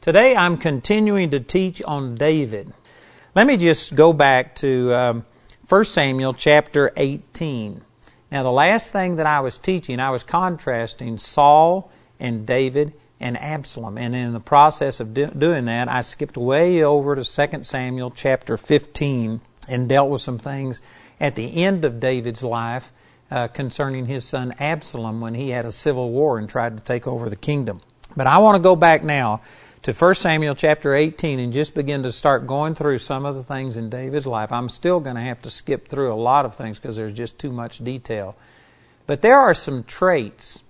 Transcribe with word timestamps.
Today 0.00 0.34
I'm 0.34 0.56
continuing 0.56 1.28
to 1.32 1.40
teach 1.40 1.82
on 1.82 2.14
David. 2.14 2.72
Let 3.34 3.46
me 3.46 3.58
just 3.58 3.94
go 3.94 4.14
back 4.14 4.54
to 4.56 4.94
um, 4.94 5.26
1 5.68 5.84
Samuel 5.84 6.32
chapter 6.32 6.90
18. 6.96 7.82
Now, 8.32 8.42
the 8.42 8.50
last 8.50 8.92
thing 8.92 9.16
that 9.16 9.26
I 9.26 9.40
was 9.40 9.58
teaching, 9.58 10.00
I 10.00 10.08
was 10.08 10.22
contrasting 10.22 11.18
Saul 11.18 11.92
and 12.18 12.46
David 12.46 12.94
and 13.20 13.36
Absalom. 13.36 13.98
And 13.98 14.16
in 14.16 14.32
the 14.32 14.40
process 14.40 15.00
of 15.00 15.12
do- 15.12 15.32
doing 15.36 15.66
that, 15.66 15.90
I 15.90 16.00
skipped 16.00 16.38
way 16.38 16.82
over 16.82 17.14
to 17.14 17.22
2 17.22 17.64
Samuel 17.64 18.10
chapter 18.10 18.56
15 18.56 19.42
and 19.68 19.86
dealt 19.86 20.08
with 20.08 20.22
some 20.22 20.38
things 20.38 20.80
at 21.20 21.34
the 21.34 21.62
end 21.62 21.84
of 21.84 22.00
David's 22.00 22.42
life 22.42 22.90
uh, 23.30 23.48
concerning 23.48 24.06
his 24.06 24.24
son 24.24 24.54
Absalom 24.58 25.20
when 25.20 25.34
he 25.34 25.50
had 25.50 25.66
a 25.66 25.70
civil 25.70 26.10
war 26.10 26.38
and 26.38 26.48
tried 26.48 26.78
to 26.78 26.82
take 26.82 27.06
over 27.06 27.28
the 27.28 27.36
kingdom. 27.36 27.82
But 28.16 28.26
I 28.26 28.38
want 28.38 28.56
to 28.56 28.62
go 28.62 28.74
back 28.74 29.04
now 29.04 29.42
to 29.82 29.92
1 29.92 30.14
Samuel 30.14 30.54
chapter 30.54 30.94
18 30.94 31.40
and 31.40 31.52
just 31.52 31.74
begin 31.74 32.02
to 32.02 32.12
start 32.12 32.46
going 32.46 32.74
through 32.74 32.98
some 32.98 33.24
of 33.24 33.34
the 33.34 33.42
things 33.42 33.76
in 33.76 33.88
David's 33.88 34.26
life. 34.26 34.52
I'm 34.52 34.68
still 34.68 35.00
going 35.00 35.16
to 35.16 35.22
have 35.22 35.40
to 35.42 35.50
skip 35.50 35.88
through 35.88 36.12
a 36.12 36.14
lot 36.14 36.44
of 36.44 36.54
things 36.54 36.78
because 36.78 36.96
there's 36.96 37.12
just 37.12 37.38
too 37.38 37.50
much 37.50 37.78
detail. 37.78 38.36
But 39.06 39.22
there 39.22 39.38
are 39.38 39.54
some 39.54 39.84
traits 39.84 40.62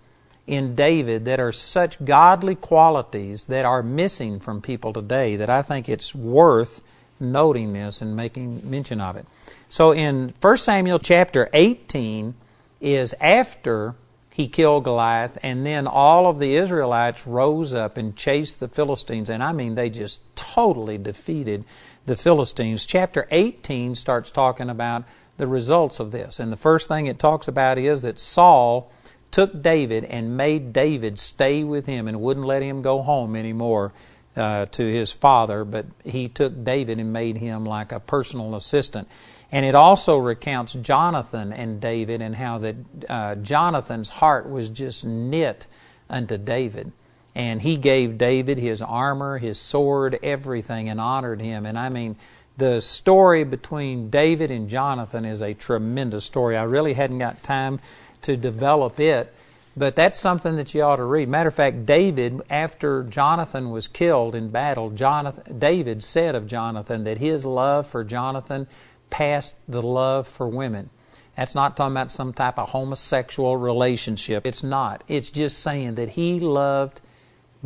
in 0.46 0.74
David 0.74 1.24
that 1.24 1.41
are 1.41 1.52
such 1.52 2.04
godly 2.04 2.54
qualities 2.54 3.46
that 3.46 3.65
are 3.65 3.82
missing 3.82 4.38
from 4.38 4.62
people 4.62 4.92
today 4.92 5.37
that 5.37 5.51
I 5.51 5.62
think 5.62 5.88
it's 5.88 6.15
worth 6.15 6.80
noting 7.18 7.73
this 7.73 8.01
and 8.01 8.16
making 8.16 8.68
mention 8.68 9.01
of 9.01 9.16
it. 9.16 9.27
So 9.68 9.92
in 9.92 10.34
1 10.40 10.56
Samuel 10.56 10.98
chapter 10.98 11.51
18, 11.52 12.34
is 12.80 13.15
after 13.20 13.95
he 14.40 14.48
killed 14.48 14.84
Goliath, 14.84 15.36
and 15.42 15.66
then 15.66 15.86
all 15.86 16.26
of 16.26 16.38
the 16.38 16.56
Israelites 16.56 17.26
rose 17.26 17.74
up 17.74 17.98
and 17.98 18.16
chased 18.16 18.58
the 18.58 18.68
Philistines. 18.68 19.28
And 19.28 19.44
I 19.44 19.52
mean, 19.52 19.74
they 19.74 19.90
just 19.90 20.22
totally 20.34 20.96
defeated 20.96 21.64
the 22.06 22.16
Philistines. 22.16 22.86
Chapter 22.86 23.28
18 23.30 23.95
starts 23.95 24.30
talking 24.30 24.70
about 24.70 25.04
the 25.37 25.46
results 25.46 26.00
of 26.00 26.10
this. 26.10 26.40
And 26.40 26.50
the 26.50 26.56
first 26.56 26.88
thing 26.88 27.06
it 27.06 27.18
talks 27.18 27.48
about 27.48 27.76
is 27.76 28.00
that 28.00 28.18
Saul 28.18 28.90
took 29.30 29.62
David 29.62 30.06
and 30.06 30.38
made 30.38 30.72
David 30.72 31.18
stay 31.18 31.62
with 31.62 31.84
him 31.84 32.09
and 32.09 32.22
wouldn't 32.22 32.46
let 32.46 32.62
him 32.62 32.80
go 32.80 33.02
home 33.02 33.37
anymore 33.37 33.93
uh, 34.37 34.65
to 34.66 34.82
his 34.82 35.12
father, 35.12 35.66
but 35.66 35.84
he 36.02 36.28
took 36.28 36.65
David 36.65 36.98
and 36.98 37.12
made 37.12 37.37
him 37.37 37.66
like 37.66 37.93
a 37.93 38.00
personal 38.00 38.54
assistant. 38.54 39.06
And 39.52 39.66
it 39.66 39.74
also 39.74 40.16
recounts 40.16 40.74
Jonathan 40.74 41.52
and 41.52 41.80
David 41.80 42.23
and 42.23 42.37
how 42.37 42.59
that 42.59 42.76
uh, 43.09 43.34
Jonathan's 43.37 44.10
heart 44.10 44.48
was 44.48 44.70
just 44.70 45.04
knit 45.04 45.66
unto 46.09 46.38
David. 46.38 46.93
And 47.34 47.62
he 47.62 47.76
gave 47.76 48.18
David 48.18 48.59
his 48.59 48.82
armor, 48.82 49.38
his 49.38 49.59
sword, 49.59 50.18
everything, 50.23 50.88
and 50.88 51.01
honored 51.01 51.40
him. 51.40 51.66
And 51.66 51.78
I 51.78 51.88
mean, 51.88 52.16
the 52.56 52.80
story 52.80 53.45
between 53.45 54.10
David 54.10 54.51
and 54.51 54.68
Jonathan 54.68 55.24
is 55.24 55.40
a 55.40 55.54
tremendous 55.54 56.24
story. 56.24 56.56
I 56.56 56.65
really 56.65 56.93
hadn't 56.93 57.18
got 57.18 57.43
time 57.43 57.80
to 58.23 58.37
develop 58.37 59.01
it, 59.01 59.34
but 59.76 59.96
that's 59.96 60.18
something 60.18 60.56
that 60.56 60.74
you 60.74 60.82
ought 60.82 60.96
to 60.96 61.04
read. 61.04 61.28
Matter 61.28 61.48
of 61.48 61.54
fact, 61.54 61.87
David, 61.87 62.43
after 62.51 63.04
Jonathan 63.04 63.71
was 63.71 63.88
killed 63.88 64.34
in 64.34 64.50
battle, 64.50 64.91
Jonathan, 64.91 65.59
David 65.59 66.03
said 66.03 66.34
of 66.34 66.47
Jonathan 66.47 67.04
that 67.04 67.19
his 67.19 67.47
love 67.47 67.87
for 67.87 68.04
Jonathan 68.04 68.66
past 69.10 69.56
the 69.69 69.82
love 69.82 70.26
for 70.26 70.48
women. 70.48 70.91
That's 71.36 71.54
not 71.54 71.76
talking 71.76 71.92
about 71.92 72.10
some 72.10 72.32
type 72.32 72.58
of 72.58 72.70
homosexual 72.70 73.56
relationship. 73.56 74.47
It's 74.47 74.62
not. 74.62 75.04
It's 75.08 75.30
just 75.30 75.60
saying 75.60 75.94
that 75.94 76.10
he 76.10 76.38
loved 76.41 77.00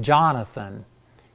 Jonathan 0.00 0.84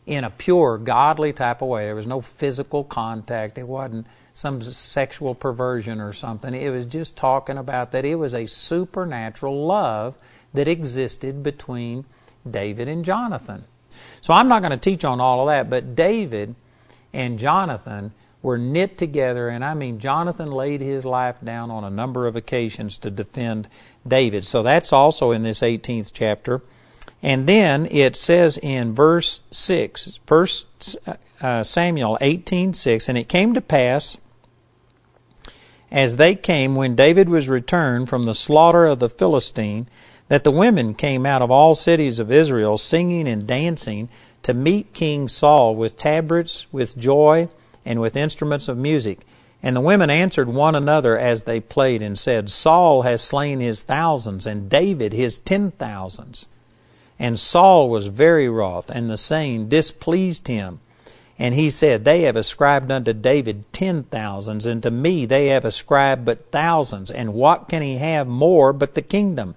in 0.05 0.23
a 0.23 0.29
pure, 0.29 0.77
godly 0.77 1.33
type 1.33 1.61
of 1.61 1.67
way. 1.67 1.85
There 1.85 1.95
was 1.95 2.07
no 2.07 2.21
physical 2.21 2.83
contact. 2.83 3.57
It 3.57 3.67
wasn't 3.67 4.07
some 4.33 4.61
sexual 4.61 5.35
perversion 5.35 5.99
or 5.99 6.13
something. 6.13 6.53
It 6.53 6.69
was 6.69 6.85
just 6.85 7.15
talking 7.15 7.57
about 7.57 7.91
that 7.91 8.05
it 8.05 8.15
was 8.15 8.33
a 8.33 8.45
supernatural 8.45 9.65
love 9.65 10.17
that 10.53 10.67
existed 10.67 11.43
between 11.43 12.05
David 12.49 12.87
and 12.87 13.03
Jonathan. 13.03 13.65
So 14.21 14.33
I'm 14.33 14.47
not 14.47 14.61
going 14.61 14.71
to 14.71 14.77
teach 14.77 15.03
on 15.03 15.19
all 15.19 15.41
of 15.41 15.47
that, 15.47 15.69
but 15.69 15.95
David 15.95 16.55
and 17.13 17.37
Jonathan 17.37 18.13
were 18.41 18.57
knit 18.57 18.97
together, 18.97 19.49
and 19.49 19.65
I 19.65 19.73
mean, 19.73 19.99
Jonathan 19.99 20.51
laid 20.51 20.81
his 20.81 21.03
life 21.03 21.35
down 21.43 21.71
on 21.71 21.83
a 21.83 21.89
number 21.89 22.25
of 22.25 22.35
occasions 22.35 22.97
to 22.99 23.11
defend 23.11 23.67
David. 24.07 24.45
So 24.45 24.63
that's 24.63 24.93
also 24.93 25.31
in 25.31 25.43
this 25.43 25.59
18th 25.59 26.11
chapter. 26.13 26.61
And 27.21 27.47
then 27.47 27.85
it 27.91 28.15
says 28.15 28.57
in 28.57 28.93
verse 28.93 29.41
6, 29.51 30.19
1 30.25 30.47
uh, 31.41 31.63
Samuel 31.63 32.17
18:6, 32.21 33.09
and 33.09 33.17
it 33.17 33.27
came 33.27 33.53
to 33.53 33.61
pass 33.61 34.17
as 35.91 36.17
they 36.17 36.35
came 36.35 36.75
when 36.75 36.95
David 36.95 37.29
was 37.29 37.49
returned 37.49 38.09
from 38.09 38.23
the 38.23 38.35
slaughter 38.35 38.85
of 38.85 38.99
the 38.99 39.09
Philistine 39.09 39.87
that 40.27 40.43
the 40.43 40.51
women 40.51 40.93
came 40.93 41.25
out 41.25 41.41
of 41.41 41.49
all 41.49 41.73
cities 41.75 42.19
of 42.19 42.31
Israel 42.31 42.77
singing 42.77 43.27
and 43.27 43.47
dancing 43.47 44.07
to 44.43 44.53
meet 44.53 44.93
King 44.93 45.27
Saul 45.27 45.75
with 45.75 45.97
tabrets, 45.97 46.67
with 46.71 46.97
joy, 46.97 47.49
and 47.85 48.01
with 48.01 48.15
instruments 48.15 48.67
of 48.67 48.77
music. 48.77 49.19
And 49.61 49.75
the 49.75 49.81
women 49.81 50.09
answered 50.09 50.47
one 50.47 50.75
another 50.75 51.17
as 51.17 51.43
they 51.43 51.59
played 51.59 52.01
and 52.01 52.17
said, 52.17 52.49
Saul 52.49 53.01
has 53.01 53.21
slain 53.21 53.59
his 53.59 53.83
thousands, 53.83 54.45
and 54.45 54.69
David 54.69 55.11
his 55.11 55.37
ten 55.37 55.71
thousands. 55.71 56.47
And 57.17 57.37
Saul 57.37 57.89
was 57.89 58.07
very 58.07 58.47
wroth, 58.47 58.89
and 58.89 59.09
the 59.09 59.17
saying 59.17 59.67
displeased 59.67 60.47
him. 60.47 60.79
And 61.37 61.55
he 61.55 61.69
said, 61.69 62.05
They 62.05 62.21
have 62.21 62.37
ascribed 62.37 62.91
unto 62.91 63.11
David 63.11 63.65
ten 63.73 64.03
thousands, 64.03 64.65
and 64.65 64.81
to 64.83 64.91
me 64.91 65.25
they 65.25 65.47
have 65.47 65.65
ascribed 65.65 66.25
but 66.25 66.51
thousands. 66.51 67.11
And 67.11 67.33
what 67.33 67.67
can 67.67 67.81
he 67.81 67.97
have 67.97 68.27
more 68.27 68.71
but 68.71 68.95
the 68.95 69.01
kingdom? 69.01 69.55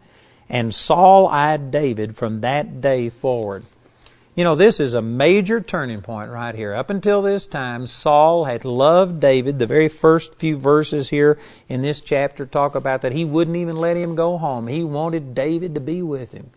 And 0.48 0.74
Saul 0.74 1.28
eyed 1.28 1.70
David 1.70 2.16
from 2.16 2.40
that 2.40 2.80
day 2.80 3.08
forward. 3.08 3.64
You 4.34 4.44
know, 4.44 4.54
this 4.54 4.80
is 4.80 4.94
a 4.94 5.02
major 5.02 5.60
turning 5.60 6.00
point 6.00 6.30
right 6.30 6.54
here. 6.54 6.72
Up 6.72 6.88
until 6.88 7.20
this 7.20 7.44
time, 7.44 7.86
Saul 7.86 8.46
had 8.46 8.64
loved 8.64 9.20
David. 9.20 9.58
The 9.58 9.66
very 9.66 9.88
first 9.88 10.36
few 10.38 10.56
verses 10.56 11.10
here 11.10 11.38
in 11.68 11.82
this 11.82 12.00
chapter 12.00 12.46
talk 12.46 12.74
about 12.74 13.02
that 13.02 13.12
he 13.12 13.26
wouldn't 13.26 13.58
even 13.58 13.76
let 13.76 13.98
him 13.98 14.14
go 14.14 14.38
home. 14.38 14.68
He 14.68 14.84
wanted 14.84 15.34
David 15.34 15.74
to 15.74 15.80
be 15.80 16.00
with 16.00 16.32
him. 16.32 16.50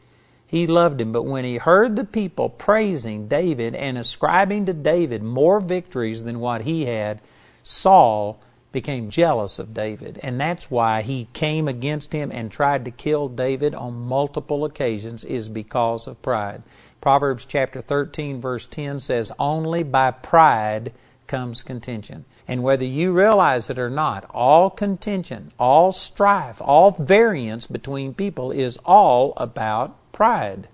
He 0.47 0.67
loved 0.67 1.01
him. 1.01 1.11
But 1.11 1.23
when 1.23 1.43
he 1.43 1.57
heard 1.57 1.97
the 1.97 2.05
people 2.05 2.47
praising 2.47 3.27
David 3.27 3.75
and 3.75 3.97
ascribing 3.97 4.67
to 4.67 4.73
David 4.73 5.21
more 5.21 5.59
victories 5.59 6.23
than 6.23 6.39
what 6.39 6.61
he 6.61 6.85
had, 6.85 7.19
Saul 7.61 8.39
became 8.71 9.09
jealous 9.09 9.59
of 9.59 9.73
David. 9.73 10.17
And 10.23 10.39
that's 10.39 10.71
why 10.71 11.01
he 11.01 11.27
came 11.33 11.67
against 11.67 12.13
him 12.13 12.31
and 12.31 12.49
tried 12.49 12.85
to 12.85 12.91
kill 12.91 13.27
David 13.27 13.75
on 13.75 14.07
multiple 14.07 14.63
occasions, 14.63 15.25
is 15.25 15.49
because 15.49 16.07
of 16.07 16.21
pride. 16.21 16.63
Proverbs 17.05 17.45
chapter 17.45 17.81
13, 17.81 18.41
verse 18.41 18.65
10 18.65 18.99
says, 18.99 19.31
Only 19.37 19.83
by 19.83 20.09
pride 20.09 20.91
comes 21.27 21.61
contention. 21.61 22.25
And 22.47 22.63
whether 22.63 22.83
you 22.83 23.11
realize 23.11 23.69
it 23.69 23.77
or 23.77 23.91
not, 23.91 24.25
all 24.31 24.71
contention, 24.71 25.51
all 25.59 25.91
strife, 25.91 26.59
all 26.63 26.89
variance 26.89 27.67
between 27.67 28.15
people 28.15 28.51
is 28.51 28.79
all 28.83 29.33
about 29.37 29.95
pride. 30.13 30.67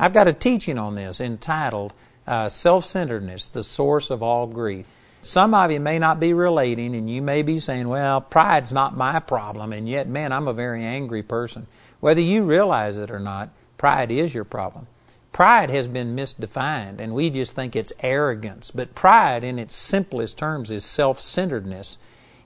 I've 0.00 0.12
got 0.12 0.26
a 0.26 0.32
teaching 0.32 0.78
on 0.78 0.96
this 0.96 1.20
entitled 1.20 1.92
uh, 2.26 2.48
Self 2.48 2.84
Centeredness, 2.84 3.46
the 3.46 3.62
Source 3.62 4.10
of 4.10 4.20
All 4.20 4.48
Grief. 4.48 4.88
Some 5.22 5.54
of 5.54 5.70
you 5.70 5.78
may 5.78 6.00
not 6.00 6.18
be 6.18 6.32
relating, 6.32 6.96
and 6.96 7.08
you 7.08 7.22
may 7.22 7.42
be 7.42 7.60
saying, 7.60 7.86
Well, 7.86 8.20
pride's 8.20 8.72
not 8.72 8.96
my 8.96 9.20
problem, 9.20 9.72
and 9.72 9.88
yet, 9.88 10.08
man, 10.08 10.32
I'm 10.32 10.48
a 10.48 10.52
very 10.52 10.82
angry 10.82 11.22
person. 11.22 11.68
Whether 12.00 12.20
you 12.20 12.42
realize 12.42 12.96
it 12.96 13.12
or 13.12 13.20
not, 13.20 13.50
pride 13.78 14.10
is 14.10 14.34
your 14.34 14.42
problem. 14.42 14.88
Pride 15.32 15.70
has 15.70 15.88
been 15.88 16.14
misdefined, 16.14 17.00
and 17.00 17.14
we 17.14 17.30
just 17.30 17.54
think 17.54 17.74
it's 17.74 17.92
arrogance. 18.00 18.70
But 18.70 18.94
pride, 18.94 19.42
in 19.42 19.58
its 19.58 19.74
simplest 19.74 20.36
terms, 20.36 20.70
is 20.70 20.84
self 20.84 21.18
centeredness. 21.18 21.96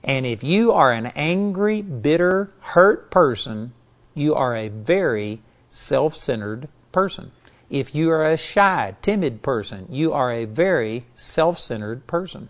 And 0.03 0.25
if 0.25 0.41
you 0.41 0.71
are 0.71 0.93
an 0.93 1.07
angry, 1.07 1.81
bitter, 1.81 2.51
hurt 2.59 3.11
person, 3.11 3.73
you 4.13 4.33
are 4.35 4.55
a 4.55 4.69
very 4.69 5.41
self 5.69 6.15
centered 6.15 6.69
person. 6.93 7.31
If 7.69 7.93
you 7.93 8.09
are 8.11 8.25
a 8.25 8.37
shy, 8.37 8.95
timid 9.01 9.41
person, 9.41 9.87
you 9.89 10.13
are 10.13 10.31
a 10.31 10.45
very 10.45 11.05
self 11.13 11.59
centered 11.59 12.07
person. 12.07 12.47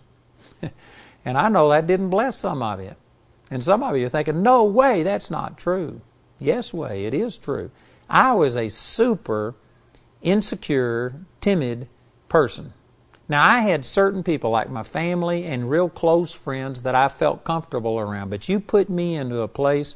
and 1.24 1.36
I 1.36 1.48
know 1.48 1.68
that 1.70 1.88
didn't 1.88 2.10
bless 2.10 2.38
some 2.38 2.62
of 2.62 2.80
you. 2.80 2.94
And 3.50 3.64
some 3.64 3.82
of 3.82 3.96
you 3.96 4.06
are 4.06 4.10
thinking, 4.10 4.42
no 4.42 4.62
way, 4.62 5.02
that's 5.02 5.30
not 5.30 5.58
true. 5.58 6.00
Yes, 6.38 6.72
way, 6.72 7.06
it 7.06 7.14
is 7.14 7.36
true. 7.36 7.72
I 8.08 8.34
was 8.34 8.56
a 8.56 8.68
super 8.68 9.54
insecure, 10.22 11.14
timid 11.40 11.88
person. 12.28 12.72
Now, 13.28 13.44
I 13.44 13.60
had 13.60 13.84
certain 13.84 14.22
people, 14.22 14.50
like 14.50 14.70
my 14.70 14.82
family 14.82 15.44
and 15.44 15.68
real 15.68 15.88
close 15.88 16.32
friends, 16.32 16.82
that 16.82 16.94
I 16.94 17.08
felt 17.08 17.44
comfortable 17.44 18.00
around. 18.00 18.30
But 18.30 18.48
you 18.48 18.58
put 18.58 18.88
me 18.88 19.16
into 19.16 19.40
a 19.40 19.48
place 19.48 19.94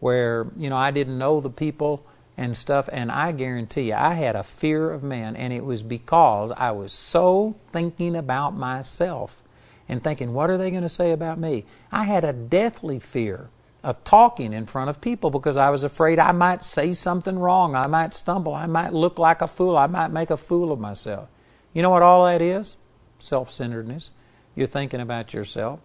where, 0.00 0.48
you 0.56 0.68
know, 0.68 0.76
I 0.76 0.90
didn't 0.90 1.18
know 1.18 1.40
the 1.40 1.50
people 1.50 2.04
and 2.36 2.56
stuff, 2.56 2.88
and 2.92 3.10
I 3.10 3.32
guarantee 3.32 3.88
you, 3.88 3.94
I 3.94 4.14
had 4.14 4.36
a 4.36 4.42
fear 4.42 4.90
of 4.90 5.02
man, 5.02 5.36
and 5.36 5.52
it 5.52 5.64
was 5.64 5.82
because 5.82 6.52
I 6.52 6.72
was 6.72 6.92
so 6.92 7.54
thinking 7.72 8.16
about 8.16 8.56
myself 8.56 9.42
and 9.88 10.02
thinking, 10.02 10.34
what 10.34 10.50
are 10.50 10.58
they 10.58 10.70
going 10.70 10.82
to 10.82 10.88
say 10.88 11.12
about 11.12 11.38
me? 11.38 11.64
I 11.92 12.04
had 12.04 12.24
a 12.24 12.32
deathly 12.32 12.98
fear 12.98 13.48
of 13.84 14.02
talking 14.02 14.52
in 14.52 14.66
front 14.66 14.90
of 14.90 15.00
people 15.00 15.30
because 15.30 15.56
I 15.56 15.70
was 15.70 15.84
afraid 15.84 16.18
I 16.18 16.32
might 16.32 16.64
say 16.64 16.92
something 16.92 17.38
wrong, 17.38 17.76
I 17.76 17.86
might 17.86 18.14
stumble, 18.14 18.54
I 18.54 18.66
might 18.66 18.92
look 18.92 19.18
like 19.18 19.42
a 19.42 19.46
fool, 19.46 19.76
I 19.76 19.86
might 19.86 20.08
make 20.08 20.30
a 20.30 20.36
fool 20.36 20.72
of 20.72 20.80
myself. 20.80 21.28
You 21.72 21.82
know 21.82 21.90
what 21.90 22.02
all 22.02 22.24
that 22.24 22.42
is? 22.42 22.76
Self 23.18 23.50
centeredness. 23.50 24.10
You're 24.56 24.66
thinking 24.66 25.00
about 25.00 25.34
yourself. 25.34 25.80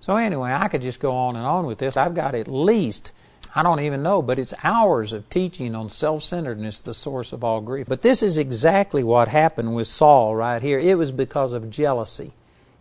So, 0.00 0.16
anyway, 0.16 0.52
I 0.52 0.68
could 0.68 0.82
just 0.82 1.00
go 1.00 1.14
on 1.14 1.36
and 1.36 1.46
on 1.46 1.66
with 1.66 1.78
this. 1.78 1.96
I've 1.96 2.14
got 2.14 2.34
at 2.34 2.48
least 2.48 3.12
I 3.54 3.62
don't 3.62 3.80
even 3.80 4.02
know, 4.02 4.20
but 4.20 4.40
it's 4.40 4.52
hours 4.64 5.12
of 5.12 5.28
teaching 5.30 5.76
on 5.76 5.88
self 5.88 6.24
centeredness, 6.24 6.80
the 6.80 6.94
source 6.94 7.32
of 7.32 7.44
all 7.44 7.60
grief. 7.60 7.86
But 7.88 8.02
this 8.02 8.22
is 8.22 8.36
exactly 8.36 9.04
what 9.04 9.28
happened 9.28 9.74
with 9.76 9.86
Saul 9.86 10.34
right 10.34 10.60
here. 10.60 10.78
It 10.78 10.98
was 10.98 11.12
because 11.12 11.52
of 11.52 11.70
jealousy. 11.70 12.32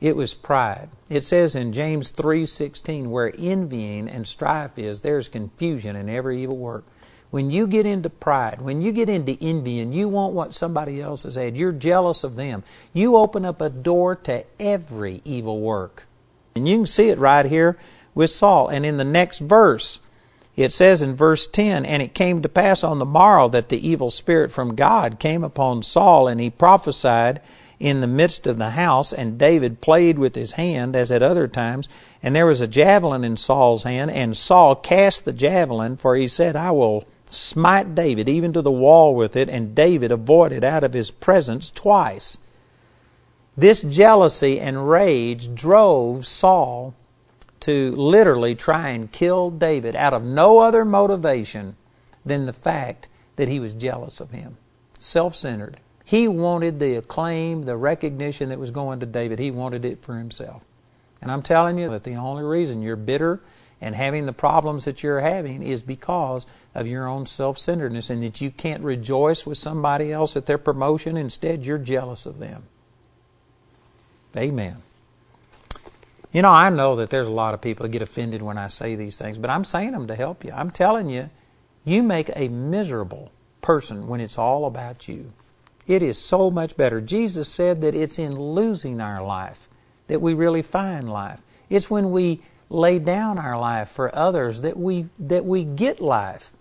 It 0.04 0.18
was 0.18 0.34
pride. 0.34 0.90
It 1.10 1.24
says 1.24 1.56
in 1.56 1.72
James 1.72 2.12
3:16 2.12 3.10
where 3.10 3.32
envying 3.40 4.10
and 4.10 4.28
strife 4.28 4.78
is 4.78 5.00
there's 5.00 5.30
confusion 5.30 5.96
in 5.96 6.10
every 6.10 6.44
evil 6.44 6.58
work. 6.58 6.84
When 7.32 7.50
you 7.50 7.66
get 7.68 7.86
into 7.86 8.10
pride, 8.10 8.62
when 8.62 8.82
you 8.82 8.92
get 8.92 9.08
into 9.08 9.38
envy 9.40 9.80
and 9.80 9.96
you 9.96 10.10
want 10.10 10.34
what 10.34 10.54
somebody 10.54 11.02
else 11.02 11.24
has 11.24 11.36
had, 11.36 11.56
you're 11.56 11.72
jealous 11.72 12.26
of 12.26 12.36
them. 12.36 12.64
You 12.92 13.16
open 13.16 13.46
up 13.46 13.62
a 13.62 13.70
door 13.70 14.14
to 14.28 14.44
every 14.60 15.22
evil 15.24 15.62
work. 15.62 16.06
And 16.54 16.68
you 16.68 16.80
can 16.80 16.86
see 16.86 17.08
it 17.08 17.18
right 17.18 17.46
here 17.46 17.78
with 18.14 18.30
Saul. 18.30 18.68
And 18.68 18.86
in 18.86 18.98
the 18.98 19.06
next 19.06 19.40
verse, 19.40 20.02
it 20.58 20.74
says 20.74 21.02
in 21.02 21.16
verse 21.16 21.48
10 21.48 21.86
And 21.86 22.02
it 22.02 22.14
came 22.14 22.42
to 22.42 22.50
pass 22.50 22.84
on 22.84 23.00
the 23.00 23.06
morrow 23.06 23.48
that 23.48 23.70
the 23.70 23.88
evil 23.88 24.10
spirit 24.10 24.52
from 24.52 24.76
God 24.76 25.18
came 25.18 25.46
upon 25.46 25.82
Saul, 25.82 26.28
and 26.28 26.42
he 26.42 26.50
prophesied 26.50 27.40
in 27.84 28.00
the 28.00 28.08
midst 28.08 28.48
of 28.48 28.58
the 28.58 28.70
house, 28.70 29.12
and 29.12 29.38
David 29.38 29.82
played 29.82 30.18
with 30.18 30.36
his 30.36 30.54
hand 30.54 30.96
as 30.96 31.12
at 31.12 31.22
other 31.22 31.50
times. 31.50 31.90
And 32.24 32.34
there 32.34 32.46
was 32.46 32.62
a 32.62 32.68
javelin 32.68 33.26
in 33.26 33.36
Saul's 33.36 33.84
hand, 33.84 34.10
and 34.10 34.38
Saul 34.38 34.74
cast 34.74 35.26
the 35.26 35.34
javelin, 35.34 35.98
for 35.98 36.16
he 36.16 36.26
said, 36.30 36.56
I 36.56 36.72
will 36.72 37.06
smite 37.28 37.94
David 37.94 38.30
even 38.30 38.54
to 38.54 38.62
the 38.62 38.72
wall 38.72 39.14
with 39.14 39.36
it, 39.36 39.50
and 39.50 39.76
David 39.76 40.14
avoided 40.14 40.64
out 40.64 40.86
of 40.86 40.94
his 40.94 41.12
presence 41.12 41.70
twice. 41.70 42.38
This 43.58 43.82
jealousy 43.82 44.62
and 44.62 44.90
rage 44.90 45.54
drove 45.54 46.26
Saul 46.26 46.96
to 47.60 47.94
literally 47.98 48.56
try 48.56 48.92
and 48.92 49.12
kill 49.12 49.50
David 49.52 49.94
out 49.94 50.14
of 50.14 50.24
no 50.24 50.60
other 50.60 50.86
motivation 50.86 51.76
than 52.26 52.46
the 52.46 52.54
fact 52.54 53.10
that 53.36 53.50
he 53.50 53.60
was 53.60 53.74
jealous 53.74 54.22
of 54.22 54.32
him. 54.32 54.56
Self 54.98 55.36
centered. 55.36 55.82
He 56.06 56.28
wanted 56.28 56.80
the 56.80 56.96
acclaim, 56.96 57.64
the 57.64 57.78
recognition 57.78 58.50
that 58.50 58.60
was 58.60 58.72
going 58.72 59.00
to 59.00 59.06
David. 59.06 59.40
He 59.40 59.52
wanted 59.52 59.86
it 59.86 60.02
for 60.02 60.18
himself. 60.18 60.64
And 61.22 61.32
I'm 61.32 61.42
telling 61.42 61.78
you 61.78 61.90
that 61.90 62.04
the 62.04 62.16
only 62.16 62.44
reason 62.44 62.82
you're 62.82 62.98
bitter 62.98 63.40
and 63.80 63.96
having 63.96 64.26
the 64.26 64.34
problems 64.34 64.86
that 64.86 65.04
you're 65.04 65.22
having 65.22 65.64
is 65.64 65.82
because 65.82 66.46
of 66.76 66.88
your 66.88 67.08
own 67.08 67.26
self 67.26 67.58
centeredness 67.58 68.10
and 68.10 68.22
that 68.24 68.42
you 68.42 68.52
can't 68.52 68.84
rejoice 68.84 69.46
with 69.46 69.58
somebody 69.58 70.12
else 70.12 70.36
at 70.36 70.46
their 70.46 70.58
promotion. 70.58 71.16
Instead, 71.16 71.66
you're 71.66 71.78
jealous 71.78 72.26
of 72.26 72.40
them. 72.40 72.64
Amen. 74.36 74.78
You 76.34 76.42
know, 76.42 76.50
I 76.50 76.70
know 76.70 76.96
that 76.96 77.10
there's 77.12 77.28
a 77.28 77.32
lot 77.32 77.54
of 77.54 77.62
people 77.62 77.86
who 77.86 77.92
get 77.92 78.02
offended 78.02 78.42
when 78.42 78.58
I 78.58 78.68
say 78.68 78.96
these 78.96 79.18
things, 79.18 79.38
but 79.38 79.52
I'm 79.52 79.64
saying 79.64 79.92
them 79.92 80.08
to 80.08 80.16
help 80.16 80.44
you. 80.44 80.52
I'm 80.52 80.72
telling 80.72 81.10
you, 81.10 81.30
you 81.86 82.02
make 82.02 82.32
a 82.36 82.48
miserable 82.48 83.32
person 83.62 84.08
when 84.08 84.20
it's 84.20 84.38
all 84.38 84.66
about 84.66 85.08
you. 85.08 85.32
It 85.88 86.02
is 86.02 86.18
so 86.18 86.50
much 86.50 86.78
better. 86.78 87.02
Jesus 87.02 87.50
said 87.50 87.82
that 87.82 87.96
it's 87.96 88.18
in 88.18 88.40
losing 88.40 89.02
our 89.02 89.24
life 89.24 89.68
that 90.08 90.22
we 90.22 90.34
really 90.34 90.62
find 90.62 91.12
life. 91.12 91.42
It's 91.70 91.90
when 91.90 92.12
we 92.12 92.42
lay 92.70 93.00
down 93.00 93.38
our 93.38 93.60
life 93.60 93.90
for 93.90 94.14
others 94.16 94.62
that 94.62 94.78
we 94.78 95.08
that 95.20 95.46
we 95.46 95.64
get 95.64 96.02
life. 96.02 96.54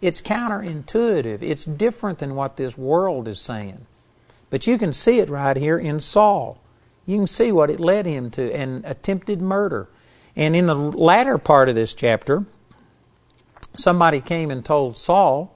It's 0.00 0.22
counterintuitive. 0.22 1.42
It's 1.42 1.64
different 1.64 2.18
than 2.18 2.34
what 2.34 2.56
this 2.56 2.76
world 2.78 3.28
is 3.28 3.40
saying. 3.40 3.86
But 4.48 4.66
you 4.66 4.78
can 4.78 4.92
see 4.92 5.18
it 5.18 5.28
right 5.28 5.56
here 5.56 5.78
in 5.78 6.00
Saul. 6.00 6.58
You 7.06 7.18
can 7.18 7.26
see 7.26 7.52
what 7.52 7.70
it 7.70 7.80
led 7.80 8.06
him 8.06 8.30
to 8.32 8.52
and 8.52 8.84
attempted 8.84 9.40
murder. 9.40 9.88
And 10.34 10.56
in 10.56 10.66
the 10.66 10.74
latter 10.74 11.38
part 11.38 11.68
of 11.68 11.74
this 11.74 11.92
chapter, 11.92 12.46
somebody 13.74 14.20
came 14.20 14.50
and 14.50 14.64
told 14.64 14.96
Saul 14.96 15.54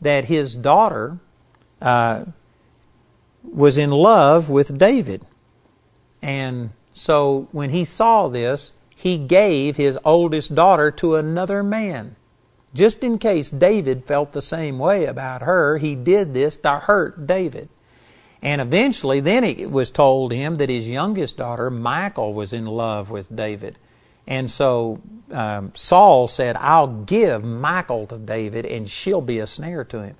that 0.00 0.26
his 0.26 0.54
daughter 0.54 1.18
uh, 1.82 2.26
was 3.42 3.78
in 3.78 3.90
love 3.90 4.48
with 4.48 4.78
David. 4.78 5.22
And 6.22 6.70
so 6.92 7.48
when 7.52 7.70
he 7.70 7.84
saw 7.84 8.28
this, 8.28 8.72
he 8.94 9.16
gave 9.16 9.76
his 9.76 9.98
oldest 10.04 10.54
daughter 10.54 10.90
to 10.92 11.16
another 11.16 11.62
man. 11.62 12.16
Just 12.74 13.02
in 13.02 13.18
case 13.18 13.50
David 13.50 14.04
felt 14.04 14.32
the 14.32 14.42
same 14.42 14.78
way 14.78 15.06
about 15.06 15.42
her, 15.42 15.78
he 15.78 15.94
did 15.94 16.34
this 16.34 16.56
to 16.58 16.78
hurt 16.78 17.26
David. 17.26 17.68
And 18.42 18.60
eventually, 18.60 19.20
then 19.20 19.44
it 19.44 19.70
was 19.70 19.90
told 19.90 20.32
him 20.32 20.56
that 20.56 20.68
his 20.68 20.88
youngest 20.88 21.36
daughter, 21.36 21.70
Michal, 21.70 22.32
was 22.32 22.52
in 22.52 22.66
love 22.66 23.10
with 23.10 23.34
David. 23.34 23.76
And 24.26 24.50
so 24.50 25.00
um, 25.30 25.72
Saul 25.74 26.28
said, 26.28 26.56
I'll 26.56 26.86
give 26.86 27.44
Michal 27.44 28.06
to 28.06 28.18
David 28.18 28.64
and 28.64 28.88
she'll 28.88 29.20
be 29.20 29.40
a 29.40 29.46
snare 29.46 29.84
to 29.84 30.02
him. 30.02 30.16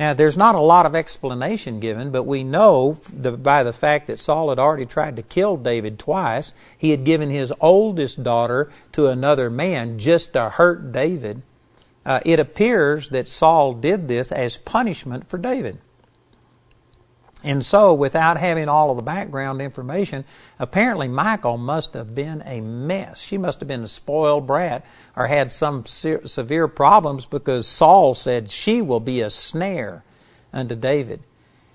Now, 0.00 0.14
there's 0.14 0.38
not 0.38 0.54
a 0.54 0.60
lot 0.60 0.86
of 0.86 0.96
explanation 0.96 1.78
given, 1.78 2.10
but 2.10 2.22
we 2.22 2.42
know 2.42 2.96
the, 3.12 3.32
by 3.32 3.62
the 3.62 3.74
fact 3.74 4.06
that 4.06 4.18
Saul 4.18 4.48
had 4.48 4.58
already 4.58 4.86
tried 4.86 5.16
to 5.16 5.22
kill 5.22 5.58
David 5.58 5.98
twice. 5.98 6.54
He 6.78 6.92
had 6.92 7.04
given 7.04 7.28
his 7.28 7.52
oldest 7.60 8.22
daughter 8.22 8.70
to 8.92 9.08
another 9.08 9.50
man 9.50 9.98
just 9.98 10.32
to 10.32 10.48
hurt 10.48 10.90
David. 10.90 11.42
Uh, 12.06 12.20
it 12.24 12.40
appears 12.40 13.10
that 13.10 13.28
Saul 13.28 13.74
did 13.74 14.08
this 14.08 14.32
as 14.32 14.56
punishment 14.56 15.28
for 15.28 15.36
David. 15.36 15.80
And 17.42 17.64
so, 17.64 17.94
without 17.94 18.38
having 18.38 18.68
all 18.68 18.90
of 18.90 18.96
the 18.96 19.02
background 19.02 19.62
information, 19.62 20.24
apparently 20.58 21.08
Michal 21.08 21.56
must 21.56 21.94
have 21.94 22.14
been 22.14 22.42
a 22.44 22.60
mess. 22.60 23.20
She 23.20 23.38
must 23.38 23.60
have 23.60 23.68
been 23.68 23.82
a 23.82 23.88
spoiled 23.88 24.46
brat 24.46 24.84
or 25.16 25.26
had 25.26 25.50
some 25.50 25.86
se- 25.86 26.26
severe 26.26 26.68
problems 26.68 27.24
because 27.24 27.66
Saul 27.66 28.12
said 28.12 28.50
she 28.50 28.82
will 28.82 29.00
be 29.00 29.22
a 29.22 29.30
snare 29.30 30.04
unto 30.52 30.74
David. 30.74 31.22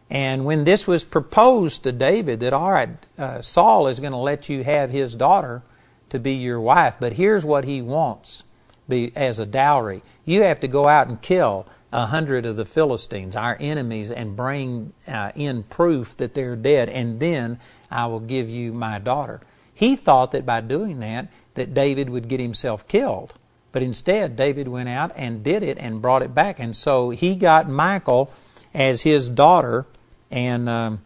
And 0.10 0.46
when 0.46 0.66
this 0.66 0.86
was 0.86 1.04
proposed 1.04 1.84
to 1.84 1.92
David, 1.92 2.42
that 2.42 2.54
all 2.54 2.72
right, 2.72 2.90
uh, 3.18 3.42
Saul 3.42 3.88
is 3.88 4.00
going 4.00 4.12
to 4.12 4.18
let 4.18 4.50
you 4.50 4.64
have 4.64 4.92
his 4.92 5.16
daughter 5.16 5.64
to 6.10 6.20
be 6.20 6.34
your 6.34 6.62
wife, 6.62 6.98
but 7.00 7.14
here's 7.14 7.44
what 7.44 7.66
he 7.66 7.82
wants 7.82 8.44
be 8.88 9.12
as 9.16 9.40
a 9.40 9.46
dowry. 9.48 10.04
You 10.26 10.44
have 10.44 10.60
to 10.60 10.68
go 10.68 10.88
out 10.88 11.08
and 11.08 11.20
kill 11.20 11.66
a 11.96 12.08
hundred 12.08 12.46
of 12.46 12.58
the 12.58 12.66
Philistines, 12.66 13.38
our 13.38 13.56
enemies, 13.58 14.12
and 14.12 14.36
bring 14.36 14.92
uh, 15.08 15.32
in 15.34 15.64
proof 15.64 16.18
that 16.18 16.34
they're 16.34 16.58
dead, 16.58 16.90
and 16.90 17.22
then 17.22 17.58
I 17.90 18.08
will 18.08 18.20
give 18.20 18.50
you 18.50 18.74
my 18.74 19.00
daughter. 19.00 19.40
He 19.74 19.96
thought 19.96 20.34
that 20.34 20.46
by 20.46 20.60
doing 20.60 21.00
that, 21.00 21.30
that 21.54 21.74
David 21.74 22.10
would 22.10 22.28
get 22.28 22.42
himself 22.42 22.86
killed. 22.90 23.34
But 23.72 23.82
instead, 23.82 24.36
David 24.36 24.68
went 24.68 24.90
out 24.90 25.14
and 25.16 25.42
did 25.42 25.64
it 25.64 25.78
and 25.78 26.02
brought 26.02 26.22
it 26.22 26.36
back. 26.36 26.60
And 26.60 26.76
so 26.76 27.12
he 27.12 27.38
got 27.38 27.70
Michal 27.70 28.30
as 28.74 29.04
his 29.04 29.30
daughter, 29.30 29.86
and 30.30 30.68
um, 30.68 31.02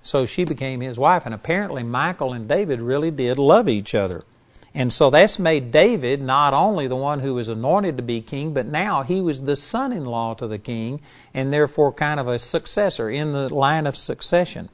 so 0.00 0.24
she 0.24 0.44
became 0.44 0.80
his 0.80 0.98
wife. 0.98 1.26
And 1.26 1.34
apparently, 1.34 1.82
Michal 1.82 2.32
and 2.32 2.48
David 2.48 2.80
really 2.80 3.10
did 3.10 3.38
love 3.38 3.68
each 3.68 3.94
other. 3.94 4.24
And 4.74 4.92
so 4.92 5.10
that's 5.10 5.38
made 5.38 5.72
David 5.72 6.22
not 6.22 6.54
only 6.54 6.86
the 6.86 6.96
one 6.96 7.20
who 7.20 7.34
was 7.34 7.48
anointed 7.48 7.96
to 7.96 8.02
be 8.02 8.20
king, 8.20 8.54
but 8.54 8.66
now 8.66 9.02
he 9.02 9.20
was 9.20 9.42
the 9.42 9.56
son 9.56 9.92
in 9.92 10.04
law 10.04 10.34
to 10.34 10.46
the 10.46 10.58
king, 10.58 11.00
and 11.34 11.52
therefore 11.52 11.92
kind 11.92 12.20
of 12.20 12.28
a 12.28 12.38
successor 12.38 13.10
in 13.10 13.32
the 13.32 13.52
line 13.52 13.86
of 13.86 13.96
succession. 13.96 14.68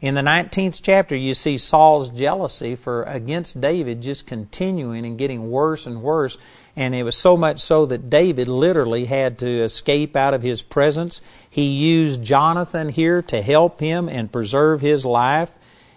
In 0.00 0.14
the 0.14 0.22
19th 0.22 0.80
chapter, 0.82 1.14
you 1.14 1.34
see 1.34 1.58
Saul's 1.58 2.08
jealousy 2.08 2.74
for 2.74 3.02
against 3.02 3.60
David 3.60 4.00
just 4.00 4.26
continuing 4.26 5.04
and 5.04 5.18
getting 5.18 5.50
worse 5.50 5.86
and 5.86 6.00
worse. 6.00 6.38
And 6.74 6.94
it 6.94 7.02
was 7.02 7.16
so 7.16 7.36
much 7.36 7.60
so 7.60 7.84
that 7.84 8.08
David 8.08 8.48
literally 8.48 9.04
had 9.04 9.38
to 9.40 9.62
escape 9.62 10.16
out 10.16 10.32
of 10.32 10.42
his 10.42 10.62
presence. 10.62 11.20
He 11.50 11.64
used 11.64 12.22
Jonathan 12.22 12.88
here 12.88 13.20
to 13.22 13.42
help 13.42 13.80
him 13.80 14.08
and 14.08 14.32
preserve 14.32 14.80
his 14.80 15.04
life. 15.04 15.50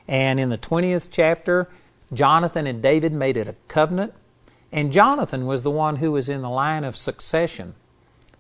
And 0.06 0.38
in 0.38 0.50
the 0.50 0.58
20th 0.58 1.08
chapter, 1.10 1.70
Jonathan 2.16 2.68
and 2.68 2.82
David 2.82 3.14
made 3.14 3.38
it 3.38 3.48
a 3.48 3.56
covenant, 3.68 4.14
and 4.72 4.92
Jonathan 4.92 5.46
was 5.46 5.64
the 5.64 5.72
one 5.72 5.98
who 5.98 6.12
was 6.12 6.30
in 6.30 6.42
the 6.42 6.50
line 6.50 6.84
of 6.84 6.96
succession 6.96 7.76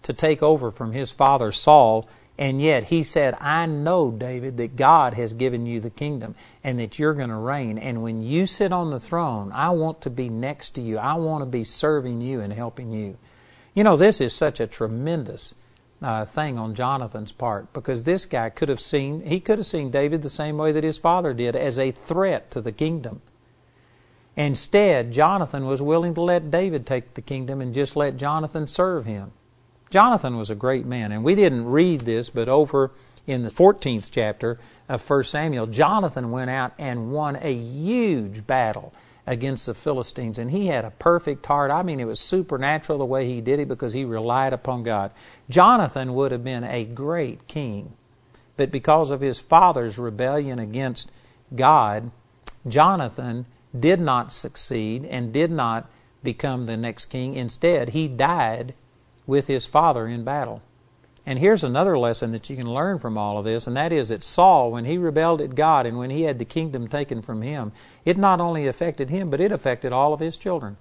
to 0.01 0.13
take 0.13 0.43
over 0.43 0.71
from 0.71 0.91
his 0.91 1.11
father 1.11 1.51
Saul. 1.51 2.07
And 2.37 2.59
yet 2.59 2.85
he 2.85 3.03
said, 3.03 3.37
I 3.39 3.67
know, 3.67 4.09
David, 4.09 4.57
that 4.57 4.75
God 4.75 5.13
has 5.13 5.33
given 5.33 5.67
you 5.67 5.79
the 5.79 5.91
kingdom 5.91 6.33
and 6.63 6.79
that 6.79 6.97
you're 6.97 7.13
going 7.13 7.29
to 7.29 7.35
reign. 7.35 7.77
And 7.77 8.01
when 8.01 8.23
you 8.23 8.47
sit 8.47 8.73
on 8.73 8.89
the 8.89 8.99
throne, 8.99 9.51
I 9.53 9.69
want 9.69 10.01
to 10.01 10.09
be 10.09 10.29
next 10.29 10.71
to 10.71 10.81
you. 10.81 10.97
I 10.97 11.13
want 11.13 11.43
to 11.43 11.45
be 11.45 11.63
serving 11.63 12.21
you 12.21 12.41
and 12.41 12.51
helping 12.51 12.91
you. 12.91 13.17
You 13.75 13.83
know, 13.83 13.95
this 13.95 14.19
is 14.19 14.33
such 14.33 14.59
a 14.59 14.65
tremendous 14.65 15.53
uh, 16.01 16.25
thing 16.25 16.59
on 16.59 16.75
Jonathan's 16.75 17.31
part 17.31 17.71
because 17.71 18.03
this 18.03 18.25
guy 18.25 18.49
could 18.49 18.67
have 18.69 18.79
seen 18.79 19.21
he 19.21 19.39
could 19.39 19.57
have 19.57 19.65
seen 19.65 19.89
David 19.89 20.21
the 20.21 20.29
same 20.29 20.57
way 20.57 20.71
that 20.71 20.83
his 20.83 20.97
father 20.97 21.33
did 21.33 21.55
as 21.55 21.79
a 21.79 21.91
threat 21.91 22.51
to 22.51 22.61
the 22.61 22.71
kingdom. 22.71 23.21
Instead, 24.35 25.11
Jonathan 25.11 25.65
was 25.65 25.81
willing 25.81 26.15
to 26.15 26.21
let 26.21 26.49
David 26.49 26.85
take 26.85 27.13
the 27.13 27.21
kingdom 27.21 27.61
and 27.61 27.73
just 27.73 27.95
let 27.95 28.17
Jonathan 28.17 28.67
serve 28.67 29.05
him. 29.05 29.31
Jonathan 29.89 30.37
was 30.37 30.49
a 30.49 30.55
great 30.55 30.85
man, 30.87 31.11
and 31.11 31.23
we 31.23 31.35
didn't 31.35 31.65
read 31.65 32.01
this, 32.01 32.29
but 32.31 32.49
over 32.49 32.91
in 33.27 33.43
the 33.43 33.49
14th 33.49 34.09
chapter 34.11 34.59
of 34.89 35.07
1 35.07 35.23
Samuel, 35.23 35.67
Jonathan 35.67 36.31
went 36.31 36.49
out 36.49 36.73
and 36.79 37.11
won 37.11 37.37
a 37.41 37.53
huge 37.53 38.47
battle 38.47 38.91
against 39.25 39.67
the 39.67 39.73
Philistines, 39.73 40.39
and 40.39 40.51
he 40.51 40.67
had 40.67 40.83
a 40.83 40.91
perfect 40.91 41.45
heart. 41.45 41.71
I 41.71 41.83
mean, 41.83 41.99
it 41.99 42.07
was 42.07 42.19
supernatural 42.19 42.97
the 42.97 43.05
way 43.05 43.27
he 43.27 43.39
did 43.39 43.59
it 43.59 43.67
because 43.67 43.93
he 43.93 44.03
relied 44.03 44.51
upon 44.51 44.83
God. 44.83 45.11
Jonathan 45.49 46.13
would 46.15 46.31
have 46.31 46.43
been 46.43 46.63
a 46.63 46.85
great 46.85 47.47
king, 47.47 47.93
but 48.57 48.71
because 48.71 49.11
of 49.11 49.21
his 49.21 49.39
father's 49.39 49.97
rebellion 49.97 50.59
against 50.59 51.11
God, 51.55 52.11
Jonathan 52.67 53.45
did 53.77 53.99
not 53.99 54.31
succeed 54.31 55.05
and 55.05 55.33
did 55.33 55.51
not 55.51 55.89
become 56.23 56.65
the 56.65 56.77
next 56.77 57.05
king. 57.05 57.33
Instead, 57.33 57.89
he 57.89 58.07
died 58.07 58.73
with 59.25 59.47
his 59.47 59.65
father 59.65 60.07
in 60.07 60.23
battle. 60.23 60.61
And 61.25 61.39
here's 61.39 61.63
another 61.63 61.97
lesson 61.97 62.31
that 62.31 62.49
you 62.49 62.57
can 62.57 62.73
learn 62.73 62.99
from 62.99 63.17
all 63.17 63.37
of 63.37 63.45
this, 63.45 63.65
and 63.65 63.77
that 63.77 63.93
is 63.93 64.09
that 64.09 64.23
Saul, 64.23 64.71
when 64.71 64.83
he 64.83 64.97
rebelled 64.97 65.39
at 65.39 65.55
God 65.55 65.85
and 65.85 65.97
when 65.97 66.09
he 66.09 66.23
had 66.23 66.37
the 66.37 66.45
kingdom 66.45 66.87
taken 66.87 67.21
from 67.21 67.41
him, 67.41 67.71
it 68.03 68.17
not 68.17 68.41
only 68.41 68.67
affected 68.67 69.09
him, 69.09 69.29
but 69.29 69.39
it 69.39 69.51
affected 69.51 69.93
all 69.93 70.13
of 70.13 70.19
his 70.19 70.37
children. 70.37 70.75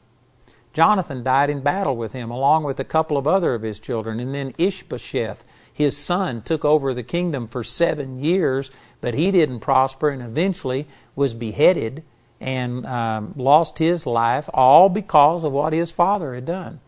Jonathan 0.73 1.23
died 1.23 1.51
in 1.51 1.61
battle 1.61 1.97
with 1.97 2.13
him, 2.13 2.31
along 2.31 2.65
with 2.65 2.81
a 2.81 2.85
couple 2.85 3.17
of 3.17 3.27
other 3.27 3.55
of 3.55 3.63
his 3.63 3.79
children, 3.79 4.19
and 4.19 4.35
then 4.35 4.55
Ishbosheth, 4.59 5.45
his 5.73 5.97
son, 5.97 6.43
took 6.43 6.65
over 6.65 6.93
the 6.93 7.03
kingdom 7.05 7.47
for 7.47 7.63
seven 7.63 8.19
years, 8.21 8.71
but 9.01 9.15
he 9.15 9.31
didn't 9.31 9.61
prosper 9.61 10.09
and 10.09 10.23
eventually 10.23 10.89
was 11.15 11.35
beheaded 11.35 12.03
and 12.43 12.85
um, 12.87 13.35
lost 13.37 13.79
his 13.79 14.05
life, 14.05 14.51
all 14.53 14.89
because 14.89 15.45
of 15.45 15.53
what 15.53 15.73
his 15.73 15.93
father 15.93 16.35
had 16.35 16.45
done. 16.45 16.81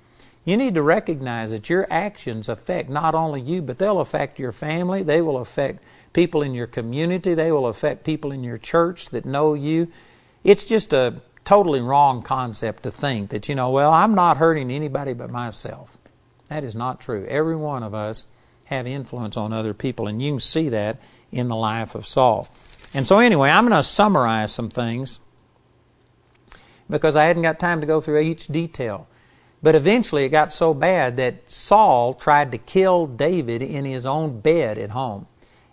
You 0.44 0.56
need 0.56 0.75
to 0.75 0.82
recognize 0.82 1.52
that 1.52 1.70
your 1.70 1.87
actions 1.88 2.49
affect 2.49 2.90
not 2.90 3.14
only 3.14 3.40
you, 3.40 3.62
but 3.62 3.78
they'll 3.78 4.00
affect 4.00 4.40
your 4.40 4.50
family, 4.50 5.04
they 5.04 5.23
will 5.23 5.38
affect 5.38 5.82
people 6.12 6.42
in 6.42 6.54
your 6.54 6.66
community, 6.66 7.34
they 7.34 7.52
will 7.52 7.68
affect 7.68 8.04
people 8.04 8.32
in 8.32 8.42
your 8.42 8.58
church 8.58 9.11
that 9.11 9.25
know 9.25 9.54
you. 9.54 9.90
It's 10.42 10.64
just 10.64 10.92
a 10.92 11.23
totally 11.44 11.80
wrong 11.80 12.23
concept 12.23 12.82
to 12.82 12.90
think 12.90 13.30
that, 13.30 13.49
you 13.49 13.54
know, 13.54 13.70
well, 13.70 13.92
I'm 13.92 14.14
not 14.14 14.37
hurting 14.37 14.73
anybody 14.73 15.12
but 15.12 15.30
myself. 15.30 15.96
That 16.49 16.64
is 16.64 16.75
not 16.75 17.00
true. 17.00 17.25
Every 17.28 17.56
one 17.56 17.84
of 17.84 17.94
us 17.94 18.26
have 18.64 18.88
influence 18.88 19.37
on 19.37 19.52
other 19.52 19.73
people, 19.73 20.08
and 20.08 20.20
you 20.20 20.32
can 20.32 20.40
see 20.40 20.70
that 20.70 20.99
in 21.30 21.46
the 21.46 21.56
life 21.56 21.94
of 21.94 22.06
Saul. 22.06 22.49
And 22.92 23.06
so, 23.06 23.18
anyway, 23.18 23.50
I'm 23.50 23.66
going 23.66 23.76
to 23.76 23.82
summarize 23.82 24.52
some 24.52 24.68
things 24.68 25.20
because 26.88 27.16
I 27.16 27.24
hadn't 27.24 27.42
got 27.42 27.58
time 27.58 27.80
to 27.80 27.86
go 27.86 28.00
through 28.00 28.20
each 28.20 28.48
detail. 28.48 29.06
But 29.62 29.74
eventually 29.74 30.24
it 30.24 30.28
got 30.28 30.52
so 30.52 30.74
bad 30.74 31.16
that 31.16 31.50
Saul 31.50 32.12
tried 32.12 32.52
to 32.52 32.58
kill 32.58 33.06
David 33.06 33.62
in 33.62 33.84
his 33.84 34.04
own 34.04 34.40
bed 34.40 34.76
at 34.76 34.90
home. 34.90 35.26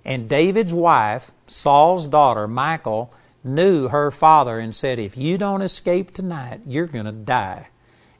And 0.05 0.29
David's 0.29 0.73
wife, 0.73 1.31
Saul's 1.47 2.07
daughter, 2.07 2.47
Michal, 2.47 3.13
knew 3.43 3.89
her 3.89 4.09
father 4.11 4.59
and 4.59 4.75
said, 4.75 4.97
If 4.97 5.17
you 5.17 5.37
don't 5.37 5.61
escape 5.61 6.13
tonight, 6.13 6.61
you're 6.65 6.87
going 6.87 7.05
to 7.05 7.11
die. 7.11 7.69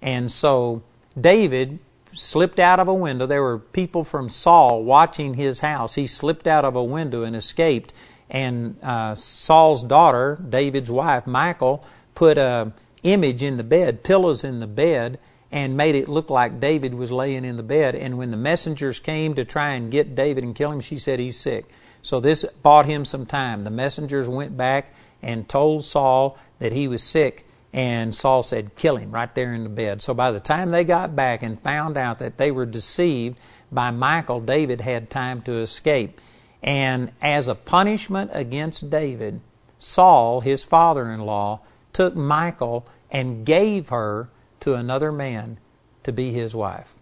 And 0.02 0.32
so 0.32 0.84
David 1.20 1.80
slipped 2.14 2.60
out 2.60 2.80
of 2.80 2.88
a 2.88 2.94
window. 2.94 3.26
There 3.26 3.42
were 3.42 3.60
people 3.60 4.04
from 4.04 4.30
Saul 4.30 4.84
watching 4.84 5.36
his 5.36 5.60
house. 5.62 5.96
He 5.96 6.08
slipped 6.08 6.48
out 6.48 6.66
of 6.66 6.76
a 6.76 6.84
window 6.84 7.24
and 7.24 7.36
escaped. 7.36 7.94
And 8.30 8.78
uh, 8.82 9.16
Saul's 9.16 9.84
daughter, 9.84 10.38
David's 10.50 10.92
wife, 10.92 11.28
Michal, 11.28 11.86
put 12.16 12.38
a 12.38 12.74
image 13.04 13.42
in 13.42 13.58
the 13.58 13.64
bed, 13.64 14.04
pillows 14.04 14.44
in 14.44 14.60
the 14.60 14.68
bed, 14.68 15.20
and 15.52 15.76
made 15.76 15.96
it 15.96 16.08
look 16.08 16.30
like 16.30 16.60
David 16.60 16.94
was 16.94 17.12
laying 17.12 17.44
in 17.44 17.58
the 17.58 17.64
bed. 17.64 17.96
And 17.96 18.18
when 18.18 18.32
the 18.32 18.38
messengers 18.38 19.00
came 19.00 19.36
to 19.36 19.44
try 19.44 19.74
and 19.74 19.92
get 19.92 20.16
David 20.16 20.44
and 20.44 20.56
kill 20.56 20.72
him, 20.72 20.80
she 20.80 20.98
said 20.98 21.20
he's 21.20 21.38
sick. 21.38 21.66
So 22.02 22.20
this 22.20 22.46
bought 22.64 22.86
him 22.86 23.06
some 23.06 23.26
time. 23.26 23.62
The 23.62 23.70
messengers 23.70 24.28
went 24.28 24.56
back 24.56 24.94
and 25.22 25.48
told 25.48 25.84
Saul 25.84 26.38
that 26.60 26.72
he 26.72 26.88
was 26.88 27.04
sick, 27.04 27.46
and 27.74 28.14
Saul 28.16 28.44
said, 28.44 28.76
Kill 28.76 28.98
him 28.98 29.12
right 29.12 29.34
there 29.36 29.54
in 29.54 29.64
the 29.64 29.70
bed. 29.70 30.02
So 30.02 30.14
by 30.14 30.32
the 30.32 30.40
time 30.40 30.72
they 30.72 30.84
got 30.84 31.16
back 31.16 31.44
and 31.44 31.60
found 31.60 31.98
out 31.98 32.20
that 32.20 32.38
they 32.38 32.52
were 32.52 32.66
deceived 32.66 33.38
by 33.72 33.92
Michal, 33.92 34.42
David 34.42 34.82
had 34.82 35.10
time 35.10 35.42
to 35.44 35.58
escape. 35.58 36.20
And 36.64 37.12
as 37.22 37.48
a 37.48 37.56
punishment 37.56 38.32
against 38.34 38.90
David, 38.90 39.42
Saul, 39.80 40.42
his 40.42 40.64
father 40.64 41.12
in 41.12 41.22
law, 41.22 41.62
took 41.94 42.16
Michal 42.16 42.86
and 43.12 43.46
gave 43.46 43.90
her 43.90 44.30
to 44.62 44.76
another 44.76 45.12
man 45.12 45.58
to 46.04 46.12
be 46.12 46.32
his 46.32 46.56
wife. 46.56 46.96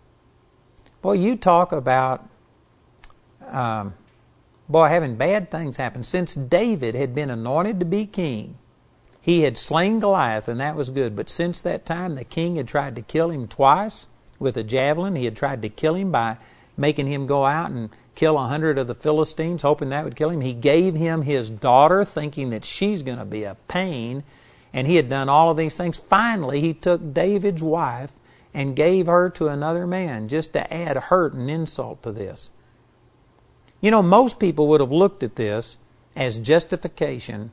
Boy, 1.02 1.14
you 1.14 1.36
talk 1.36 1.72
about, 1.72 2.28
um, 3.48 3.94
boy, 4.68 4.88
having 4.88 5.16
bad 5.16 5.50
things 5.50 5.78
happen. 5.78 6.04
Since 6.04 6.34
David 6.36 6.96
had 6.96 7.16
been 7.16 7.30
anointed 7.30 7.80
to 7.80 7.86
be 7.86 8.06
king, 8.06 8.58
he 9.22 9.42
had 9.42 9.58
slain 9.58 10.00
Goliath, 10.00 10.48
and 10.48 10.60
that 10.60 10.76
was 10.76 10.90
good. 10.90 11.16
But 11.16 11.30
since 11.30 11.62
that 11.62 11.86
time, 11.86 12.16
the 12.16 12.24
king 12.24 12.56
had 12.56 12.68
tried 12.68 12.96
to 12.96 13.02
kill 13.02 13.30
him 13.30 13.48
twice 13.48 14.08
with 14.40 14.58
a 14.58 14.64
javelin. 14.64 15.16
He 15.16 15.26
had 15.26 15.36
tried 15.36 15.62
to 15.62 15.70
kill 15.70 15.96
him 15.96 16.12
by 16.12 16.38
making 16.76 17.08
him 17.08 17.28
go 17.28 17.46
out 17.46 17.72
and 17.72 17.90
kill 18.16 18.38
a 18.38 18.48
hundred 18.48 18.78
of 18.78 18.88
the 18.88 18.96
Philistines, 18.96 19.62
hoping 19.62 19.90
that 19.90 20.04
would 20.04 20.16
kill 20.16 20.30
him. 20.30 20.42
He 20.42 20.54
gave 20.54 20.96
him 20.96 21.22
his 21.22 21.50
daughter, 21.50 22.04
thinking 22.04 22.50
that 22.50 22.66
she's 22.66 23.02
going 23.02 23.18
to 23.18 23.26
be 23.26 23.44
a 23.44 23.56
pain 23.68 24.24
and 24.74 24.88
he 24.88 24.96
had 24.96 25.10
done 25.10 25.30
all 25.30 25.50
of 25.50 25.58
these 25.58 25.78
things. 25.78 25.98
Finally, 25.98 26.62
he 26.62 26.74
took 26.74 27.14
David's 27.14 27.62
wife 27.62 28.12
and 28.54 28.76
gave 28.76 29.08
her 29.08 29.30
to 29.30 29.48
another 29.48 29.86
man 29.86 30.28
just 30.28 30.54
to 30.54 30.74
add 30.74 30.98
hurt 30.98 31.34
and 31.34 31.50
insult 31.50 32.04
to 32.04 32.12
this. 32.12 32.50
You 33.82 33.92
know, 33.92 34.02
most 34.02 34.40
people 34.40 34.68
would 34.68 34.82
have 34.82 34.92
looked 34.92 35.24
at 35.24 35.36
this 35.36 35.78
as 36.16 36.38
justification 36.40 37.52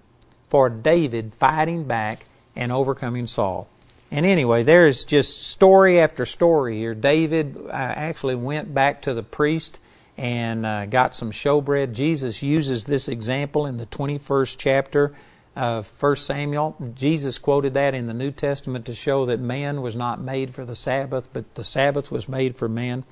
for 0.48 0.68
David 0.68 1.34
fighting 1.34 1.84
back 1.84 2.26
and 2.54 2.72
overcoming 2.72 3.26
Saul. 3.26 3.68
And 4.10 4.24
anyway, 4.24 4.62
there's 4.62 5.04
just 5.04 5.48
story 5.48 5.98
after 6.00 6.24
story 6.24 6.78
here. 6.78 6.94
David 6.94 7.56
uh, 7.66 7.70
actually 7.72 8.36
went 8.36 8.72
back 8.72 9.02
to 9.02 9.14
the 9.14 9.22
priest 9.22 9.80
and 10.16 10.64
uh, 10.64 10.86
got 10.86 11.14
some 11.14 11.30
showbread. 11.30 11.92
Jesus 11.92 12.42
uses 12.42 12.84
this 12.84 13.08
example 13.08 13.66
in 13.66 13.76
the 13.76 13.86
21st 13.86 14.56
chapter 14.58 15.14
Uh, 15.56 15.78
of 15.78 16.02
1 16.02 16.16
Samuel. 16.16 16.76
Jesus 16.94 17.38
quoted 17.38 17.72
that 17.74 17.94
in 17.94 18.06
the 18.06 18.12
New 18.12 18.30
Testament 18.30 18.84
to 18.84 18.94
show 18.94 19.24
that 19.26 19.40
man 19.40 19.80
was 19.80 19.96
not 19.96 20.20
made 20.20 20.54
for 20.54 20.66
the 20.66 20.74
Sabbath, 20.74 21.28
but 21.32 21.54
the 21.54 21.64
Sabbath 21.64 22.10
was 22.10 22.28
made 22.28 22.56
for 22.56 22.68
man. 22.68 23.04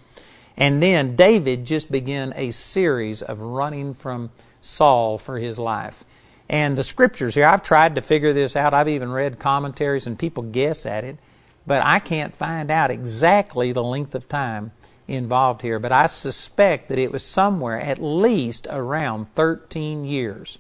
And 0.56 0.82
then 0.82 1.16
David 1.16 1.64
just 1.64 1.90
began 1.90 2.34
a 2.36 2.50
series 2.50 3.22
of 3.22 3.40
running 3.40 3.94
from 3.94 4.30
Saul 4.60 5.16
for 5.16 5.38
his 5.38 5.58
life. 5.58 6.04
And 6.48 6.76
the 6.76 6.84
scriptures 6.84 7.34
here, 7.34 7.46
I've 7.46 7.62
tried 7.62 7.94
to 7.94 8.02
figure 8.02 8.34
this 8.34 8.54
out. 8.54 8.74
I've 8.74 8.88
even 8.88 9.10
read 9.10 9.38
commentaries 9.38 10.06
and 10.06 10.18
people 10.18 10.42
guess 10.42 10.84
at 10.84 11.02
it, 11.02 11.16
but 11.66 11.82
I 11.82 11.98
can't 11.98 12.36
find 12.36 12.70
out 12.70 12.90
exactly 12.90 13.72
the 13.72 13.82
length 13.82 14.14
of 14.14 14.28
time 14.28 14.72
involved 15.08 15.62
here. 15.62 15.78
But 15.78 15.92
I 15.92 16.06
suspect 16.06 16.90
that 16.90 16.98
it 16.98 17.10
was 17.10 17.24
somewhere 17.24 17.80
at 17.80 18.02
least 18.02 18.66
around 18.70 19.34
13 19.34 20.04
years 20.04 20.58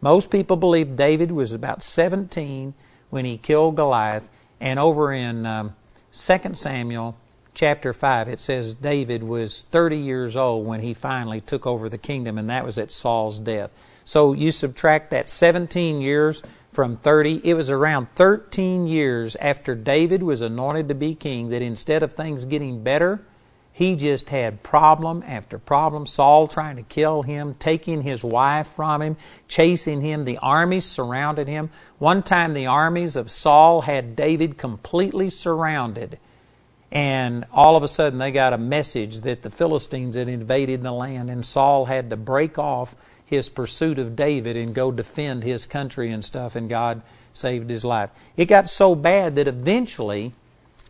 most 0.00 0.30
people 0.30 0.56
believe 0.56 0.96
David 0.96 1.30
was 1.30 1.52
about 1.52 1.82
17 1.82 2.74
when 3.10 3.24
he 3.24 3.36
killed 3.36 3.76
Goliath, 3.76 4.28
and 4.60 4.78
over 4.78 5.12
in 5.12 5.46
um, 5.46 5.74
2 6.12 6.54
Samuel 6.54 7.16
chapter 7.54 7.92
5, 7.92 8.28
it 8.28 8.40
says 8.40 8.74
David 8.74 9.22
was 9.22 9.62
30 9.70 9.96
years 9.96 10.36
old 10.36 10.66
when 10.66 10.80
he 10.80 10.94
finally 10.94 11.40
took 11.40 11.66
over 11.66 11.88
the 11.88 11.98
kingdom, 11.98 12.38
and 12.38 12.48
that 12.48 12.64
was 12.64 12.78
at 12.78 12.92
Saul's 12.92 13.38
death. 13.38 13.72
So 14.04 14.32
you 14.32 14.52
subtract 14.52 15.10
that 15.10 15.28
17 15.28 16.00
years 16.00 16.42
from 16.72 16.96
30, 16.96 17.40
it 17.44 17.54
was 17.54 17.68
around 17.68 18.08
13 18.14 18.86
years 18.86 19.36
after 19.36 19.74
David 19.74 20.22
was 20.22 20.40
anointed 20.40 20.88
to 20.88 20.94
be 20.94 21.14
king 21.14 21.48
that 21.50 21.62
instead 21.62 22.02
of 22.02 22.12
things 22.12 22.44
getting 22.44 22.82
better, 22.82 23.20
he 23.80 23.96
just 23.96 24.28
had 24.28 24.62
problem 24.62 25.24
after 25.26 25.58
problem. 25.58 26.04
Saul 26.04 26.48
trying 26.48 26.76
to 26.76 26.82
kill 26.82 27.22
him, 27.22 27.54
taking 27.58 28.02
his 28.02 28.22
wife 28.22 28.66
from 28.66 29.00
him, 29.00 29.16
chasing 29.48 30.02
him. 30.02 30.26
The 30.26 30.36
armies 30.36 30.84
surrounded 30.84 31.48
him. 31.48 31.70
One 31.98 32.22
time, 32.22 32.52
the 32.52 32.66
armies 32.66 33.16
of 33.16 33.30
Saul 33.30 33.80
had 33.80 34.14
David 34.14 34.58
completely 34.58 35.30
surrounded. 35.30 36.18
And 36.92 37.46
all 37.54 37.74
of 37.74 37.82
a 37.82 37.88
sudden, 37.88 38.18
they 38.18 38.32
got 38.32 38.52
a 38.52 38.58
message 38.58 39.20
that 39.20 39.40
the 39.40 39.50
Philistines 39.50 40.14
had 40.14 40.28
invaded 40.28 40.82
the 40.82 40.92
land, 40.92 41.30
and 41.30 41.46
Saul 41.46 41.86
had 41.86 42.10
to 42.10 42.18
break 42.18 42.58
off 42.58 42.94
his 43.24 43.48
pursuit 43.48 43.98
of 43.98 44.14
David 44.14 44.58
and 44.58 44.74
go 44.74 44.92
defend 44.92 45.42
his 45.42 45.64
country 45.64 46.10
and 46.10 46.22
stuff, 46.22 46.54
and 46.54 46.68
God 46.68 47.00
saved 47.32 47.70
his 47.70 47.86
life. 47.86 48.10
It 48.36 48.44
got 48.44 48.68
so 48.68 48.94
bad 48.94 49.36
that 49.36 49.48
eventually 49.48 50.34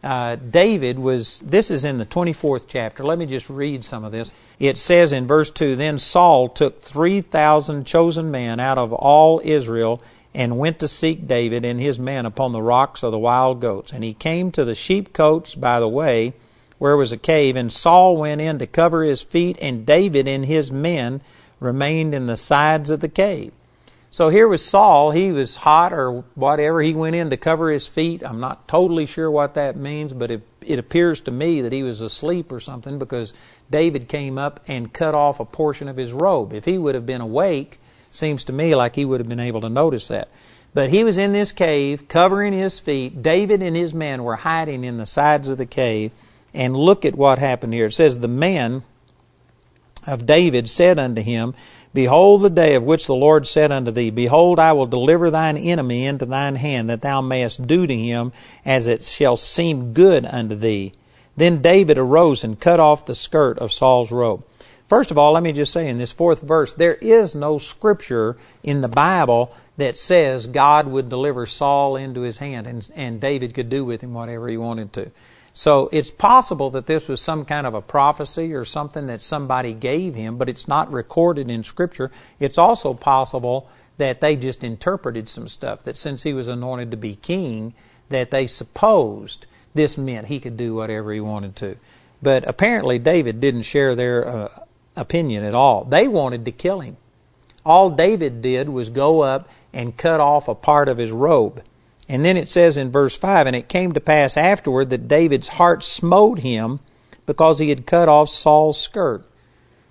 uh, 0.02 0.37
David 0.37 0.99
was, 0.99 1.40
this 1.40 1.71
is 1.71 1.85
in 1.85 1.99
the 1.99 2.07
24th 2.07 2.66
chapter. 2.66 3.04
Let 3.04 3.19
me 3.19 3.26
just 3.26 3.50
read 3.50 3.85
some 3.85 4.04
of 4.04 4.12
this. 4.12 4.33
It 4.59 4.78
says 4.78 5.12
in 5.12 5.26
verse 5.26 5.50
2 5.50 5.76
Then 5.76 5.99
Saul 5.99 6.49
took 6.49 6.80
3,000 6.80 7.85
chosen 7.87 8.30
men 8.30 8.61
out 8.61 8.78
of 8.78 8.92
all 8.92 9.40
Israel 9.45 10.02
and 10.35 10.59
went 10.59 10.78
to 10.78 10.88
seek 10.88 11.26
David 11.26 11.64
and 11.64 11.80
his 11.80 11.99
men 11.99 12.25
upon 12.25 12.52
the 12.52 12.62
rocks 12.62 13.02
of 13.02 13.11
the 13.11 13.19
wild 13.19 13.61
goats. 13.61 13.92
And 13.92 14.02
he 14.02 14.14
came 14.14 14.50
to 14.52 14.64
the 14.64 14.75
sheepcotes 14.75 15.54
by 15.54 15.80
the 15.80 15.88
way, 15.88 16.35
where 16.78 16.97
was 16.97 17.12
a 17.12 17.19
cave, 17.19 17.57
and 17.57 17.71
Saul 17.71 18.16
went 18.16 18.40
in 18.40 18.59
to 18.59 18.66
cover 18.66 19.02
his 19.02 19.23
feet, 19.23 19.59
and 19.61 19.85
David 19.85 20.26
and 20.26 20.47
his 20.47 20.73
men 20.73 21.21
remained 21.59 22.14
in 22.14 22.26
the 22.26 22.38
sides 22.38 22.88
of 22.88 23.00
the 23.00 23.09
cave. 23.09 23.52
So 24.12 24.29
here 24.29 24.49
was 24.49 24.64
Saul. 24.64 25.12
He 25.12 25.31
was 25.31 25.59
hot 25.59 25.93
or 25.93 26.25
whatever. 26.35 26.83
He 26.83 26.95
went 26.95 27.14
in 27.14 27.31
to 27.31 27.37
cover 27.37 27.71
his 27.71 27.87
feet. 27.87 28.25
I'm 28.25 28.40
not 28.40 28.67
totally 28.67 29.07
sure 29.07 29.31
what 29.31 29.55
that 29.55 29.76
means, 29.76 30.12
but 30.12 30.33
it, 30.33 30.43
it 30.61 30.81
appears 30.81 31.21
to 31.23 31.31
me 31.31 31.62
that 31.62 31.73
he 31.73 31.85
was 31.85 32.00
asleep 32.00 32.50
or 32.50 32.59
something 32.59 32.99
because 32.99 33.33
David 33.71 34.09
came 34.09 34.37
up 34.37 34.61
and 34.67 34.93
cut 34.93 35.14
off 35.14 35.38
a 35.38 35.45
portion 35.45 35.87
of 35.87 35.97
his 35.97 36.12
robe. 36.12 36.52
If 36.52 36.64
he 36.64 36.76
would 36.76 36.97
have 36.97 37.07
been 37.07 37.21
awake, 37.21 37.79
seems 38.11 38.43
to 38.45 38.52
me 38.52 38.75
like 38.75 38.97
he 38.97 39.05
would 39.05 39.21
have 39.21 39.29
been 39.29 39.38
able 39.38 39.61
to 39.61 39.69
notice 39.69 40.09
that. 40.09 40.29
But 40.75 40.90
he 40.90 41.05
was 41.05 41.17
in 41.17 41.33
this 41.33 41.52
cave, 41.52 42.09
covering 42.09 42.52
his 42.52 42.81
feet. 42.81 43.23
David 43.23 43.62
and 43.62 43.76
his 43.76 43.95
men 43.95 44.25
were 44.25 44.37
hiding 44.37 44.85
in 44.85 44.97
the 44.97 45.07
sides 45.07 45.49
of 45.49 45.59
the 45.59 45.67
cave. 45.67 46.11
And 46.52 46.76
look 46.76 47.05
at 47.05 47.14
what 47.14 47.38
happened 47.38 47.75
here. 47.75 47.87
It 47.87 47.93
says, 47.93 48.19
The 48.19 48.29
men 48.29 48.83
of 50.07 50.26
David 50.26 50.69
said 50.69 50.99
unto 50.99 51.23
him, 51.23 51.55
Behold, 51.92 52.42
the 52.42 52.50
day 52.50 52.75
of 52.76 52.85
which 52.85 53.06
the 53.06 53.14
Lord 53.14 53.47
said 53.47 53.73
unto 53.73 53.90
thee, 53.90 54.11
Behold, 54.11 54.61
I 54.61 54.73
will 54.73 54.87
deliver 54.87 55.30
thine 55.30 55.56
enemy 55.56 56.06
into 56.06 56.25
thine 56.25 56.54
hand, 56.54 56.88
that 56.88 57.02
thou 57.02 57.20
mayest 57.20 57.66
do 57.66 57.87
to 57.87 57.97
him 57.97 58.32
as 58.64 58.87
it 58.87 59.02
shall 59.02 59.37
seem 59.37 59.92
good 59.92 60.25
unto 60.25 60.54
thee. 60.54 60.92
Then 61.37 61.62
David 61.62 61.99
arose 61.99 62.44
and 62.44 62.61
cut 62.61 62.78
off 62.78 63.06
the 63.06 63.14
skirt 63.14 63.59
of 63.59 63.73
Saul's 63.73 64.12
robe. 64.12 64.44
First 64.87 65.11
of 65.11 65.18
all, 65.18 65.32
let 65.32 65.42
me 65.42 65.52
just 65.52 65.73
say 65.73 65.88
in 65.88 65.99
this 65.99 66.12
fourth 66.12 66.42
verse, 66.42 66.75
there 66.75 66.94
is 66.94 67.35
no 67.35 67.59
scripture 67.59 68.37
in 68.62 68.80
the 68.80 68.88
Bible 68.88 69.54
that 69.76 69.97
says 69.97 70.47
God 70.47 70.87
would 70.88 71.09
deliver 71.09 71.47
Saul 71.47 71.97
into 71.97 72.23
his 72.23 72.38
hand 72.38 72.66
and, 72.66 72.88
and 72.94 73.20
David 73.20 73.54
could 73.54 73.68
do 73.68 73.85
with 73.85 74.00
him 74.00 74.14
whatever 74.14 74.49
he 74.49 74.56
wanted 74.56 74.92
to. 74.94 75.11
So 75.52 75.88
it's 75.92 76.11
possible 76.11 76.71
that 76.71 76.87
this 76.87 77.09
was 77.09 77.21
some 77.21 77.45
kind 77.45 77.66
of 77.66 77.75
a 77.75 77.83
prophecy 77.83 78.52
or 78.54 78.64
something 78.64 79.07
that 79.07 79.21
somebody 79.21 79.73
gave 79.73 80.14
him, 80.14 80.37
but 80.37 80.49
it's 80.49 80.69
not 80.69 80.92
recorded 80.92 81.50
in 81.50 81.64
Scripture. 81.64 82.11
It's 82.38 82.59
also 82.59 82.95
possible 82.95 83.69
that 83.99 84.21
they 84.21 84.37
just 84.37 84.64
interpreted 84.64 85.28
some 85.28 85.49
stuff, 85.49 85.83
that 85.83 85.97
since 85.97 86.23
he 86.23 86.33
was 86.33 86.49
anointed 86.49 86.90
to 86.90 86.97
be 86.97 87.16
king, 87.16 87.75
that 88.09 88.30
they 88.30 88.47
supposed 88.47 89.47
this 89.75 89.99
meant 89.99 90.28
he 90.28 90.40
could 90.40 90.57
do 90.57 90.75
whatever 90.75 91.12
he 91.12 91.21
wanted 91.21 91.57
to. 91.57 91.76
But 92.23 92.47
apparently, 92.49 92.99
David 92.99 93.40
didn't 93.40 93.62
share 93.62 93.95
their 93.95 94.26
uh, 94.26 94.49
opinion 94.97 95.45
at 95.45 95.54
all. 95.54 95.85
They 95.85 96.09
wanted 96.09 96.45
to 96.45 96.52
kill 96.52 96.80
him. 96.80 96.97
All 97.64 97.90
David 97.90 98.42
did 98.42 98.69
was 98.69 98.90
go 98.90 99.21
up 99.21 99.49
and 99.73 99.97
cut 99.97 100.21
off 100.21 100.49
a 100.49 100.54
part 100.54 100.88
of 100.88 100.99
his 100.99 101.12
robe. 101.12 101.62
And 102.11 102.25
then 102.25 102.37
it 102.37 102.49
says 102.49 102.76
in 102.76 102.90
verse 102.90 103.17
5 103.17 103.47
And 103.47 103.55
it 103.55 103.69
came 103.69 103.93
to 103.93 104.00
pass 104.00 104.37
afterward 104.37 104.90
that 104.90 105.07
David's 105.07 105.47
heart 105.47 105.85
smote 105.85 106.40
him 106.40 106.81
because 107.25 107.61
he 107.61 107.69
had 107.69 107.87
cut 107.87 108.09
off 108.09 108.29
Saul's 108.29 108.81
skirt. 108.81 109.25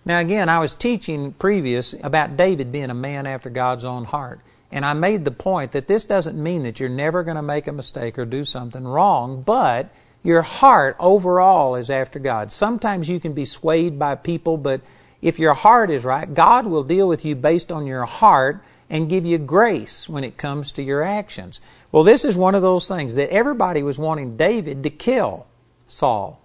Now, 0.03 0.19
again, 0.19 0.49
I 0.49 0.59
was 0.59 0.73
teaching 0.73 1.31
previous 1.31 1.95
about 2.03 2.35
David 2.35 2.73
being 2.73 2.89
a 2.89 2.93
man 2.93 3.25
after 3.25 3.49
God's 3.49 3.85
own 3.85 4.03
heart. 4.03 4.41
And 4.69 4.85
I 4.85 4.91
made 4.91 5.23
the 5.23 5.31
point 5.31 5.71
that 5.71 5.87
this 5.87 6.03
doesn't 6.03 6.41
mean 6.41 6.63
that 6.63 6.77
you're 6.77 6.89
never 6.89 7.23
going 7.23 7.37
to 7.37 7.41
make 7.41 7.67
a 7.67 7.71
mistake 7.71 8.19
or 8.19 8.25
do 8.25 8.43
something 8.43 8.83
wrong, 8.83 9.41
but 9.41 9.89
your 10.21 10.41
heart 10.41 10.97
overall 10.99 11.75
is 11.75 11.89
after 11.89 12.19
God. 12.19 12.51
Sometimes 12.51 13.07
you 13.07 13.21
can 13.21 13.31
be 13.31 13.45
swayed 13.45 13.97
by 13.97 14.15
people, 14.15 14.57
but 14.57 14.81
if 15.21 15.39
your 15.39 15.53
heart 15.53 15.89
is 15.89 16.03
right, 16.03 16.31
God 16.33 16.67
will 16.67 16.83
deal 16.83 17.07
with 17.07 17.23
you 17.23 17.35
based 17.35 17.71
on 17.71 17.87
your 17.87 18.05
heart 18.05 18.61
and 18.89 19.09
give 19.09 19.25
you 19.25 19.37
grace 19.37 20.09
when 20.09 20.23
it 20.23 20.37
comes 20.37 20.71
to 20.73 20.83
your 20.83 21.03
actions. 21.03 21.61
Well, 21.91 22.03
this 22.03 22.25
is 22.25 22.35
one 22.35 22.55
of 22.55 22.61
those 22.61 22.87
things 22.87 23.15
that 23.15 23.29
everybody 23.29 23.83
was 23.83 23.99
wanting 23.99 24.37
David 24.37 24.83
to 24.83 24.89
kill 24.89 25.45
Saul. 25.87 26.41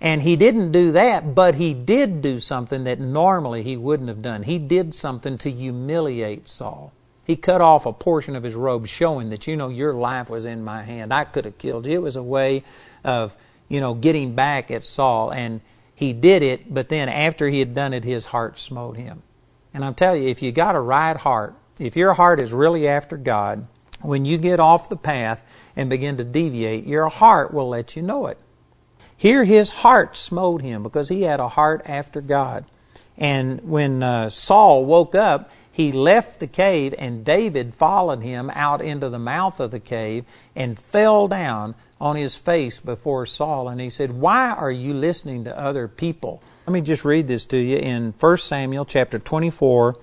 And 0.00 0.22
he 0.22 0.36
didn't 0.36 0.72
do 0.72 0.92
that, 0.92 1.34
but 1.34 1.56
he 1.56 1.74
did 1.74 2.22
do 2.22 2.38
something 2.38 2.84
that 2.84 2.98
normally 2.98 3.62
he 3.62 3.76
wouldn't 3.76 4.08
have 4.08 4.22
done. 4.22 4.44
He 4.44 4.58
did 4.58 4.94
something 4.94 5.36
to 5.38 5.50
humiliate 5.50 6.48
Saul. 6.48 6.92
He 7.26 7.36
cut 7.36 7.60
off 7.60 7.86
a 7.86 7.92
portion 7.92 8.34
of 8.34 8.42
his 8.42 8.54
robe, 8.54 8.86
showing 8.86 9.28
that, 9.28 9.46
you 9.46 9.56
know, 9.56 9.68
your 9.68 9.92
life 9.92 10.30
was 10.30 10.46
in 10.46 10.64
my 10.64 10.82
hand. 10.82 11.12
I 11.12 11.24
could 11.24 11.44
have 11.44 11.58
killed 11.58 11.86
you. 11.86 11.92
It 11.92 12.02
was 12.02 12.16
a 12.16 12.22
way 12.22 12.64
of, 13.04 13.36
you 13.68 13.80
know, 13.80 13.94
getting 13.94 14.34
back 14.34 14.70
at 14.70 14.84
Saul. 14.84 15.32
And 15.32 15.60
he 15.94 16.14
did 16.14 16.42
it, 16.42 16.72
but 16.72 16.88
then 16.88 17.10
after 17.10 17.48
he 17.48 17.58
had 17.58 17.74
done 17.74 17.92
it, 17.92 18.02
his 18.02 18.24
heart 18.24 18.58
smote 18.58 18.96
him. 18.96 19.22
And 19.74 19.84
I'm 19.84 19.94
telling 19.94 20.22
you, 20.22 20.30
if 20.30 20.42
you 20.42 20.50
got 20.50 20.74
a 20.74 20.80
right 20.80 21.16
heart, 21.16 21.54
if 21.80 21.96
your 21.96 22.14
heart 22.14 22.40
is 22.40 22.52
really 22.52 22.86
after 22.86 23.16
God, 23.16 23.66
when 24.02 24.24
you 24.24 24.38
get 24.38 24.60
off 24.60 24.88
the 24.88 24.96
path 24.96 25.42
and 25.74 25.90
begin 25.90 26.16
to 26.18 26.24
deviate, 26.24 26.86
your 26.86 27.08
heart 27.08 27.52
will 27.52 27.68
let 27.68 27.96
you 27.96 28.02
know 28.02 28.26
it. 28.26 28.38
Here, 29.16 29.44
his 29.44 29.70
heart 29.70 30.16
smote 30.16 30.62
him 30.62 30.82
because 30.82 31.08
he 31.08 31.22
had 31.22 31.40
a 31.40 31.48
heart 31.48 31.82
after 31.84 32.20
God. 32.20 32.64
And 33.18 33.60
when 33.68 34.02
uh, 34.02 34.30
Saul 34.30 34.84
woke 34.84 35.14
up, 35.14 35.50
he 35.70 35.92
left 35.92 36.40
the 36.40 36.46
cave, 36.46 36.94
and 36.98 37.24
David 37.24 37.74
followed 37.74 38.22
him 38.22 38.50
out 38.54 38.82
into 38.82 39.08
the 39.08 39.18
mouth 39.18 39.60
of 39.60 39.70
the 39.70 39.80
cave 39.80 40.24
and 40.56 40.78
fell 40.78 41.28
down 41.28 41.74
on 42.00 42.16
his 42.16 42.34
face 42.34 42.80
before 42.80 43.26
Saul. 43.26 43.68
And 43.68 43.80
he 43.80 43.90
said, 43.90 44.12
Why 44.12 44.50
are 44.50 44.70
you 44.70 44.94
listening 44.94 45.44
to 45.44 45.58
other 45.58 45.86
people? 45.86 46.42
Let 46.66 46.72
me 46.72 46.80
just 46.80 47.04
read 47.04 47.28
this 47.28 47.46
to 47.46 47.58
you 47.58 47.76
in 47.76 48.14
1 48.18 48.36
Samuel 48.38 48.84
chapter 48.84 49.18
24 49.18 49.96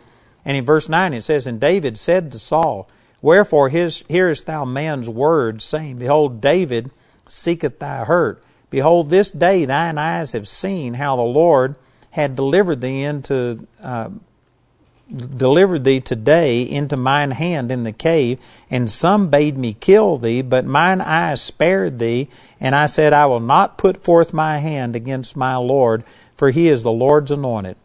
and 0.47 0.55
in 0.55 0.63
verse 0.63 0.87
9 0.87 1.13
it 1.13 1.23
says, 1.23 1.45
And 1.45 1.59
David 1.59 1.97
said 1.97 2.31
to 2.31 2.39
Saul, 2.39 2.89
Wherefore 3.21 3.67
his, 3.67 4.05
hearest 4.07 4.45
thou 4.45 4.63
man's 4.63 5.09
word, 5.09 5.61
saying, 5.61 5.97
Behold, 5.97 6.39
David 6.39 6.89
seeketh 7.27 7.79
thy 7.79 8.05
hurt. 8.05 8.41
Behold, 8.69 9.09
this 9.09 9.29
day 9.29 9.65
thine 9.65 9.97
eyes 9.97 10.31
have 10.31 10.47
seen 10.47 10.93
how 10.93 11.17
the 11.17 11.21
Lord 11.21 11.75
had 12.11 12.37
delivered 12.37 12.79
thee 12.79 13.03
into 13.03 13.67
uh, 13.83 14.09
delivered 15.13 15.83
thee 15.83 15.99
today 15.99 16.61
into 16.61 16.95
mine 16.95 17.31
hand 17.31 17.69
in 17.69 17.83
the 17.83 17.91
cave, 17.91 18.39
and 18.69 18.89
some 18.89 19.29
bade 19.29 19.57
me 19.57 19.73
kill 19.73 20.17
thee, 20.17 20.41
but 20.41 20.65
mine 20.65 21.01
eyes 21.01 21.41
spared 21.41 21.99
thee, 21.99 22.29
and 22.59 22.73
I 22.73 22.85
said, 22.85 23.11
I 23.11 23.25
will 23.25 23.41
not 23.41 23.77
put 23.77 24.03
forth 24.03 24.33
my 24.33 24.59
hand 24.59 24.95
against 24.95 25.35
my 25.35 25.55
Lord, 25.57 26.03
for 26.37 26.51
he 26.51 26.69
is 26.69 26.83
the 26.83 26.91
Lord's 26.91 27.31
anointed. 27.31 27.75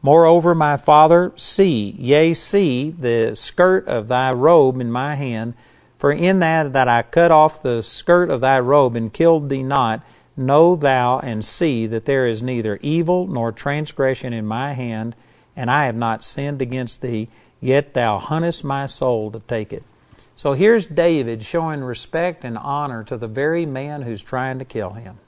Moreover, 0.00 0.54
my 0.54 0.76
father, 0.76 1.32
see, 1.36 1.94
yea, 1.98 2.32
see 2.32 2.90
the 2.90 3.34
skirt 3.34 3.86
of 3.88 4.08
thy 4.08 4.30
robe 4.32 4.80
in 4.80 4.92
my 4.92 5.16
hand, 5.16 5.54
for 5.98 6.12
in 6.12 6.38
that 6.38 6.72
that 6.72 6.86
I 6.86 7.02
cut 7.02 7.32
off 7.32 7.62
the 7.62 7.82
skirt 7.82 8.30
of 8.30 8.40
thy 8.40 8.60
robe 8.60 8.94
and 8.94 9.12
killed 9.12 9.48
thee 9.48 9.64
not, 9.64 10.04
know 10.36 10.76
thou 10.76 11.18
and 11.18 11.44
see 11.44 11.86
that 11.86 12.04
there 12.04 12.26
is 12.26 12.42
neither 12.42 12.78
evil 12.80 13.26
nor 13.26 13.50
transgression 13.50 14.32
in 14.32 14.46
my 14.46 14.72
hand, 14.72 15.16
and 15.56 15.68
I 15.68 15.86
have 15.86 15.96
not 15.96 16.22
sinned 16.22 16.62
against 16.62 17.02
thee, 17.02 17.28
yet 17.60 17.94
thou 17.94 18.18
huntest 18.18 18.62
my 18.62 18.86
soul 18.86 19.32
to 19.32 19.40
take 19.40 19.72
it. 19.72 19.82
So 20.36 20.52
here's 20.52 20.86
David 20.86 21.42
showing 21.42 21.80
respect 21.80 22.44
and 22.44 22.56
honor 22.56 23.02
to 23.02 23.16
the 23.16 23.26
very 23.26 23.66
man 23.66 24.02
who's 24.02 24.22
trying 24.22 24.60
to 24.60 24.64
kill 24.64 24.90
him. 24.90 25.18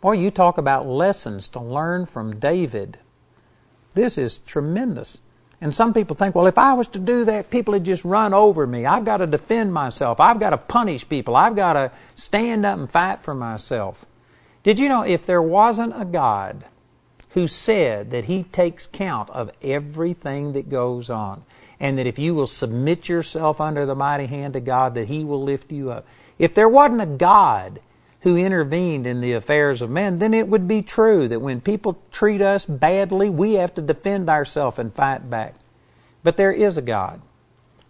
Boy, 0.00 0.12
you 0.12 0.30
talk 0.30 0.56
about 0.56 0.86
lessons 0.86 1.48
to 1.48 1.60
learn 1.60 2.06
from 2.06 2.40
David. 2.40 2.98
This 3.94 4.16
is 4.16 4.38
tremendous. 4.38 5.18
And 5.60 5.74
some 5.74 5.92
people 5.92 6.16
think, 6.16 6.34
well, 6.34 6.46
if 6.46 6.56
I 6.56 6.72
was 6.72 6.88
to 6.88 6.98
do 6.98 7.24
that, 7.26 7.50
people 7.50 7.72
would 7.72 7.84
just 7.84 8.04
run 8.04 8.32
over 8.32 8.66
me. 8.66 8.86
I've 8.86 9.04
got 9.04 9.18
to 9.18 9.26
defend 9.26 9.74
myself. 9.74 10.18
I've 10.18 10.40
got 10.40 10.50
to 10.50 10.56
punish 10.58 11.06
people. 11.06 11.36
I've 11.36 11.54
got 11.54 11.74
to 11.74 11.92
stand 12.14 12.64
up 12.64 12.78
and 12.78 12.90
fight 12.90 13.22
for 13.22 13.34
myself. 13.34 14.06
Did 14.62 14.78
you 14.78 14.88
know 14.88 15.02
if 15.02 15.26
there 15.26 15.42
wasn't 15.42 16.00
a 16.00 16.06
God 16.06 16.64
who 17.30 17.46
said 17.46 18.10
that 18.10 18.24
He 18.24 18.44
takes 18.44 18.86
count 18.86 19.28
of 19.30 19.50
everything 19.60 20.54
that 20.54 20.70
goes 20.70 21.10
on, 21.10 21.44
and 21.78 21.98
that 21.98 22.06
if 22.06 22.18
you 22.18 22.34
will 22.34 22.46
submit 22.46 23.08
yourself 23.08 23.60
under 23.60 23.84
the 23.84 23.94
mighty 23.94 24.26
hand 24.26 24.56
of 24.56 24.64
God, 24.64 24.94
that 24.94 25.08
He 25.08 25.24
will 25.24 25.42
lift 25.42 25.72
you 25.72 25.90
up? 25.90 26.06
If 26.38 26.54
there 26.54 26.68
wasn't 26.68 27.02
a 27.02 27.06
God 27.06 27.80
who 28.20 28.36
intervened 28.36 29.06
in 29.06 29.20
the 29.20 29.32
affairs 29.32 29.80
of 29.80 29.90
men, 29.90 30.18
then 30.18 30.34
it 30.34 30.48
would 30.48 30.68
be 30.68 30.82
true 30.82 31.26
that 31.28 31.40
when 31.40 31.60
people 31.60 32.00
treat 32.10 32.42
us 32.42 32.66
badly, 32.66 33.30
we 33.30 33.54
have 33.54 33.74
to 33.74 33.82
defend 33.82 34.28
ourselves 34.28 34.78
and 34.78 34.94
fight 34.94 35.30
back. 35.30 35.54
But 36.22 36.36
there 36.36 36.52
is 36.52 36.76
a 36.76 36.82
God 36.82 37.22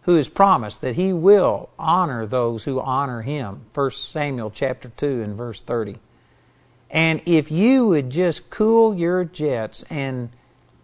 who 0.02 0.16
has 0.16 0.28
promised 0.28 0.80
that 0.80 0.94
he 0.94 1.12
will 1.12 1.68
honor 1.78 2.26
those 2.26 2.64
who 2.64 2.80
honor 2.80 3.22
him. 3.22 3.62
1 3.74 3.90
Samuel 3.90 4.50
chapter 4.50 4.88
2 4.96 5.22
and 5.22 5.36
verse 5.36 5.62
30. 5.62 5.98
And 6.90 7.22
if 7.26 7.50
you 7.50 7.86
would 7.86 8.10
just 8.10 8.50
cool 8.50 8.94
your 8.94 9.24
jets 9.24 9.84
and 9.90 10.30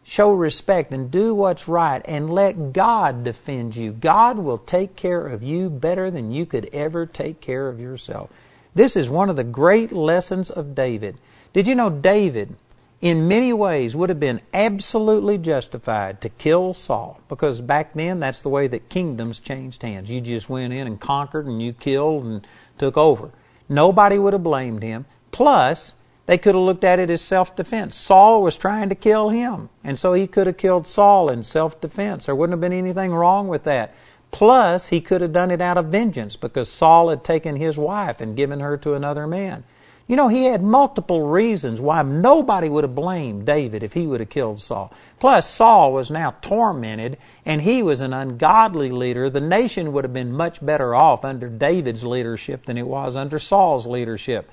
show 0.05 0.31
respect 0.33 0.93
and 0.93 1.11
do 1.11 1.35
what's 1.35 1.67
right 1.67 2.01
and 2.05 2.31
let 2.31 2.73
God 2.73 3.25
defend 3.25 3.75
you, 3.75 3.93
God 3.93 4.39
will 4.39 4.59
take 4.59 4.95
care 4.95 5.27
of 5.27 5.43
you 5.43 5.69
better 5.71 6.11
than 6.11 6.31
you 6.31 6.47
could 6.47 6.69
ever 6.73 7.07
take 7.07 7.41
care 7.41 7.69
of 7.69 7.81
yourself. 7.81 8.31
This 8.77 8.95
is 8.95 9.09
one 9.09 9.31
of 9.31 9.37
the 9.37 9.43
great 9.43 9.91
lessons 9.91 10.51
of 10.51 10.75
David. 10.75 11.17
Did 11.55 11.67
you 11.67 11.75
know 11.75 11.89
David, 11.89 12.57
in 13.01 13.27
many 13.27 13.51
ways, 13.51 13.97
would 13.97 14.11
have 14.11 14.21
been 14.21 14.43
absolutely 14.53 15.39
justified 15.39 16.21
to 16.21 16.29
kill 16.29 16.75
Saul? 16.75 17.23
Because 17.27 17.63
back 17.63 17.95
then, 17.95 18.21
that's 18.21 18.43
the 18.43 18.51
way 18.51 18.67
that 18.67 18.91
kingdoms 18.91 19.39
changed 19.39 19.81
hands. 19.81 20.11
You 20.11 20.21
just 20.21 20.51
went 20.51 20.75
in 20.75 20.87
and 20.87 21.01
conquered 21.01 21.47
and 21.47 21.63
you 21.63 21.73
killed 21.73 22.27
and 22.27 22.47
took 22.77 22.99
over. 22.99 23.31
Nobody 23.67 24.19
would 24.19 24.35
have 24.35 24.43
blamed 24.43 24.83
him. 24.83 25.07
Plus, 25.33 25.95
they 26.27 26.37
could 26.37 26.55
have 26.55 26.65
looked 26.65 26.85
at 26.85 26.99
it 26.99 27.11
as 27.11 27.23
self 27.23 27.57
defense. 27.57 27.97
Saul 27.97 28.43
was 28.43 28.59
trying 28.59 28.91
to 28.91 28.95
kill 28.95 29.31
him, 29.31 29.71
and 29.83 29.99
so 29.99 30.13
he 30.13 30.27
could 30.27 30.47
have 30.47 30.59
killed 30.59 30.87
Saul 30.87 31.31
in 31.31 31.45
self 31.45 31.81
defense. 31.81 32.27
There 32.27 32.35
wouldn't 32.35 32.53
have 32.53 32.61
been 32.61 32.77
anything 32.77 33.15
wrong 33.15 33.49
with 33.49 33.65
that. 33.65 33.95
Plus, 34.31 34.89
he 34.89 35.01
could 35.01 35.21
have 35.21 35.33
done 35.33 35.51
it 35.51 35.61
out 35.61 35.79
of 35.79 35.87
vengeance 35.87 36.37
because 36.37 36.69
Saul 36.69 37.09
had 37.09 37.25
taken 37.25 37.57
his 37.57 37.79
wife 37.79 38.21
and 38.21 38.37
given 38.37 38.61
her 38.61 38.77
to 38.79 38.95
another 38.95 39.27
man. 39.27 39.65
You 40.09 40.15
know, 40.15 40.29
he 40.29 40.45
had 40.45 40.63
multiple 40.63 41.27
reasons 41.27 41.81
why 41.81 42.03
nobody 42.03 42.69
would 42.69 42.85
have 42.85 42.95
blamed 42.95 43.45
David 43.45 43.83
if 43.83 43.95
he 43.95 44.07
would 44.07 44.21
have 44.21 44.29
killed 44.29 44.61
Saul. 44.61 44.93
Plus, 45.19 45.49
Saul 45.49 45.93
was 45.93 46.13
now 46.13 46.35
tormented 46.43 47.19
and 47.45 47.63
he 47.63 47.83
was 47.83 48.01
an 48.01 48.13
ungodly 48.13 48.91
leader. 48.91 49.29
The 49.29 49.41
nation 49.41 49.93
would 49.93 50.05
have 50.05 50.13
been 50.13 50.33
much 50.33 50.65
better 50.65 50.95
off 50.95 51.25
under 51.25 51.49
David's 51.49 52.05
leadership 52.05 52.67
than 52.67 52.79
it 52.79 52.87
was 52.87 53.17
under 53.17 53.41
Saul's 53.41 53.87
leadership. 53.87 54.49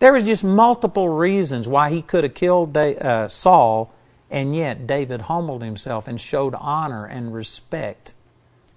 There 0.00 0.12
was 0.12 0.24
just 0.24 0.42
multiple 0.42 1.08
reasons 1.08 1.68
why 1.68 1.90
he 1.90 2.02
could 2.02 2.24
have 2.24 2.34
killed 2.34 2.76
uh, 2.76 3.28
Saul, 3.28 3.92
and 4.30 4.54
yet 4.54 4.86
David 4.86 5.22
humbled 5.22 5.62
himself 5.62 6.08
and 6.08 6.20
showed 6.20 6.54
honor 6.54 7.04
and 7.04 7.32
respect 7.32 8.14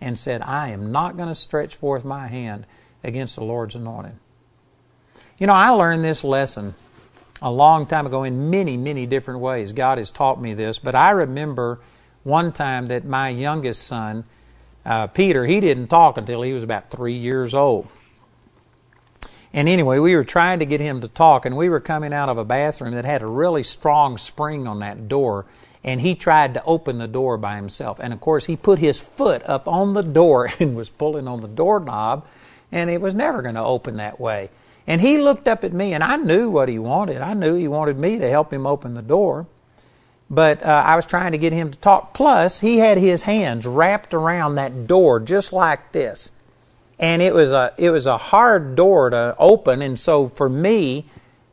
and 0.02 0.18
said, 0.18 0.42
I 0.42 0.70
am 0.70 0.92
not 0.92 1.16
going 1.16 1.30
to 1.30 1.36
stretch 1.36 1.76
forth 1.76 2.04
my 2.04 2.28
hand 2.28 2.66
against 3.04 3.36
the 3.36 3.44
Lord's 3.44 3.76
anointed. 3.76 4.16
You 5.38 5.48
know, 5.48 5.54
I 5.54 5.70
learned 5.70 6.04
this 6.04 6.24
lesson 6.24 6.74
a 7.42 7.52
long 7.52 7.86
time 7.86 8.06
ago 8.06 8.24
in 8.24 8.50
many, 8.50 8.78
many 8.78 9.06
different 9.06 9.40
ways. 9.40 9.72
God 9.72 9.98
has 9.98 10.12
taught 10.12 10.42
me 10.42 10.54
this, 10.54 10.80
but 10.80 10.96
I 10.96 11.12
remember 11.12 11.80
one 12.24 12.52
time 12.52 12.88
that 12.88 13.06
my 13.06 13.30
youngest 13.30 13.84
son, 13.84 14.26
uh, 14.86 15.08
Peter, 15.08 15.46
he 15.46 15.60
didn't 15.60 15.88
talk 15.88 16.18
until 16.18 16.42
he 16.42 16.54
was 16.54 16.64
about 16.64 16.92
three 16.92 17.18
years 17.18 17.56
old. 17.56 17.88
And 19.54 19.68
anyway, 19.68 20.00
we 20.00 20.16
were 20.16 20.24
trying 20.24 20.60
to 20.60 20.66
get 20.66 20.80
him 20.80 21.02
to 21.02 21.08
talk, 21.08 21.46
and 21.46 21.58
we 21.58 21.68
were 21.68 21.80
coming 21.80 22.14
out 22.14 22.30
of 22.30 22.38
a 22.38 22.46
bathroom 22.46 22.94
that 22.94 23.06
had 23.06 23.22
a 23.22 23.28
really 23.28 23.64
strong 23.64 24.18
spring 24.18 24.68
on 24.68 24.80
that 24.80 25.08
door 25.08 25.46
and 25.84 26.02
he 26.02 26.15
tried 26.15 26.54
to 26.54 26.63
open 26.63 26.98
the 26.98 27.08
door 27.08 27.38
by 27.38 27.56
himself. 27.56 28.00
And 28.00 28.13
of 28.13 28.22
course, 28.22 28.46
he 28.46 28.56
put 28.56 28.80
his 28.80 29.00
foot 29.00 29.41
up 29.46 29.67
on 29.67 29.94
the 29.94 30.04
door 30.04 30.50
and 30.60 30.76
was 30.76 30.89
pulling 30.89 31.28
on 31.28 31.41
the 31.41 31.48
doorknob, 31.48 32.26
and 32.72 32.89
it 32.89 33.02
was 33.02 33.13
never 33.13 33.41
going 33.41 33.56
to 33.56 33.63
open 33.63 33.98
that 33.98 34.20
way. 34.20 34.50
And 34.88 35.02
he 35.02 35.17
looked 35.17 35.48
up 35.48 35.63
at 35.63 35.74
me, 35.74 35.94
and 35.94 36.04
I 36.04 36.15
knew 36.17 36.50
what 36.50 36.70
he 36.70 36.80
wanted. 36.80 37.22
I 37.22 37.34
knew 37.34 37.56
he 37.56 37.67
wanted 37.67 37.98
me 37.98 38.20
to 38.20 38.30
help 38.30 38.52
him 38.52 38.65
open 38.65 38.94
the 38.94 39.02
door. 39.02 39.46
But 40.30 40.63
uh, 40.63 40.84
I 40.86 40.96
was 40.96 41.06
trying 41.06 41.34
to 41.34 41.38
get 41.38 41.54
him 41.54 41.72
to 41.72 41.78
talk. 41.78 42.13
Plus, 42.13 42.62
he 42.62 42.78
had 42.78 42.98
his 42.98 43.24
hands 43.24 43.67
wrapped 43.67 44.13
around 44.13 44.56
that 44.56 44.88
door 44.88 45.20
just 45.20 45.52
like 45.52 45.91
this. 45.91 46.32
And 46.98 47.22
it 47.22 47.34
was 47.34 47.52
a 47.52 47.74
it 47.78 47.89
was 47.89 48.06
a 48.06 48.17
hard 48.17 48.76
door 48.76 49.10
to 49.10 49.36
open, 49.39 49.82
and 49.82 50.00
so 50.00 50.30
for 50.30 50.48
me, 50.48 51.06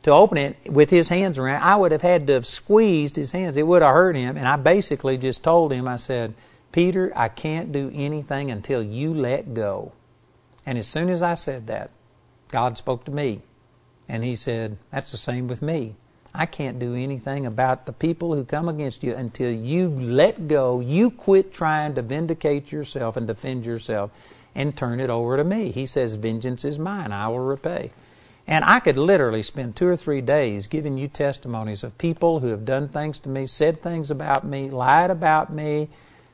to 0.09 0.15
open 0.15 0.37
it 0.37 0.57
with 0.69 0.89
his 0.89 1.09
hands 1.09 1.37
around, 1.37 1.61
I 1.61 1.75
would 1.75 1.91
have 1.91 2.01
had 2.01 2.27
to 2.27 2.33
have 2.33 2.45
squeezed 2.45 3.15
his 3.15 3.31
hands. 3.31 3.57
It 3.57 3.67
would 3.67 3.81
have 3.81 3.93
hurt 3.93 4.15
him. 4.15 4.37
And 4.37 4.47
I 4.47 4.55
basically 4.55 5.17
just 5.17 5.43
told 5.43 5.71
him, 5.71 5.87
I 5.87 5.97
said, 5.97 6.33
Peter, 6.71 7.13
I 7.15 7.29
can't 7.29 7.71
do 7.71 7.91
anything 7.93 8.51
until 8.51 8.83
you 8.83 9.13
let 9.13 9.53
go. 9.53 9.93
And 10.65 10.77
as 10.77 10.87
soon 10.87 11.09
as 11.09 11.21
I 11.23 11.35
said 11.35 11.67
that, 11.67 11.91
God 12.49 12.77
spoke 12.77 13.05
to 13.05 13.11
me. 13.11 13.41
And 14.07 14.23
he 14.23 14.35
said, 14.35 14.77
That's 14.91 15.11
the 15.11 15.17
same 15.17 15.47
with 15.47 15.61
me. 15.61 15.95
I 16.33 16.45
can't 16.45 16.79
do 16.79 16.95
anything 16.95 17.45
about 17.45 17.85
the 17.85 17.93
people 17.93 18.35
who 18.35 18.43
come 18.43 18.69
against 18.69 19.03
you 19.03 19.15
until 19.15 19.51
you 19.51 19.89
let 19.89 20.47
go, 20.47 20.79
you 20.79 21.09
quit 21.09 21.51
trying 21.51 21.95
to 21.95 22.01
vindicate 22.03 22.71
yourself 22.71 23.17
and 23.17 23.25
defend 23.25 23.65
yourself, 23.65 24.11
and 24.53 24.75
turn 24.75 24.99
it 24.99 25.09
over 25.09 25.37
to 25.37 25.43
me. 25.43 25.71
He 25.71 25.85
says, 25.85 26.15
Vengeance 26.15 26.65
is 26.65 26.77
mine, 26.77 27.11
I 27.11 27.27
will 27.29 27.39
repay. 27.39 27.91
And 28.49 28.65
I 28.65 28.79
could 28.79 28.97
literally 28.97 29.43
spend 29.43 29.75
two 29.75 29.87
or 29.87 29.95
three 29.95 30.21
days 30.21 30.65
giving 30.65 30.97
you 30.97 31.07
testimonies 31.07 31.83
of 31.83 31.99
people 31.99 32.39
who 32.39 32.47
have 32.47 32.65
done 32.65 32.87
things 32.87 33.19
to 33.19 33.29
me, 33.29 33.45
said 33.45 33.79
things 33.79 34.09
about 34.09 34.43
me, 34.43 34.71
lied 34.71 35.11
about 35.11 35.53
me. 35.53 35.87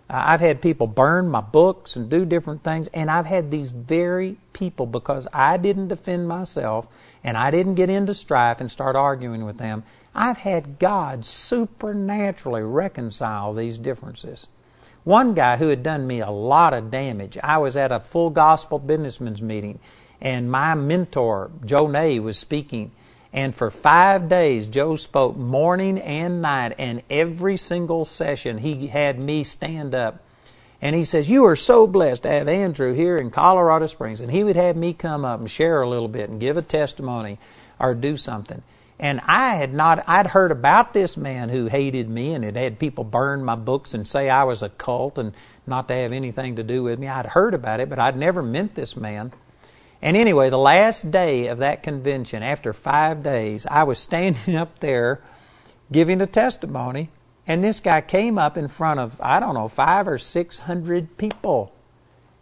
Uh, 0.10 0.24
I've 0.28 0.40
had 0.40 0.62
people 0.62 0.88
burn 0.88 1.28
my 1.28 1.42
books 1.42 1.98
and 1.98 2.10
do 2.10 2.24
different 2.24 2.64
things, 2.64 2.88
and 2.94 3.12
I've 3.12 3.26
had 3.26 3.52
these 3.52 3.72
very 3.72 4.38
people 4.54 4.86
because 4.86 5.28
I 5.34 5.58
didn't 5.58 5.90
defend 5.90 6.30
myself 6.30 6.88
and 7.22 7.36
I 7.36 7.52
didn't 7.52 7.76
get 7.76 7.90
into 7.90 8.14
strife 8.14 8.62
and 8.62 8.72
start 8.72 8.96
arguing 8.96 9.44
with 9.44 9.58
them. 9.58 9.84
I've 10.16 10.38
had 10.38 10.80
God 10.80 11.26
supernaturally 11.26 12.62
reconcile 12.62 13.54
these 13.54 13.78
differences. 13.78 14.48
One 15.04 15.34
guy 15.34 15.58
who 15.58 15.68
had 15.68 15.84
done 15.84 16.08
me 16.08 16.22
a 16.22 16.32
lot 16.32 16.74
of 16.74 16.90
damage, 16.90 17.38
I 17.44 17.58
was 17.58 17.76
at 17.76 17.92
a 17.92 18.00
full 18.00 18.30
gospel 18.30 18.80
businessmen's 18.80 19.42
meeting 19.42 19.80
and 20.22 20.52
my 20.52 20.76
mentor, 20.76 21.52
Joe 21.64 21.88
Nay, 21.88 22.20
was 22.20 22.38
speaking. 22.38 22.92
And 23.34 23.54
for 23.54 23.70
five 23.70 24.30
days, 24.30 24.68
Joe 24.68 24.96
spoke 24.96 25.36
morning 25.36 26.00
and 26.00 26.42
night, 26.42 26.76
and 26.78 27.04
every 27.10 27.58
single 27.58 28.06
session, 28.06 28.60
he 28.60 28.88
had 28.88 29.20
me 29.20 29.44
stand 29.44 29.94
up. 29.94 30.24
And 30.82 30.96
he 30.96 31.04
says, 31.04 31.30
You 31.30 31.46
are 31.46 31.56
so 31.56 31.88
blessed 31.88 32.24
to 32.24 32.30
have 32.30 32.48
Andrew 32.48 32.94
here 32.94 33.18
in 33.18 33.32
Colorado 33.32 33.88
Springs. 33.88 34.22
And 34.22 34.32
he 34.32 34.44
would 34.44 34.56
have 34.56 34.76
me 34.76 34.94
come 34.94 35.26
up 35.26 35.40
and 35.40 35.50
share 35.50 35.82
a 35.82 35.90
little 35.90 36.08
bit 36.08 36.30
and 36.30 36.40
give 36.40 36.58
a 36.58 36.62
testimony 36.62 37.40
or 37.80 37.94
do 37.94 38.18
something. 38.18 38.62
And 39.00 39.20
I 39.26 39.56
had 39.56 39.74
not, 39.74 40.04
I'd 40.08 40.28
heard 40.28 40.52
about 40.52 40.94
this 40.94 41.18
man 41.18 41.50
who 41.50 41.68
hated 41.68 42.10
me 42.10 42.34
and 42.34 42.44
had 42.44 42.56
had 42.56 42.80
people 42.80 43.04
burn 43.04 43.44
my 43.44 43.56
books 43.56 43.94
and 43.94 44.08
say 44.08 44.30
I 44.30 44.46
was 44.46 44.64
a 44.64 44.70
cult 44.70 45.18
and 45.18 45.34
not 45.68 45.88
to 45.90 45.94
have 45.94 46.14
anything 46.14 46.56
to 46.56 46.64
do 46.64 46.84
with 46.84 47.00
me. 47.00 47.08
I'd 47.08 47.26
heard 47.26 47.54
about 47.54 47.82
it, 47.82 47.90
but 47.90 48.00
I'd 48.00 48.16
never 48.16 48.42
met 48.42 48.76
this 48.76 48.96
man. 48.96 49.34
And 50.06 50.16
anyway, 50.16 50.52
the 50.52 50.60
last 50.60 51.10
day 51.10 51.48
of 51.48 51.58
that 51.58 51.82
convention, 51.82 52.44
after 52.44 52.74
five 52.74 53.24
days, 53.24 53.66
I 53.66 53.82
was 53.82 53.98
standing 53.98 54.56
up 54.56 54.78
there 54.78 55.24
giving 55.92 56.22
a 56.22 56.28
testimony, 56.28 57.10
and 57.48 57.64
this 57.64 57.80
guy 57.80 58.02
came 58.02 58.38
up 58.38 58.56
in 58.56 58.68
front 58.68 59.00
of, 59.00 59.20
I 59.20 59.40
don't 59.40 59.56
know, 59.56 59.68
five 59.68 60.08
or 60.08 60.20
six 60.20 60.60
hundred 60.60 61.18
people 61.18 61.74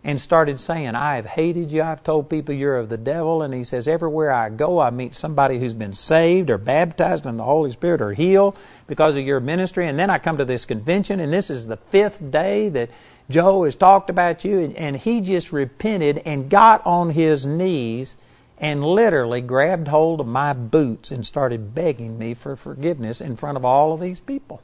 and 0.03 0.19
started 0.19 0.59
saying, 0.59 0.95
I 0.95 1.15
have 1.15 1.25
hated 1.25 1.71
you. 1.71 1.81
I've 1.81 2.03
told 2.03 2.29
people 2.29 2.53
you're 2.53 2.77
of 2.77 2.89
the 2.89 2.97
devil. 2.97 3.41
And 3.41 3.53
he 3.53 3.63
says, 3.63 3.87
Everywhere 3.87 4.33
I 4.33 4.49
go, 4.49 4.79
I 4.79 4.89
meet 4.89 5.15
somebody 5.15 5.59
who's 5.59 5.73
been 5.73 5.93
saved 5.93 6.49
or 6.49 6.57
baptized 6.57 7.25
in 7.25 7.37
the 7.37 7.45
Holy 7.45 7.71
Spirit 7.71 8.01
or 8.01 8.11
healed 8.11 8.57
because 8.87 9.15
of 9.15 9.25
your 9.25 9.39
ministry. 9.39 9.87
And 9.87 9.97
then 9.97 10.09
I 10.09 10.17
come 10.17 10.37
to 10.37 10.45
this 10.45 10.65
convention, 10.65 11.21
and 11.21 11.31
this 11.31 11.49
is 11.49 11.67
the 11.67 11.77
fifth 11.77 12.29
day 12.29 12.67
that 12.69 12.89
Joe 13.29 13.63
has 13.63 13.75
talked 13.75 14.09
about 14.09 14.43
you, 14.43 14.59
and, 14.59 14.75
and 14.75 14.97
he 14.97 15.21
just 15.21 15.51
repented 15.51 16.21
and 16.25 16.49
got 16.49 16.85
on 16.85 17.11
his 17.11 17.45
knees 17.45 18.17
and 18.57 18.85
literally 18.85 19.41
grabbed 19.41 19.87
hold 19.87 20.19
of 20.19 20.27
my 20.27 20.53
boots 20.53 21.11
and 21.11 21.25
started 21.25 21.73
begging 21.73 22.17
me 22.17 22.33
for 22.33 22.55
forgiveness 22.55 23.21
in 23.21 23.35
front 23.35 23.57
of 23.57 23.65
all 23.65 23.93
of 23.93 23.99
these 23.99 24.19
people. 24.19 24.61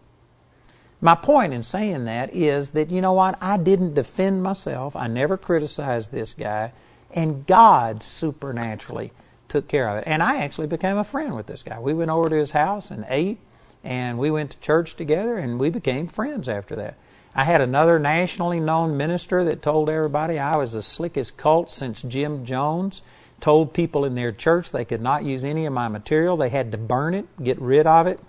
My 1.02 1.16
point 1.16 1.54
in 1.54 1.64
saying 1.64 2.06
that 2.06 2.34
is 2.34 2.72
that, 2.72 2.92
you 2.92 3.02
know 3.02 3.14
what? 3.14 3.38
I 3.42 3.58
didn't 3.58 3.94
defend 3.94 4.44
myself. 4.44 4.96
I 4.96 5.08
never 5.08 5.38
criticized 5.38 6.12
this 6.12 6.34
guy. 6.34 6.74
And 7.12 7.46
God 7.48 8.04
supernaturally 8.04 9.12
took 9.48 9.68
care 9.68 9.90
of 9.90 9.98
it. 9.98 10.04
And 10.06 10.22
I 10.22 10.38
actually 10.38 10.68
became 10.68 10.98
a 10.98 11.04
friend 11.04 11.36
with 11.36 11.48
this 11.48 11.64
guy. 11.64 11.80
We 11.80 11.94
went 11.94 12.12
over 12.12 12.30
to 12.30 12.36
his 12.36 12.52
house 12.52 12.92
and 12.92 13.06
ate, 13.10 13.40
and 13.84 14.20
we 14.20 14.30
went 14.30 14.52
to 14.52 14.60
church 14.60 14.96
together, 14.96 15.38
and 15.38 15.60
we 15.60 15.70
became 15.70 16.08
friends 16.08 16.48
after 16.48 16.76
that. 16.76 16.98
I 17.36 17.44
had 17.44 17.62
another 17.62 18.00
nationally 18.00 18.60
known 18.60 18.98
minister 18.98 19.44
that 19.46 19.62
told 19.62 19.90
everybody 19.90 20.40
I 20.40 20.58
was 20.58 20.74
the 20.74 20.82
slickest 20.82 21.38
cult 21.38 21.70
since 21.70 22.02
Jim 22.02 22.46
Jones. 22.46 23.02
Told 23.40 23.74
people 23.74 24.04
in 24.04 24.16
their 24.16 24.32
church 24.32 24.72
they 24.72 24.84
could 24.84 25.02
not 25.02 25.24
use 25.24 25.44
any 25.44 25.66
of 25.66 25.72
my 25.72 25.88
material. 25.88 26.36
They 26.36 26.50
had 26.50 26.72
to 26.74 26.78
burn 26.78 27.14
it, 27.14 27.26
get 27.42 27.60
rid 27.62 27.88
of 27.88 28.08
it. 28.08 28.20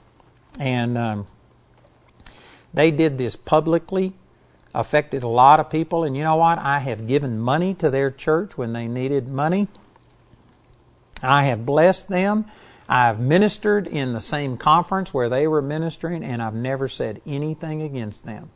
And 0.59 0.97
um, 0.97 1.27
they 2.73 2.91
did 2.91 3.19
this 3.19 3.35
publicly, 3.35 4.13
affected 4.75 5.23
a 5.23 5.29
lot 5.29 5.59
of 5.59 5.71
people. 5.71 6.05
And 6.05 6.17
you 6.17 6.23
know 6.23 6.37
what? 6.37 6.59
I 6.59 6.79
have 6.81 7.09
given 7.09 7.39
money 7.39 7.75
to 7.75 7.91
their 7.91 8.11
church 8.11 8.57
when 8.57 8.73
they 8.73 8.87
needed 8.87 9.29
money. 9.29 9.69
I 11.23 11.45
have 11.45 11.67
blessed 11.67 12.09
them. 12.09 12.47
I've 12.89 13.21
ministered 13.21 13.87
in 13.87 14.13
the 14.13 14.21
same 14.21 14.57
conference 14.57 15.15
where 15.15 15.29
they 15.29 15.47
were 15.47 15.63
ministering, 15.63 16.25
and 16.25 16.43
I've 16.43 16.55
never 16.55 16.89
said 16.89 17.21
anything 17.27 17.83
against 17.83 18.25
them. 18.25 18.51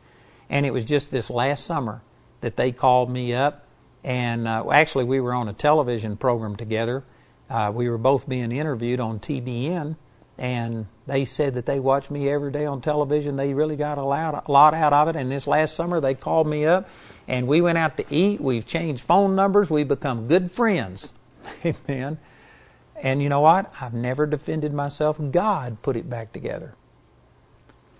And 0.49 0.65
it 0.65 0.73
was 0.73 0.85
just 0.85 1.11
this 1.11 1.29
last 1.29 1.65
summer 1.65 2.01
that 2.41 2.57
they 2.57 2.71
called 2.71 3.09
me 3.09 3.33
up. 3.33 3.65
And 4.03 4.47
uh, 4.47 4.69
actually, 4.71 5.05
we 5.05 5.19
were 5.19 5.33
on 5.33 5.47
a 5.47 5.53
television 5.53 6.17
program 6.17 6.55
together. 6.55 7.03
Uh, 7.49 7.71
we 7.73 7.89
were 7.89 7.97
both 7.97 8.29
being 8.29 8.51
interviewed 8.51 8.99
on 8.99 9.19
TBN. 9.19 9.95
And 10.37 10.87
they 11.07 11.23
said 11.25 11.55
that 11.55 11.65
they 11.65 11.79
watch 11.79 12.09
me 12.09 12.29
every 12.29 12.51
day 12.51 12.65
on 12.65 12.81
television. 12.81 13.35
They 13.35 13.53
really 13.53 13.77
got 13.77 13.97
a 13.97 14.03
lot, 14.03 14.47
a 14.47 14.51
lot 14.51 14.73
out 14.73 14.93
of 14.93 15.07
it. 15.07 15.15
And 15.15 15.31
this 15.31 15.47
last 15.47 15.75
summer, 15.75 16.01
they 16.01 16.13
called 16.13 16.47
me 16.47 16.65
up 16.65 16.89
and 17.27 17.47
we 17.47 17.61
went 17.61 17.77
out 17.77 17.97
to 17.97 18.05
eat. 18.13 18.41
We've 18.41 18.65
changed 18.65 19.03
phone 19.03 19.35
numbers. 19.35 19.69
We've 19.69 19.87
become 19.87 20.27
good 20.27 20.51
friends. 20.51 21.11
Amen. 21.65 22.19
And 23.01 23.21
you 23.21 23.29
know 23.29 23.41
what? 23.41 23.73
I've 23.79 23.93
never 23.93 24.25
defended 24.25 24.73
myself. 24.73 25.19
God 25.31 25.81
put 25.81 25.95
it 25.95 26.09
back 26.09 26.33
together. 26.33 26.75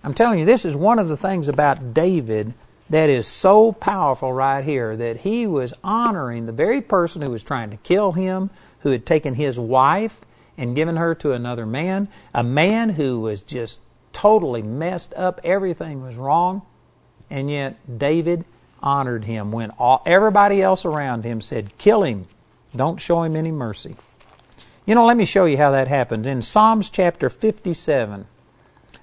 I'm 0.06 0.14
telling 0.14 0.38
you, 0.38 0.44
this 0.44 0.64
is 0.64 0.76
one 0.76 1.00
of 1.00 1.08
the 1.08 1.16
things 1.16 1.48
about 1.48 1.92
David 1.92 2.54
that 2.88 3.10
is 3.10 3.26
so 3.26 3.72
powerful 3.72 4.32
right 4.32 4.64
here 4.64 4.96
that 4.96 5.18
he 5.18 5.48
was 5.48 5.74
honoring 5.82 6.46
the 6.46 6.52
very 6.52 6.80
person 6.80 7.22
who 7.22 7.30
was 7.32 7.42
trying 7.42 7.70
to 7.70 7.76
kill 7.78 8.12
him, 8.12 8.50
who 8.80 8.90
had 8.90 9.04
taken 9.04 9.34
his 9.34 9.58
wife 9.58 10.20
and 10.56 10.76
given 10.76 10.94
her 10.94 11.16
to 11.16 11.32
another 11.32 11.66
man, 11.66 12.06
a 12.32 12.44
man 12.44 12.90
who 12.90 13.18
was 13.18 13.42
just 13.42 13.80
totally 14.12 14.62
messed 14.62 15.12
up, 15.14 15.40
everything 15.42 16.00
was 16.00 16.14
wrong, 16.14 16.62
and 17.28 17.50
yet 17.50 17.98
David 17.98 18.44
honored 18.80 19.24
him 19.24 19.50
when 19.50 19.70
all, 19.70 20.04
everybody 20.06 20.62
else 20.62 20.84
around 20.84 21.24
him 21.24 21.40
said, 21.40 21.76
Kill 21.78 22.04
him, 22.04 22.26
don't 22.76 23.00
show 23.00 23.24
him 23.24 23.34
any 23.34 23.50
mercy. 23.50 23.96
You 24.86 24.94
know, 24.94 25.04
let 25.04 25.16
me 25.16 25.24
show 25.24 25.46
you 25.46 25.56
how 25.56 25.72
that 25.72 25.88
happens. 25.88 26.28
In 26.28 26.42
Psalms 26.42 26.90
chapter 26.90 27.28
57, 27.28 28.28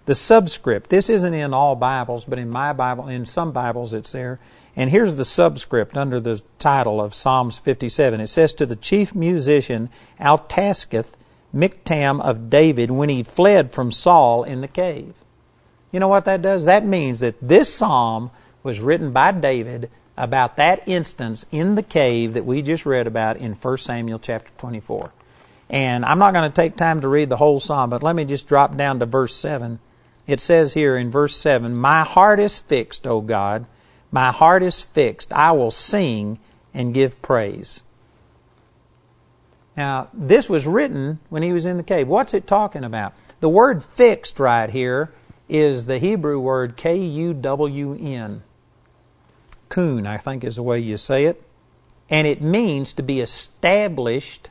the 0.05 0.15
subscript, 0.15 0.89
this 0.89 1.09
isn't 1.09 1.33
in 1.33 1.53
all 1.53 1.75
Bibles, 1.75 2.25
but 2.25 2.39
in 2.39 2.49
my 2.49 2.73
Bible, 2.73 3.07
in 3.07 3.25
some 3.25 3.51
Bibles 3.51 3.93
it's 3.93 4.11
there. 4.11 4.39
And 4.75 4.89
here's 4.89 5.15
the 5.15 5.25
subscript 5.25 5.95
under 5.97 6.19
the 6.19 6.41
title 6.59 7.01
of 7.01 7.13
Psalms 7.13 7.57
57. 7.57 8.19
It 8.19 8.27
says, 8.27 8.53
To 8.53 8.65
the 8.65 8.75
chief 8.75 9.13
musician 9.15 9.89
Altaschith, 10.19 11.13
Michtam 11.55 12.19
of 12.21 12.49
David, 12.49 12.91
when 12.91 13.09
he 13.09 13.23
fled 13.23 13.71
from 13.71 13.91
Saul 13.91 14.43
in 14.43 14.61
the 14.61 14.67
cave. 14.67 15.13
You 15.91 15.99
know 15.99 16.07
what 16.07 16.25
that 16.25 16.41
does? 16.41 16.65
That 16.65 16.85
means 16.85 17.19
that 17.19 17.35
this 17.39 17.73
psalm 17.73 18.31
was 18.63 18.79
written 18.79 19.11
by 19.11 19.31
David 19.31 19.91
about 20.17 20.57
that 20.57 20.87
instance 20.87 21.45
in 21.51 21.75
the 21.75 21.83
cave 21.83 22.33
that 22.33 22.45
we 22.45 22.61
just 22.61 22.85
read 22.85 23.05
about 23.05 23.37
in 23.37 23.53
1 23.53 23.77
Samuel 23.77 24.19
chapter 24.19 24.51
24. 24.57 25.13
And 25.69 26.03
I'm 26.03 26.19
not 26.19 26.33
going 26.33 26.49
to 26.49 26.55
take 26.55 26.75
time 26.75 27.01
to 27.01 27.07
read 27.07 27.29
the 27.29 27.37
whole 27.37 27.59
psalm, 27.59 27.91
but 27.91 28.03
let 28.03 28.15
me 28.15 28.25
just 28.25 28.47
drop 28.47 28.75
down 28.75 28.99
to 28.99 29.05
verse 29.05 29.35
7 29.35 29.79
it 30.27 30.39
says 30.39 30.73
here 30.73 30.95
in 30.95 31.12
verse 31.12 31.36
7 31.36 31.75
My 31.75 32.03
heart 32.03 32.39
is 32.39 32.59
fixed, 32.59 33.05
O 33.05 33.21
God. 33.21 33.65
My 34.12 34.31
heart 34.31 34.63
is 34.63 34.81
fixed. 34.81 35.33
I 35.33 35.51
will 35.51 35.71
sing 35.71 36.39
and 36.73 36.93
give 36.93 37.21
praise. 37.21 37.81
Now, 39.75 40.09
this 40.13 40.47
was 40.47 40.67
written 40.67 41.19
when 41.29 41.41
he 41.41 41.51
was 41.51 41.65
in 41.65 41.77
the 41.77 41.83
cave. 41.83 42.07
What's 42.07 42.33
it 42.33 42.45
talking 42.45 42.83
about? 42.83 43.13
The 43.39 43.49
word 43.49 43.83
fixed 43.83 44.39
right 44.39 44.69
here 44.69 45.12
is 45.49 45.86
the 45.86 45.97
Hebrew 45.97 46.39
word 46.39 46.77
K 46.77 46.95
U 46.95 47.33
W 47.33 47.97
N. 47.99 48.43
Kun, 49.69 50.05
I 50.05 50.17
think 50.17 50.43
is 50.43 50.57
the 50.57 50.63
way 50.63 50.79
you 50.79 50.97
say 50.97 51.25
it. 51.25 51.41
And 52.09 52.27
it 52.27 52.41
means 52.41 52.93
to 52.93 53.03
be 53.03 53.19
established 53.21 54.49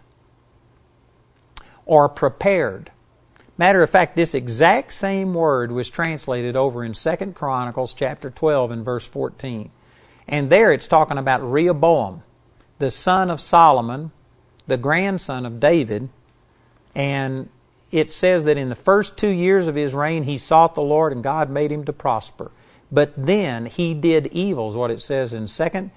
or 1.87 2.09
prepared. 2.09 2.91
Matter 3.59 3.83
of 3.83 3.91
fact, 3.91 4.17
this 4.17 4.35
exact 4.35 4.93
same 4.93 5.35
word 5.35 5.73
was 5.73 5.91
translated 5.91 6.57
over 6.57 6.85
in 6.85 6.95
2 6.95 7.33
Chronicles 7.35 7.93
chapter 7.93 8.31
12 8.31 8.71
and 8.71 8.85
verse 8.85 9.07
14. 9.07 9.71
And 10.27 10.51
there 10.51 10.73
it's 10.73 10.89
talking 10.89 11.19
about 11.19 11.43
Rehoboam, 11.43 12.23
the 12.79 12.91
son 12.91 13.31
of 13.31 13.41
Solomon, 13.41 14.11
the 14.67 14.79
grandson 14.79 15.45
of 15.45 15.61
David. 15.61 16.09
And 16.95 17.51
it 17.91 18.11
says 18.11 18.45
that 18.45 18.57
in 18.57 18.71
the 18.71 18.75
first 18.75 19.19
two 19.19 19.29
years 19.29 19.69
of 19.69 19.75
his 19.75 19.95
reign, 19.95 20.23
he 20.25 20.39
sought 20.39 20.75
the 20.75 20.83
Lord 20.83 21.13
and 21.13 21.23
God 21.23 21.51
made 21.51 21.71
him 21.71 21.85
to 21.85 21.93
prosper. 21.93 22.51
But 22.91 23.13
then 23.17 23.67
he 23.67 23.95
did 23.95 24.29
evil, 24.29 24.69
is 24.69 24.77
what 24.77 24.91
it 24.91 25.01
says 25.01 25.33
in 25.33 25.47
2 25.47 25.91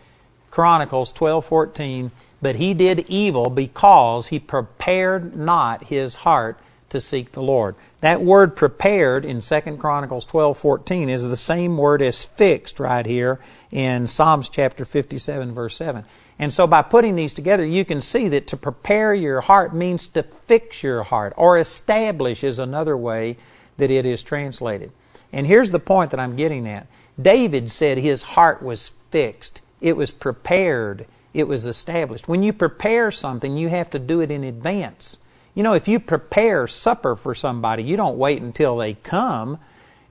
Chronicles 0.52 1.12
12 1.14 1.46
14. 1.46 2.12
But 2.42 2.58
he 2.58 2.74
did 2.74 3.10
evil 3.10 3.50
because 3.50 4.28
he 4.28 4.40
prepared 4.40 5.36
not 5.36 5.86
his 5.86 6.16
heart 6.16 6.60
to 6.96 7.02
seek 7.02 7.34
the 7.34 7.44
Lord. 7.44 7.76
That 8.02 8.22
word 8.22 8.56
prepared 8.56 9.24
in 9.26 9.42
2 9.42 9.78
Chronicles 9.78 10.26
12:14 10.26 11.10
is 11.10 11.28
the 11.28 11.38
same 11.38 11.78
word 11.78 12.02
as 12.02 12.26
fixed 12.26 12.80
right 12.80 13.06
here 13.06 13.40
in 13.72 14.08
Psalms 14.08 14.50
chapter 14.50 14.86
57 14.86 15.54
verse 15.54 15.76
7. 15.76 16.06
And 16.38 16.54
so 16.54 16.68
by 16.68 16.82
putting 16.82 17.16
these 17.16 17.34
together, 17.34 17.66
you 17.66 17.86
can 17.86 18.02
see 18.02 18.28
that 18.30 18.48
to 18.48 18.58
prepare 18.58 19.14
your 19.14 19.42
heart 19.42 19.74
means 19.74 20.08
to 20.08 20.24
fix 20.24 20.84
your 20.84 21.04
heart 21.04 21.34
or 21.38 21.58
establish 21.58 22.44
is 22.44 22.60
another 22.60 22.98
way 22.98 23.38
that 23.78 23.92
it 23.92 24.06
is 24.06 24.24
translated. 24.24 24.92
And 25.32 25.48
here's 25.48 25.72
the 25.72 25.80
point 25.80 26.12
that 26.12 26.20
I'm 26.20 26.36
getting 26.36 26.68
at. 26.68 26.88
David 27.22 27.72
said 27.72 27.98
his 27.98 28.24
heart 28.24 28.62
was 28.62 28.92
fixed. 29.12 29.62
It 29.80 29.96
was 29.96 30.12
prepared. 30.12 31.06
It 31.34 31.48
was 31.48 31.66
established. 31.66 32.28
When 32.28 32.44
you 32.44 32.54
prepare 32.54 33.12
something, 33.12 33.56
you 33.56 33.70
have 33.70 33.90
to 33.92 34.00
do 34.00 34.20
it 34.22 34.32
in 34.32 34.44
advance. 34.44 35.18
You 35.56 35.64
know, 35.64 35.74
if 35.74 35.88
you 35.88 36.00
prepare 36.00 36.68
supper 36.68 37.16
for 37.16 37.34
somebody, 37.34 37.82
you 37.82 37.98
don't 37.98 38.18
wait 38.18 38.42
until 38.42 38.78
they 38.78 38.94
come 38.94 39.58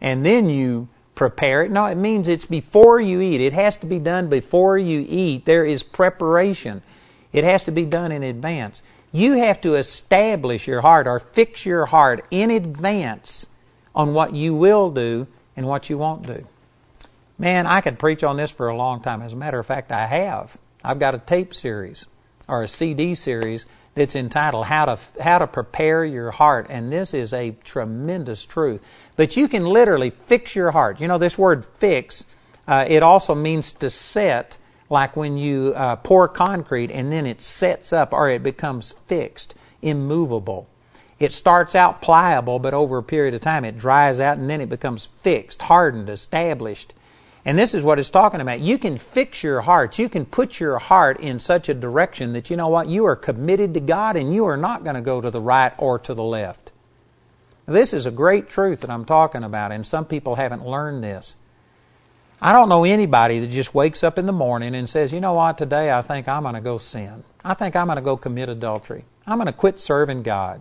and 0.01 0.25
then 0.25 0.49
you 0.49 0.89
prepare 1.15 1.63
it. 1.63 1.71
No, 1.71 1.85
it 1.85 1.97
means 1.97 2.27
it's 2.27 2.47
before 2.47 3.01
you 3.01 3.21
eat. 3.21 3.41
It 3.41 3.53
has 3.53 3.77
to 3.79 3.87
be 3.87 3.99
done 3.99 4.29
before 4.29 4.79
you 4.79 5.05
eat. 5.09 5.45
There 5.45 5.65
is 5.65 5.83
preparation. 5.83 6.83
It 7.33 7.45
has 7.45 7.65
to 7.65 7.73
be 7.73 7.85
done 7.85 8.11
in 8.11 8.23
advance. 8.23 8.83
You 9.13 9.35
have 9.35 9.61
to 9.61 9.77
establish 9.77 10.67
your 10.67 10.81
heart 10.81 11.07
or 11.07 11.21
fix 11.21 11.65
your 11.65 11.87
heart 11.87 12.25
in 12.31 12.51
advance 12.51 13.47
on 13.95 14.15
what 14.15 14.35
you 14.35 14.55
will 14.55 14.91
do 14.91 15.27
and 15.57 15.67
what 15.67 15.89
you 15.89 15.99
won't 15.99 16.27
do. 16.27 16.47
Man, 17.39 17.67
I 17.67 17.81
could 17.81 17.99
preach 17.99 18.25
on 18.25 18.37
this 18.37 18.51
for 18.51 18.69
a 18.69 18.77
long 18.77 19.01
time. 19.01 19.23
As 19.23 19.35
a 19.35 19.37
matter 19.37 19.59
of 19.59 19.67
fact, 19.67 19.93
I 19.93 20.07
have. 20.07 20.57
I've 20.83 20.99
got 20.99 21.15
a 21.15 21.19
tape 21.19 21.55
series 21.55 22.07
or 22.49 22.63
a 22.63 22.69
CD 22.69 23.15
series 23.15 23.67
that's 23.95 24.17
entitled 24.17 24.67
How 24.67 24.87
to, 24.87 24.99
How 25.23 25.39
to 25.39 25.47
Prepare 25.47 26.05
Your 26.05 26.31
Heart. 26.31 26.67
And 26.69 26.91
this 26.91 27.15
is 27.15 27.33
a 27.33 27.53
tremendous 27.65 28.45
truth. 28.45 28.83
But 29.17 29.37
you 29.37 29.49
can 29.49 29.65
literally 29.67 30.11
fix 30.27 30.57
your 30.57 30.73
heart. 30.73 31.01
You 31.01 31.09
know, 31.09 31.19
this 31.19 31.39
word 31.39 31.65
fix, 31.65 32.25
uh, 32.67 32.85
it 32.89 33.03
also 33.03 33.35
means 33.35 33.73
to 33.73 33.91
set, 33.91 34.59
like 34.91 35.17
when 35.17 35.39
you 35.39 35.73
uh, 35.77 35.97
pour 35.97 36.29
concrete 36.29 36.91
and 36.91 37.13
then 37.13 37.27
it 37.27 37.41
sets 37.41 37.93
up 37.93 38.13
or 38.13 38.31
it 38.31 38.43
becomes 38.43 38.95
fixed, 39.07 39.55
immovable. 39.83 40.69
It 41.21 41.33
starts 41.33 41.77
out 41.77 42.03
pliable, 42.03 42.59
but 42.59 42.75
over 42.75 42.99
a 42.99 43.03
period 43.03 43.35
of 43.35 43.41
time 43.41 43.65
it 43.65 43.79
dries 43.79 44.21
out 44.21 44.39
and 44.39 44.51
then 44.51 44.61
it 44.61 44.69
becomes 44.69 45.07
fixed, 45.07 45.63
hardened, 45.63 46.11
established. 46.11 46.93
And 47.45 47.59
this 47.59 47.75
is 47.75 47.83
what 47.83 47.99
it's 47.99 48.09
talking 48.09 48.41
about. 48.41 48.61
You 48.61 48.79
can 48.79 48.97
fix 48.97 49.43
your 49.43 49.61
heart. 49.61 49.99
You 49.99 50.09
can 50.09 50.25
put 50.25 50.61
your 50.61 50.79
heart 50.79 51.21
in 51.21 51.39
such 51.39 51.69
a 51.69 51.75
direction 51.75 52.33
that 52.33 52.49
you 52.49 52.57
know 52.57 52.69
what? 52.69 52.89
You 52.89 53.05
are 53.05 53.17
committed 53.17 53.75
to 53.75 53.81
God 53.81 54.17
and 54.17 54.35
you 54.35 54.47
are 54.47 54.57
not 54.57 54.83
going 54.83 54.97
to 54.97 55.03
go 55.03 55.21
to 55.21 55.31
the 55.31 55.41
right 55.41 55.73
or 55.77 55.99
to 55.99 56.15
the 56.15 56.23
left. 56.23 56.73
This 57.67 57.93
is 57.93 58.07
a 58.07 58.11
great 58.11 58.49
truth 58.49 58.81
that 58.81 58.91
I'm 58.91 59.07
talking 59.07 59.43
about, 59.43 59.73
and 59.73 59.87
some 59.87 60.05
people 60.05 60.35
haven't 60.35 60.67
learned 60.67 61.03
this. 61.03 61.35
I 62.41 62.53
don't 62.53 62.69
know 62.69 62.85
anybody 62.85 63.39
that 63.39 63.47
just 63.47 63.75
wakes 63.75 64.05
up 64.05 64.19
in 64.19 64.27
the 64.27 64.33
morning 64.33 64.75
and 64.75 64.89
says, 64.89 65.13
you 65.13 65.21
know 65.21 65.33
what, 65.33 65.57
today 65.57 65.91
I 65.91 66.03
think 66.03 66.29
I'm 66.29 66.43
going 66.43 66.57
to 66.57 66.61
go 66.61 66.77
sin. 66.77 67.25
I 67.43 67.55
think 67.55 67.75
I'm 67.75 67.87
going 67.87 67.97
to 67.97 68.03
go 68.03 68.19
commit 68.19 68.51
adultery. 68.51 69.07
I'm 69.27 69.39
going 69.39 69.47
to 69.47 69.53
quit 69.53 69.81
serving 69.81 70.25
God. 70.25 70.61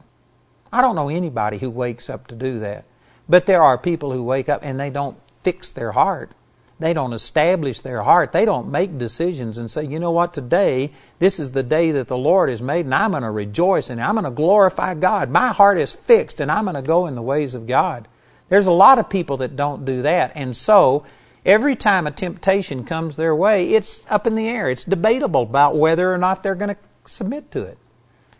I 0.71 0.81
don't 0.81 0.95
know 0.95 1.09
anybody 1.09 1.57
who 1.57 1.69
wakes 1.69 2.09
up 2.09 2.27
to 2.27 2.35
do 2.35 2.59
that. 2.59 2.85
But 3.27 3.47
there 3.47 3.61
are 3.61 3.77
people 3.77 4.13
who 4.13 4.23
wake 4.23 4.47
up 4.47 4.61
and 4.63 4.79
they 4.79 4.89
don't 4.89 5.17
fix 5.41 5.71
their 5.71 5.91
heart. 5.91 6.31
They 6.79 6.93
don't 6.93 7.13
establish 7.13 7.81
their 7.81 8.01
heart. 8.01 8.31
They 8.31 8.45
don't 8.45 8.71
make 8.71 8.97
decisions 8.97 9.57
and 9.57 9.69
say, 9.69 9.85
you 9.85 9.99
know 9.99 10.11
what, 10.11 10.33
today, 10.33 10.91
this 11.19 11.39
is 11.39 11.51
the 11.51 11.63
day 11.63 11.91
that 11.91 12.07
the 12.07 12.17
Lord 12.17 12.49
has 12.49 12.61
made, 12.61 12.85
and 12.85 12.95
I'm 12.95 13.11
going 13.11 13.23
to 13.23 13.31
rejoice 13.31 13.89
and 13.89 14.01
I'm 14.01 14.15
going 14.15 14.25
to 14.25 14.31
glorify 14.31 14.95
God. 14.95 15.29
My 15.29 15.49
heart 15.49 15.77
is 15.77 15.93
fixed, 15.93 16.39
and 16.39 16.51
I'm 16.51 16.65
going 16.65 16.75
to 16.75 16.81
go 16.81 17.05
in 17.05 17.15
the 17.15 17.21
ways 17.21 17.53
of 17.55 17.67
God. 17.67 18.07
There's 18.49 18.67
a 18.67 18.71
lot 18.71 18.99
of 18.99 19.09
people 19.09 19.37
that 19.37 19.55
don't 19.55 19.85
do 19.85 20.01
that. 20.01 20.33
And 20.35 20.57
so, 20.57 21.05
every 21.45 21.75
time 21.75 22.07
a 22.07 22.11
temptation 22.11 22.83
comes 22.83 23.15
their 23.15 23.35
way, 23.35 23.73
it's 23.73 24.03
up 24.09 24.27
in 24.27 24.35
the 24.35 24.47
air. 24.47 24.69
It's 24.69 24.83
debatable 24.83 25.43
about 25.43 25.77
whether 25.77 26.11
or 26.13 26.17
not 26.17 26.43
they're 26.43 26.55
going 26.55 26.75
to 26.75 26.77
submit 27.05 27.51
to 27.51 27.61
it. 27.61 27.77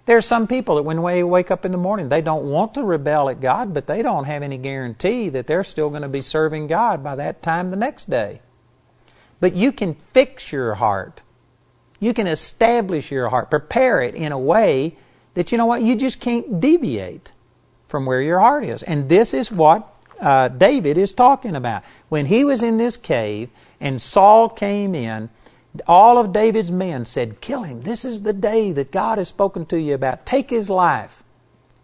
There 0.05 0.17
are 0.17 0.21
some 0.21 0.47
people 0.47 0.75
that 0.75 0.83
when 0.83 1.01
they 1.01 1.23
wake 1.23 1.49
up 1.49 1.63
in 1.65 1.71
the 1.71 1.77
morning, 1.77 2.09
they 2.09 2.21
don't 2.21 2.43
want 2.43 2.73
to 2.73 2.83
rebel 2.83 3.29
at 3.29 3.39
God, 3.39 3.73
but 3.73 3.87
they 3.87 4.01
don't 4.01 4.25
have 4.25 4.43
any 4.43 4.57
guarantee 4.57 5.29
that 5.29 5.47
they're 5.47 5.63
still 5.63 5.89
going 5.89 6.01
to 6.01 6.09
be 6.09 6.21
serving 6.21 6.67
God 6.67 7.03
by 7.03 7.15
that 7.15 7.41
time 7.41 7.71
the 7.71 7.77
next 7.77 8.09
day. 8.09 8.41
But 9.39 9.53
you 9.53 9.71
can 9.71 9.95
fix 10.13 10.51
your 10.51 10.75
heart. 10.75 11.21
You 12.01 12.13
can 12.13 12.27
establish 12.27 13.11
your 13.11 13.29
heart, 13.29 13.49
prepare 13.49 14.01
it 14.01 14.15
in 14.15 14.33
a 14.33 14.37
way 14.37 14.97
that 15.35 15.51
you 15.51 15.57
know 15.57 15.65
what, 15.65 15.81
you 15.81 15.95
just 15.95 16.19
can't 16.19 16.59
deviate 16.59 17.31
from 17.87 18.05
where 18.05 18.21
your 18.21 18.39
heart 18.39 18.65
is. 18.65 18.83
And 18.83 19.07
this 19.07 19.33
is 19.33 19.51
what 19.51 19.87
uh, 20.19 20.49
David 20.49 20.97
is 20.97 21.13
talking 21.13 21.55
about. 21.55 21.83
When 22.09 22.25
he 22.25 22.43
was 22.43 22.61
in 22.61 22.77
this 22.77 22.97
cave 22.97 23.49
and 23.79 24.01
Saul 24.01 24.49
came 24.49 24.95
in, 24.95 25.29
all 25.87 26.17
of 26.17 26.33
David's 26.33 26.71
men 26.71 27.05
said, 27.05 27.41
Kill 27.41 27.63
him. 27.63 27.81
This 27.81 28.05
is 28.05 28.21
the 28.21 28.33
day 28.33 28.71
that 28.71 28.91
God 28.91 29.17
has 29.17 29.29
spoken 29.29 29.65
to 29.67 29.79
you 29.79 29.95
about. 29.95 30.25
Take 30.25 30.49
his 30.49 30.69
life. 30.69 31.23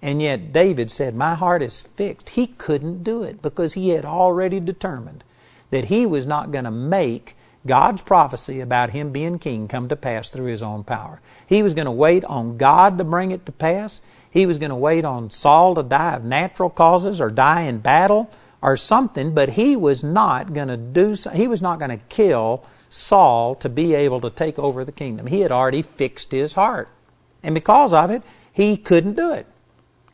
And 0.02 0.22
yet 0.22 0.54
David 0.54 0.92
said, 0.92 1.16
My 1.16 1.36
heart 1.36 1.62
is 1.62 1.82
fixed. 1.82 2.30
He 2.30 2.48
couldn't 2.48 3.04
do 3.04 3.24
it 3.24 3.42
because 3.42 3.74
he 3.74 3.90
had 3.90 4.06
already 4.06 4.60
determined 4.60 5.24
that 5.72 5.86
he 5.86 6.06
was 6.06 6.26
not 6.26 6.52
going 6.52 6.66
to 6.66 6.72
make 6.72 7.36
God's 7.66 8.02
prophecy 8.02 8.62
about 8.62 8.92
him 8.92 9.12
being 9.12 9.38
king 9.40 9.68
come 9.68 9.90
to 9.90 9.96
pass 9.96 10.30
through 10.30 10.46
his 10.46 10.64
own 10.64 10.84
power. 10.84 11.22
He 11.46 11.62
was 11.62 11.74
going 11.74 11.86
to 11.86 11.92
wait 11.92 12.24
on 12.26 12.58
God 12.58 12.98
to 12.98 13.04
bring 13.04 13.32
it 13.32 13.46
to 13.46 13.52
pass, 13.52 14.02
he 14.32 14.46
was 14.46 14.58
going 14.58 14.70
to 14.70 14.76
wait 14.76 15.06
on 15.06 15.32
Saul 15.32 15.76
to 15.76 15.84
die 15.84 16.14
of 16.14 16.24
natural 16.24 16.70
causes 16.70 17.20
or 17.20 17.30
die 17.30 17.62
in 17.62 17.80
battle 17.80 18.30
or 18.62 18.78
something, 18.78 19.34
but 19.34 19.50
he 19.50 19.76
was 19.76 20.04
not 20.04 20.54
going 20.54 20.68
to 20.68 20.78
do 20.78 21.16
so. 21.16 21.32
he 21.32 21.48
was 21.48 21.62
not 21.62 21.80
going 21.80 21.92
to 21.92 22.06
kill 22.10 22.64
Saul 22.90 23.56
to 23.56 23.70
be 23.70 23.94
able 23.94 24.20
to 24.22 24.30
take 24.30 24.58
over 24.58 24.84
the 24.84 24.92
kingdom. 24.92 25.28
He 25.28 25.42
had 25.42 25.52
already 25.52 25.82
fixed 25.82 26.32
his 26.32 26.54
heart. 26.54 26.90
And 27.44 27.56
because 27.56 27.94
of 27.94 28.10
it, 28.10 28.24
he 28.52 28.76
couldn't 28.76 29.16
do 29.16 29.32
it. 29.32 29.46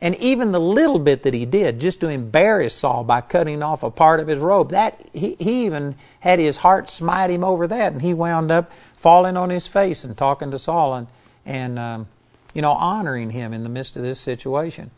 And 0.02 0.16
even 0.16 0.52
the 0.52 0.60
little 0.60 1.00
bit 1.00 1.24
that 1.24 1.34
he 1.34 1.46
did, 1.46 1.80
just 1.80 2.02
to 2.02 2.10
embarrass 2.10 2.76
Saul 2.76 3.04
by 3.04 3.22
cutting 3.22 3.64
off 3.64 3.82
a 3.82 3.90
part 3.90 4.20
of 4.20 4.28
his 4.28 4.40
robe, 4.40 4.72
that 4.72 5.02
he, 5.14 5.36
he 5.40 5.66
even 5.66 5.96
had 6.20 6.38
his 6.38 6.58
heart 6.58 6.90
smite 6.90 7.32
him 7.32 7.44
over 7.44 7.66
that, 7.68 7.94
and 7.94 8.02
he 8.02 8.14
wound 8.14 8.52
up 8.52 8.70
falling 8.96 9.38
on 9.38 9.50
his 9.50 9.68
face 9.68 10.04
and 10.04 10.16
talking 10.18 10.52
to 10.52 10.60
Saul 10.60 10.96
and, 10.96 11.08
and 11.46 11.80
um, 11.80 12.08
you 12.54 12.62
know, 12.62 12.74
honoring 12.74 13.32
him 13.32 13.54
in 13.54 13.64
the 13.64 13.70
midst 13.70 13.96
of 13.96 14.04
this 14.04 14.20
situation. 14.20 14.92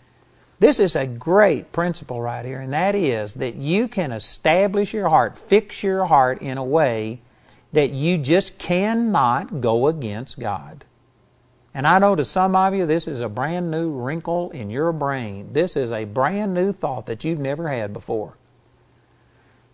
This 0.60 0.80
is 0.80 0.96
a 0.96 1.06
great 1.06 1.72
principle 1.72 2.20
right 2.20 2.44
here, 2.44 2.60
and 2.60 2.74
that 2.74 2.96
is 2.96 3.36
that 3.36 3.56
you 3.56 3.88
can 3.88 4.12
establish 4.12 4.94
your 4.94 5.10
heart, 5.10 5.38
fix 5.38 5.84
your 5.84 6.06
heart 6.06 6.42
in 6.42 6.58
a 6.58 6.64
way 6.64 7.22
that 7.74 7.92
you 7.92 8.18
just 8.18 8.58
cannot 8.58 9.62
go 9.62 9.88
against 9.88 10.40
God. 10.40 10.86
And 11.74 11.86
I 11.86 12.00
know 12.00 12.16
to 12.16 12.26
some 12.26 12.56
of 12.56 12.74
you, 12.74 12.86
this 12.86 13.08
is 13.08 13.22
a 13.22 13.30
brand 13.30 13.70
new 13.70 13.92
wrinkle 13.92 14.50
in 14.50 14.70
your 14.70 14.92
brain. 14.92 15.54
This 15.54 15.76
is 15.76 15.92
a 15.92 16.06
brand 16.06 16.54
new 16.54 16.72
thought 16.72 17.06
that 17.06 17.24
you've 17.24 17.40
never 17.40 17.70
had 17.70 17.94
before. 17.94 18.38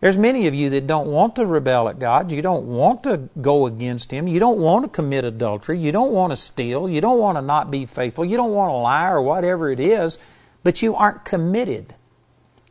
There's 0.01 0.17
many 0.17 0.47
of 0.47 0.53
you 0.53 0.69
that 0.71 0.85
don't 0.85 1.07
want 1.07 1.37
to 1.37 1.45
rebel 1.45 1.87
at 1.87 1.99
God. 1.99 2.29
You 2.29 2.41
don't 2.41 2.65
want 2.65 3.03
to 3.03 3.29
go 3.39 3.67
against 3.67 4.11
Him. 4.11 4.27
You 4.27 4.37
don't 4.37 4.59
want 4.59 4.83
to 4.83 4.89
commit 4.89 5.23
adultery. 5.23 5.79
You 5.79 5.93
don't 5.93 6.11
want 6.11 6.33
to 6.33 6.35
steal. 6.35 6.89
You 6.89 6.99
don't 6.99 7.19
want 7.19 7.37
to 7.37 7.41
not 7.41 7.71
be 7.71 7.85
faithful. 7.85 8.25
You 8.25 8.35
don't 8.35 8.51
want 8.51 8.69
to 8.71 8.73
lie 8.73 9.07
or 9.07 9.21
whatever 9.21 9.71
it 9.71 9.79
is, 9.79 10.17
but 10.61 10.81
you 10.81 10.93
aren't 10.93 11.23
committed 11.23 11.95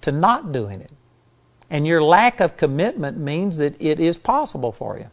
to 0.02 0.12
not 0.12 0.52
doing 0.52 0.82
it. 0.82 0.90
And 1.72 1.86
your 1.86 2.02
lack 2.02 2.38
of 2.40 2.58
commitment 2.58 3.16
means 3.16 3.56
that 3.56 3.80
it 3.80 3.98
is 3.98 4.18
possible 4.18 4.72
for 4.72 4.98
you. 4.98 5.06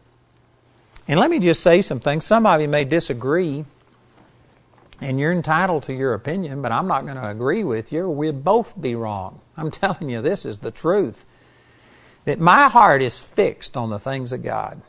And 1.08 1.18
let 1.18 1.30
me 1.30 1.38
just 1.38 1.62
say 1.62 1.80
some 1.80 2.00
things. 2.00 2.26
Some 2.26 2.44
of 2.44 2.60
you 2.60 2.68
may 2.68 2.84
disagree, 2.84 3.64
and 5.00 5.18
you're 5.18 5.32
entitled 5.32 5.84
to 5.84 5.94
your 5.94 6.12
opinion, 6.12 6.60
but 6.60 6.70
I'm 6.70 6.86
not 6.86 7.06
going 7.06 7.16
to 7.16 7.30
agree 7.30 7.64
with 7.64 7.94
you, 7.94 8.10
we'll 8.10 8.34
both 8.34 8.78
be 8.78 8.94
wrong. 8.94 9.40
I'm 9.56 9.70
telling 9.70 10.10
you, 10.10 10.20
this 10.20 10.44
is 10.44 10.58
the 10.58 10.70
truth 10.70 11.24
that 12.26 12.38
my 12.38 12.68
heart 12.68 13.00
is 13.00 13.18
fixed 13.18 13.74
on 13.74 13.88
the 13.88 13.98
things 13.98 14.30
of 14.30 14.42
God. 14.42 14.82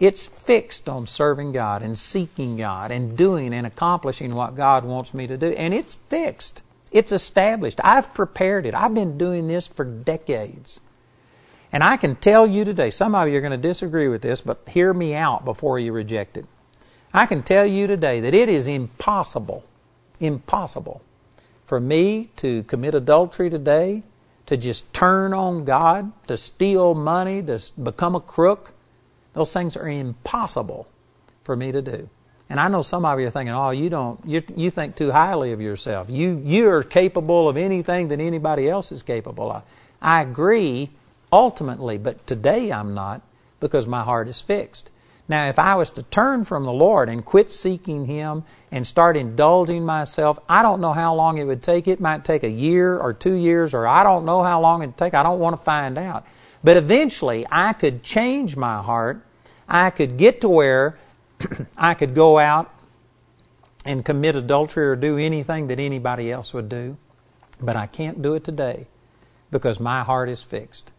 It's 0.00 0.26
fixed 0.26 0.88
on 0.88 1.06
serving 1.06 1.52
God 1.52 1.82
and 1.82 1.98
seeking 1.98 2.56
God 2.56 2.90
and 2.90 3.14
doing 3.14 3.52
and 3.52 3.66
accomplishing 3.66 4.34
what 4.34 4.56
God 4.56 4.86
wants 4.86 5.12
me 5.12 5.26
to 5.26 5.36
do. 5.36 5.48
And 5.48 5.74
it's 5.74 5.96
fixed. 6.08 6.62
It's 6.90 7.12
established. 7.12 7.78
I've 7.84 8.14
prepared 8.14 8.64
it. 8.64 8.74
I've 8.74 8.94
been 8.94 9.18
doing 9.18 9.48
this 9.48 9.68
for 9.68 9.84
decades. 9.84 10.80
And 11.72 11.84
I 11.84 11.96
can 11.96 12.16
tell 12.16 12.46
you 12.46 12.64
today, 12.64 12.90
some 12.90 13.14
of 13.14 13.28
you 13.28 13.36
are 13.38 13.40
going 13.40 13.52
to 13.52 13.56
disagree 13.56 14.08
with 14.08 14.22
this, 14.22 14.40
but 14.40 14.68
hear 14.68 14.92
me 14.92 15.14
out 15.14 15.44
before 15.44 15.78
you 15.78 15.92
reject 15.92 16.36
it. 16.36 16.46
I 17.12 17.26
can 17.26 17.42
tell 17.42 17.66
you 17.66 17.86
today 17.86 18.20
that 18.20 18.34
it 18.34 18.48
is 18.48 18.66
impossible, 18.66 19.64
impossible 20.18 21.02
for 21.64 21.78
me 21.78 22.30
to 22.36 22.64
commit 22.64 22.94
adultery 22.94 23.48
today 23.48 24.02
to 24.46 24.56
just 24.56 24.92
turn 24.92 25.32
on 25.32 25.64
God, 25.64 26.12
to 26.26 26.36
steal 26.36 26.94
money, 26.94 27.40
to 27.42 27.60
become 27.80 28.16
a 28.16 28.20
crook, 28.20 28.72
those 29.34 29.52
things 29.52 29.76
are 29.76 29.88
impossible 29.88 30.88
for 31.44 31.54
me 31.54 31.70
to 31.70 31.80
do. 31.80 32.08
And 32.48 32.58
I 32.58 32.66
know 32.66 32.82
some 32.82 33.04
of 33.04 33.20
you 33.20 33.28
are 33.28 33.30
thinking, 33.30 33.54
"Oh, 33.54 33.70
you 33.70 33.88
don't 33.88 34.18
you, 34.26 34.42
you 34.56 34.70
think 34.70 34.96
too 34.96 35.12
highly 35.12 35.52
of 35.52 35.60
yourself. 35.60 36.10
You 36.10 36.42
you're 36.44 36.82
capable 36.82 37.48
of 37.48 37.56
anything 37.56 38.08
that 38.08 38.18
anybody 38.18 38.68
else 38.68 38.90
is 38.90 39.04
capable 39.04 39.52
of." 39.52 39.62
I 40.02 40.22
agree 40.22 40.90
ultimately, 41.32 41.98
but 41.98 42.26
today 42.26 42.72
I'm 42.72 42.94
not 42.94 43.22
because 43.60 43.86
my 43.86 44.02
heart 44.02 44.28
is 44.28 44.40
fixed. 44.40 44.90
Now, 45.30 45.48
if 45.48 45.60
I 45.60 45.76
was 45.76 45.90
to 45.90 46.02
turn 46.02 46.44
from 46.44 46.64
the 46.64 46.72
Lord 46.72 47.08
and 47.08 47.24
quit 47.24 47.52
seeking 47.52 48.06
Him 48.06 48.42
and 48.72 48.84
start 48.84 49.16
indulging 49.16 49.86
myself, 49.86 50.40
I 50.48 50.62
don't 50.62 50.80
know 50.80 50.92
how 50.92 51.14
long 51.14 51.38
it 51.38 51.44
would 51.44 51.62
take. 51.62 51.86
It 51.86 52.00
might 52.00 52.24
take 52.24 52.42
a 52.42 52.50
year 52.50 52.98
or 52.98 53.12
two 53.12 53.34
years, 53.34 53.72
or 53.72 53.86
I 53.86 54.02
don't 54.02 54.24
know 54.24 54.42
how 54.42 54.60
long 54.60 54.82
it 54.82 54.86
would 54.86 54.98
take. 54.98 55.14
I 55.14 55.22
don't 55.22 55.38
want 55.38 55.56
to 55.56 55.62
find 55.62 55.96
out. 55.98 56.26
But 56.64 56.76
eventually, 56.76 57.46
I 57.48 57.74
could 57.74 58.02
change 58.02 58.56
my 58.56 58.82
heart. 58.82 59.24
I 59.68 59.90
could 59.90 60.16
get 60.16 60.40
to 60.40 60.48
where 60.48 60.98
I 61.78 61.94
could 61.94 62.16
go 62.16 62.40
out 62.40 62.74
and 63.84 64.04
commit 64.04 64.34
adultery 64.34 64.84
or 64.84 64.96
do 64.96 65.16
anything 65.16 65.68
that 65.68 65.78
anybody 65.78 66.32
else 66.32 66.52
would 66.52 66.68
do. 66.68 66.96
But 67.60 67.76
I 67.76 67.86
can't 67.86 68.20
do 68.20 68.34
it 68.34 68.42
today 68.42 68.88
because 69.52 69.78
my 69.78 70.02
heart 70.02 70.28
is 70.28 70.42
fixed. 70.42 70.90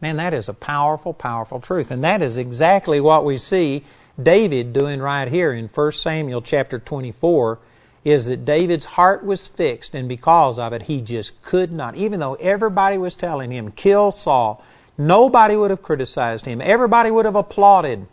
Man, 0.00 0.16
that 0.18 0.34
is 0.34 0.48
a 0.48 0.54
powerful, 0.54 1.14
powerful 1.14 1.60
truth. 1.60 1.90
And 1.90 2.04
that 2.04 2.20
is 2.22 2.36
exactly 2.36 3.00
what 3.00 3.24
we 3.24 3.38
see 3.38 3.84
David 4.22 4.72
doing 4.72 5.00
right 5.00 5.28
here 5.28 5.52
in 5.52 5.68
1 5.68 5.92
Samuel 5.92 6.42
chapter 6.42 6.78
24 6.78 7.58
is 8.04 8.26
that 8.26 8.44
David's 8.44 8.84
heart 8.86 9.24
was 9.24 9.48
fixed 9.48 9.94
and 9.94 10.08
because 10.08 10.58
of 10.58 10.72
it 10.72 10.82
he 10.82 11.00
just 11.00 11.42
could 11.42 11.72
not. 11.72 11.96
Even 11.96 12.20
though 12.20 12.34
everybody 12.34 12.96
was 12.96 13.14
telling 13.14 13.50
him 13.50 13.72
kill 13.72 14.10
Saul 14.10 14.62
nobody 14.98 15.56
would 15.56 15.70
have 15.70 15.82
criticized 15.82 16.46
him. 16.46 16.60
Everybody 16.60 17.10
would 17.10 17.24
have 17.24 17.34
applauded. 17.34 18.06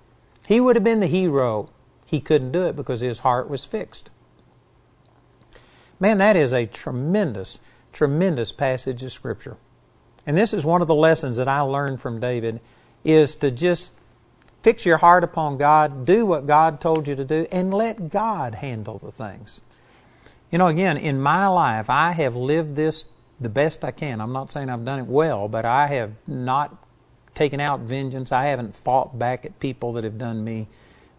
He 0.46 0.60
would 0.60 0.76
have 0.76 0.84
been 0.84 1.00
the 1.00 1.08
hero. 1.08 1.70
He 2.06 2.20
couldn't 2.20 2.52
do 2.52 2.66
it 2.66 2.76
because 2.76 3.00
his 3.02 3.20
heart 3.20 3.50
was 3.50 3.66
fixed. 3.66 4.10
Man 6.00 6.18
that 6.18 6.36
is 6.36 6.52
a 6.52 6.66
tremendous 6.66 7.60
tremendous 7.92 8.52
passage 8.52 9.04
of 9.04 9.12
scripture 9.12 9.58
and 10.26 10.38
this 10.38 10.54
is 10.54 10.66
one 10.66 10.82
of 10.82 10.88
the 10.88 10.96
lessons 10.96 11.38
that 11.38 11.48
I 11.48 11.62
learned 11.62 12.02
from 12.02 12.20
David 12.20 12.60
is 13.04 13.36
to 13.36 13.52
just 13.52 13.92
fix 14.62 14.86
your 14.86 14.98
heart 14.98 15.24
upon 15.24 15.58
God, 15.58 16.06
do 16.06 16.26
what 16.26 16.48
God 16.48 16.80
told 16.80 17.08
you 17.08 17.16
to 17.16 17.26
do, 17.26 17.48
and 17.52 17.74
let 17.74 18.10
God 18.10 18.56
handle 18.56 18.98
the 18.98 19.12
things. 19.12 19.62
You 20.52 20.58
know, 20.58 20.68
again, 20.68 20.98
in 20.98 21.22
my 21.22 21.48
life, 21.48 21.90
I 21.90 22.12
have 22.12 22.36
lived 22.36 22.76
this 22.76 23.06
the 23.42 23.50
best 23.50 23.84
I 23.84 23.92
can. 23.92 24.22
I'm 24.22 24.32
not 24.32 24.52
saying 24.52 24.70
I've 24.70 24.86
done 24.86 25.00
it 25.00 25.08
well, 25.08 25.48
but 25.48 25.66
I 25.66 25.88
have 25.88 26.14
not 26.28 26.78
taken 27.34 27.60
out 27.60 27.82
vengeance. 27.82 28.32
I 28.32 28.46
haven't 28.46 28.76
fought 28.76 29.18
back 29.18 29.46
at 29.46 29.60
people 29.60 29.94
that 29.94 30.04
have 30.04 30.18
done 30.18 30.44
me 30.44 30.68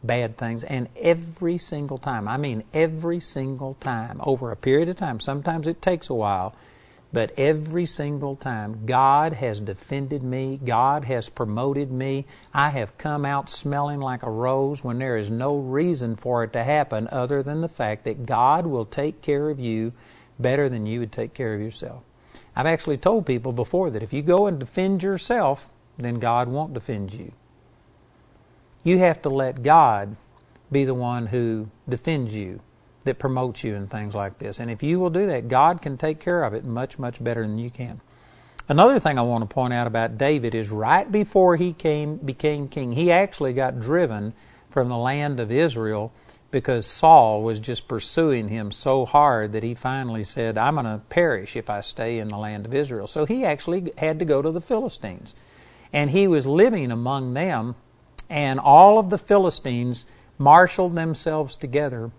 bad 0.02 0.36
things. 0.36 0.64
And 0.64 0.88
every 1.00 1.58
single 1.58 1.98
time, 1.98 2.28
I 2.28 2.36
mean 2.36 2.64
every 2.72 3.20
single 3.20 3.74
time, 3.80 4.20
over 4.22 4.50
a 4.50 4.56
period 4.56 4.88
of 4.88 4.96
time, 4.96 5.20
sometimes 5.20 5.66
it 5.66 5.82
takes 5.82 6.08
a 6.08 6.14
while, 6.14 6.54
but 7.14 7.32
every 7.38 7.86
single 7.86 8.34
time, 8.34 8.86
God 8.86 9.34
has 9.34 9.60
defended 9.60 10.24
me. 10.24 10.58
God 10.64 11.04
has 11.04 11.28
promoted 11.28 11.92
me. 11.92 12.26
I 12.52 12.70
have 12.70 12.98
come 12.98 13.24
out 13.24 13.48
smelling 13.48 14.00
like 14.00 14.24
a 14.24 14.30
rose 14.30 14.82
when 14.82 14.98
there 14.98 15.16
is 15.16 15.30
no 15.30 15.56
reason 15.56 16.16
for 16.16 16.42
it 16.42 16.52
to 16.54 16.64
happen 16.64 17.06
other 17.12 17.40
than 17.40 17.60
the 17.60 17.68
fact 17.68 18.02
that 18.02 18.26
God 18.26 18.66
will 18.66 18.84
take 18.84 19.22
care 19.22 19.48
of 19.48 19.60
you 19.60 19.92
better 20.40 20.68
than 20.68 20.86
you 20.86 20.98
would 20.98 21.12
take 21.12 21.34
care 21.34 21.54
of 21.54 21.60
yourself. 21.60 22.02
I've 22.56 22.66
actually 22.66 22.96
told 22.96 23.26
people 23.26 23.52
before 23.52 23.90
that 23.90 24.02
if 24.02 24.12
you 24.12 24.20
go 24.20 24.48
and 24.48 24.58
defend 24.58 25.04
yourself, 25.04 25.70
then 25.96 26.18
God 26.18 26.48
won't 26.48 26.74
defend 26.74 27.14
you. 27.14 27.30
You 28.82 28.98
have 28.98 29.22
to 29.22 29.28
let 29.28 29.62
God 29.62 30.16
be 30.72 30.84
the 30.84 30.94
one 30.94 31.26
who 31.26 31.68
defends 31.88 32.34
you 32.34 32.58
that 33.04 33.18
promotes 33.18 33.62
you 33.62 33.74
and 33.74 33.90
things 33.90 34.14
like 34.14 34.38
this. 34.38 34.60
And 34.60 34.70
if 34.70 34.82
you 34.82 34.98
will 34.98 35.10
do 35.10 35.26
that, 35.26 35.48
God 35.48 35.80
can 35.80 35.96
take 35.96 36.20
care 36.20 36.42
of 36.42 36.54
it 36.54 36.64
much, 36.64 36.98
much 36.98 37.22
better 37.22 37.42
than 37.42 37.58
you 37.58 37.70
can. 37.70 38.00
Another 38.68 38.98
thing 38.98 39.18
I 39.18 39.22
want 39.22 39.42
to 39.48 39.54
point 39.54 39.74
out 39.74 39.86
about 39.86 40.16
David 40.16 40.54
is 40.54 40.70
right 40.70 41.10
before 41.10 41.56
he 41.56 41.74
came 41.74 42.16
became 42.16 42.66
king, 42.66 42.92
he 42.92 43.12
actually 43.12 43.52
got 43.52 43.78
driven 43.78 44.32
from 44.70 44.88
the 44.88 44.96
land 44.96 45.38
of 45.38 45.52
Israel 45.52 46.12
because 46.50 46.86
Saul 46.86 47.42
was 47.42 47.60
just 47.60 47.88
pursuing 47.88 48.48
him 48.48 48.70
so 48.70 49.04
hard 49.04 49.52
that 49.52 49.64
he 49.64 49.74
finally 49.74 50.24
said, 50.24 50.56
I'm 50.56 50.74
going 50.74 50.86
to 50.86 51.02
perish 51.10 51.56
if 51.56 51.68
I 51.68 51.80
stay 51.80 52.18
in 52.18 52.28
the 52.28 52.38
land 52.38 52.64
of 52.64 52.72
Israel. 52.72 53.06
So 53.06 53.26
he 53.26 53.44
actually 53.44 53.92
had 53.98 54.20
to 54.20 54.24
go 54.24 54.40
to 54.40 54.52
the 54.52 54.60
Philistines. 54.60 55.34
And 55.92 56.10
he 56.10 56.28
was 56.28 56.46
living 56.46 56.90
among 56.92 57.34
them, 57.34 57.74
and 58.30 58.60
all 58.60 58.98
of 58.98 59.10
the 59.10 59.18
Philistines 59.18 60.06
marshaled 60.38 60.94
themselves 60.94 61.56
together 61.56 62.12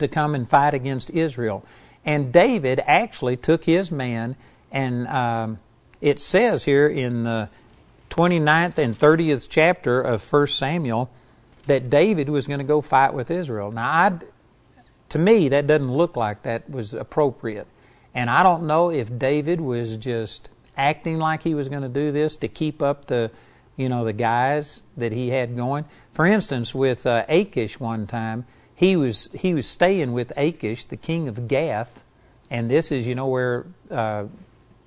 to 0.00 0.08
come 0.08 0.34
and 0.34 0.48
fight 0.48 0.74
against 0.74 1.10
Israel. 1.10 1.64
And 2.04 2.32
David 2.32 2.80
actually 2.86 3.36
took 3.36 3.64
his 3.64 3.90
man, 3.92 4.36
and 4.72 5.06
um, 5.08 5.58
it 6.00 6.18
says 6.18 6.64
here 6.64 6.88
in 6.88 7.24
the 7.24 7.48
29th 8.10 8.78
and 8.78 8.96
30th 8.96 9.48
chapter 9.48 10.00
of 10.00 10.32
1 10.32 10.46
Samuel 10.48 11.10
that 11.66 11.90
David 11.90 12.28
was 12.28 12.46
going 12.46 12.58
to 12.58 12.64
go 12.64 12.80
fight 12.80 13.14
with 13.14 13.30
Israel. 13.30 13.70
Now, 13.70 13.90
I'd, 13.90 14.24
to 15.10 15.18
me, 15.18 15.48
that 15.48 15.66
doesn't 15.66 15.92
look 15.92 16.16
like 16.16 16.42
that 16.42 16.68
was 16.68 16.94
appropriate. 16.94 17.66
And 18.14 18.28
I 18.28 18.42
don't 18.42 18.66
know 18.66 18.90
if 18.90 19.18
David 19.18 19.60
was 19.60 19.96
just 19.96 20.48
acting 20.76 21.18
like 21.18 21.42
he 21.42 21.54
was 21.54 21.68
going 21.68 21.82
to 21.82 21.88
do 21.88 22.10
this 22.10 22.36
to 22.36 22.48
keep 22.48 22.82
up 22.82 23.06
the, 23.06 23.30
you 23.76 23.88
know, 23.88 24.04
the 24.04 24.12
guys 24.12 24.82
that 24.96 25.12
he 25.12 25.28
had 25.28 25.54
going. 25.54 25.84
For 26.12 26.26
instance, 26.26 26.74
with 26.74 27.06
uh, 27.06 27.24
Achish 27.28 27.78
one 27.78 28.06
time, 28.06 28.46
he 28.80 28.96
was 28.96 29.28
he 29.34 29.52
was 29.52 29.66
staying 29.66 30.14
with 30.14 30.32
Achish, 30.38 30.86
the 30.86 30.96
king 30.96 31.28
of 31.28 31.46
Gath, 31.46 32.02
And 32.50 32.70
this 32.70 32.90
is, 32.90 33.06
you 33.06 33.14
know, 33.14 33.26
where 33.26 33.66
uh, 33.90 34.24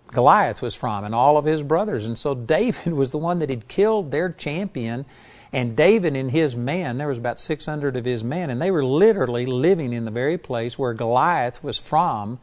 Goliath 0.07 0.63
was 0.63 0.73
from 0.73 1.03
and 1.03 1.13
all 1.13 1.37
of 1.37 1.45
his 1.45 1.61
brothers. 1.61 2.07
And 2.07 2.17
so 2.17 2.33
David 2.33 2.93
was 2.93 3.11
the 3.11 3.19
one 3.19 3.37
that 3.37 3.51
had 3.51 3.67
killed 3.67 4.09
their 4.09 4.29
champion. 4.29 5.05
And 5.51 5.75
David 5.75 6.15
and 6.15 6.31
his 6.31 6.55
men, 6.55 6.97
there 6.97 7.07
was 7.07 7.19
about 7.19 7.39
600 7.39 7.95
of 7.95 8.03
his 8.03 8.23
men, 8.23 8.49
and 8.49 8.59
they 8.59 8.71
were 8.71 8.83
literally 8.83 9.45
living 9.45 9.93
in 9.93 10.05
the 10.05 10.11
very 10.11 10.39
place 10.39 10.79
where 10.79 10.95
Goliath 10.95 11.63
was 11.63 11.77
from. 11.77 12.39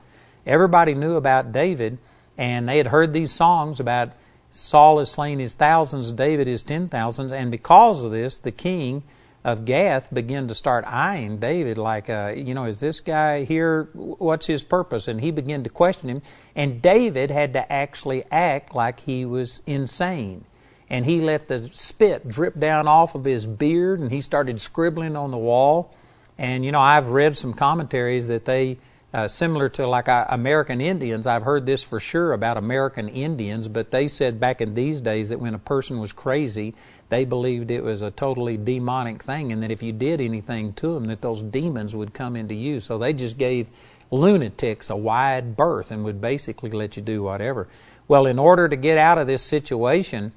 Everybody 0.47 0.95
knew 0.95 1.17
about 1.17 1.51
David, 1.51 1.99
and 2.39 2.69
they 2.69 2.79
had 2.79 2.87
heard 2.87 3.13
these 3.13 3.33
songs 3.33 3.81
about 3.81 4.13
Saul 4.51 5.01
has 5.01 5.11
slain 5.11 5.41
his 5.41 5.55
thousands, 5.55 6.13
David 6.13 6.47
his 6.47 6.63
ten 6.63 6.89
thousands, 6.89 7.33
and 7.33 7.51
because 7.51 8.05
of 8.05 8.13
this, 8.13 8.39
the 8.39 8.53
king 8.53 9.03
of 9.43 9.65
Gath 9.65 10.13
began 10.13 10.49
to 10.49 10.55
start 10.55 10.85
eyeing 10.87 11.39
David 11.39 11.79
like, 11.79 12.11
uh, 12.11 12.33
you 12.37 12.55
know, 12.55 12.67
is 12.67 12.81
this 12.81 13.01
guy 13.01 13.45
here? 13.45 13.89
What's 13.95 14.47
his 14.47 14.63
purpose? 14.63 15.09
And 15.09 15.21
he 15.21 15.31
began 15.31 15.65
to 15.65 15.71
question 15.71 16.11
him. 16.11 16.23
And 16.55 16.83
David 16.83 17.31
had 17.31 17.55
to 17.55 17.73
actually 17.73 18.25
act 18.31 18.75
like 18.75 19.01
he 19.01 19.25
was 19.25 19.63
insane. 19.67 20.45
And 20.91 21.07
he 21.07 21.21
let 21.21 21.49
the 21.49 21.71
spit 21.73 22.29
drip 22.29 22.59
down 22.59 22.87
off 22.87 23.15
of 23.15 23.25
his 23.25 23.47
beard 23.47 24.01
and 24.01 24.11
he 24.11 24.21
started 24.21 24.61
scribbling 24.61 25.17
on 25.17 25.31
the 25.31 25.39
wall. 25.39 25.95
And, 26.37 26.65
you 26.65 26.73
know, 26.73 26.81
I've 26.81 27.09
read 27.09 27.37
some 27.37 27.55
commentaries 27.55 28.27
that 28.27 28.45
they 28.45 28.79
uh, 29.13 29.27
similar 29.27 29.69
to 29.69 29.87
like 29.87 30.09
uh, 30.09 30.27
American 30.29 30.81
Indians. 30.81 31.27
I've 31.27 31.43
heard 31.43 31.67
this 31.67 31.83
for 31.83 31.99
sure 31.99 32.33
about 32.33 32.57
American 32.57 33.09
Indians, 33.09 33.67
but 33.69 33.91
they 33.91 34.07
said 34.07 34.39
back 34.39 34.61
in 34.61 34.75
these 34.75 35.01
days 35.01 35.31
that 35.31 35.41
when 35.41 35.55
a 35.55 35.59
person 35.59 35.99
was 35.99 36.13
crazy, 36.13 36.75
they 37.11 37.25
believed 37.25 37.71
it 37.71 37.85
was 37.85 38.03
a 38.03 38.11
totally 38.11 38.57
demonic 38.57 39.23
thing, 39.23 39.53
and 39.53 39.63
that 39.63 39.71
if 39.71 39.83
you 39.83 39.93
did 39.93 40.21
anything 40.21 40.73
to 40.75 40.95
them, 40.95 41.07
that 41.07 41.21
those 41.21 41.43
demons 41.43 41.95
would 41.95 42.15
come 42.15 42.37
into 42.37 42.55
you. 42.55 42.81
So 42.81 42.97
they 42.97 43.13
just 43.13 43.37
gave 43.37 43.69
lunatics 44.11 44.91
a 44.91 44.97
wide 44.97 45.57
berth 45.57 45.91
and 45.91 46.05
would 46.05 46.21
basically 46.21 46.71
let 46.71 46.97
you 46.97 47.03
do 47.03 47.23
whatever. 47.23 47.69
Well, 48.09 48.27
in 48.27 48.39
order 48.39 48.69
to 48.69 48.77
get 48.77 48.99
out 48.99 49.19
of 49.19 49.27
this 49.27 49.43
situation, 49.43 50.33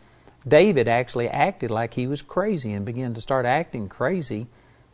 David 0.47 0.87
actually 0.87 1.29
acted 1.29 1.71
like 1.71 1.93
he 1.93 2.05
was 2.05 2.21
crazy 2.21 2.73
and 2.73 2.85
began 2.85 3.13
to 3.13 3.21
start 3.21 3.45
acting 3.45 3.87
crazy 3.87 4.47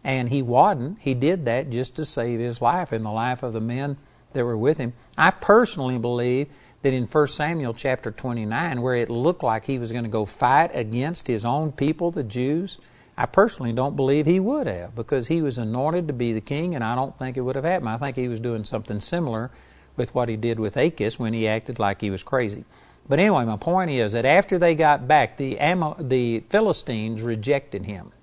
and 0.04 0.30
he 0.30 0.42
wasn't. 0.42 1.00
He 1.00 1.14
did 1.14 1.46
that 1.46 1.70
just 1.70 1.96
to 1.96 2.06
save 2.06 2.40
his 2.40 2.62
life 2.62 2.92
and 2.92 3.04
the 3.04 3.10
life 3.10 3.44
of 3.44 3.54
the 3.54 3.62
men 3.62 3.98
that 4.34 4.46
were 4.46 4.58
with 4.58 4.78
him. 4.78 4.94
I 5.18 5.32
personally 5.32 5.98
believe 5.98 6.48
that 6.82 6.94
in 6.94 7.06
1 7.06 7.28
Samuel 7.28 7.74
chapter 7.74 8.12
29, 8.12 8.82
where 8.82 8.96
it 8.96 9.10
looked 9.10 9.44
like 9.44 9.66
he 9.66 9.78
was 9.78 9.92
going 9.92 10.06
to 10.06 10.10
go 10.10 10.26
fight 10.26 10.72
against 10.74 11.28
his 11.28 11.44
own 11.44 11.72
people, 11.72 12.12
the 12.12 12.24
Jews, 12.24 12.80
I 13.18 13.26
personally 13.26 13.74
don't 13.74 13.98
believe 13.98 14.26
he 14.26 14.40
would 14.40 14.68
have 14.68 14.96
because 14.96 15.28
he 15.28 15.42
was 15.42 15.58
anointed 15.58 16.08
to 16.08 16.14
be 16.14 16.32
the 16.32 16.42
king, 16.42 16.74
and 16.74 16.84
I 16.84 16.96
don't 16.96 17.18
think 17.18 17.36
it 17.36 17.42
would 17.42 17.58
have 17.58 17.66
happened. 17.66 17.90
I 17.90 17.98
think 17.98 18.16
he 18.16 18.30
was 18.30 18.40
doing 18.40 18.64
something 18.64 19.02
similar 19.02 19.52
with 19.98 20.16
what 20.16 20.30
he 20.30 20.38
did 20.38 20.58
with 20.58 20.78
Achish 20.78 21.20
when 21.20 21.34
he 21.34 21.48
acted 21.48 21.80
like 21.80 22.00
he 22.00 22.10
was 22.10 22.24
crazy. 22.24 22.64
But 23.10 23.20
anyway, 23.20 23.44
my 23.44 23.58
point 23.58 23.92
is 23.92 24.14
that 24.14 24.24
after 24.24 24.58
they 24.58 24.74
got 24.76 25.08
back, 25.08 25.36
the, 25.36 25.58
the 26.00 26.44
Philistines 26.50 27.24
rejected 27.24 27.86
him. 27.86 28.14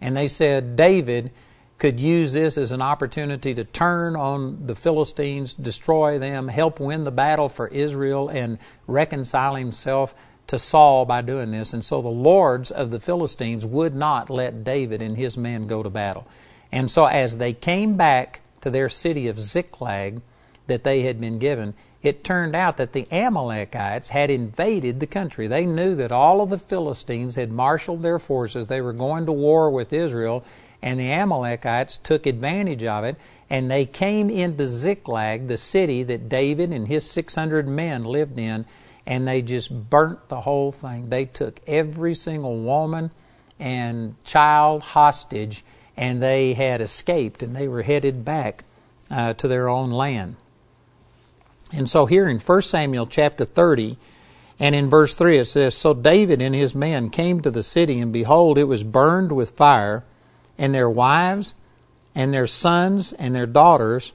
And 0.00 0.16
they 0.16 0.28
said 0.28 0.76
David 0.76 1.32
could 1.78 2.00
use 2.00 2.32
this 2.32 2.56
as 2.56 2.72
an 2.72 2.80
opportunity 2.80 3.52
to 3.54 3.64
turn 3.64 4.16
on 4.16 4.66
the 4.66 4.74
Philistines, 4.74 5.54
destroy 5.54 6.18
them, 6.18 6.48
help 6.48 6.80
win 6.80 7.04
the 7.04 7.10
battle 7.10 7.48
for 7.48 7.68
Israel, 7.68 8.28
and 8.28 8.58
reconcile 8.86 9.56
himself 9.56 10.14
to 10.46 10.58
Saul 10.58 11.04
by 11.04 11.22
doing 11.22 11.50
this. 11.50 11.74
And 11.74 11.84
so 11.84 12.00
the 12.00 12.08
lords 12.08 12.70
of 12.70 12.90
the 12.90 13.00
Philistines 13.00 13.66
would 13.66 13.94
not 13.94 14.30
let 14.30 14.64
David 14.64 15.02
and 15.02 15.16
his 15.16 15.36
men 15.36 15.66
go 15.66 15.82
to 15.82 15.90
battle. 15.90 16.26
And 16.72 16.90
so 16.90 17.06
as 17.06 17.36
they 17.36 17.52
came 17.52 17.96
back 17.96 18.40
to 18.62 18.70
their 18.70 18.88
city 18.88 19.28
of 19.28 19.38
Ziklag 19.38 20.22
that 20.66 20.84
they 20.84 21.02
had 21.02 21.20
been 21.20 21.38
given, 21.38 21.74
it 22.02 22.24
turned 22.24 22.54
out 22.54 22.76
that 22.76 22.92
the 22.92 23.10
Amalekites 23.12 24.08
had 24.08 24.30
invaded 24.30 25.00
the 25.00 25.06
country. 25.06 25.46
They 25.46 25.66
knew 25.66 25.94
that 25.96 26.12
all 26.12 26.40
of 26.40 26.50
the 26.50 26.58
Philistines 26.58 27.34
had 27.34 27.50
marshaled 27.50 28.02
their 28.02 28.18
forces. 28.18 28.66
They 28.66 28.80
were 28.80 28.92
going 28.92 29.26
to 29.26 29.32
war 29.32 29.70
with 29.70 29.92
Israel, 29.92 30.44
and 30.82 30.98
the 31.00 31.10
Amalekites 31.10 31.96
took 31.96 32.26
advantage 32.26 32.84
of 32.84 33.04
it, 33.04 33.16
and 33.48 33.70
they 33.70 33.86
came 33.86 34.28
into 34.28 34.66
Ziklag, 34.66 35.48
the 35.48 35.56
city 35.56 36.02
that 36.02 36.28
David 36.28 36.72
and 36.72 36.88
his 36.88 37.08
600 37.10 37.68
men 37.68 38.04
lived 38.04 38.38
in, 38.38 38.64
and 39.06 39.26
they 39.26 39.40
just 39.40 39.90
burnt 39.90 40.28
the 40.28 40.40
whole 40.42 40.72
thing. 40.72 41.10
They 41.10 41.24
took 41.24 41.60
every 41.66 42.14
single 42.14 42.58
woman 42.58 43.10
and 43.58 44.22
child 44.24 44.82
hostage, 44.82 45.64
and 45.96 46.22
they 46.22 46.54
had 46.54 46.80
escaped, 46.80 47.42
and 47.42 47.54
they 47.54 47.68
were 47.68 47.82
headed 47.82 48.24
back 48.24 48.64
uh, 49.10 49.32
to 49.34 49.48
their 49.48 49.68
own 49.68 49.90
land. 49.90 50.36
And 51.72 51.88
so 51.88 52.06
here 52.06 52.28
in 52.28 52.38
1 52.38 52.62
Samuel 52.62 53.06
chapter 53.06 53.44
30, 53.44 53.96
and 54.58 54.74
in 54.74 54.88
verse 54.88 55.14
3 55.14 55.38
it 55.38 55.44
says, 55.46 55.74
So 55.74 55.94
David 55.94 56.40
and 56.40 56.54
his 56.54 56.74
men 56.74 57.10
came 57.10 57.40
to 57.40 57.50
the 57.50 57.62
city, 57.62 58.00
and 58.00 58.12
behold, 58.12 58.58
it 58.58 58.64
was 58.64 58.84
burned 58.84 59.32
with 59.32 59.50
fire, 59.50 60.04
and 60.58 60.74
their 60.74 60.90
wives 60.90 61.54
and 62.14 62.32
their 62.32 62.46
sons 62.46 63.12
and 63.12 63.34
their 63.34 63.46
daughters 63.46 64.12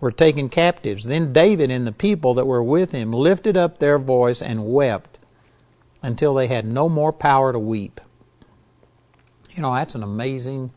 were 0.00 0.12
taken 0.12 0.48
captives. 0.48 1.04
Then 1.04 1.32
David 1.32 1.70
and 1.70 1.86
the 1.86 1.92
people 1.92 2.34
that 2.34 2.46
were 2.46 2.62
with 2.62 2.92
him 2.92 3.12
lifted 3.12 3.56
up 3.56 3.78
their 3.78 3.98
voice 3.98 4.40
and 4.40 4.66
wept 4.66 5.18
until 6.02 6.34
they 6.34 6.46
had 6.46 6.64
no 6.64 6.88
more 6.88 7.12
power 7.12 7.52
to 7.52 7.58
weep. 7.58 8.00
You 9.50 9.62
know, 9.62 9.74
that's 9.74 9.96
an 9.96 10.04
amazing 10.04 10.70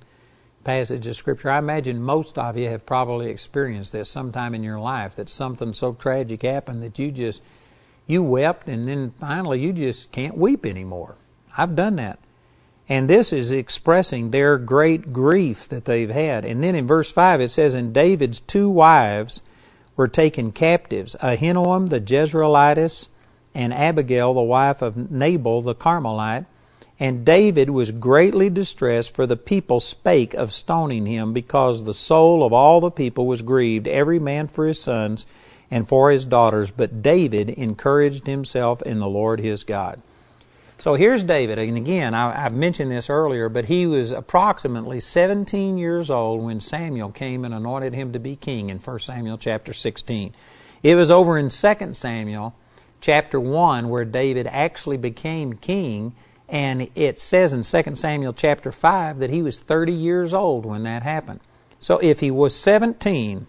passage 0.64 1.06
of 1.08 1.16
Scripture. 1.16 1.52
I 1.52 1.60
imagine 1.60 2.02
most 2.02 2.38
of 2.38 2.58
you 2.58 2.70
have 2.70 2.86
probably 2.86 3.30
experienced 3.30 3.92
this 3.92 4.10
sometime 4.10 4.56
in 4.56 4.64
your 4.64 4.80
life 4.80 5.16
that 5.16 5.30
something 5.30 5.74
so 5.74 5.94
tragic 5.94 6.42
happened 6.42 6.82
that 6.84 6.98
you 6.98 7.12
just 7.12 7.42
you 8.08 8.24
wept 8.24 8.68
and 8.68 8.88
then 8.88 9.12
finally 9.12 9.60
you 9.60 9.72
just 9.72 10.12
can't 10.12 10.38
weep 10.38 10.66
anymore. 10.66 11.16
I've 11.56 11.76
done 11.76 11.98
that. 11.98 12.20
And 12.92 13.10
this 13.10 13.32
is 13.32 13.54
expressing 13.54 14.32
their 14.32 14.58
great 14.58 15.14
grief 15.14 15.66
that 15.70 15.86
they've 15.86 16.10
had. 16.10 16.44
And 16.44 16.62
then 16.62 16.76
in 16.76 16.86
verse 16.86 17.10
5 17.10 17.40
it 17.40 17.48
says, 17.48 17.74
And 17.74 17.94
David's 17.94 18.42
two 18.42 18.70
wives 18.70 19.40
were 19.96 20.10
taken 20.10 20.52
captives 20.52 21.16
Ahinoam 21.24 21.88
the 21.88 22.02
Jezreelitess 22.02 23.08
and 23.56 23.74
Abigail 23.74 24.34
the 24.34 24.42
wife 24.42 24.82
of 24.82 25.10
Nabal 25.10 25.62
the 25.62 25.74
Carmelite. 25.74 26.44
And 27.00 27.24
David 27.24 27.70
was 27.70 27.92
greatly 27.92 28.50
distressed, 28.50 29.16
for 29.16 29.26
the 29.26 29.38
people 29.38 29.80
spake 29.80 30.34
of 30.34 30.52
stoning 30.52 31.06
him, 31.06 31.32
because 31.32 31.86
the 31.86 31.94
soul 31.94 32.44
of 32.44 32.52
all 32.52 32.82
the 32.82 32.92
people 32.92 33.26
was 33.26 33.42
grieved, 33.42 33.88
every 33.88 34.20
man 34.20 34.50
for 34.50 34.68
his 34.68 34.82
sons 34.82 35.26
and 35.72 35.88
for 35.88 36.12
his 36.12 36.26
daughters. 36.26 36.72
But 36.72 37.02
David 37.02 37.52
encouraged 37.52 38.28
himself 38.28 38.82
in 38.82 39.00
the 39.00 39.08
Lord 39.08 39.40
his 39.40 39.64
God. 39.64 40.02
So 40.82 40.96
here's 40.96 41.22
David, 41.22 41.60
and 41.60 41.78
again, 41.78 42.16
I, 42.16 42.36
have 42.36 42.56
mentioned 42.56 42.90
this 42.90 43.08
earlier, 43.08 43.50
but 43.50 43.66
he 43.66 43.86
was 43.86 44.10
approximately 44.10 45.00
17 45.00 45.78
years 45.78 46.10
old 46.10 46.42
when 46.42 46.60
Samuel 46.60 47.12
came 47.12 47.46
and 47.46 47.54
anointed 47.54 47.94
him 47.94 48.14
to 48.14 48.20
be 48.20 48.36
king 48.36 48.72
in 48.72 48.80
1 48.80 48.98
Samuel 48.98 49.38
chapter 49.38 49.74
16. 49.74 50.34
It 50.82 50.96
was 50.96 51.12
over 51.12 51.38
in 51.38 51.50
2 51.50 51.94
Samuel 51.94 52.56
chapter 53.00 53.40
1 53.40 53.90
where 53.90 54.06
David 54.06 54.48
actually 54.48 54.98
became 54.98 55.54
king 55.54 56.16
and 56.50 56.90
it 56.96 57.20
says 57.20 57.54
in 57.54 57.62
2 57.62 57.96
Samuel 57.96 58.34
chapter 58.34 58.72
5 58.72 59.20
that 59.20 59.30
he 59.30 59.44
was 59.44 59.60
30 59.60 59.94
years 59.94 60.34
old 60.34 60.66
when 60.66 60.82
that 60.82 61.04
happened. 61.04 61.42
So 61.80 62.00
if 62.00 62.22
he 62.22 62.32
was 62.32 62.56
17 62.56 63.46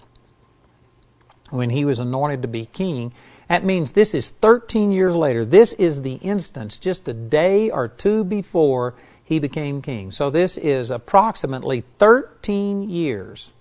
when 1.49 1.70
he 1.70 1.87
was 1.87 1.99
anointed 1.99 2.43
to 2.43 2.49
be 2.49 2.66
king, 2.66 3.14
that 3.49 3.64
means 3.64 3.93
this 3.93 4.14
is 4.14 4.30
13 4.30 4.93
years 4.93 5.14
later. 5.14 5.45
This 5.45 5.72
is 5.74 6.03
the 6.03 6.14
instance, 6.14 6.78
just 6.78 7.09
a 7.09 7.12
day 7.12 7.70
or 7.70 7.88
two 7.88 8.24
before 8.24 8.95
he 9.24 9.38
became 9.38 9.82
king. 9.82 10.11
So 10.11 10.30
this 10.30 10.57
is 10.57 10.90
approximately 10.90 11.84
13 11.99 12.88
years 12.88 13.53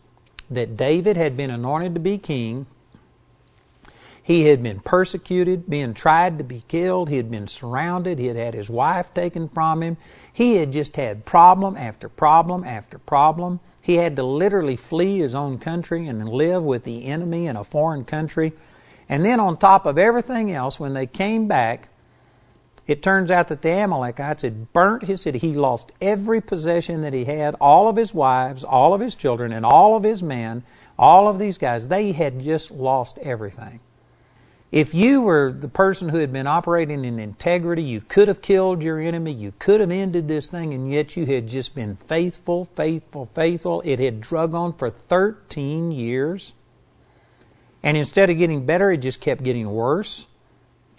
that 0.49 0.77
David 0.77 1.17
had 1.17 1.35
been 1.35 1.49
anointed 1.49 1.93
to 1.95 1.99
be 1.99 2.17
king 2.17 2.65
he 4.23 4.43
had 4.43 4.61
been 4.61 4.79
persecuted, 4.79 5.69
being 5.69 5.93
tried 5.93 6.37
to 6.37 6.43
be 6.43 6.63
killed. 6.67 7.09
He 7.09 7.17
had 7.17 7.31
been 7.31 7.47
surrounded. 7.47 8.19
He 8.19 8.27
had 8.27 8.37
had 8.37 8.53
his 8.53 8.69
wife 8.69 9.13
taken 9.13 9.49
from 9.49 9.81
him. 9.81 9.97
He 10.31 10.55
had 10.55 10.71
just 10.71 10.95
had 10.95 11.25
problem 11.25 11.75
after 11.75 12.07
problem 12.07 12.63
after 12.63 12.99
problem. 12.99 13.59
He 13.81 13.95
had 13.95 14.15
to 14.17 14.23
literally 14.23 14.75
flee 14.75 15.17
his 15.17 15.33
own 15.33 15.57
country 15.57 16.07
and 16.07 16.29
live 16.29 16.61
with 16.63 16.83
the 16.83 17.05
enemy 17.05 17.47
in 17.47 17.55
a 17.55 17.63
foreign 17.63 18.05
country. 18.05 18.53
And 19.11 19.25
then, 19.25 19.41
on 19.41 19.57
top 19.57 19.85
of 19.85 19.97
everything 19.97 20.53
else, 20.53 20.79
when 20.79 20.93
they 20.93 21.05
came 21.05 21.49
back, 21.49 21.89
it 22.87 23.03
turns 23.03 23.29
out 23.29 23.49
that 23.49 23.61
the 23.61 23.69
Amalekites 23.69 24.43
had 24.43 24.71
burnt 24.71 25.03
his 25.03 25.19
city. 25.19 25.37
He 25.37 25.53
lost 25.53 25.91
every 25.99 26.39
possession 26.39 27.01
that 27.01 27.11
he 27.11 27.25
had, 27.25 27.55
all 27.55 27.89
of 27.89 27.97
his 27.97 28.13
wives, 28.13 28.63
all 28.63 28.93
of 28.93 29.01
his 29.01 29.13
children, 29.15 29.51
and 29.51 29.65
all 29.65 29.97
of 29.97 30.03
his 30.03 30.23
men, 30.23 30.63
all 30.97 31.27
of 31.27 31.39
these 31.39 31.57
guys. 31.57 31.89
They 31.89 32.13
had 32.13 32.39
just 32.39 32.71
lost 32.71 33.17
everything. 33.17 33.81
If 34.71 34.93
you 34.93 35.21
were 35.21 35.51
the 35.51 35.67
person 35.67 36.07
who 36.07 36.19
had 36.19 36.31
been 36.31 36.47
operating 36.47 37.03
in 37.03 37.19
integrity, 37.19 37.83
you 37.83 37.99
could 37.99 38.29
have 38.29 38.41
killed 38.41 38.81
your 38.81 38.97
enemy, 38.97 39.33
you 39.33 39.51
could 39.59 39.81
have 39.81 39.91
ended 39.91 40.29
this 40.29 40.49
thing, 40.49 40.73
and 40.73 40.89
yet 40.89 41.17
you 41.17 41.25
had 41.25 41.49
just 41.49 41.75
been 41.75 41.97
faithful, 41.97 42.69
faithful, 42.77 43.29
faithful. 43.35 43.81
It 43.83 43.99
had 43.99 44.21
drug 44.21 44.53
on 44.53 44.71
for 44.71 44.89
13 44.89 45.91
years. 45.91 46.53
And 47.83 47.97
instead 47.97 48.29
of 48.29 48.37
getting 48.37 48.65
better, 48.65 48.91
it 48.91 48.97
just 48.97 49.21
kept 49.21 49.43
getting 49.43 49.71
worse. 49.71 50.27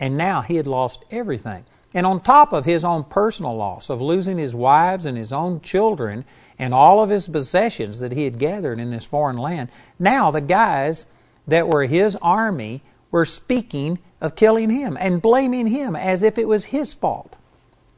And 0.01 0.17
now 0.17 0.41
he 0.41 0.57
had 0.57 0.67
lost 0.67 1.05
everything. 1.11 1.65
And 1.95 2.07
on 2.07 2.21
top 2.21 2.53
of 2.53 2.65
his 2.65 2.85
own 2.85 3.05
personal 3.05 3.55
loss 3.55 3.91
of 3.91 4.01
losing 4.01 4.39
his 4.39 4.55
wives 4.55 5.05
and 5.05 5.17
his 5.17 5.33
own 5.33 5.61
children 5.61 6.25
and 6.59 6.73
all 6.73 7.03
of 7.03 7.11
his 7.11 7.29
possessions 7.29 8.01
that 8.01 8.13
he 8.13 8.25
had 8.25 8.39
gathered 8.39 8.81
in 8.81 8.91
this 8.91 9.05
foreign 9.05 9.37
land, 9.37 9.69
now 9.99 10.31
the 10.31 10.41
guys 10.41 11.07
that 11.47 11.69
were 11.69 11.85
his 11.87 12.17
army 12.17 12.83
were 13.11 13.25
speaking 13.25 13.99
of 14.21 14.37
killing 14.37 14.71
him 14.71 14.97
and 14.99 15.21
blaming 15.21 15.67
him 15.67 15.95
as 15.95 16.23
if 16.23 16.39
it 16.39 16.49
was 16.49 16.67
his 16.67 16.95
fault 16.95 17.37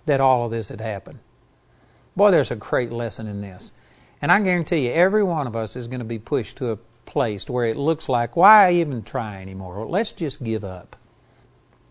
that 0.06 0.20
all 0.20 0.44
of 0.44 0.50
this 0.50 0.68
had 0.68 0.80
happened. 0.80 1.20
Boy, 2.16 2.30
there's 2.30 2.50
a 2.50 2.56
great 2.56 2.90
lesson 2.90 3.26
in 3.26 3.40
this. 3.40 3.70
And 4.20 4.32
I 4.32 4.40
guarantee 4.40 4.86
you, 4.86 4.92
every 4.92 5.22
one 5.22 5.46
of 5.46 5.54
us 5.54 5.76
is 5.76 5.86
going 5.86 6.00
to 6.00 6.04
be 6.04 6.18
pushed 6.18 6.56
to 6.58 6.72
a 6.72 6.78
place 7.06 7.48
where 7.48 7.66
it 7.66 7.76
looks 7.76 8.08
like, 8.08 8.36
why 8.36 8.72
even 8.72 9.02
try 9.02 9.40
anymore? 9.40 9.86
Let's 9.86 10.12
just 10.12 10.42
give 10.42 10.64
up. 10.64 10.96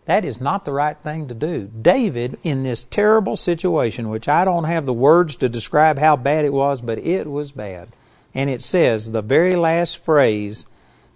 That 0.06 0.26
is 0.26 0.42
not 0.42 0.66
the 0.66 0.74
right 0.74 0.98
thing 0.98 1.28
to 1.30 1.34
do. 1.34 1.72
David, 1.82 2.38
in 2.44 2.64
this 2.64 2.84
terrible 2.84 3.38
situation, 3.38 4.10
which 4.10 4.28
I 4.28 4.44
don't 4.44 4.66
have 4.66 4.86
the 4.86 4.94
words 4.94 5.36
to 5.38 5.48
describe 5.48 5.98
how 5.98 6.18
bad 6.18 6.44
it 6.44 6.54
was, 6.54 6.82
but 6.82 7.00
it 7.00 7.28
was 7.28 7.52
bad. 7.52 7.90
And 8.34 8.50
it 8.50 8.62
says, 8.62 9.12
the 9.12 9.22
very 9.22 9.56
last 9.56 10.04
phrase 10.04 10.66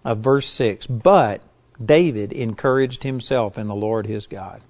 of 0.05 0.19
verse 0.19 0.47
6 0.47 0.87
But 0.87 1.41
David 1.83 2.31
encouraged 2.31 3.03
himself 3.03 3.57
in 3.57 3.67
the 3.67 3.75
Lord 3.75 4.05
his 4.05 4.25
God. 4.25 4.61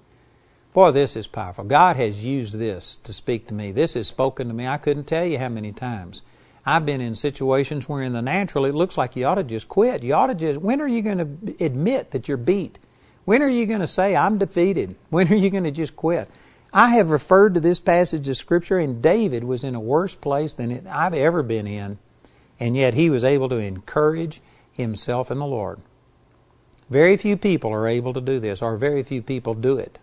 Boy, 0.72 0.90
this 0.90 1.16
is 1.16 1.26
powerful. 1.26 1.64
God 1.64 1.96
has 1.96 2.24
used 2.24 2.58
this 2.58 2.96
to 2.96 3.12
speak 3.12 3.46
to 3.48 3.54
me. 3.54 3.72
This 3.72 3.94
has 3.94 4.08
spoken 4.08 4.48
to 4.48 4.54
me. 4.54 4.66
I 4.66 4.78
couldn't 4.78 5.04
tell 5.04 5.24
you 5.24 5.38
how 5.38 5.48
many 5.48 5.72
times. 5.72 6.22
I've 6.68 6.84
been 6.84 7.00
in 7.00 7.14
situations 7.14 7.88
where 7.88 8.02
in 8.02 8.12
the 8.12 8.20
natural 8.20 8.66
it 8.66 8.74
looks 8.74 8.98
like 8.98 9.16
you 9.16 9.24
ought 9.24 9.36
to 9.36 9.42
just 9.42 9.68
quit. 9.68 10.02
You 10.02 10.12
ought 10.12 10.26
to 10.26 10.34
just, 10.34 10.60
when 10.60 10.82
are 10.82 10.86
you 10.86 11.00
going 11.00 11.18
to 11.18 11.64
admit 11.64 12.10
that 12.10 12.28
you're 12.28 12.36
beat? 12.36 12.78
When 13.24 13.42
are 13.42 13.48
you 13.48 13.64
going 13.64 13.80
to 13.80 13.86
say, 13.86 14.14
I'm 14.14 14.36
defeated? 14.36 14.94
When 15.08 15.32
are 15.32 15.36
you 15.36 15.48
going 15.48 15.64
to 15.64 15.70
just 15.70 15.96
quit? 15.96 16.30
I 16.70 16.90
have 16.90 17.10
referred 17.10 17.54
to 17.54 17.60
this 17.60 17.80
passage 17.80 18.28
of 18.28 18.36
Scripture, 18.36 18.78
and 18.78 19.00
David 19.00 19.44
was 19.44 19.64
in 19.64 19.74
a 19.74 19.80
worse 19.80 20.14
place 20.14 20.54
than 20.54 20.70
it, 20.70 20.86
I've 20.86 21.14
ever 21.14 21.42
been 21.42 21.66
in, 21.66 21.98
and 22.60 22.76
yet 22.76 22.92
he 22.92 23.08
was 23.08 23.24
able 23.24 23.48
to 23.48 23.56
encourage 23.56 24.42
himself 24.72 25.30
in 25.30 25.38
the 25.38 25.46
Lord. 25.46 25.80
Very 26.90 27.16
few 27.16 27.38
people 27.38 27.72
are 27.72 27.88
able 27.88 28.12
to 28.12 28.20
do 28.20 28.38
this, 28.38 28.60
or 28.60 28.76
very 28.76 29.02
few 29.02 29.22
people 29.22 29.54
do 29.54 29.78
it. 29.78 29.98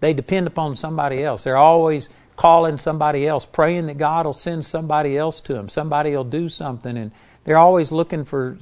They 0.00 0.12
depend 0.12 0.46
upon 0.46 0.76
somebody 0.76 1.24
else. 1.24 1.44
They're 1.44 1.56
always 1.56 2.10
calling 2.40 2.78
somebody 2.78 3.26
else, 3.26 3.44
praying 3.44 3.84
that 3.84 3.98
God 3.98 4.24
will 4.24 4.32
send 4.32 4.64
somebody 4.64 5.14
else 5.14 5.42
to 5.42 5.52
them. 5.52 5.68
Somebody 5.68 6.16
will 6.16 6.24
do 6.24 6.48
something, 6.48 6.96
and 6.96 7.12
they're 7.44 7.58
always 7.58 7.92
looking 7.92 8.24
for 8.24 8.56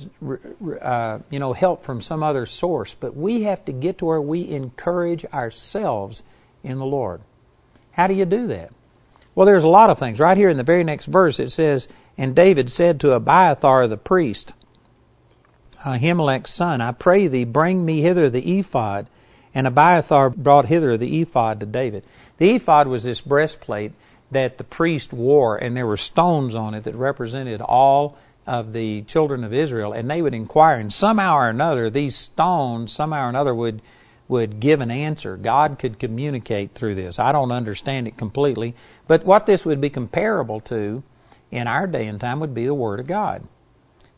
uh, 0.82 1.20
you 1.30 1.38
know 1.38 1.52
help 1.52 1.84
from 1.84 2.00
some 2.00 2.24
other 2.24 2.44
source. 2.44 2.96
But 2.98 3.16
we 3.16 3.44
have 3.44 3.64
to 3.66 3.72
get 3.72 3.98
to 3.98 4.06
where 4.06 4.20
we 4.20 4.50
encourage 4.50 5.24
ourselves 5.26 6.24
in 6.64 6.80
the 6.80 6.86
Lord. 6.86 7.20
How 7.92 8.08
do 8.08 8.14
you 8.14 8.24
do 8.24 8.48
that? 8.48 8.72
Well, 9.36 9.46
there's 9.46 9.62
a 9.62 9.68
lot 9.68 9.90
of 9.90 9.98
things. 9.98 10.18
Right 10.18 10.36
here 10.36 10.48
in 10.48 10.56
the 10.56 10.64
very 10.64 10.82
next 10.82 11.06
verse, 11.06 11.38
it 11.38 11.50
says, 11.50 11.86
"And 12.16 12.34
David 12.34 12.72
said 12.72 12.98
to 12.98 13.12
Abiathar 13.12 13.86
the 13.86 13.96
priest, 13.96 14.54
Ahimelech's 15.86 16.50
son, 16.50 16.80
I 16.80 16.90
pray 16.90 17.28
thee, 17.28 17.44
bring 17.44 17.84
me 17.84 18.00
hither 18.00 18.28
the 18.28 18.58
ephod." 18.58 19.06
And 19.54 19.68
Abiathar 19.68 20.30
brought 20.30 20.66
hither 20.66 20.96
the 20.96 21.20
ephod 21.20 21.60
to 21.60 21.66
David. 21.66 22.02
The 22.38 22.56
ephod 22.56 22.88
was 22.88 23.04
this 23.04 23.20
breastplate 23.20 23.92
that 24.30 24.58
the 24.58 24.64
priest 24.64 25.12
wore, 25.12 25.56
and 25.56 25.76
there 25.76 25.86
were 25.86 25.96
stones 25.96 26.54
on 26.54 26.74
it 26.74 26.84
that 26.84 26.94
represented 26.94 27.60
all 27.60 28.16
of 28.46 28.72
the 28.72 29.02
children 29.02 29.44
of 29.44 29.52
Israel, 29.52 29.92
and 29.92 30.10
they 30.10 30.22
would 30.22 30.34
inquire, 30.34 30.78
and 30.78 30.92
somehow 30.92 31.36
or 31.36 31.48
another, 31.48 31.90
these 31.90 32.16
stones, 32.16 32.92
somehow 32.92 33.26
or 33.26 33.28
another, 33.28 33.54
would 33.54 33.82
would 34.28 34.60
give 34.60 34.80
an 34.80 34.90
answer. 34.90 35.36
God 35.36 35.78
could 35.78 35.98
communicate 35.98 36.74
through 36.74 36.94
this. 36.94 37.18
I 37.18 37.32
don't 37.32 37.50
understand 37.50 38.06
it 38.06 38.18
completely, 38.18 38.74
but 39.06 39.24
what 39.24 39.46
this 39.46 39.64
would 39.64 39.80
be 39.80 39.90
comparable 39.90 40.60
to 40.60 41.02
in 41.50 41.66
our 41.66 41.86
day 41.86 42.06
and 42.06 42.20
time 42.20 42.40
would 42.40 42.54
be 42.54 42.66
the 42.66 42.74
Word 42.74 43.00
of 43.00 43.06
God. 43.06 43.42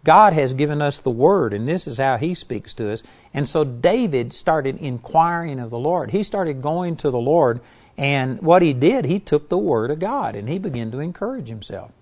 God 0.03 0.33
has 0.33 0.53
given 0.53 0.83
us 0.83 0.99
the 0.99 1.11
Word, 1.11 1.53
and 1.53 1.69
this 1.69 1.87
is 1.87 1.99
how 1.99 2.17
He 2.17 2.35
speaks 2.35 2.75
to 2.75 2.91
us. 2.91 3.03
And 3.33 3.49
so 3.49 3.65
David 3.65 4.33
started 4.33 4.79
inquiring 4.79 5.61
of 5.61 5.71
the 5.71 5.79
Lord. 5.79 6.11
He 6.11 6.23
started 6.23 6.63
going 6.63 6.97
to 6.97 7.11
the 7.11 7.19
Lord, 7.21 7.61
and 8.01 8.41
what 8.41 8.63
he 8.63 8.73
did, 8.73 9.05
he 9.05 9.21
took 9.21 9.51
the 9.51 9.59
Word 9.59 9.91
of 9.91 9.99
God 9.99 10.35
and 10.35 10.49
he 10.49 10.59
began 10.59 10.91
to 10.91 11.01
encourage 11.01 11.49
himself. 11.49 11.93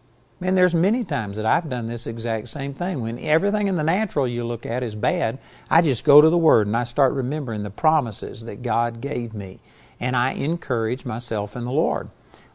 And 0.41 0.57
there's 0.57 0.73
many 0.73 1.03
times 1.03 1.37
that 1.37 1.45
I've 1.45 1.69
done 1.69 1.89
this 1.89 2.07
exact 2.07 2.51
same 2.51 2.73
thing. 2.73 3.01
When 3.01 3.19
everything 3.19 3.67
in 3.67 3.75
the 3.75 3.83
natural 3.83 4.29
you 4.29 4.45
look 4.45 4.65
at 4.65 4.85
is 4.85 4.95
bad, 4.95 5.41
I 5.69 5.83
just 5.83 6.05
go 6.05 6.21
to 6.21 6.31
the 6.31 6.39
Word 6.39 6.69
and 6.69 6.77
I 6.77 6.85
start 6.85 7.15
remembering 7.15 7.65
the 7.65 7.71
promises 7.71 8.45
that 8.45 8.63
God 8.63 9.01
gave 9.01 9.35
me. 9.35 9.59
And 9.99 10.15
I 10.15 10.35
encourage 10.35 11.05
myself 11.05 11.57
in 11.57 11.65
the 11.65 11.73
Lord. 11.73 12.11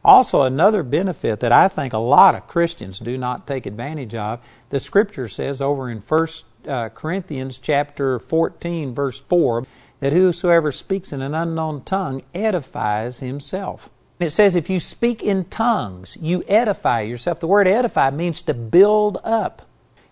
Also, 0.05 0.43
another 0.43 0.81
benefit 0.81 1.41
that 1.41 1.51
I 1.51 1.67
think 1.67 1.91
a 1.91 1.97
lot 1.97 2.35
of 2.35 2.47
Christians 2.47 2.99
do 2.99 3.17
not 3.17 3.45
take 3.45 3.65
advantage 3.65 4.15
of, 4.15 4.39
the 4.69 4.79
Scripture 4.79 5.27
says 5.27 5.59
over 5.59 5.89
in 5.89 5.97
1 5.97 6.27
uh, 6.65 6.87
Corinthians 6.89 7.57
chapter 7.57 8.19
14, 8.19 8.95
verse 8.95 9.19
4, 9.19 9.67
that 10.03 10.11
whosoever 10.11 10.69
speaks 10.69 11.13
in 11.13 11.21
an 11.21 11.33
unknown 11.33 11.81
tongue 11.81 12.21
edifies 12.35 13.19
himself. 13.19 13.89
It 14.19 14.31
says 14.31 14.53
if 14.53 14.69
you 14.69 14.81
speak 14.81 15.23
in 15.23 15.45
tongues, 15.45 16.17
you 16.19 16.43
edify 16.45 17.03
yourself. 17.03 17.39
The 17.39 17.47
word 17.47 17.69
edify 17.69 18.11
means 18.11 18.41
to 18.41 18.53
build 18.53 19.17
up. 19.23 19.61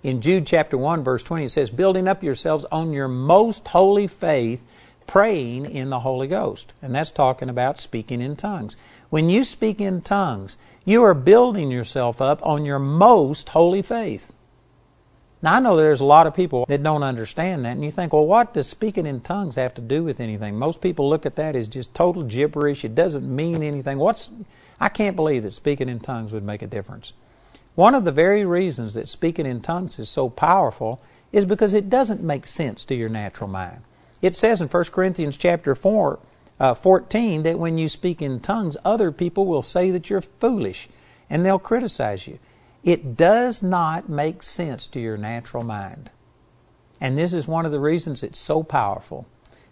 In 0.01 0.21
Jude 0.21 0.47
chapter 0.47 0.77
1 0.77 1.03
verse 1.03 1.23
20 1.23 1.43
it 1.43 1.49
says 1.49 1.69
building 1.69 2.07
up 2.07 2.23
yourselves 2.23 2.63
on 2.71 2.93
your 2.93 3.09
most 3.09 3.67
holy 3.67 4.07
faith, 4.07 4.65
praying 5.07 5.65
in 5.65 5.89
the 5.89 5.99
Holy 5.99 6.29
Ghost. 6.29 6.71
And 6.81 6.95
that's 6.95 7.11
talking 7.11 7.49
about 7.49 7.77
speaking 7.77 8.21
in 8.21 8.37
tongues. 8.37 8.77
When 9.09 9.29
you 9.29 9.43
speak 9.43 9.81
in 9.81 10.03
tongues, 10.03 10.55
you 10.85 11.03
are 11.03 11.13
building 11.13 11.69
yourself 11.69 12.21
up 12.21 12.41
on 12.45 12.63
your 12.63 12.79
most 12.79 13.49
holy 13.49 13.81
faith. 13.81 14.31
Now, 15.43 15.55
I 15.55 15.59
know 15.59 15.75
there's 15.75 16.01
a 16.01 16.05
lot 16.05 16.27
of 16.27 16.35
people 16.35 16.65
that 16.67 16.83
don't 16.83 17.01
understand 17.01 17.65
that, 17.65 17.71
and 17.71 17.83
you 17.83 17.89
think, 17.89 18.13
well, 18.13 18.27
what 18.27 18.53
does 18.53 18.67
speaking 18.67 19.07
in 19.07 19.21
tongues 19.21 19.55
have 19.55 19.73
to 19.73 19.81
do 19.81 20.03
with 20.03 20.19
anything? 20.19 20.57
Most 20.57 20.81
people 20.81 21.09
look 21.09 21.25
at 21.25 21.35
that 21.37 21.55
as 21.55 21.67
just 21.67 21.95
total 21.95 22.23
gibberish. 22.23 22.85
It 22.85 22.93
doesn't 22.93 23.27
mean 23.27 23.63
anything. 23.63 23.97
What's 23.97 24.29
I 24.79 24.89
can't 24.89 25.15
believe 25.15 25.43
that 25.43 25.53
speaking 25.53 25.89
in 25.89 25.99
tongues 25.99 26.33
would 26.33 26.43
make 26.43 26.61
a 26.61 26.67
difference. 26.67 27.13
One 27.75 27.95
of 27.95 28.03
the 28.03 28.11
very 28.11 28.43
reasons 28.43 28.95
that 28.95 29.07
speaking 29.09 29.45
in 29.45 29.61
tongues 29.61 29.97
is 29.99 30.09
so 30.09 30.29
powerful 30.29 31.01
is 31.31 31.45
because 31.45 31.73
it 31.73 31.89
doesn't 31.89 32.23
make 32.23 32.45
sense 32.45 32.83
to 32.85 32.95
your 32.95 33.09
natural 33.09 33.49
mind. 33.49 33.81
It 34.21 34.35
says 34.35 34.59
in 34.61 34.67
1 34.67 34.83
Corinthians 34.85 35.37
chapter 35.37 35.73
4, 35.75 36.19
uh, 36.59 36.73
14 36.73 37.43
that 37.43 37.59
when 37.59 37.77
you 37.77 37.89
speak 37.89 38.21
in 38.21 38.39
tongues, 38.39 38.75
other 38.83 39.11
people 39.11 39.45
will 39.45 39.63
say 39.63 39.91
that 39.91 40.09
you're 40.09 40.21
foolish 40.21 40.89
and 41.29 41.45
they'll 41.45 41.59
criticize 41.59 42.27
you. 42.27 42.39
It 42.84 43.15
does 43.15 43.61
not 43.61 44.09
make 44.09 44.41
sense 44.41 44.88
to 44.88 44.99
your 44.99 45.17
natural 45.17 45.63
mind. 45.63 46.09
And 46.99 47.17
this 47.17 47.34
is 47.34 47.47
one 47.47 47.65
of 47.65 47.71
the 47.71 47.79
reasons 47.79 48.23
it's 48.23 48.39
so 48.39 48.63
powerful. 48.63 49.27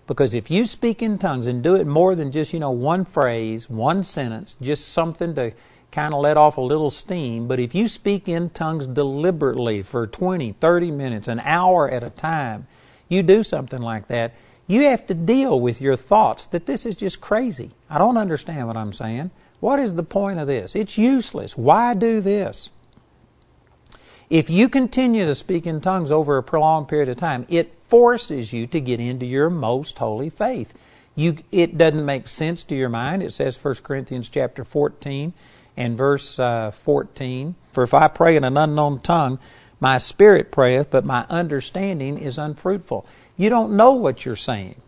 Because 0.08 0.34
if 0.34 0.50
you 0.50 0.66
speak 0.66 1.04
in 1.04 1.20
tongues 1.20 1.46
and 1.46 1.64
do 1.64 1.76
it 1.76 1.86
more 1.86 2.16
than 2.16 2.32
just, 2.32 2.52
you 2.52 2.60
know, 2.60 2.72
one 2.72 3.06
phrase, 3.06 3.70
one 3.70 4.04
sentence, 4.04 4.56
just 4.60 4.88
something 4.88 5.36
to 5.36 5.54
kind 5.92 6.14
of 6.14 6.22
let 6.22 6.38
off 6.38 6.58
a 6.58 6.62
little 6.62 6.90
steam, 6.90 7.48
but 7.48 7.60
if 7.60 7.76
you 7.76 7.88
speak 7.88 8.28
in 8.28 8.50
tongues 8.50 8.88
deliberately 8.88 9.84
for 9.84 10.08
20, 10.08 10.54
30 10.54 10.92
minutes, 10.92 11.28
an 11.28 11.40
hour 11.42 11.90
at 11.90 12.04
a 12.04 12.10
time, 12.10 12.66
you 13.08 13.22
do 13.22 13.44
something 13.44 13.82
like 13.82 14.08
that, 14.08 14.34
you 14.66 14.84
have 14.84 15.06
to 15.08 15.14
deal 15.14 15.60
with 15.60 15.82
your 15.82 15.96
thoughts 15.96 16.48
that 16.48 16.68
this 16.68 16.86
is 16.86 16.96
just 16.96 17.22
crazy. 17.22 17.72
I 17.90 17.98
don't 17.98 18.18
understand 18.18 18.68
what 18.68 18.78
I'm 18.78 18.94
saying. 18.94 19.32
What 19.60 19.80
is 19.80 19.96
the 19.96 20.04
point 20.04 20.40
of 20.40 20.48
this? 20.48 20.76
It's 20.76 20.98
useless. 20.98 21.58
Why 21.58 21.94
do 21.94 22.22
this? 22.22 22.70
If 24.30 24.50
you 24.52 24.70
continue 24.70 25.26
to 25.26 25.34
speak 25.34 25.66
in 25.66 25.82
tongues 25.82 26.12
over 26.12 26.38
a 26.38 26.44
prolonged 26.44 26.88
period 26.88 27.10
of 27.10 27.18
time, 27.18 27.48
it 27.50 27.74
forces 27.88 28.54
you 28.54 28.68
to 28.68 28.80
get 28.80 29.00
into 29.00 29.26
your 29.26 29.50
most 29.50 29.98
holy 29.98 30.30
faith. 30.30 30.78
You, 31.16 31.38
it 31.52 31.78
doesn't 31.78 32.06
make 32.06 32.28
sense 32.28 32.64
to 32.66 32.76
your 32.76 32.90
mind. 32.90 33.24
It 33.24 33.34
says 33.34 33.62
1 33.62 33.76
Corinthians 33.84 34.30
chapter 34.30 34.64
14 34.64 35.34
and 35.76 35.98
verse 35.98 36.38
uh, 36.38 36.70
14, 36.70 37.56
For 37.72 37.84
if 37.84 37.94
I 37.94 38.08
pray 38.08 38.36
in 38.36 38.44
an 38.44 38.56
unknown 38.56 39.00
tongue, 39.00 39.40
my 39.80 39.98
spirit 39.98 40.52
prayeth, 40.52 40.92
but 40.92 41.06
my 41.06 41.26
understanding 41.30 42.18
is 42.20 42.38
unfruitful. 42.38 43.08
You 43.36 43.50
don't 43.50 43.76
know 43.76 43.94
what 43.94 44.26
you're 44.26 44.36
saying 44.36 44.80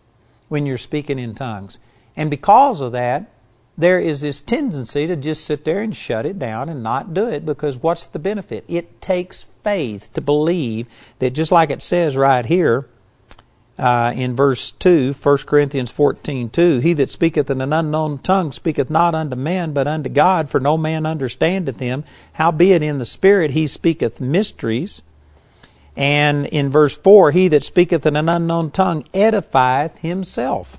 when 0.49 0.65
you're 0.67 0.77
speaking 0.77 1.17
in 1.17 1.33
tongues. 1.33 1.79
And 2.15 2.29
because 2.29 2.81
of 2.81 2.91
that, 2.91 3.31
there 3.77 3.99
is 3.99 4.21
this 4.21 4.41
tendency 4.41 5.07
to 5.07 5.15
just 5.15 5.45
sit 5.45 5.63
there 5.65 5.81
and 5.81 5.95
shut 5.95 6.25
it 6.25 6.37
down 6.37 6.69
and 6.69 6.83
not 6.83 7.13
do 7.13 7.27
it 7.27 7.45
because 7.45 7.77
what's 7.77 8.05
the 8.05 8.19
benefit? 8.19 8.63
It 8.67 9.01
takes 9.01 9.47
faith 9.63 10.11
to 10.13 10.21
believe 10.21 10.87
that 11.19 11.31
just 11.31 11.51
like 11.51 11.69
it 11.69 11.81
says 11.81 12.17
right 12.17 12.45
here 12.45 12.87
uh, 13.79 14.13
in 14.15 14.35
verse 14.35 14.71
2, 14.71 15.13
1 15.13 15.37
Corinthians 15.39 15.89
14 15.89 16.49
2, 16.49 16.79
He 16.79 16.93
that 16.93 17.09
speaketh 17.09 17.49
in 17.49 17.61
an 17.61 17.73
unknown 17.73 18.19
tongue 18.19 18.51
speaketh 18.51 18.89
not 18.89 19.15
unto 19.15 19.35
men, 19.35 19.73
but 19.73 19.87
unto 19.87 20.09
God, 20.09 20.49
for 20.49 20.59
no 20.59 20.77
man 20.77 21.05
understandeth 21.05 21.79
him. 21.79 22.03
Howbeit 22.33 22.83
in 22.83 22.99
the 22.99 23.05
Spirit 23.05 23.51
he 23.51 23.65
speaketh 23.67 24.21
mysteries. 24.21 25.01
And 25.95 26.45
in 26.45 26.69
verse 26.69 26.95
4, 26.97 27.31
he 27.31 27.47
that 27.49 27.63
speaketh 27.63 28.05
in 28.05 28.15
an 28.15 28.29
unknown 28.29 28.71
tongue 28.71 29.03
edifieth 29.13 29.97
himself. 29.97 30.77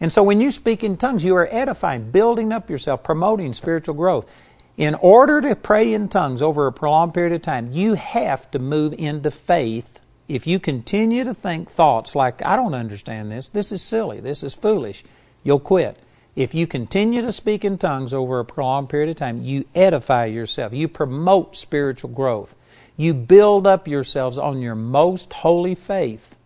And 0.00 0.12
so 0.12 0.22
when 0.22 0.40
you 0.40 0.50
speak 0.50 0.84
in 0.84 0.96
tongues, 0.96 1.24
you 1.24 1.34
are 1.36 1.48
edifying, 1.50 2.10
building 2.10 2.52
up 2.52 2.68
yourself, 2.68 3.02
promoting 3.02 3.54
spiritual 3.54 3.94
growth. 3.94 4.30
In 4.76 4.94
order 4.96 5.40
to 5.40 5.56
pray 5.56 5.94
in 5.94 6.08
tongues 6.08 6.42
over 6.42 6.66
a 6.66 6.72
prolonged 6.72 7.14
period 7.14 7.32
of 7.32 7.42
time, 7.42 7.70
you 7.72 7.94
have 7.94 8.50
to 8.50 8.58
move 8.58 8.92
into 8.98 9.30
faith. 9.30 9.98
If 10.28 10.46
you 10.46 10.58
continue 10.58 11.24
to 11.24 11.32
think 11.32 11.70
thoughts 11.70 12.14
like, 12.14 12.44
I 12.44 12.56
don't 12.56 12.74
understand 12.74 13.30
this, 13.30 13.48
this 13.48 13.72
is 13.72 13.80
silly, 13.80 14.20
this 14.20 14.42
is 14.42 14.54
foolish, 14.54 15.02
you'll 15.44 15.60
quit. 15.60 15.98
If 16.34 16.54
you 16.54 16.66
continue 16.66 17.22
to 17.22 17.32
speak 17.32 17.64
in 17.64 17.78
tongues 17.78 18.12
over 18.12 18.38
a 18.38 18.44
prolonged 18.44 18.90
period 18.90 19.08
of 19.08 19.16
time, 19.16 19.42
you 19.42 19.64
edify 19.74 20.26
yourself, 20.26 20.74
you 20.74 20.88
promote 20.88 21.56
spiritual 21.56 22.10
growth, 22.10 22.54
you 22.98 23.14
build 23.14 23.66
up 23.66 23.88
yourselves 23.88 24.36
on 24.36 24.60
your 24.60 24.74
most 24.74 25.32
holy 25.32 25.74
faith. 25.74 26.36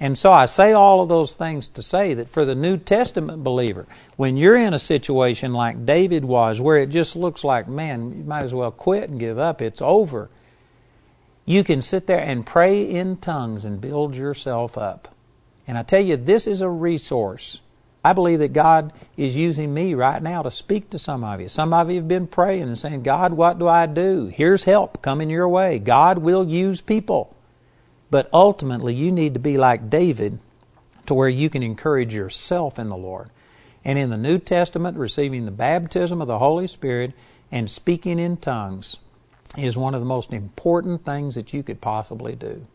And 0.00 0.18
so 0.18 0.32
I 0.32 0.46
say 0.46 0.72
all 0.72 1.00
of 1.00 1.08
those 1.08 1.34
things 1.34 1.68
to 1.68 1.82
say 1.82 2.14
that 2.14 2.28
for 2.28 2.44
the 2.44 2.54
New 2.54 2.76
Testament 2.76 3.44
believer, 3.44 3.86
when 4.16 4.36
you're 4.36 4.56
in 4.56 4.74
a 4.74 4.78
situation 4.78 5.52
like 5.52 5.86
David 5.86 6.24
was, 6.24 6.60
where 6.60 6.78
it 6.78 6.90
just 6.90 7.14
looks 7.16 7.44
like, 7.44 7.68
man, 7.68 8.12
you 8.18 8.24
might 8.24 8.42
as 8.42 8.54
well 8.54 8.70
quit 8.70 9.08
and 9.08 9.20
give 9.20 9.38
up, 9.38 9.62
it's 9.62 9.80
over, 9.80 10.30
you 11.46 11.62
can 11.62 11.80
sit 11.80 12.06
there 12.06 12.20
and 12.20 12.44
pray 12.44 12.82
in 12.82 13.16
tongues 13.18 13.64
and 13.64 13.80
build 13.80 14.16
yourself 14.16 14.76
up. 14.76 15.14
And 15.66 15.78
I 15.78 15.82
tell 15.82 16.00
you, 16.00 16.16
this 16.16 16.46
is 16.46 16.60
a 16.60 16.68
resource. 16.68 17.60
I 18.04 18.12
believe 18.12 18.40
that 18.40 18.52
God 18.52 18.92
is 19.16 19.34
using 19.34 19.72
me 19.72 19.94
right 19.94 20.22
now 20.22 20.42
to 20.42 20.50
speak 20.50 20.90
to 20.90 20.98
some 20.98 21.24
of 21.24 21.40
you. 21.40 21.48
Some 21.48 21.72
of 21.72 21.88
you 21.88 21.96
have 21.96 22.08
been 22.08 22.26
praying 22.26 22.64
and 22.64 22.78
saying, 22.78 23.02
God, 23.02 23.32
what 23.32 23.58
do 23.58 23.66
I 23.66 23.86
do? 23.86 24.26
Here's 24.26 24.64
help 24.64 25.00
coming 25.00 25.30
your 25.30 25.48
way. 25.48 25.78
God 25.78 26.18
will 26.18 26.46
use 26.46 26.82
people. 26.82 27.34
But 28.14 28.30
ultimately, 28.32 28.94
you 28.94 29.10
need 29.10 29.34
to 29.34 29.40
be 29.40 29.58
like 29.58 29.90
David 29.90 30.38
to 31.06 31.14
where 31.14 31.28
you 31.28 31.50
can 31.50 31.64
encourage 31.64 32.14
yourself 32.14 32.78
in 32.78 32.86
the 32.86 32.96
Lord. 32.96 33.28
And 33.84 33.98
in 33.98 34.10
the 34.10 34.16
New 34.16 34.38
Testament, 34.38 34.96
receiving 34.96 35.46
the 35.46 35.50
baptism 35.50 36.22
of 36.22 36.28
the 36.28 36.38
Holy 36.38 36.68
Spirit 36.68 37.12
and 37.50 37.68
speaking 37.68 38.20
in 38.20 38.36
tongues 38.36 38.98
is 39.58 39.76
one 39.76 39.94
of 39.94 40.00
the 40.00 40.06
most 40.06 40.32
important 40.32 41.04
things 41.04 41.34
that 41.34 41.52
you 41.52 41.64
could 41.64 41.80
possibly 41.80 42.36
do. 42.36 42.68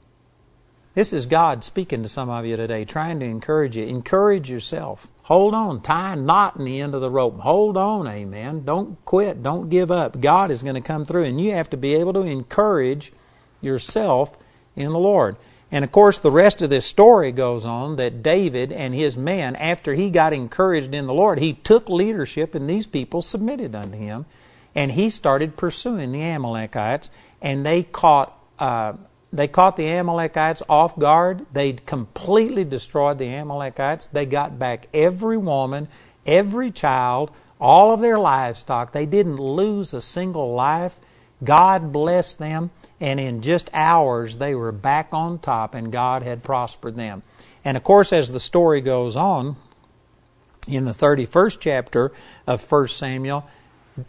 This 0.94 1.14
is 1.14 1.26
God 1.26 1.64
speaking 1.64 2.04
to 2.04 2.10
some 2.10 2.30
of 2.30 2.46
you 2.46 2.58
today, 2.58 2.84
trying 2.84 3.22
to 3.22 3.26
encourage 3.26 3.78
you. 3.78 3.86
Encourage 3.86 4.50
yourself. 4.50 5.08
Hold 5.24 5.54
on. 5.54 5.82
Tie 5.82 6.12
a 6.12 6.16
knot 6.18 6.58
in 6.58 6.66
the 6.66 6.82
end 6.82 6.94
of 6.94 7.00
the 7.00 7.10
rope. 7.10 7.40
Hold 7.40 7.78
on, 7.78 8.10
amen. 8.10 8.66
Don't 8.66 8.98
quit. 9.06 9.42
Don't 9.42 9.70
give 9.70 9.90
up. 9.90 10.20
God 10.20 10.52
is 10.52 10.64
going 10.64 10.76
to 10.76 10.82
come 10.82 11.06
through, 11.06 11.24
and 11.24 11.40
you 11.40 11.54
have 11.54 11.70
to 11.70 11.78
be 11.78 11.96
able 11.96 12.12
to 12.12 12.24
encourage 12.24 13.14
yourself 13.62 14.38
in 14.76 14.92
the 14.92 15.00
Lord. 15.00 15.36
And 15.72 15.86
of 15.86 15.92
course, 15.92 16.20
the 16.20 16.32
rest 16.32 16.62
of 16.62 16.70
this 16.70 16.86
story 16.86 17.32
goes 17.32 17.66
on 17.66 17.98
that 17.98 18.24
David 18.24 18.72
and 18.72 18.94
his 18.94 19.16
men, 19.16 19.56
after 19.56 19.94
he 19.94 20.10
got 20.10 20.34
encouraged 20.34 20.96
in 20.96 21.06
the 21.06 21.14
Lord, 21.14 21.40
he 21.40 21.54
took 21.54 21.90
leadership 21.90 22.56
and 22.56 22.70
these 22.70 22.88
people 22.88 23.22
submitted 23.22 23.76
unto 23.76 23.98
him. 23.98 24.26
And 24.74 24.92
he 24.92 25.10
started 25.10 25.58
pursuing 25.58 26.12
the 26.12 26.22
Amalekites, 26.22 27.10
and 27.42 27.66
they 27.66 27.84
caught. 27.84 28.38
Uh, 28.58 28.94
they 29.32 29.48
caught 29.48 29.78
the 29.78 29.88
Amalekites 29.88 30.64
off 30.68 30.98
guard. 30.98 31.46
They 31.54 31.74
completely 31.74 32.64
destroyed 32.64 33.18
the 33.18 33.28
Amalekites. 33.28 34.08
They 34.08 34.26
got 34.26 34.58
back 34.58 34.88
every 34.94 35.38
woman, 35.38 35.88
every 36.26 36.72
child, 36.72 37.32
all 37.60 37.94
of 37.94 38.00
their 38.00 38.18
livestock. 38.18 38.92
They 38.92 39.06
didn't 39.06 39.38
lose 39.38 39.94
a 39.94 40.02
single 40.02 40.54
life. 40.54 41.00
God 41.44 41.92
blessed 41.92 42.40
them 42.40 42.72
and 43.02 43.20
in 43.20 43.42
just 43.42 43.70
hours 43.74 44.38
they 44.38 44.56
were 44.56 44.72
back 44.72 45.10
on 45.12 45.40
top 45.40 45.76
and 45.76 45.92
God 45.92 46.24
had 46.24 46.44
prospered 46.44 46.96
them. 46.96 47.24
And 47.64 47.78
of 47.78 47.84
course, 47.84 48.14
as 48.14 48.32
the 48.32 48.40
story 48.40 48.82
goes 48.82 49.16
on, 49.16 49.56
in 50.68 50.86
the 50.86 50.92
31st 50.92 51.58
chapter 51.60 52.12
of 52.46 52.72
1 52.72 52.88
Samuel, 52.88 53.50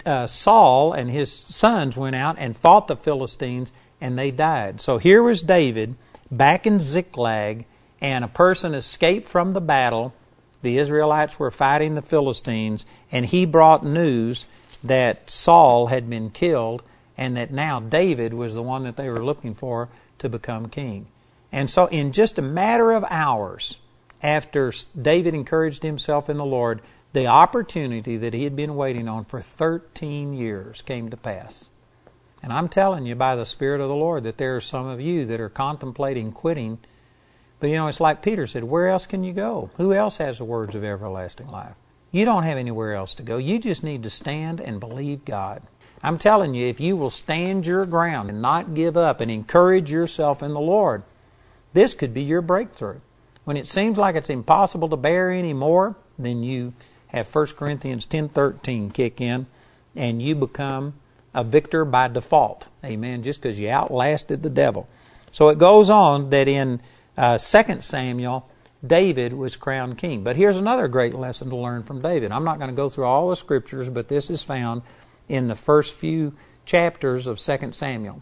uh, 0.05 0.26
Saul 0.26 0.93
and 0.93 1.11
his 1.11 1.32
sons 1.32 1.97
went 1.97 2.16
out 2.16 2.36
and 2.38 2.57
fought 2.57 2.86
the 2.86 2.97
Philistines 2.97 3.72
and 4.01 4.18
they 4.18 4.30
died. 4.30 4.80
So 4.80 4.99
here 4.99 5.22
was 5.22 5.43
David 5.43 5.95
back 6.30 6.66
in 6.66 6.80
Ziklag, 6.80 7.66
and 8.01 8.24
a 8.24 8.28
person 8.28 8.74
escaped 8.74 9.28
from 9.28 9.53
the 9.53 9.61
battle. 9.61 10.14
The 10.62 10.78
Israelites 10.78 11.38
were 11.38 11.51
fighting 11.51 11.95
the 11.95 12.03
Philistines, 12.03 12.86
and 13.12 13.26
he 13.26 13.45
brought 13.45 13.84
news 13.84 14.49
that 14.82 15.30
Saul 15.30 15.88
had 15.88 16.09
been 16.09 16.30
killed 16.30 16.82
and 17.21 17.37
that 17.37 17.53
now 17.53 17.79
David 17.79 18.33
was 18.33 18.55
the 18.55 18.62
one 18.62 18.83
that 18.85 18.97
they 18.97 19.11
were 19.11 19.23
looking 19.23 19.55
for 19.55 19.91
to 20.18 20.29
become 20.31 20.71
king. 20.71 21.07
And 21.53 21.68
so, 21.68 21.87
in 21.87 22.12
just 22.12 22.39
a 22.39 22.43
matter 22.43 22.93
of 22.93 23.05
hours 23.11 23.77
after 24.23 24.73
David 25.01 25.35
encouraged 25.35 25.83
himself 25.83 26.31
in 26.31 26.39
the 26.39 26.45
Lord, 26.47 26.81
the 27.12 27.27
opportunity 27.27 28.16
that 28.16 28.33
he 28.33 28.45
had 28.45 28.57
been 28.57 28.75
waiting 28.75 29.07
on 29.07 29.27
for 29.27 29.43
13 29.43 30.33
years 30.33 30.81
came 30.81 31.11
to 31.11 31.16
pass. 31.16 31.68
And 32.43 32.55
I'm 32.55 32.68
telling 32.68 33.05
you 33.05 33.14
by 33.14 33.37
the 33.37 33.45
Spirit 33.45 33.83
of 33.83 33.89
the 33.89 33.95
Lord 33.95 34.23
that 34.25 34.39
there 34.39 34.57
are 34.57 34.61
some 34.62 34.87
of 34.87 35.01
you 35.01 35.27
that 35.27 35.41
are 35.41 35.51
contemplating 35.51 36.33
quitting. 36.33 36.79
But 37.59 37.68
you 37.68 37.77
know, 37.77 37.89
it's 37.89 38.01
like 38.01 38.23
Peter 38.23 38.47
said 38.47 38.64
where 38.64 38.89
else 38.89 39.05
can 39.05 39.25
you 39.25 39.35
go? 39.35 39.68
Who 39.75 39.93
else 39.93 40.16
has 40.18 40.39
the 40.39 40.45
words 40.45 40.75
of 40.75 40.85
everlasting 40.85 41.49
life? 41.49 41.75
You 42.12 42.25
don't 42.25 42.45
have 42.45 42.57
anywhere 42.57 42.95
else 42.95 43.14
to 43.16 43.23
go. 43.23 43.37
You 43.37 43.59
just 43.59 43.85
need 43.85 44.05
to 44.05 44.11
stand 44.11 44.59
and 44.61 44.81
believe 44.81 45.27
God. 45.27 45.62
I'm 46.03 46.18
telling 46.18 46.55
you, 46.55 46.66
if 46.66 46.80
you 46.80 46.96
will 46.96 47.11
stand 47.11 47.66
your 47.66 47.84
ground 47.84 48.30
and 48.30 48.40
not 48.40 48.74
give 48.74 48.96
up 48.96 49.20
and 49.20 49.30
encourage 49.30 49.90
yourself 49.90 50.42
in 50.42 50.55
the 50.55 50.61
Lord, 50.61 51.03
this 51.72 51.94
could 51.94 52.14
be 52.14 52.22
your 52.22 52.40
breakthrough. 52.40 53.01
When 53.44 53.57
it 53.57 53.68
seems 53.68 53.98
like 53.98 54.14
it's 54.16 54.30
impossible 54.30 54.88
to 54.88 54.96
bear 54.96 55.30
any 55.30 55.53
more, 55.53 55.96
then 56.18 56.42
you 56.42 56.72
have 57.09 57.32
1 57.34 57.57
Corinthians 57.57 58.07
10:13 58.07 58.90
kick 58.92 59.20
in 59.20 59.46
and 59.96 60.22
you 60.22 60.34
become 60.34 60.94
a 61.34 61.44
victor 61.44 61.84
by 61.84 62.09
default. 62.09 62.66
Amen. 62.84 63.22
Just 63.22 63.40
because 63.40 63.59
you 63.59 63.68
outlasted 63.68 64.42
the 64.42 64.51
devil. 64.51 64.88
So 65.30 65.48
it 65.48 65.59
goes 65.59 65.90
on 65.90 66.30
that 66.30 66.48
in 66.48 66.80
uh, 67.16 67.38
2 67.38 67.80
Samuel, 67.80 68.48
David 68.84 69.34
was 69.34 69.57
crowned 69.57 69.98
king. 69.98 70.22
But 70.24 70.36
here's 70.36 70.57
another 70.57 70.88
great 70.88 71.14
lesson 71.14 71.51
to 71.51 71.57
learn 71.57 71.82
from 71.82 72.01
David. 72.01 72.32
I'm 72.32 72.44
not 72.44 72.59
going 72.59 72.70
to 72.70 72.76
go 72.76 72.88
through 72.88 73.05
all 73.05 73.28
the 73.28 73.36
scriptures, 73.36 73.88
but 73.88 74.09
this 74.09 74.30
is 74.30 74.42
found 74.42 74.82
in 75.31 75.47
the 75.47 75.55
first 75.55 75.95
few 75.95 76.35
chapters 76.66 77.26
of 77.26 77.39
2 77.39 77.72
Samuel. 77.72 78.20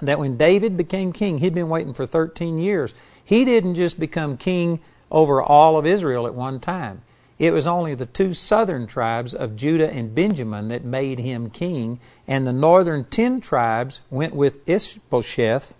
That 0.00 0.18
when 0.18 0.36
David 0.36 0.76
became 0.76 1.12
king, 1.12 1.38
he'd 1.38 1.54
been 1.54 1.68
waiting 1.68 1.94
for 1.94 2.06
13 2.06 2.58
years. 2.58 2.94
He 3.24 3.44
didn't 3.44 3.76
just 3.76 4.00
become 4.00 4.36
king 4.36 4.80
over 5.10 5.42
all 5.42 5.78
of 5.78 5.86
Israel 5.86 6.26
at 6.26 6.34
one 6.34 6.58
time. 6.58 7.02
It 7.38 7.52
was 7.52 7.66
only 7.66 7.94
the 7.94 8.06
two 8.06 8.32
southern 8.32 8.86
tribes 8.86 9.34
of 9.34 9.56
Judah 9.56 9.90
and 9.90 10.14
Benjamin 10.14 10.68
that 10.68 10.84
made 10.84 11.18
him 11.18 11.50
king, 11.50 12.00
and 12.26 12.46
the 12.46 12.52
northern 12.52 13.04
ten 13.04 13.40
tribes 13.40 14.00
went 14.10 14.34
with 14.34 14.68
Ishbosheth, 14.68 15.74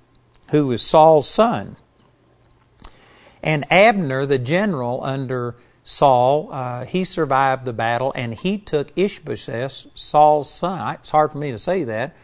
who 0.51 0.67
was 0.67 0.83
Saul's 0.83 1.29
son. 1.29 1.77
And 3.43 3.71
Abner, 3.71 4.27
the 4.27 4.39
general 4.39 5.03
under 5.05 5.55
Saul, 5.85 6.49
uh, 6.51 6.87
he 6.87 7.05
survived 7.05 7.67
the 7.67 7.75
battle 7.75 8.11
and 8.17 8.35
he 8.35 8.57
took 8.57 8.91
Ishbosheth, 8.97 9.87
Saul's 9.95 10.51
son. 10.51 10.95
It's 10.95 11.11
hard 11.11 11.31
for 11.31 11.39
me 11.39 11.53
to 11.53 11.59
say 11.59 11.85
that, 11.85 12.17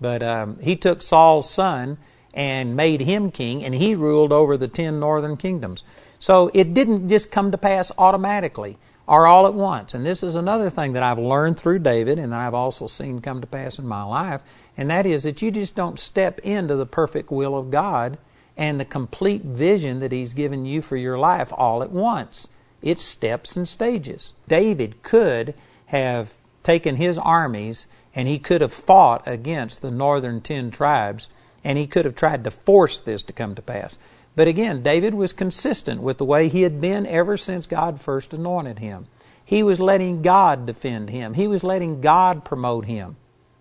but 0.00 0.22
um, 0.22 0.58
he 0.60 0.74
took 0.74 1.00
Saul's 1.00 1.48
son 1.48 1.96
and 2.34 2.74
made 2.74 3.00
him 3.00 3.30
king, 3.30 3.64
and 3.64 3.76
he 3.76 3.94
ruled 3.94 4.32
over 4.32 4.56
the 4.56 4.66
ten 4.66 4.98
northern 4.98 5.36
kingdoms. 5.36 5.84
So 6.18 6.50
it 6.52 6.74
didn't 6.74 7.08
just 7.08 7.30
come 7.30 7.52
to 7.52 7.58
pass 7.58 7.92
automatically 7.96 8.76
or 9.06 9.26
all 9.26 9.46
at 9.46 9.54
once. 9.54 9.94
And 9.94 10.04
this 10.04 10.24
is 10.24 10.34
another 10.34 10.68
thing 10.68 10.94
that 10.94 11.02
I've 11.04 11.18
learned 11.18 11.58
through 11.58 11.80
David 11.80 12.18
and 12.18 12.32
that 12.32 12.40
I've 12.40 12.54
also 12.54 12.88
seen 12.88 13.20
come 13.20 13.40
to 13.40 13.46
pass 13.46 13.78
in 13.78 13.86
my 13.86 14.02
life, 14.02 14.42
and 14.76 14.90
that 14.90 15.06
is 15.06 15.22
that 15.22 15.40
you 15.40 15.52
just 15.52 15.76
don't 15.76 16.00
step 16.00 16.40
into 16.40 16.74
the 16.74 16.86
perfect 16.86 17.30
will 17.30 17.56
of 17.56 17.70
God 17.70 18.18
and 18.56 18.80
the 18.80 18.84
complete 18.84 19.42
vision 19.42 20.00
that 20.00 20.10
He's 20.10 20.32
given 20.32 20.66
you 20.66 20.82
for 20.82 20.96
your 20.96 21.18
life 21.18 21.52
all 21.56 21.82
at 21.82 21.92
once. 21.92 22.48
It's 22.84 23.02
steps 23.02 23.56
and 23.56 23.66
stages. 23.66 24.34
David 24.46 25.02
could 25.02 25.54
have 25.86 26.34
taken 26.62 26.96
his 26.96 27.16
armies 27.16 27.86
and 28.14 28.28
he 28.28 28.38
could 28.38 28.60
have 28.60 28.74
fought 28.74 29.26
against 29.26 29.80
the 29.80 29.90
northern 29.90 30.42
ten 30.42 30.70
tribes 30.70 31.30
and 31.64 31.78
he 31.78 31.86
could 31.86 32.04
have 32.04 32.14
tried 32.14 32.44
to 32.44 32.50
force 32.50 33.00
this 33.00 33.22
to 33.22 33.32
come 33.32 33.54
to 33.54 33.62
pass. 33.62 33.96
But 34.36 34.48
again, 34.48 34.82
David 34.82 35.14
was 35.14 35.32
consistent 35.32 36.02
with 36.02 36.18
the 36.18 36.26
way 36.26 36.48
he 36.48 36.60
had 36.60 36.78
been 36.78 37.06
ever 37.06 37.38
since 37.38 37.66
God 37.66 38.02
first 38.02 38.34
anointed 38.34 38.80
him. 38.80 39.06
He 39.42 39.62
was 39.62 39.80
letting 39.80 40.20
God 40.20 40.66
defend 40.66 41.08
him, 41.08 41.34
he 41.34 41.48
was 41.48 41.64
letting 41.64 42.02
God 42.02 42.44
promote 42.44 42.84
him. 42.84 43.16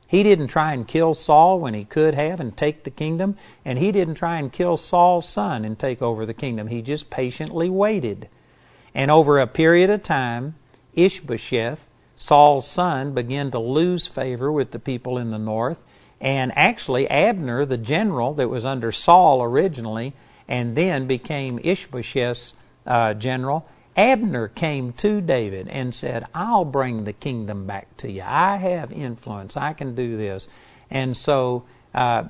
He 0.05 0.21
didn't 0.21 0.47
try 0.47 0.73
and 0.73 0.85
kill 0.85 1.13
Saul 1.13 1.61
when 1.61 1.73
he 1.73 1.85
could 1.85 2.13
have 2.13 2.41
and 2.41 2.55
take 2.55 2.83
the 2.83 2.91
kingdom, 2.91 3.37
and 3.63 3.79
he 3.79 3.93
didn't 3.93 4.15
try 4.15 4.37
and 4.37 4.51
kill 4.51 4.75
Saul's 4.75 5.27
son 5.27 5.63
and 5.63 5.79
take 5.79 6.01
over 6.01 6.25
the 6.25 6.33
kingdom. 6.33 6.67
He 6.67 6.81
just 6.81 7.09
patiently 7.09 7.69
waited. 7.69 8.27
And 8.95 9.09
over 9.09 9.39
a 9.39 9.47
period 9.47 9.89
of 9.89 10.03
time, 10.03 10.55
Ishbosheth, 10.93 11.87
Saul's 12.15 12.67
son 12.67 13.13
began 13.13 13.51
to 13.51 13.59
lose 13.59 14.07
favor 14.07 14.51
with 14.51 14.71
the 14.71 14.79
people 14.79 15.17
in 15.17 15.31
the 15.31 15.39
north. 15.39 15.83
And 16.21 16.51
actually, 16.55 17.09
Abner, 17.09 17.65
the 17.65 17.77
general 17.77 18.33
that 18.35 18.49
was 18.49 18.65
under 18.65 18.91
Saul 18.91 19.41
originally, 19.41 20.13
and 20.47 20.75
then 20.75 21.07
became 21.07 21.59
Ishbosheth's 21.63 22.53
uh, 22.85 23.13
general, 23.15 23.67
Abner 23.95 24.47
came 24.47 24.93
to 24.93 25.21
David 25.21 25.67
and 25.67 25.93
said, 25.93 26.25
I'll 26.33 26.65
bring 26.65 27.03
the 27.03 27.13
kingdom 27.13 27.65
back 27.65 27.95
to 27.97 28.11
you. 28.11 28.23
I 28.25 28.57
have 28.57 28.91
influence. 28.91 29.55
I 29.55 29.73
can 29.73 29.95
do 29.95 30.17
this. 30.17 30.47
And 30.89 31.15
so 31.15 31.65
uh, 31.93 32.25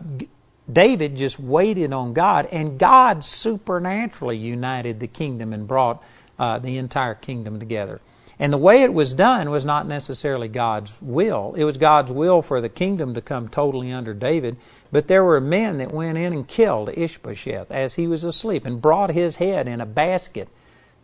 David 0.71 1.15
just 1.15 1.39
waited 1.39 1.93
on 1.93 2.13
God, 2.13 2.47
and 2.51 2.77
God 2.77 3.23
supernaturally 3.23 4.37
united 4.37 4.99
the 4.99 5.07
kingdom 5.07 5.53
and 5.53 5.67
brought 5.67 6.03
uh, 6.39 6.59
the 6.59 6.77
entire 6.77 7.15
kingdom 7.15 7.59
together. 7.59 8.01
And 8.39 8.51
the 8.51 8.57
way 8.57 8.81
it 8.81 8.93
was 8.93 9.13
done 9.13 9.51
was 9.51 9.63
not 9.63 9.87
necessarily 9.87 10.47
God's 10.47 10.95
will. 11.01 11.53
It 11.55 11.63
was 11.65 11.77
God's 11.77 12.11
will 12.11 12.41
for 12.41 12.61
the 12.61 12.69
kingdom 12.69 13.13
to 13.13 13.21
come 13.21 13.47
totally 13.47 13.91
under 13.91 14.13
David. 14.13 14.57
But 14.91 15.07
there 15.07 15.23
were 15.23 15.39
men 15.39 15.77
that 15.77 15.93
went 15.93 16.17
in 16.17 16.33
and 16.33 16.47
killed 16.47 16.89
Ishbosheth 16.89 17.71
as 17.71 17.95
he 17.95 18.07
was 18.07 18.23
asleep 18.23 18.65
and 18.65 18.81
brought 18.81 19.11
his 19.11 19.37
head 19.37 19.67
in 19.67 19.79
a 19.79 19.85
basket 19.85 20.49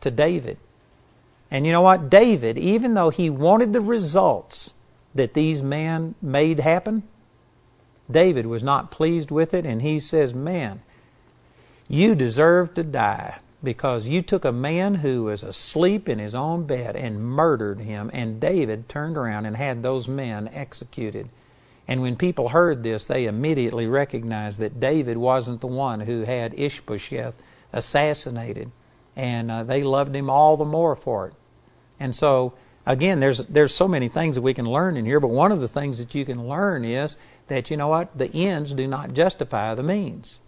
to 0.02 0.10
David. 0.10 0.58
And 1.52 1.66
you 1.66 1.72
know 1.72 1.82
what? 1.82 2.10
David, 2.10 2.58
even 2.58 2.94
though 2.96 3.10
he 3.10 3.30
wanted 3.30 3.74
the 3.74 3.82
results 3.82 4.74
that 5.14 5.34
these 5.34 5.62
men 5.62 6.16
made 6.22 6.60
happen, 6.60 7.04
David 8.10 8.48
was 8.48 8.64
not 8.64 8.92
pleased 8.92 9.30
with 9.30 9.54
it, 9.54 9.66
and 9.66 9.82
he 9.82 10.00
says, 10.00 10.34
Man, 10.34 10.82
you 11.88 12.16
deserve 12.16 12.74
to 12.76 12.84
die 12.84 13.40
because 13.64 14.07
you 14.07 14.22
took 14.22 14.45
a 14.45 14.51
man 14.51 14.95
who 14.95 15.24
was 15.24 15.43
asleep 15.43 16.07
in 16.07 16.20
his 16.20 16.34
own 16.34 16.66
bed 16.66 16.95
and 16.95 17.24
murdered 17.24 17.82
him. 17.82 18.10
And 18.14 18.39
David 18.39 18.88
turned 18.88 19.18
around 19.18 19.45
and 19.45 19.57
had 19.57 19.84
those 19.84 20.07
men 20.07 20.49
executed. 20.53 21.30
And 21.88 22.01
when 22.01 22.16
people 22.16 22.49
heard 22.49 22.84
this, 22.84 23.05
they 23.05 23.26
immediately 23.26 23.88
recognized 23.88 24.60
that 24.60 24.80
David 24.80 25.18
wasn't 25.18 25.62
the 25.62 25.68
one 25.68 26.01
who 26.01 26.24
had 26.24 26.53
Ishbosheth 26.53 27.36
assassinated 27.74 28.72
and 29.20 29.51
uh, 29.51 29.64
they 29.64 29.84
loved 29.84 30.16
him 30.16 30.30
all 30.30 30.55
the 30.55 30.64
more 30.64 30.95
for 30.95 31.28
it. 31.28 31.34
And 31.99 32.16
so, 32.16 32.53
again, 32.86 33.20
there's 33.20 33.39
there's 33.39 33.74
so 33.74 33.86
many 33.86 34.07
things 34.07 34.36
that 34.36 34.41
we 34.41 34.53
can 34.53 34.66
learn 34.66 34.95
in 34.95 35.05
here, 35.05 35.20
but 35.20 35.28
one 35.28 35.51
of 35.51 35.60
the 35.60 35.68
things 35.68 35.97
that 35.97 36.16
you 36.16 36.24
can 36.24 36.47
learn 36.47 36.86
is 36.86 37.18
that 37.47 37.70
you 37.70 37.76
know 37.76 37.89
what 37.89 38.18
the 38.18 38.34
ends 38.34 38.74
do 38.74 38.88
not 38.88 39.14
justify 39.14 39.76
the 39.76 39.84
means. 39.84 40.39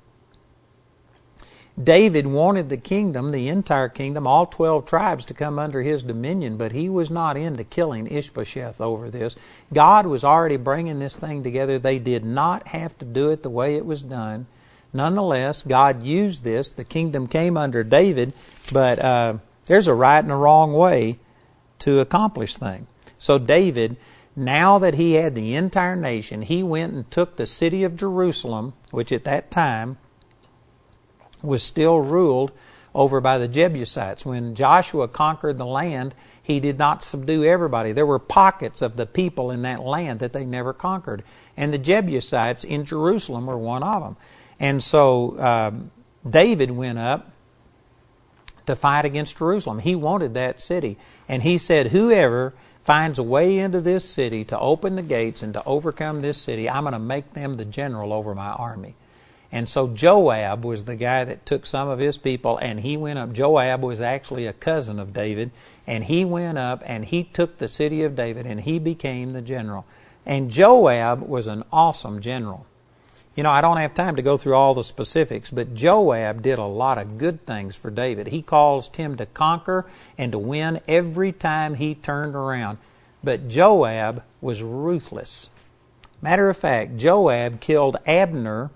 David 1.81 2.27
wanted 2.27 2.69
the 2.69 2.77
kingdom, 2.77 3.31
the 3.31 3.47
entire 3.47 3.89
kingdom, 3.89 4.27
all 4.27 4.45
12 4.45 4.85
tribes 4.85 5.25
to 5.25 5.33
come 5.33 5.57
under 5.57 5.81
his 5.81 6.03
dominion, 6.03 6.57
but 6.57 6.73
he 6.73 6.89
was 6.89 7.09
not 7.09 7.37
into 7.37 7.63
killing 7.63 8.07
Ishbosheth 8.07 8.81
over 8.81 9.09
this. 9.09 9.35
God 9.73 10.05
was 10.05 10.23
already 10.23 10.57
bringing 10.57 10.99
this 10.99 11.17
thing 11.17 11.43
together. 11.43 11.79
They 11.79 11.97
did 11.97 12.25
not 12.25 12.67
have 12.69 12.97
to 12.99 13.05
do 13.05 13.29
it 13.31 13.41
the 13.41 13.49
way 13.49 13.75
it 13.75 13.85
was 13.85 14.01
done. 14.01 14.47
Nonetheless, 14.93 15.63
God 15.63 16.03
used 16.03 16.43
this. 16.43 16.73
The 16.73 16.83
kingdom 16.83 17.27
came 17.27 17.55
under 17.55 17.83
David, 17.83 18.33
but 18.73 18.99
uh, 18.99 19.37
there's 19.65 19.87
a 19.87 19.93
right 19.93 20.19
and 20.19 20.31
a 20.31 20.35
wrong 20.35 20.73
way 20.73 21.19
to 21.79 21.99
accomplish 21.99 22.57
things. 22.57 22.87
So 23.17 23.37
David, 23.37 23.95
now 24.35 24.79
that 24.79 24.95
he 24.95 25.13
had 25.13 25.35
the 25.35 25.55
entire 25.55 25.95
nation, 25.95 26.41
he 26.41 26.63
went 26.63 26.93
and 26.93 27.09
took 27.09 27.35
the 27.35 27.45
city 27.45 27.83
of 27.83 27.95
Jerusalem, 27.95 28.73
which 28.89 29.11
at 29.11 29.23
that 29.23 29.49
time 29.51 29.97
was 31.41 31.63
still 31.63 31.99
ruled 31.99 32.51
over 32.93 33.21
by 33.21 33.37
the 33.37 33.47
Jebusites. 33.47 34.25
When 34.25 34.55
Joshua 34.55 35.07
conquered 35.07 35.57
the 35.57 35.65
land, 35.65 36.13
he 36.41 36.59
did 36.59 36.77
not 36.77 37.03
subdue 37.03 37.43
everybody. 37.43 37.91
There 37.91 38.05
were 38.05 38.19
pockets 38.19 38.81
of 38.81 38.95
the 38.95 39.05
people 39.05 39.51
in 39.51 39.61
that 39.61 39.81
land 39.81 40.19
that 40.19 40.33
they 40.33 40.45
never 40.45 40.73
conquered. 40.73 41.23
And 41.55 41.73
the 41.73 41.77
Jebusites 41.77 42.63
in 42.63 42.85
Jerusalem 42.85 43.45
were 43.45 43.57
one 43.57 43.83
of 43.83 44.03
them. 44.03 44.17
And 44.59 44.83
so 44.83 45.39
um, 45.39 45.91
David 46.29 46.71
went 46.71 46.99
up 46.99 47.31
to 48.65 48.75
fight 48.75 49.05
against 49.05 49.37
Jerusalem. 49.37 49.79
He 49.79 49.95
wanted 49.95 50.33
that 50.35 50.61
city. 50.61 50.97
And 51.27 51.43
he 51.43 51.57
said, 51.57 51.87
Whoever 51.87 52.53
finds 52.83 53.19
a 53.19 53.23
way 53.23 53.59
into 53.59 53.81
this 53.81 54.07
city 54.07 54.43
to 54.45 54.59
open 54.59 54.95
the 54.95 55.01
gates 55.01 55.43
and 55.43 55.53
to 55.53 55.63
overcome 55.65 56.21
this 56.21 56.37
city, 56.37 56.69
I'm 56.69 56.83
going 56.83 56.93
to 56.93 56.99
make 56.99 57.33
them 57.33 57.55
the 57.55 57.65
general 57.65 58.11
over 58.13 58.35
my 58.35 58.49
army. 58.49 58.95
And 59.51 59.67
so 59.67 59.87
Joab 59.89 60.63
was 60.63 60.85
the 60.85 60.95
guy 60.95 61.25
that 61.25 61.45
took 61.45 61.65
some 61.65 61.89
of 61.89 61.99
his 61.99 62.17
people 62.17 62.57
and 62.57 62.79
he 62.79 62.95
went 62.95 63.19
up. 63.19 63.33
Joab 63.33 63.83
was 63.83 63.99
actually 63.99 64.45
a 64.45 64.53
cousin 64.53 64.97
of 64.97 65.13
David, 65.13 65.51
and 65.85 66.05
he 66.05 66.23
went 66.23 66.57
up 66.57 66.81
and 66.85 67.03
he 67.03 67.25
took 67.25 67.57
the 67.57 67.67
city 67.67 68.03
of 68.03 68.15
David 68.15 68.45
and 68.45 68.61
he 68.61 68.79
became 68.79 69.31
the 69.31 69.41
general. 69.41 69.85
And 70.25 70.49
Joab 70.49 71.21
was 71.21 71.47
an 71.47 71.63
awesome 71.71 72.21
general. 72.21 72.65
You 73.35 73.43
know, 73.43 73.51
I 73.51 73.61
don't 73.61 73.77
have 73.77 73.93
time 73.93 74.17
to 74.17 74.21
go 74.21 74.37
through 74.37 74.55
all 74.55 74.73
the 74.73 74.83
specifics, 74.83 75.49
but 75.49 75.73
Joab 75.73 76.41
did 76.41 76.59
a 76.59 76.65
lot 76.65 76.97
of 76.97 77.17
good 77.17 77.45
things 77.45 77.77
for 77.77 77.89
David. 77.89 78.27
He 78.27 78.41
caused 78.41 78.97
him 78.97 79.15
to 79.17 79.25
conquer 79.25 79.85
and 80.17 80.33
to 80.33 80.39
win 80.39 80.81
every 80.87 81.31
time 81.31 81.75
he 81.75 81.95
turned 81.95 82.35
around. 82.35 82.77
But 83.23 83.47
Joab 83.47 84.23
was 84.41 84.63
ruthless. 84.63 85.49
Matter 86.21 86.49
of 86.49 86.57
fact, 86.57 86.97
Joab 86.97 87.61
killed 87.61 87.97
Abner, 88.05 88.69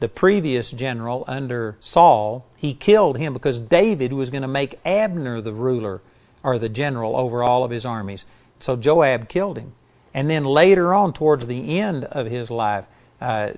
the 0.00 0.08
previous 0.08 0.70
general 0.70 1.24
under 1.26 1.76
Saul. 1.80 2.46
He 2.56 2.74
killed 2.74 3.18
him 3.18 3.32
because 3.32 3.58
David 3.58 4.12
was 4.12 4.30
going 4.30 4.42
to 4.42 4.48
make 4.48 4.78
Abner 4.84 5.40
the 5.40 5.52
ruler 5.52 6.00
or 6.42 6.58
the 6.58 6.68
general 6.68 7.16
over 7.16 7.42
all 7.42 7.64
of 7.64 7.70
his 7.70 7.84
armies. 7.84 8.24
So 8.60 8.76
Joab 8.76 9.28
killed 9.28 9.58
him. 9.58 9.72
And 10.14 10.30
then 10.30 10.44
later 10.44 10.94
on, 10.94 11.12
towards 11.12 11.46
the 11.46 11.78
end 11.78 12.04
of 12.04 12.26
his 12.26 12.50
life, 12.50 12.86
uh, 13.20 13.52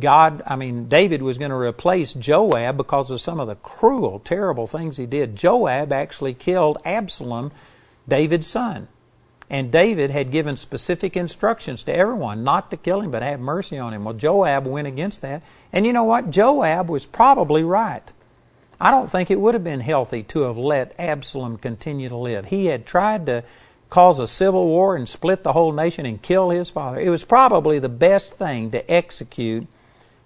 God, 0.00 0.42
I 0.46 0.56
mean, 0.56 0.88
David 0.88 1.22
was 1.22 1.38
going 1.38 1.50
to 1.50 1.56
replace 1.56 2.14
Joab 2.14 2.76
because 2.76 3.10
of 3.10 3.20
some 3.20 3.38
of 3.38 3.48
the 3.48 3.54
cruel, 3.56 4.18
terrible 4.18 4.66
things 4.66 4.96
he 4.96 5.06
did. 5.06 5.36
Joab 5.36 5.92
actually 5.92 6.34
killed 6.34 6.78
Absalom, 6.84 7.52
David's 8.08 8.46
son. 8.46 8.88
And 9.50 9.70
David 9.70 10.10
had 10.10 10.30
given 10.30 10.56
specific 10.56 11.16
instructions 11.16 11.82
to 11.84 11.94
everyone 11.94 12.44
not 12.44 12.70
to 12.70 12.76
kill 12.76 13.00
him, 13.00 13.10
but 13.10 13.22
have 13.22 13.40
mercy 13.40 13.78
on 13.78 13.92
him. 13.92 14.04
Well, 14.04 14.14
Joab 14.14 14.66
went 14.66 14.88
against 14.88 15.22
that. 15.22 15.42
And 15.72 15.84
you 15.84 15.92
know 15.92 16.04
what? 16.04 16.30
Joab 16.30 16.88
was 16.88 17.04
probably 17.04 17.62
right. 17.62 18.10
I 18.80 18.90
don't 18.90 19.10
think 19.10 19.30
it 19.30 19.40
would 19.40 19.54
have 19.54 19.64
been 19.64 19.80
healthy 19.80 20.22
to 20.24 20.42
have 20.42 20.56
let 20.56 20.94
Absalom 20.98 21.58
continue 21.58 22.08
to 22.08 22.16
live. 22.16 22.46
He 22.46 22.66
had 22.66 22.86
tried 22.86 23.26
to 23.26 23.44
cause 23.90 24.18
a 24.18 24.26
civil 24.26 24.66
war 24.66 24.96
and 24.96 25.08
split 25.08 25.44
the 25.44 25.52
whole 25.52 25.72
nation 25.72 26.06
and 26.06 26.20
kill 26.20 26.50
his 26.50 26.70
father. 26.70 26.98
It 26.98 27.10
was 27.10 27.24
probably 27.24 27.78
the 27.78 27.88
best 27.88 28.34
thing 28.36 28.70
to 28.72 28.90
execute 28.90 29.66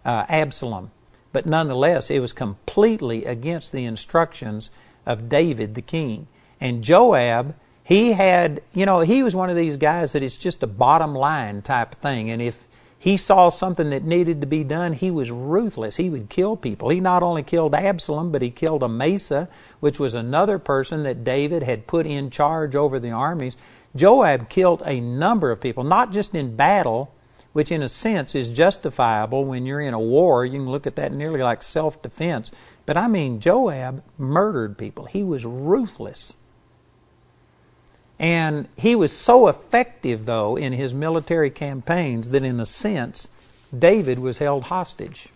uh, 0.05 0.25
Absalom. 0.29 0.91
But 1.33 1.45
nonetheless, 1.45 2.11
it 2.11 2.21
was 2.21 2.33
completely 2.33 3.27
against 3.27 3.73
the 3.73 3.85
instructions 3.85 4.71
of 5.05 5.29
David 5.29 5.75
the 5.75 5.83
king. 5.83 6.29
And 6.61 6.83
Joab, 6.83 7.55
he 7.89 8.13
had, 8.13 8.61
you 8.75 8.85
know, 8.85 9.01
he 9.01 9.23
was 9.23 9.35
one 9.35 9.49
of 9.49 9.57
these 9.57 9.79
guys 9.79 10.13
that 10.13 10.23
it's 10.23 10.37
just 10.37 10.63
a 10.63 10.67
bottom 10.67 11.15
line 11.15 11.63
type 11.63 11.95
thing. 11.95 12.29
And 12.29 12.43
if 12.43 12.69
he 12.99 13.17
saw 13.17 13.49
something 13.49 13.89
that 13.89 14.05
needed 14.05 14.43
to 14.43 14.47
be 14.47 14.63
done, 14.63 14.93
he 14.93 15.11
was 15.11 15.31
ruthless. 15.31 15.97
He 15.97 16.11
would 16.11 16.29
kill 16.29 16.55
people. 16.55 16.91
He 16.91 17.01
not 17.01 17.23
only 17.23 17.43
killed 17.43 17.75
Absalom, 17.75 18.31
but 18.31 18.43
he 18.43 18.51
killed 18.51 18.83
Amasa, 18.83 19.49
which 19.81 19.99
was 19.99 20.13
another 20.13 20.59
person 20.59 21.03
that 21.05 21.25
David 21.25 21.63
had 21.63 21.87
put 21.87 22.05
in 22.05 22.29
charge 22.29 22.77
over 22.77 23.01
the 23.01 23.11
armies. 23.11 23.57
Joab 23.97 24.51
killed 24.51 24.83
a 24.85 25.01
number 25.01 25.51
of 25.51 25.63
people, 25.63 25.83
not 25.83 26.13
just 26.13 26.35
in 26.35 26.57
battle, 26.57 27.15
which 27.55 27.73
in 27.73 27.81
a 27.81 27.89
sense 27.89 28.35
is 28.35 28.51
justifiable 28.51 29.47
when 29.47 29.65
you're 29.65 29.81
in 29.81 29.95
a 29.95 29.99
war. 29.99 30.45
You 30.45 30.59
can 30.59 30.69
look 30.69 30.87
at 30.87 30.97
that 30.97 31.15
nearly 31.15 31.43
like 31.43 31.63
self 31.63 32.03
defense. 32.03 32.53
But 32.85 32.99
I 32.99 33.09
mean, 33.09 33.41
Joab 33.41 34.05
murdered 34.19 34.77
people, 34.77 35.07
he 35.07 35.23
was 35.23 35.47
ruthless. 35.47 36.35
And 38.19 38.69
he 38.77 38.97
was 38.97 39.17
so 39.17 39.47
effective, 39.47 40.27
though, 40.27 40.57
in 40.57 40.73
his 40.73 40.93
military 40.93 41.51
campaigns 41.51 42.31
that 42.31 42.43
in 42.43 42.59
a 42.59 42.67
sense, 42.67 43.29
David 43.77 44.19
was 44.19 44.39
held 44.39 44.65
hostage 44.65 45.29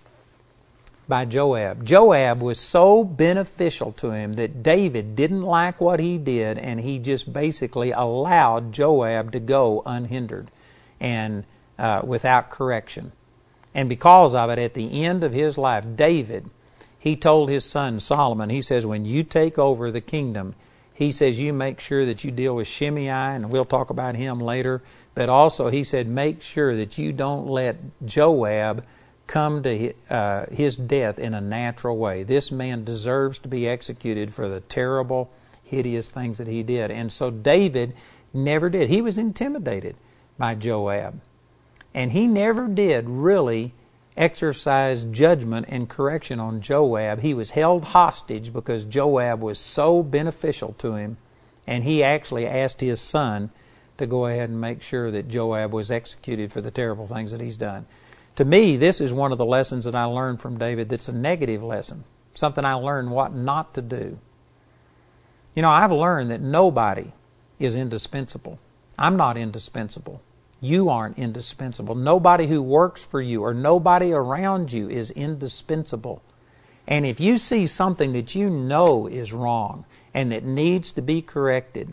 by 1.09 1.25
Joab. 1.25 1.85
Joab 1.85 2.41
was 2.41 2.59
so 2.59 3.05
beneficial 3.05 3.93
to 3.93 4.11
him 4.11 4.33
that 4.35 4.63
David 4.63 5.15
didn't 5.15 5.43
like 5.43 5.81
what 5.81 6.01
he 6.01 6.19
did, 6.19 6.59
and 6.59 6.81
he 6.81 6.99
just 6.99 7.33
basically 7.33 7.93
allowed 7.93 8.73
Joab 8.73 9.33
to 9.33 9.41
go 9.41 9.83
unhindered 9.87 10.51
and 11.01 11.45
uh, 11.79 12.01
without 12.05 12.51
correction. 12.51 13.13
And 13.75 13.89
because 13.89 14.35
of 14.35 14.51
it, 14.51 14.59
at 14.59 14.75
the 14.75 15.05
end 15.05 15.23
of 15.23 15.33
his 15.33 15.57
life, 15.57 15.85
David, 15.97 16.51
he 16.99 17.17
told 17.17 17.49
his 17.49 17.65
son 17.65 18.01
Solomon, 18.01 18.51
he 18.51 18.63
says, 18.63 18.87
when 18.87 19.05
you 19.05 19.23
take 19.23 19.59
over 19.59 19.91
the 19.91 20.01
kingdom, 20.01 20.55
he 20.95 21.13
says, 21.13 21.41
you 21.41 21.53
make 21.53 21.81
sure 21.81 22.07
that 22.07 22.25
you 22.25 22.31
deal 22.31 22.57
with 22.57 22.67
Shimei, 22.67 23.09
and 23.09 23.51
we'll 23.51 23.65
talk 23.65 23.91
about 23.91 24.15
him 24.15 24.39
later. 24.41 24.83
But 25.15 25.29
also, 25.29 25.69
he 25.69 25.85
said, 25.85 26.07
make 26.07 26.43
sure 26.43 26.77
that 26.77 26.99
you 26.99 27.13
don't 27.13 27.47
let 27.47 27.77
Joab 28.05 28.85
come 29.27 29.63
to 29.63 29.93
uh, 30.11 30.47
his 30.51 30.77
death 30.77 31.19
in 31.19 31.35
a 31.35 31.41
natural 31.41 31.97
way. 31.97 32.23
This 32.23 32.51
man 32.51 32.85
deserves 32.85 33.39
to 33.41 33.49
be 33.49 33.69
executed 33.69 34.33
for 34.33 34.49
the 34.49 34.61
terrible, 34.61 35.31
hideous 35.65 36.11
things 36.11 36.39
that 36.39 36.49
he 36.49 36.63
did. 36.63 36.91
And 36.91 37.13
so 37.13 37.31
David 37.31 37.95
Never 38.35 38.71
did. 38.71 38.89
He 38.89 39.03
was 39.03 39.19
intimidated 39.19 39.97
by 40.39 40.55
Joab. 40.55 41.21
And 41.95 42.13
he 42.13 42.27
never 42.27 42.67
did 42.67 43.09
really 43.09 43.75
exercise 44.17 45.05
judgment 45.05 45.67
and 45.69 45.89
correction 45.89 46.39
on 46.39 46.61
Joab. 46.61 47.21
He 47.21 47.35
was 47.35 47.51
held 47.51 47.85
hostage 47.85 48.53
because 48.53 48.85
Joab 48.85 49.41
was 49.41 49.59
so 49.59 50.03
beneficial 50.03 50.75
to 50.79 50.95
him, 50.95 51.17
and 51.67 51.85
he 51.85 52.03
actually 52.03 52.47
asked 52.47 52.81
his 52.81 53.01
son 53.01 53.51
to 53.99 54.07
go 54.07 54.27
ahead 54.27 54.51
and 54.51 54.61
make 54.61 54.83
sure 54.83 55.11
that 55.11 55.29
Joab 55.29 55.73
was 55.73 55.91
executed 55.91 56.53
for 56.53 56.61
the 56.61 56.71
terrible 56.71 57.07
things 57.07 57.33
that 57.33 57.41
he's 57.41 57.57
done. 57.57 57.87
To 58.37 58.45
me, 58.45 58.77
this 58.77 59.01
is 59.01 59.13
one 59.13 59.33
of 59.33 59.39
the 59.39 59.45
lessons 59.45 59.85
that 59.85 59.95
I 59.95 60.05
learned 60.05 60.41
from 60.41 60.59
David 60.59 60.89
that's 60.89 61.09
a 61.09 61.13
negative 61.13 61.63
lesson, 61.63 62.05
something 62.35 62.65
I 62.65 62.75
learned 62.75 63.11
what 63.11 63.35
not 63.35 63.75
to 63.75 63.83
do. 63.83 64.19
You 65.55 65.63
know, 65.63 65.71
I've 65.71 65.93
learned 65.93 66.31
that 66.31 66.41
nobody 66.41 67.13
is 67.59 67.77
indispensable. 67.77 68.59
I'm 68.99 69.17
not 69.17 69.37
indispensable. 69.37 70.23
You 70.65 70.89
aren't 70.89 71.19
indispensable. 71.19 71.97
Nobody 71.97 72.47
who 72.47 72.63
works 72.63 73.05
for 73.05 73.21
you 73.21 73.43
or 73.43 73.53
nobody 73.53 74.13
around 74.13 74.73
you 74.73 74.89
is 74.89 75.11
indispensable. 75.11 76.23
And 76.87 77.05
if 77.05 77.19
you 77.19 77.37
see 77.37 77.67
something 77.67 78.13
that 78.13 78.37
you 78.37 78.49
know 78.49 79.09
is 79.09 79.33
wrong 79.33 79.85
and 80.15 80.31
that 80.31 80.45
needs 80.45 80.93
to 80.93 81.03
be 81.03 81.21
corrected, 81.21 81.93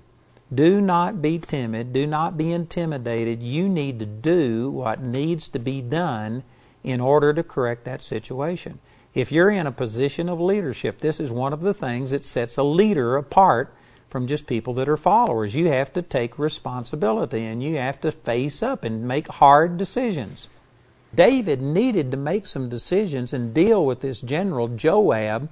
do 0.53 0.79
not 0.79 1.19
be 1.19 1.39
timid. 1.39 1.93
Do 1.93 2.05
not 2.05 2.37
be 2.37 2.51
intimidated. 2.51 3.41
You 3.41 3.67
need 3.67 3.97
to 3.99 4.05
do 4.05 4.69
what 4.69 5.01
needs 5.01 5.47
to 5.49 5.59
be 5.59 5.81
done 5.81 6.43
in 6.83 7.01
order 7.01 7.33
to 7.33 7.43
correct 7.43 7.85
that 7.85 8.03
situation. 8.03 8.77
If 9.15 9.31
you're 9.31 9.49
in 9.49 9.65
a 9.65 9.71
position 9.71 10.29
of 10.29 10.39
leadership, 10.39 10.99
this 10.99 11.19
is 11.19 11.31
one 11.31 11.53
of 11.53 11.61
the 11.61 11.73
things 11.73 12.11
that 12.11 12.23
sets 12.23 12.55
a 12.55 12.63
leader 12.63 13.15
apart 13.15 13.73
from 14.09 14.27
just 14.27 14.47
people 14.47 14.73
that 14.73 14.89
are 14.89 14.97
followers. 14.97 15.55
You 15.55 15.67
have 15.67 15.93
to 15.93 16.01
take 16.01 16.39
responsibility 16.39 17.45
and 17.45 17.63
you 17.63 17.77
have 17.77 18.01
to 18.01 18.11
face 18.11 18.63
up 18.63 18.83
and 18.83 19.07
make 19.07 19.27
hard 19.27 19.77
decisions. 19.77 20.49
David 21.13 21.61
needed 21.61 22.11
to 22.11 22.17
make 22.17 22.47
some 22.47 22.69
decisions 22.69 23.33
and 23.33 23.53
deal 23.53 23.85
with 23.85 24.01
this 24.01 24.21
general 24.21 24.67
Joab 24.67 25.49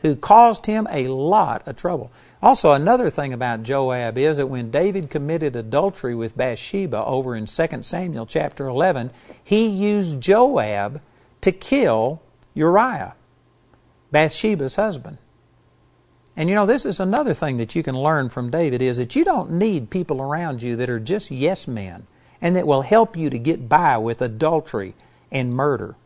who 0.00 0.16
caused 0.16 0.66
him 0.66 0.88
a 0.90 1.08
lot 1.08 1.66
of 1.66 1.76
trouble. 1.76 2.10
Also, 2.42 2.72
another 2.72 3.10
thing 3.10 3.32
about 3.32 3.62
Joab 3.62 4.16
is 4.16 4.38
that 4.38 4.46
when 4.46 4.70
David 4.70 5.10
committed 5.10 5.54
adultery 5.54 6.14
with 6.14 6.36
Bathsheba 6.36 7.04
over 7.04 7.36
in 7.36 7.46
2 7.46 7.82
Samuel 7.82 8.24
chapter 8.24 8.66
11, 8.66 9.10
he 9.44 9.66
used 9.66 10.20
Joab 10.20 11.02
to 11.42 11.52
kill 11.52 12.22
Uriah, 12.54 13.14
Bathsheba's 14.10 14.76
husband. 14.76 15.18
And 16.40 16.48
you 16.48 16.54
know, 16.54 16.64
this 16.64 16.86
is 16.86 17.00
another 17.00 17.34
thing 17.34 17.58
that 17.58 17.74
you 17.74 17.82
can 17.82 17.94
learn 17.94 18.30
from 18.30 18.50
David 18.50 18.80
is 18.80 18.96
that 18.96 19.14
you 19.14 19.26
don't 19.26 19.50
need 19.50 19.90
people 19.90 20.22
around 20.22 20.62
you 20.62 20.74
that 20.76 20.88
are 20.88 20.98
just 20.98 21.30
yes 21.30 21.68
men 21.68 22.06
and 22.40 22.56
that 22.56 22.66
will 22.66 22.80
help 22.80 23.14
you 23.14 23.28
to 23.28 23.38
get 23.38 23.68
by 23.68 23.98
with 23.98 24.22
adultery 24.22 24.94
and 25.30 25.52
murder. 25.52 25.96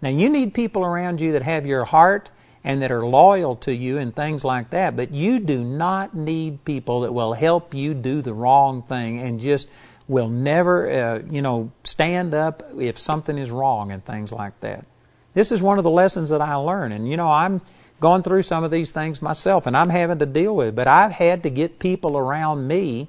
Now, 0.00 0.08
you 0.08 0.30
need 0.30 0.54
people 0.54 0.86
around 0.86 1.20
you 1.20 1.32
that 1.32 1.42
have 1.42 1.66
your 1.66 1.84
heart 1.84 2.30
and 2.64 2.80
that 2.80 2.90
are 2.90 3.04
loyal 3.04 3.56
to 3.56 3.74
you 3.74 3.98
and 3.98 4.16
things 4.16 4.42
like 4.42 4.70
that, 4.70 4.96
but 4.96 5.12
you 5.12 5.38
do 5.38 5.62
not 5.62 6.14
need 6.14 6.64
people 6.64 7.02
that 7.02 7.12
will 7.12 7.34
help 7.34 7.74
you 7.74 7.92
do 7.92 8.22
the 8.22 8.32
wrong 8.32 8.82
thing 8.84 9.20
and 9.20 9.38
just 9.38 9.68
will 10.08 10.30
never, 10.30 10.90
uh, 10.90 11.22
you 11.30 11.42
know, 11.42 11.72
stand 11.82 12.32
up 12.32 12.62
if 12.78 12.98
something 12.98 13.36
is 13.36 13.50
wrong 13.50 13.92
and 13.92 14.02
things 14.02 14.32
like 14.32 14.58
that. 14.60 14.86
This 15.34 15.52
is 15.52 15.60
one 15.60 15.76
of 15.76 15.84
the 15.84 15.90
lessons 15.90 16.30
that 16.30 16.40
I 16.40 16.54
learned, 16.54 16.94
and 16.94 17.10
you 17.10 17.18
know, 17.18 17.28
I'm 17.28 17.60
going 18.00 18.22
through 18.22 18.42
some 18.42 18.64
of 18.64 18.70
these 18.70 18.92
things 18.92 19.22
myself 19.22 19.66
and 19.66 19.76
I'm 19.76 19.90
having 19.90 20.18
to 20.18 20.26
deal 20.26 20.54
with 20.54 20.68
it. 20.68 20.74
But 20.74 20.86
I've 20.86 21.12
had 21.12 21.42
to 21.44 21.50
get 21.50 21.78
people 21.78 22.16
around 22.16 22.66
me 22.66 23.08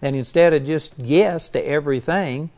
and 0.00 0.14
instead 0.14 0.54
of 0.54 0.64
just 0.64 0.94
yes 0.96 1.48
to 1.50 1.60
everything, 1.60 2.50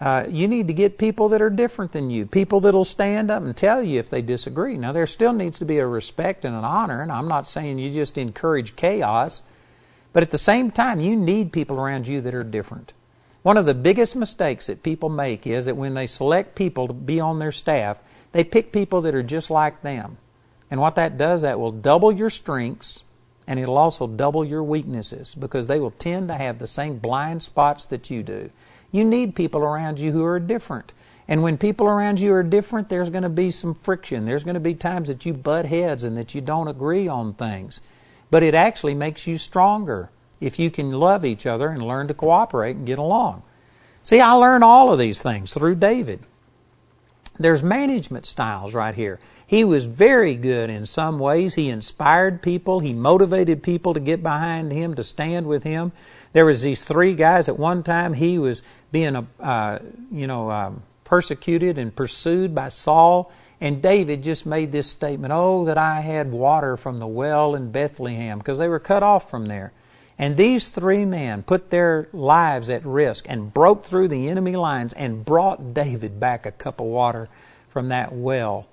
uh, 0.00 0.24
you 0.28 0.46
need 0.46 0.68
to 0.68 0.74
get 0.74 0.96
people 0.96 1.28
that 1.30 1.42
are 1.42 1.50
different 1.50 1.92
than 1.92 2.10
you, 2.10 2.24
people 2.24 2.60
that'll 2.60 2.84
stand 2.84 3.30
up 3.30 3.42
and 3.42 3.56
tell 3.56 3.82
you 3.82 3.98
if 3.98 4.08
they 4.08 4.22
disagree. 4.22 4.76
Now, 4.76 4.92
there 4.92 5.06
still 5.06 5.32
needs 5.32 5.58
to 5.58 5.64
be 5.64 5.78
a 5.78 5.86
respect 5.86 6.44
and 6.44 6.54
an 6.54 6.64
honor, 6.64 7.02
and 7.02 7.10
I'm 7.10 7.28
not 7.28 7.48
saying 7.48 7.78
you 7.78 7.90
just 7.92 8.16
encourage 8.16 8.76
chaos, 8.76 9.42
but 10.12 10.22
at 10.22 10.30
the 10.30 10.38
same 10.38 10.70
time, 10.70 11.00
you 11.00 11.16
need 11.16 11.52
people 11.52 11.78
around 11.78 12.06
you 12.06 12.20
that 12.20 12.34
are 12.34 12.44
different. 12.44 12.92
One 13.42 13.56
of 13.56 13.66
the 13.66 13.74
biggest 13.74 14.14
mistakes 14.14 14.66
that 14.66 14.82
people 14.82 15.08
make 15.08 15.46
is 15.46 15.66
that 15.66 15.76
when 15.76 15.94
they 15.94 16.06
select 16.06 16.54
people 16.54 16.86
to 16.86 16.92
be 16.92 17.18
on 17.18 17.38
their 17.38 17.52
staff, 17.52 17.98
they 18.32 18.44
pick 18.44 18.72
people 18.72 19.00
that 19.02 19.14
are 19.14 19.22
just 19.22 19.50
like 19.50 19.82
them. 19.82 20.18
And 20.70 20.80
what 20.80 20.96
that 20.96 21.16
does, 21.16 21.42
that 21.42 21.58
will 21.58 21.72
double 21.72 22.12
your 22.12 22.30
strengths 22.30 23.02
and 23.46 23.58
it'll 23.58 23.78
also 23.78 24.06
double 24.06 24.44
your 24.44 24.62
weaknesses 24.62 25.34
because 25.34 25.66
they 25.66 25.80
will 25.80 25.92
tend 25.92 26.28
to 26.28 26.34
have 26.34 26.58
the 26.58 26.66
same 26.66 26.98
blind 26.98 27.42
spots 27.42 27.86
that 27.86 28.10
you 28.10 28.22
do. 28.22 28.50
You 28.92 29.06
need 29.06 29.34
people 29.34 29.62
around 29.62 29.98
you 29.98 30.12
who 30.12 30.24
are 30.24 30.38
different. 30.38 30.92
And 31.26 31.42
when 31.42 31.56
people 31.56 31.86
around 31.86 32.20
you 32.20 32.34
are 32.34 32.42
different, 32.42 32.90
there's 32.90 33.08
going 33.08 33.22
to 33.22 33.30
be 33.30 33.50
some 33.50 33.74
friction. 33.74 34.26
There's 34.26 34.44
going 34.44 34.54
to 34.54 34.60
be 34.60 34.74
times 34.74 35.08
that 35.08 35.24
you 35.24 35.32
butt 35.32 35.64
heads 35.64 36.04
and 36.04 36.16
that 36.18 36.34
you 36.34 36.42
don't 36.42 36.68
agree 36.68 37.08
on 37.08 37.32
things. 37.34 37.80
But 38.30 38.42
it 38.42 38.54
actually 38.54 38.94
makes 38.94 39.26
you 39.26 39.38
stronger 39.38 40.10
if 40.40 40.58
you 40.58 40.70
can 40.70 40.90
love 40.90 41.24
each 41.24 41.46
other 41.46 41.68
and 41.68 41.82
learn 41.82 42.08
to 42.08 42.14
cooperate 42.14 42.76
and 42.76 42.86
get 42.86 42.98
along. 42.98 43.42
See, 44.02 44.20
I 44.20 44.32
learned 44.32 44.64
all 44.64 44.92
of 44.92 44.98
these 44.98 45.22
things 45.22 45.54
through 45.54 45.76
David. 45.76 46.20
There's 47.38 47.62
management 47.62 48.26
styles 48.26 48.74
right 48.74 48.94
here. 48.94 49.20
He 49.48 49.64
was 49.64 49.86
very 49.86 50.34
good 50.34 50.68
in 50.68 50.84
some 50.84 51.18
ways. 51.18 51.54
He 51.54 51.70
inspired 51.70 52.42
people. 52.42 52.80
He 52.80 52.92
motivated 52.92 53.62
people 53.62 53.94
to 53.94 54.00
get 54.00 54.22
behind 54.22 54.70
him, 54.72 54.94
to 54.96 55.02
stand 55.02 55.46
with 55.46 55.62
him. 55.62 55.92
There 56.34 56.44
was 56.44 56.60
these 56.60 56.84
three 56.84 57.14
guys. 57.14 57.48
At 57.48 57.58
one 57.58 57.82
time, 57.82 58.12
he 58.12 58.38
was 58.38 58.62
being, 58.92 59.16
uh, 59.40 59.78
you 60.12 60.26
know, 60.26 60.50
um, 60.50 60.82
persecuted 61.02 61.78
and 61.78 61.96
pursued 61.96 62.54
by 62.54 62.68
Saul. 62.68 63.32
And 63.58 63.80
David 63.80 64.22
just 64.22 64.44
made 64.44 64.70
this 64.70 64.90
statement, 64.90 65.32
Oh, 65.34 65.64
that 65.64 65.78
I 65.78 66.02
had 66.02 66.30
water 66.30 66.76
from 66.76 66.98
the 66.98 67.06
well 67.06 67.54
in 67.54 67.72
Bethlehem, 67.72 68.36
because 68.36 68.58
they 68.58 68.68
were 68.68 68.78
cut 68.78 69.02
off 69.02 69.30
from 69.30 69.46
there. 69.46 69.72
And 70.18 70.36
these 70.36 70.68
three 70.68 71.06
men 71.06 71.42
put 71.42 71.70
their 71.70 72.10
lives 72.12 72.68
at 72.68 72.84
risk 72.84 73.24
and 73.26 73.54
broke 73.54 73.86
through 73.86 74.08
the 74.08 74.28
enemy 74.28 74.56
lines 74.56 74.92
and 74.92 75.24
brought 75.24 75.72
David 75.72 76.20
back 76.20 76.44
a 76.44 76.52
cup 76.52 76.80
of 76.80 76.86
water 76.86 77.30
from 77.70 77.88
that 77.88 78.12
well 78.12 78.66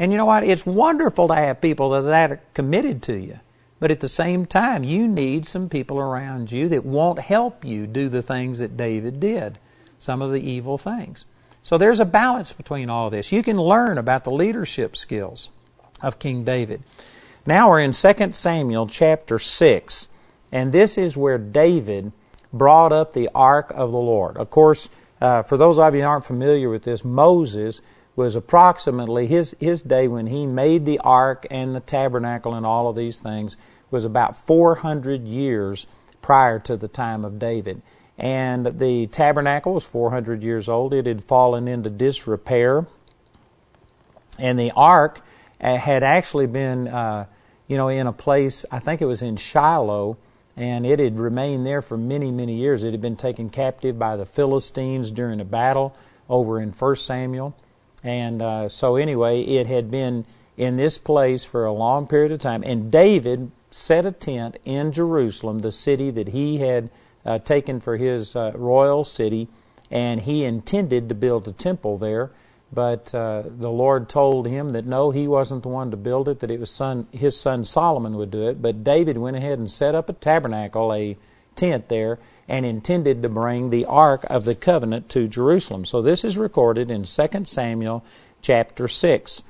and 0.00 0.10
you 0.10 0.16
know 0.16 0.24
what? 0.24 0.44
It's 0.44 0.64
wonderful 0.64 1.28
to 1.28 1.34
have 1.34 1.60
people 1.60 1.90
that 1.90 2.04
are 2.04 2.28
that 2.28 2.54
committed 2.54 3.02
to 3.02 3.18
you. 3.18 3.38
But 3.78 3.90
at 3.90 4.00
the 4.00 4.08
same 4.08 4.46
time, 4.46 4.82
you 4.82 5.06
need 5.06 5.46
some 5.46 5.68
people 5.68 5.98
around 5.98 6.50
you 6.50 6.70
that 6.70 6.86
won't 6.86 7.18
help 7.18 7.66
you 7.66 7.86
do 7.86 8.08
the 8.08 8.22
things 8.22 8.60
that 8.60 8.78
David 8.78 9.20
did, 9.20 9.58
some 9.98 10.22
of 10.22 10.32
the 10.32 10.40
evil 10.40 10.78
things. 10.78 11.26
So 11.62 11.76
there's 11.76 12.00
a 12.00 12.06
balance 12.06 12.50
between 12.50 12.88
all 12.88 13.10
this. 13.10 13.30
You 13.30 13.42
can 13.42 13.60
learn 13.60 13.98
about 13.98 14.24
the 14.24 14.30
leadership 14.30 14.96
skills 14.96 15.50
of 16.02 16.18
King 16.18 16.44
David. 16.44 16.82
Now 17.44 17.68
we're 17.68 17.80
in 17.80 17.92
2 17.92 18.32
Samuel 18.32 18.86
chapter 18.86 19.38
6, 19.38 20.08
and 20.50 20.72
this 20.72 20.96
is 20.96 21.14
where 21.14 21.36
David 21.36 22.12
brought 22.54 22.92
up 22.92 23.12
the 23.12 23.28
ark 23.34 23.70
of 23.74 23.92
the 23.92 23.98
Lord. 23.98 24.38
Of 24.38 24.48
course, 24.48 24.88
uh, 25.20 25.42
for 25.42 25.58
those 25.58 25.78
of 25.78 25.94
you 25.94 26.00
who 26.00 26.08
aren't 26.08 26.24
familiar 26.24 26.70
with 26.70 26.84
this, 26.84 27.04
Moses 27.04 27.82
was 28.20 28.36
approximately 28.36 29.26
his, 29.26 29.56
his 29.58 29.80
day 29.80 30.06
when 30.06 30.26
he 30.26 30.46
made 30.46 30.84
the 30.84 30.98
ark 30.98 31.46
and 31.50 31.74
the 31.74 31.80
tabernacle 31.80 32.52
and 32.52 32.66
all 32.66 32.86
of 32.86 32.94
these 32.94 33.18
things 33.18 33.56
was 33.90 34.04
about 34.04 34.36
400 34.36 35.24
years 35.24 35.86
prior 36.20 36.58
to 36.58 36.76
the 36.76 36.86
time 36.86 37.24
of 37.24 37.38
David. 37.38 37.80
And 38.18 38.78
the 38.78 39.06
tabernacle 39.06 39.72
was 39.72 39.86
400 39.86 40.42
years 40.42 40.68
old. 40.68 40.92
It 40.92 41.06
had 41.06 41.24
fallen 41.24 41.66
into 41.66 41.88
disrepair. 41.88 42.86
And 44.38 44.58
the 44.58 44.72
ark 44.72 45.22
uh, 45.58 45.78
had 45.78 46.02
actually 46.02 46.46
been, 46.46 46.88
uh, 46.88 47.24
you 47.68 47.78
know, 47.78 47.88
in 47.88 48.06
a 48.06 48.12
place, 48.12 48.66
I 48.70 48.80
think 48.80 49.00
it 49.00 49.06
was 49.06 49.22
in 49.22 49.36
Shiloh, 49.36 50.18
and 50.58 50.84
it 50.84 50.98
had 50.98 51.18
remained 51.18 51.66
there 51.66 51.80
for 51.80 51.96
many, 51.96 52.30
many 52.30 52.56
years. 52.56 52.84
It 52.84 52.90
had 52.90 53.00
been 53.00 53.16
taken 53.16 53.48
captive 53.48 53.98
by 53.98 54.18
the 54.18 54.26
Philistines 54.26 55.10
during 55.10 55.40
a 55.40 55.44
battle 55.46 55.96
over 56.28 56.60
in 56.60 56.72
1 56.72 56.96
Samuel. 56.96 57.56
And 58.02 58.40
uh, 58.40 58.68
so, 58.68 58.96
anyway, 58.96 59.42
it 59.42 59.66
had 59.66 59.90
been 59.90 60.24
in 60.56 60.76
this 60.76 60.98
place 60.98 61.44
for 61.44 61.64
a 61.64 61.72
long 61.72 62.06
period 62.06 62.32
of 62.32 62.38
time. 62.38 62.62
And 62.64 62.90
David 62.90 63.50
set 63.70 64.04
a 64.04 64.12
tent 64.12 64.58
in 64.64 64.92
Jerusalem, 64.92 65.60
the 65.60 65.72
city 65.72 66.10
that 66.10 66.28
he 66.28 66.58
had 66.58 66.90
uh, 67.24 67.38
taken 67.38 67.80
for 67.80 67.96
his 67.96 68.34
uh, 68.34 68.52
royal 68.54 69.04
city, 69.04 69.48
and 69.90 70.20
he 70.20 70.44
intended 70.44 71.08
to 71.08 71.14
build 71.14 71.46
a 71.48 71.52
temple 71.52 71.98
there. 71.98 72.30
But 72.72 73.12
uh, 73.14 73.42
the 73.46 73.70
Lord 73.70 74.08
told 74.08 74.46
him 74.46 74.70
that 74.70 74.86
no, 74.86 75.10
he 75.10 75.26
wasn't 75.26 75.64
the 75.64 75.68
one 75.68 75.90
to 75.90 75.96
build 75.96 76.28
it; 76.28 76.40
that 76.40 76.50
it 76.50 76.60
was 76.60 76.70
son, 76.70 77.08
his 77.10 77.38
son 77.38 77.64
Solomon 77.64 78.16
would 78.16 78.30
do 78.30 78.48
it. 78.48 78.62
But 78.62 78.84
David 78.84 79.18
went 79.18 79.36
ahead 79.36 79.58
and 79.58 79.70
set 79.70 79.94
up 79.94 80.08
a 80.08 80.12
tabernacle, 80.12 80.92
a 80.92 81.16
tent 81.56 81.88
there, 81.88 82.18
and 82.50 82.66
intended 82.66 83.22
to 83.22 83.28
bring 83.28 83.70
the 83.70 83.86
ark 83.86 84.26
of 84.28 84.44
the 84.44 84.56
covenant 84.56 85.08
to 85.10 85.28
Jerusalem. 85.28 85.84
So 85.84 86.02
this 86.02 86.24
is 86.24 86.36
recorded 86.36 86.90
in 86.90 87.04
2 87.04 87.44
Samuel 87.44 88.04
chapter 88.42 88.88
6. 88.88 89.42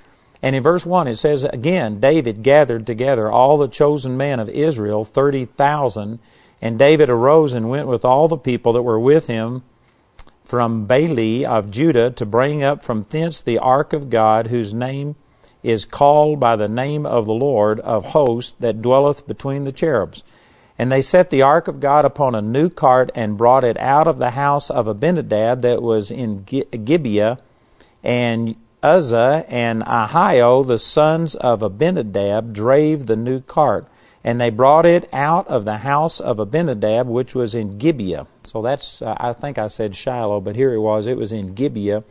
And 0.43 0.55
in 0.55 0.63
verse 0.63 0.85
1 0.85 1.09
it 1.09 1.17
says 1.17 1.43
again, 1.45 1.99
David 1.99 2.43
gathered 2.43 2.87
together 2.87 3.31
all 3.31 3.57
the 3.57 3.69
chosen 3.69 4.17
men 4.17 4.39
of 4.39 4.49
Israel, 4.51 5.05
30,000, 5.05 6.19
And 6.61 6.79
David 6.79 7.09
arose 7.09 7.55
and 7.55 7.71
went 7.71 7.89
with 7.89 8.05
all 8.05 8.29
the 8.29 8.37
people 8.37 8.75
that 8.75 8.83
were 8.83 9.01
with 9.01 9.27
him 9.27 9.63
from 10.45 10.87
Baale 10.87 11.45
of 11.47 11.71
Judah 11.71 12.11
to 12.11 12.27
bring 12.27 12.63
up 12.63 12.83
from 12.83 13.07
thence 13.09 13.41
the 13.41 13.59
ark 13.59 13.93
of 13.93 14.11
God, 14.11 14.49
whose 14.49 14.75
name 14.75 15.17
is 15.63 15.85
called 15.85 16.39
by 16.39 16.57
the 16.57 16.69
name 16.69 17.07
of 17.07 17.25
the 17.25 17.33
Lord 17.33 17.81
of 17.81 18.07
hosts 18.07 18.55
that 18.61 18.83
dwelleth 18.83 19.27
between 19.27 19.65
the 19.65 19.73
cherubs. 19.73 20.23
And 20.81 20.91
they 20.91 21.03
set 21.03 21.28
the 21.28 21.43
ark 21.43 21.68
of 21.68 21.78
God 21.78 22.07
upon 22.07 22.35
a 22.35 22.41
new 22.41 22.70
cart 22.70 23.11
and 23.14 23.37
brought 23.37 23.64
it 23.64 23.76
out 23.76 24.09
of 24.09 24.16
the 24.16 24.31
house 24.31 24.70
of 24.70 24.89
Abinadab 24.89 25.61
that 25.61 25.83
was 25.83 26.11
in 26.11 26.45
Gibeah. 26.45 27.39
And 28.03 28.57
Uzzah 28.83 29.45
and 29.47 29.83
Ahio, 29.83 30.66
the 30.66 30.78
sons 30.78 31.35
of 31.35 31.62
Abinadab, 31.62 32.55
drave 32.55 33.05
the 33.05 33.16
new 33.16 33.43
cart. 33.43 33.89
And 34.24 34.41
they 34.41 34.49
brought 34.49 34.87
it 34.87 35.07
out 35.12 35.47
of 35.49 35.66
the 35.66 35.76
house 35.76 36.18
of 36.18 36.41
Abinadab, 36.41 37.07
which 37.07 37.35
was 37.35 37.55
in 37.55 37.76
Gibeah. 37.76 38.26
So 38.45 38.62
that's, 38.62 39.03
uh, 39.03 39.14
I 39.20 39.35
think 39.35 39.59
I 39.59 39.66
said 39.66 39.95
Shiloh, 39.95 40.41
but 40.41 40.57
here 40.57 40.72
it 40.72 40.81
was. 40.81 41.07
It 41.07 41.18
was 41.18 41.31
in 41.31 41.53
Gibeah, 41.53 42.05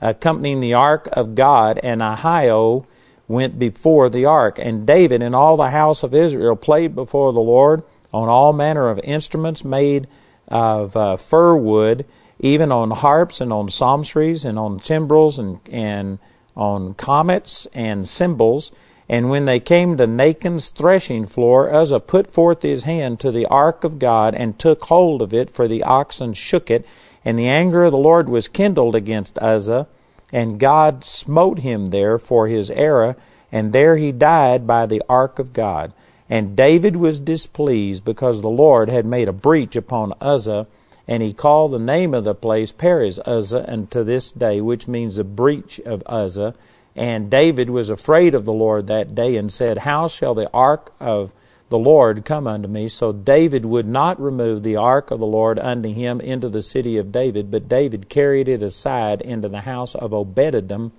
accompanying 0.00 0.60
the 0.60 0.74
ark 0.74 1.08
of 1.14 1.34
God. 1.34 1.80
And 1.82 2.00
Ahio 2.00 2.86
went 3.26 3.58
before 3.58 4.08
the 4.08 4.26
ark. 4.26 4.60
And 4.60 4.86
David 4.86 5.22
and 5.22 5.34
all 5.34 5.56
the 5.56 5.70
house 5.70 6.04
of 6.04 6.14
Israel 6.14 6.54
played 6.54 6.94
before 6.94 7.32
the 7.32 7.40
Lord 7.40 7.82
on 8.12 8.28
all 8.28 8.52
manner 8.52 8.88
of 8.88 8.98
instruments 9.00 9.64
made 9.64 10.06
of 10.48 10.96
uh, 10.96 11.16
fir 11.16 11.56
wood, 11.56 12.04
even 12.38 12.72
on 12.72 12.90
harps 12.90 13.40
and 13.40 13.52
on 13.52 13.68
psalteries 13.68 14.44
and 14.44 14.58
on 14.58 14.78
timbrels 14.78 15.38
and, 15.38 15.60
and 15.70 16.18
on 16.56 16.94
cornets 16.94 17.66
and 17.72 18.08
cymbals. 18.08 18.72
And 19.08 19.30
when 19.30 19.44
they 19.44 19.60
came 19.60 19.96
to 19.96 20.06
Nachon's 20.06 20.68
threshing 20.68 21.26
floor, 21.26 21.72
Uzzah 21.72 22.00
put 22.00 22.30
forth 22.30 22.62
his 22.62 22.84
hand 22.84 23.20
to 23.20 23.30
the 23.30 23.46
ark 23.46 23.84
of 23.84 23.98
God 23.98 24.34
and 24.34 24.58
took 24.58 24.84
hold 24.84 25.22
of 25.22 25.34
it, 25.34 25.50
for 25.50 25.68
the 25.68 25.82
oxen 25.82 26.34
shook 26.34 26.70
it. 26.70 26.86
And 27.24 27.38
the 27.38 27.48
anger 27.48 27.84
of 27.84 27.92
the 27.92 27.98
Lord 27.98 28.28
was 28.28 28.48
kindled 28.48 28.96
against 28.96 29.38
Uzzah, 29.38 29.86
and 30.32 30.58
God 30.58 31.04
smote 31.04 31.60
him 31.60 31.86
there 31.86 32.18
for 32.18 32.48
his 32.48 32.70
error, 32.70 33.16
and 33.52 33.72
there 33.72 33.96
he 33.96 34.12
died 34.12 34.66
by 34.66 34.86
the 34.86 35.02
ark 35.08 35.38
of 35.38 35.52
God. 35.52 35.92
And 36.32 36.56
David 36.56 36.96
was 36.96 37.20
displeased 37.20 38.06
because 38.06 38.40
the 38.40 38.48
Lord 38.48 38.88
had 38.88 39.04
made 39.04 39.28
a 39.28 39.34
breach 39.34 39.76
upon 39.76 40.14
Uzzah, 40.18 40.66
and 41.06 41.22
he 41.22 41.34
called 41.34 41.72
the 41.72 41.78
name 41.78 42.14
of 42.14 42.24
the 42.24 42.34
place 42.34 42.72
Perez 42.72 43.20
Uzzah 43.26 43.70
unto 43.70 44.02
this 44.02 44.30
day, 44.30 44.62
which 44.62 44.88
means 44.88 45.16
the 45.16 45.24
breach 45.24 45.78
of 45.80 46.02
Uzzah. 46.06 46.54
And 46.96 47.28
David 47.28 47.68
was 47.68 47.90
afraid 47.90 48.34
of 48.34 48.46
the 48.46 48.52
Lord 48.54 48.86
that 48.86 49.14
day 49.14 49.36
and 49.36 49.52
said, 49.52 49.80
How 49.80 50.08
shall 50.08 50.32
the 50.32 50.50
ark 50.54 50.94
of 50.98 51.32
the 51.68 51.78
Lord 51.78 52.24
come 52.24 52.46
unto 52.46 52.66
me? 52.66 52.88
So 52.88 53.12
David 53.12 53.66
would 53.66 53.86
not 53.86 54.18
remove 54.18 54.62
the 54.62 54.76
ark 54.76 55.10
of 55.10 55.20
the 55.20 55.26
Lord 55.26 55.58
unto 55.58 55.92
him 55.92 56.18
into 56.18 56.48
the 56.48 56.62
city 56.62 56.96
of 56.96 57.12
David, 57.12 57.50
but 57.50 57.68
David 57.68 58.08
carried 58.08 58.48
it 58.48 58.62
aside 58.62 59.20
into 59.20 59.50
the 59.50 59.60
house 59.60 59.94
of 59.94 60.12
Obededom 60.12 60.92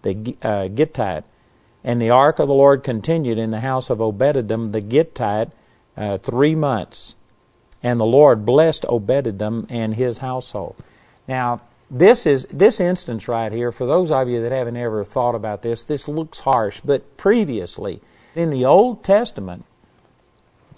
the 0.00 0.34
uh, 0.40 0.68
Gittite. 0.68 1.24
And 1.84 2.02
the 2.02 2.10
ark 2.10 2.38
of 2.38 2.48
the 2.48 2.54
Lord 2.54 2.82
continued 2.82 3.38
in 3.38 3.50
the 3.50 3.60
house 3.60 3.90
of 3.90 3.98
Obededom 3.98 4.72
the 4.72 4.80
Gittite 4.80 5.50
uh, 5.96 6.18
three 6.18 6.54
months. 6.54 7.14
And 7.82 8.00
the 8.00 8.06
Lord 8.06 8.44
blessed 8.44 8.82
Obededom 8.82 9.66
and 9.68 9.94
his 9.94 10.18
household. 10.18 10.76
Now, 11.28 11.60
this 11.90 12.26
is 12.26 12.44
this 12.46 12.80
instance 12.80 13.28
right 13.28 13.52
here, 13.52 13.72
for 13.72 13.86
those 13.86 14.10
of 14.10 14.28
you 14.28 14.42
that 14.42 14.52
haven't 14.52 14.76
ever 14.76 15.04
thought 15.04 15.34
about 15.34 15.62
this, 15.62 15.84
this 15.84 16.06
looks 16.06 16.40
harsh, 16.40 16.80
but 16.84 17.16
previously, 17.16 18.00
in 18.34 18.50
the 18.50 18.64
Old 18.64 19.02
Testament, 19.02 19.64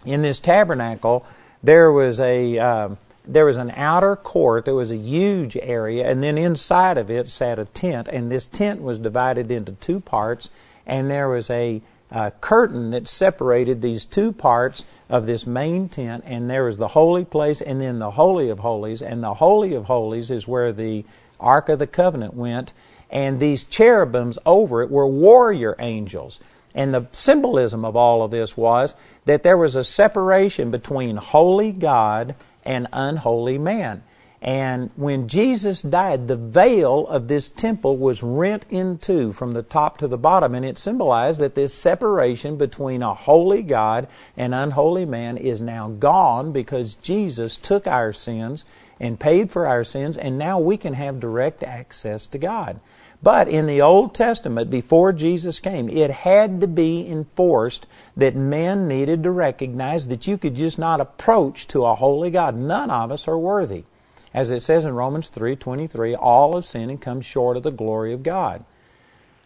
in 0.04 0.22
this 0.22 0.38
tabernacle, 0.40 1.26
there 1.62 1.90
was 1.90 2.20
a 2.20 2.58
um, 2.58 2.98
there 3.26 3.44
was 3.44 3.56
an 3.56 3.72
outer 3.76 4.16
court. 4.16 4.64
There 4.64 4.74
was 4.74 4.90
a 4.90 4.96
huge 4.96 5.56
area, 5.56 6.08
and 6.08 6.22
then 6.22 6.38
inside 6.38 6.96
of 6.96 7.10
it 7.10 7.28
sat 7.28 7.58
a 7.58 7.64
tent, 7.66 8.08
and 8.08 8.30
this 8.30 8.46
tent 8.46 8.80
was 8.80 8.98
divided 8.98 9.50
into 9.50 9.72
two 9.72 10.00
parts 10.00 10.48
and 10.90 11.08
there 11.08 11.28
was 11.28 11.48
a 11.50 11.80
uh, 12.10 12.30
curtain 12.40 12.90
that 12.90 13.06
separated 13.06 13.80
these 13.80 14.04
two 14.04 14.32
parts 14.32 14.84
of 15.08 15.24
this 15.24 15.46
main 15.46 15.88
tent, 15.88 16.24
and 16.26 16.50
there 16.50 16.64
was 16.64 16.78
the 16.78 16.88
holy 16.88 17.24
place 17.24 17.60
and 17.60 17.80
then 17.80 18.00
the 18.00 18.10
Holy 18.10 18.50
of 18.50 18.58
Holies. 18.58 19.00
And 19.00 19.22
the 19.22 19.34
Holy 19.34 19.72
of 19.74 19.84
Holies 19.84 20.32
is 20.32 20.48
where 20.48 20.72
the 20.72 21.04
Ark 21.38 21.68
of 21.68 21.78
the 21.78 21.86
Covenant 21.86 22.34
went, 22.34 22.72
and 23.08 23.38
these 23.38 23.62
cherubims 23.62 24.36
over 24.44 24.82
it 24.82 24.90
were 24.90 25.06
warrior 25.06 25.76
angels. 25.78 26.40
And 26.74 26.92
the 26.92 27.06
symbolism 27.12 27.84
of 27.84 27.94
all 27.94 28.24
of 28.24 28.32
this 28.32 28.56
was 28.56 28.96
that 29.26 29.44
there 29.44 29.56
was 29.56 29.76
a 29.76 29.84
separation 29.84 30.72
between 30.72 31.18
holy 31.18 31.70
God 31.70 32.34
and 32.64 32.88
unholy 32.92 33.58
man. 33.58 34.02
And 34.42 34.90
when 34.96 35.28
Jesus 35.28 35.82
died, 35.82 36.26
the 36.26 36.36
veil 36.36 37.06
of 37.08 37.28
this 37.28 37.50
temple 37.50 37.98
was 37.98 38.22
rent 38.22 38.64
in 38.70 38.96
two 38.96 39.32
from 39.32 39.52
the 39.52 39.62
top 39.62 39.98
to 39.98 40.08
the 40.08 40.16
bottom. 40.16 40.54
And 40.54 40.64
it 40.64 40.78
symbolized 40.78 41.40
that 41.40 41.54
this 41.54 41.74
separation 41.74 42.56
between 42.56 43.02
a 43.02 43.12
holy 43.12 43.62
God 43.62 44.08
and 44.36 44.54
unholy 44.54 45.04
man 45.04 45.36
is 45.36 45.60
now 45.60 45.90
gone 45.90 46.52
because 46.52 46.94
Jesus 46.94 47.58
took 47.58 47.86
our 47.86 48.14
sins 48.14 48.64
and 48.98 49.20
paid 49.20 49.50
for 49.50 49.66
our 49.66 49.82
sins, 49.82 50.18
and 50.18 50.36
now 50.36 50.58
we 50.58 50.76
can 50.76 50.92
have 50.92 51.20
direct 51.20 51.62
access 51.62 52.26
to 52.26 52.38
God. 52.38 52.80
But 53.22 53.48
in 53.48 53.66
the 53.66 53.80
Old 53.82 54.14
Testament, 54.14 54.70
before 54.70 55.12
Jesus 55.12 55.60
came, 55.60 55.88
it 55.88 56.10
had 56.10 56.60
to 56.60 56.66
be 56.66 57.06
enforced 57.08 57.86
that 58.16 58.36
men 58.36 58.88
needed 58.88 59.22
to 59.22 59.30
recognize 59.30 60.08
that 60.08 60.26
you 60.26 60.38
could 60.38 60.54
just 60.54 60.78
not 60.78 61.00
approach 61.00 61.66
to 61.68 61.84
a 61.84 61.94
holy 61.94 62.30
God. 62.30 62.56
None 62.56 62.90
of 62.90 63.10
us 63.12 63.28
are 63.28 63.38
worthy. 63.38 63.84
As 64.32 64.50
it 64.50 64.60
says 64.60 64.84
in 64.84 64.94
Romans 64.94 65.28
3:23, 65.28 66.14
all 66.14 66.54
have 66.54 66.64
sinned 66.64 66.90
and 66.90 67.00
come 67.00 67.20
short 67.20 67.56
of 67.56 67.62
the 67.62 67.70
glory 67.70 68.12
of 68.12 68.22
God. 68.22 68.64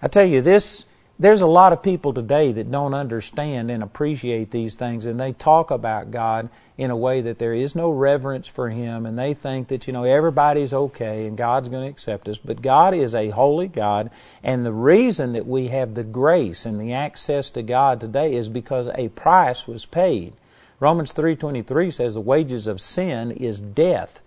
I 0.02 0.08
tell 0.08 0.26
you 0.26 0.42
this 0.42 0.84
there's 1.18 1.40
a 1.40 1.46
lot 1.46 1.72
of 1.72 1.80
people 1.80 2.12
today 2.12 2.50
that 2.50 2.70
don't 2.70 2.92
understand 2.92 3.70
and 3.70 3.84
appreciate 3.84 4.50
these 4.50 4.74
things 4.74 5.06
and 5.06 5.18
they 5.20 5.32
talk 5.32 5.70
about 5.70 6.10
God 6.10 6.48
in 6.76 6.90
a 6.90 6.96
way 6.96 7.20
that 7.20 7.38
there 7.38 7.54
is 7.54 7.76
no 7.76 7.88
reverence 7.88 8.48
for 8.48 8.70
him 8.70 9.06
and 9.06 9.16
they 9.16 9.32
think 9.32 9.68
that 9.68 9.86
you 9.86 9.92
know 9.92 10.02
everybody's 10.02 10.74
okay 10.74 11.26
and 11.26 11.36
God's 11.36 11.68
going 11.68 11.84
to 11.84 11.90
accept 11.90 12.28
us 12.28 12.36
but 12.36 12.62
God 12.62 12.94
is 12.94 13.14
a 13.14 13.30
holy 13.30 13.68
God 13.68 14.10
and 14.42 14.66
the 14.66 14.72
reason 14.72 15.32
that 15.34 15.46
we 15.46 15.68
have 15.68 15.94
the 15.94 16.02
grace 16.02 16.66
and 16.66 16.80
the 16.80 16.92
access 16.92 17.48
to 17.50 17.62
God 17.62 18.00
today 18.00 18.34
is 18.34 18.48
because 18.48 18.88
a 18.96 19.08
price 19.10 19.68
was 19.68 19.86
paid. 19.86 20.32
Romans 20.80 21.12
3:23 21.12 21.92
says 21.92 22.14
the 22.14 22.20
wages 22.20 22.66
of 22.66 22.80
sin 22.80 23.30
is 23.30 23.60
death 23.60 24.20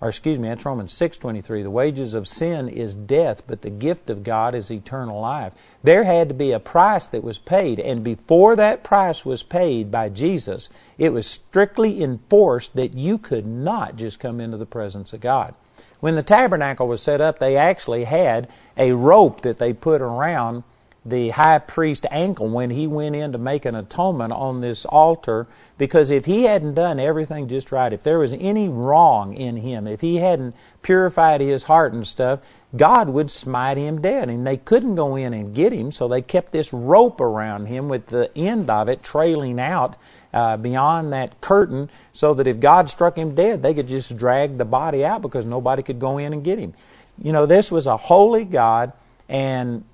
or 0.00 0.08
excuse 0.08 0.38
me, 0.38 0.48
that's 0.48 0.64
Romans 0.64 0.92
6:23. 0.92 1.62
The 1.62 1.70
wages 1.70 2.14
of 2.14 2.28
sin 2.28 2.68
is 2.68 2.94
death, 2.94 3.42
but 3.46 3.62
the 3.62 3.70
gift 3.70 4.10
of 4.10 4.22
God 4.22 4.54
is 4.54 4.70
eternal 4.70 5.20
life. 5.20 5.52
There 5.82 6.04
had 6.04 6.28
to 6.28 6.34
be 6.34 6.52
a 6.52 6.60
price 6.60 7.08
that 7.08 7.24
was 7.24 7.38
paid, 7.38 7.80
and 7.80 8.04
before 8.04 8.54
that 8.56 8.84
price 8.84 9.24
was 9.24 9.42
paid 9.42 9.90
by 9.90 10.08
Jesus, 10.08 10.68
it 10.98 11.12
was 11.12 11.26
strictly 11.26 12.02
enforced 12.02 12.76
that 12.76 12.94
you 12.94 13.18
could 13.18 13.46
not 13.46 13.96
just 13.96 14.20
come 14.20 14.40
into 14.40 14.56
the 14.56 14.66
presence 14.66 15.12
of 15.12 15.20
God. 15.20 15.54
When 16.00 16.14
the 16.14 16.22
tabernacle 16.22 16.86
was 16.86 17.02
set 17.02 17.20
up, 17.20 17.38
they 17.38 17.56
actually 17.56 18.04
had 18.04 18.48
a 18.76 18.92
rope 18.92 19.40
that 19.40 19.58
they 19.58 19.72
put 19.72 20.00
around 20.00 20.62
the 21.08 21.30
high 21.30 21.58
priest 21.58 22.06
ankle 22.10 22.48
when 22.48 22.70
he 22.70 22.86
went 22.86 23.16
in 23.16 23.32
to 23.32 23.38
make 23.38 23.64
an 23.64 23.74
atonement 23.74 24.32
on 24.32 24.60
this 24.60 24.84
altar 24.86 25.46
because 25.78 26.10
if 26.10 26.24
he 26.24 26.42
hadn't 26.42 26.74
done 26.74 26.98
everything 26.98 27.46
just 27.46 27.70
right, 27.70 27.92
if 27.92 28.02
there 28.02 28.18
was 28.18 28.32
any 28.32 28.68
wrong 28.68 29.34
in 29.34 29.56
him, 29.58 29.86
if 29.86 30.00
he 30.00 30.16
hadn't 30.16 30.56
purified 30.82 31.40
his 31.40 31.64
heart 31.64 31.92
and 31.92 32.04
stuff, 32.04 32.40
God 32.76 33.08
would 33.08 33.30
smite 33.30 33.78
him 33.78 34.00
dead. 34.00 34.28
And 34.28 34.46
they 34.46 34.56
couldn't 34.56 34.96
go 34.96 35.14
in 35.14 35.32
and 35.32 35.54
get 35.54 35.72
him, 35.72 35.92
so 35.92 36.08
they 36.08 36.20
kept 36.20 36.52
this 36.52 36.72
rope 36.72 37.20
around 37.20 37.66
him 37.66 37.88
with 37.88 38.08
the 38.08 38.36
end 38.36 38.68
of 38.68 38.88
it 38.88 39.04
trailing 39.04 39.60
out 39.60 39.96
uh, 40.34 40.56
beyond 40.56 41.12
that 41.12 41.40
curtain 41.40 41.88
so 42.12 42.34
that 42.34 42.46
if 42.46 42.58
God 42.58 42.90
struck 42.90 43.16
him 43.16 43.34
dead, 43.36 43.62
they 43.62 43.72
could 43.72 43.88
just 43.88 44.16
drag 44.16 44.58
the 44.58 44.64
body 44.64 45.04
out 45.04 45.22
because 45.22 45.46
nobody 45.46 45.82
could 45.82 46.00
go 46.00 46.18
in 46.18 46.32
and 46.32 46.42
get 46.42 46.58
him. 46.58 46.74
You 47.22 47.32
know, 47.32 47.46
this 47.46 47.70
was 47.70 47.86
a 47.86 47.96
holy 47.96 48.44
God, 48.44 48.92
and 49.28 49.84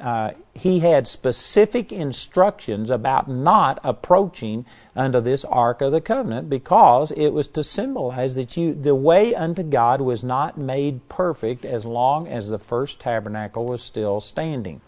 uh, 0.00 0.32
he 0.54 0.80
had 0.80 1.06
specific 1.06 1.92
instructions 1.92 2.90
about 2.90 3.28
not 3.28 3.78
approaching 3.84 4.64
unto 4.96 5.20
this 5.20 5.44
ark 5.44 5.80
of 5.80 5.92
the 5.92 6.00
covenant 6.00 6.48
because 6.48 7.10
it 7.12 7.30
was 7.30 7.46
to 7.48 7.62
symbolize 7.62 8.34
that 8.34 8.56
you 8.56 8.74
the 8.74 8.94
way 8.94 9.34
unto 9.34 9.62
God 9.62 10.00
was 10.00 10.24
not 10.24 10.58
made 10.58 11.08
perfect 11.08 11.64
as 11.64 11.84
long 11.84 12.26
as 12.26 12.48
the 12.48 12.58
first 12.58 13.00
tabernacle 13.00 13.64
was 13.64 13.82
still 13.82 14.20
standing. 14.20 14.80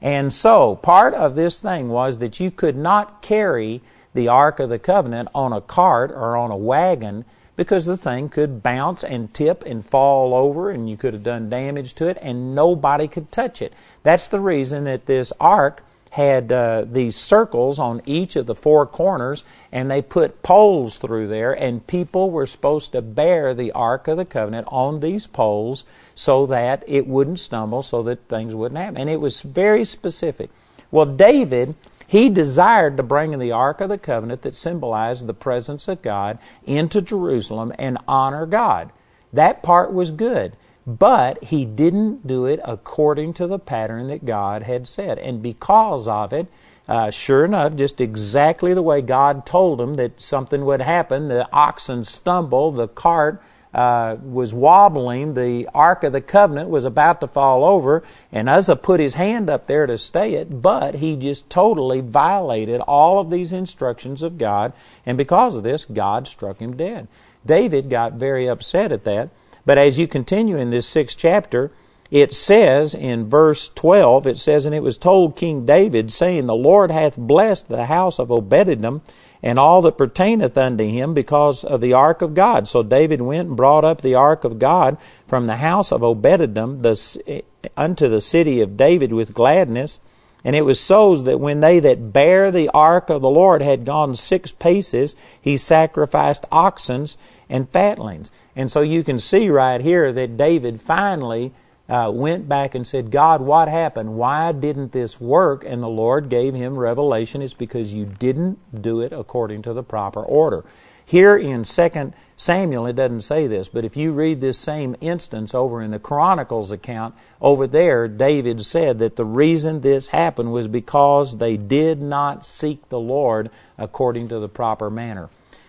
And 0.00 0.32
so 0.32 0.76
part 0.76 1.14
of 1.14 1.34
this 1.34 1.58
thing 1.58 1.88
was 1.88 2.18
that 2.18 2.38
you 2.38 2.50
could 2.50 2.76
not 2.76 3.22
carry 3.22 3.80
the 4.12 4.28
ark 4.28 4.60
of 4.60 4.68
the 4.68 4.78
covenant 4.78 5.28
on 5.34 5.52
a 5.52 5.60
cart 5.60 6.10
or 6.10 6.36
on 6.36 6.50
a 6.50 6.56
wagon 6.56 7.24
because 7.56 7.86
the 7.86 7.96
thing 7.96 8.28
could 8.28 8.62
bounce 8.62 9.04
and 9.04 9.32
tip 9.32 9.62
and 9.64 9.84
fall 9.84 10.34
over 10.34 10.70
and 10.70 10.88
you 10.88 10.96
could 10.96 11.14
have 11.14 11.22
done 11.22 11.48
damage 11.48 11.94
to 11.94 12.08
it 12.08 12.18
and 12.20 12.54
nobody 12.54 13.06
could 13.06 13.30
touch 13.30 13.62
it. 13.62 13.72
That's 14.02 14.28
the 14.28 14.40
reason 14.40 14.84
that 14.84 15.06
this 15.06 15.32
ark 15.40 15.82
had 16.14 16.52
uh, 16.52 16.84
these 16.88 17.16
circles 17.16 17.76
on 17.80 18.00
each 18.06 18.36
of 18.36 18.46
the 18.46 18.54
four 18.54 18.86
corners, 18.86 19.42
and 19.72 19.90
they 19.90 20.00
put 20.00 20.44
poles 20.44 20.96
through 20.96 21.26
there, 21.26 21.52
and 21.52 21.84
people 21.88 22.30
were 22.30 22.46
supposed 22.46 22.92
to 22.92 23.02
bear 23.02 23.52
the 23.52 23.72
Ark 23.72 24.06
of 24.06 24.16
the 24.16 24.24
Covenant 24.24 24.68
on 24.70 25.00
these 25.00 25.26
poles 25.26 25.82
so 26.14 26.46
that 26.46 26.84
it 26.86 27.08
wouldn't 27.08 27.40
stumble, 27.40 27.82
so 27.82 28.00
that 28.04 28.28
things 28.28 28.54
wouldn't 28.54 28.78
happen. 28.78 28.96
And 28.96 29.10
it 29.10 29.20
was 29.20 29.40
very 29.40 29.84
specific. 29.84 30.50
Well, 30.92 31.06
David, 31.06 31.74
he 32.14 32.30
desired 32.30 32.96
to 32.96 33.02
bring 33.02 33.36
the 33.40 33.50
Ark 33.50 33.80
of 33.80 33.88
the 33.88 33.98
Covenant 33.98 34.42
that 34.42 34.54
symbolized 34.54 35.26
the 35.26 35.34
presence 35.34 35.88
of 35.88 36.00
God 36.00 36.38
into 36.64 37.02
Jerusalem 37.02 37.72
and 37.76 37.98
honor 38.06 38.46
God. 38.46 38.92
That 39.32 39.64
part 39.64 39.92
was 39.92 40.12
good. 40.12 40.56
But 40.86 41.42
he 41.42 41.64
didn't 41.64 42.24
do 42.24 42.46
it 42.46 42.60
according 42.64 43.34
to 43.34 43.48
the 43.48 43.58
pattern 43.58 44.06
that 44.06 44.24
God 44.24 44.62
had 44.62 44.86
said. 44.86 45.18
And 45.18 45.42
because 45.42 46.06
of 46.06 46.32
it, 46.32 46.46
uh, 46.86 47.10
sure 47.10 47.44
enough, 47.44 47.74
just 47.74 48.00
exactly 48.00 48.74
the 48.74 48.80
way 48.80 49.02
God 49.02 49.44
told 49.44 49.80
him 49.80 49.94
that 49.94 50.20
something 50.20 50.64
would 50.64 50.82
happen, 50.82 51.26
the 51.26 51.50
oxen 51.52 52.04
stumbled, 52.04 52.76
the 52.76 52.86
cart 52.86 53.42
uh, 53.74 54.16
was 54.22 54.54
wobbling, 54.54 55.34
the 55.34 55.68
Ark 55.74 56.04
of 56.04 56.12
the 56.12 56.20
Covenant 56.20 56.70
was 56.70 56.84
about 56.84 57.20
to 57.20 57.26
fall 57.26 57.64
over, 57.64 58.02
and 58.30 58.48
Uzzah 58.48 58.76
put 58.76 59.00
his 59.00 59.14
hand 59.14 59.50
up 59.50 59.66
there 59.66 59.86
to 59.86 59.98
stay 59.98 60.34
it, 60.34 60.62
but 60.62 60.96
he 60.96 61.16
just 61.16 61.50
totally 61.50 62.00
violated 62.00 62.80
all 62.82 63.18
of 63.18 63.30
these 63.30 63.52
instructions 63.52 64.22
of 64.22 64.38
God, 64.38 64.72
and 65.04 65.18
because 65.18 65.56
of 65.56 65.62
this, 65.62 65.84
God 65.84 66.28
struck 66.28 66.58
him 66.58 66.76
dead. 66.76 67.08
David 67.44 67.90
got 67.90 68.14
very 68.14 68.48
upset 68.48 68.92
at 68.92 69.04
that. 69.04 69.30
But 69.66 69.78
as 69.78 69.98
you 69.98 70.06
continue 70.06 70.56
in 70.56 70.70
this 70.70 70.86
sixth 70.86 71.16
chapter, 71.18 71.70
it 72.10 72.32
says 72.32 72.94
in 72.94 73.26
verse 73.26 73.70
12, 73.74 74.26
it 74.26 74.36
says, 74.36 74.66
And 74.66 74.74
it 74.74 74.82
was 74.82 74.98
told 74.98 75.36
King 75.36 75.64
David, 75.64 76.12
saying, 76.12 76.46
The 76.46 76.54
Lord 76.54 76.90
hath 76.90 77.16
blessed 77.16 77.68
the 77.68 77.86
house 77.86 78.18
of 78.18 78.28
Obededom 78.28 79.00
and 79.44 79.58
all 79.58 79.82
that 79.82 79.98
pertaineth 79.98 80.56
unto 80.56 80.84
him 80.84 81.12
because 81.12 81.64
of 81.64 81.82
the 81.82 81.92
ark 81.92 82.22
of 82.22 82.32
God. 82.32 82.66
So 82.66 82.82
David 82.82 83.20
went 83.20 83.48
and 83.48 83.56
brought 83.56 83.84
up 83.84 84.00
the 84.00 84.14
ark 84.14 84.42
of 84.42 84.58
God 84.58 84.96
from 85.26 85.44
the 85.44 85.56
house 85.56 85.92
of 85.92 86.00
Obededom 86.00 86.80
the, 86.80 87.44
unto 87.76 88.08
the 88.08 88.22
city 88.22 88.62
of 88.62 88.78
David 88.78 89.12
with 89.12 89.34
gladness. 89.34 90.00
And 90.44 90.56
it 90.56 90.62
was 90.62 90.80
so 90.80 91.16
that 91.16 91.40
when 91.40 91.60
they 91.60 91.78
that 91.80 92.10
bare 92.10 92.50
the 92.50 92.70
ark 92.70 93.10
of 93.10 93.20
the 93.20 93.28
Lord 93.28 93.60
had 93.60 93.84
gone 93.84 94.14
six 94.14 94.50
paces, 94.50 95.14
he 95.38 95.58
sacrificed 95.58 96.46
oxen 96.50 97.06
and 97.50 97.68
fatlings. 97.68 98.30
And 98.56 98.72
so 98.72 98.80
you 98.80 99.04
can 99.04 99.18
see 99.18 99.50
right 99.50 99.82
here 99.82 100.10
that 100.10 100.38
David 100.38 100.80
finally 100.80 101.52
uh, 101.88 102.10
went 102.12 102.48
back 102.48 102.74
and 102.74 102.86
said, 102.86 103.10
God, 103.10 103.42
what 103.42 103.68
happened? 103.68 104.16
Why 104.16 104.52
didn't 104.52 104.92
this 104.92 105.20
work? 105.20 105.64
And 105.66 105.82
the 105.82 105.88
Lord 105.88 106.28
gave 106.28 106.54
him 106.54 106.78
revelation. 106.78 107.42
It's 107.42 107.54
because 107.54 107.92
you 107.92 108.06
didn't 108.06 108.82
do 108.82 109.00
it 109.00 109.12
according 109.12 109.62
to 109.62 109.74
the 109.74 109.82
proper 109.82 110.22
order. 110.22 110.64
Here 111.06 111.36
in 111.36 111.64
2 111.64 112.12
Samuel, 112.36 112.86
it 112.86 112.96
doesn't 112.96 113.20
say 113.20 113.46
this, 113.46 113.68
but 113.68 113.84
if 113.84 113.94
you 113.94 114.12
read 114.12 114.40
this 114.40 114.58
same 114.58 114.96
instance 115.02 115.54
over 115.54 115.82
in 115.82 115.90
the 115.90 115.98
Chronicles 115.98 116.70
account, 116.70 117.14
over 117.42 117.66
there, 117.66 118.08
David 118.08 118.64
said 118.64 118.98
that 119.00 119.16
the 119.16 119.24
reason 119.26 119.82
this 119.82 120.08
happened 120.08 120.52
was 120.52 120.66
because 120.66 121.36
they 121.36 121.58
did 121.58 122.00
not 122.00 122.46
seek 122.46 122.88
the 122.88 122.98
Lord 122.98 123.50
according 123.76 124.28
to 124.28 124.38
the 124.38 124.48
proper 124.48 124.88
manner. 124.88 125.28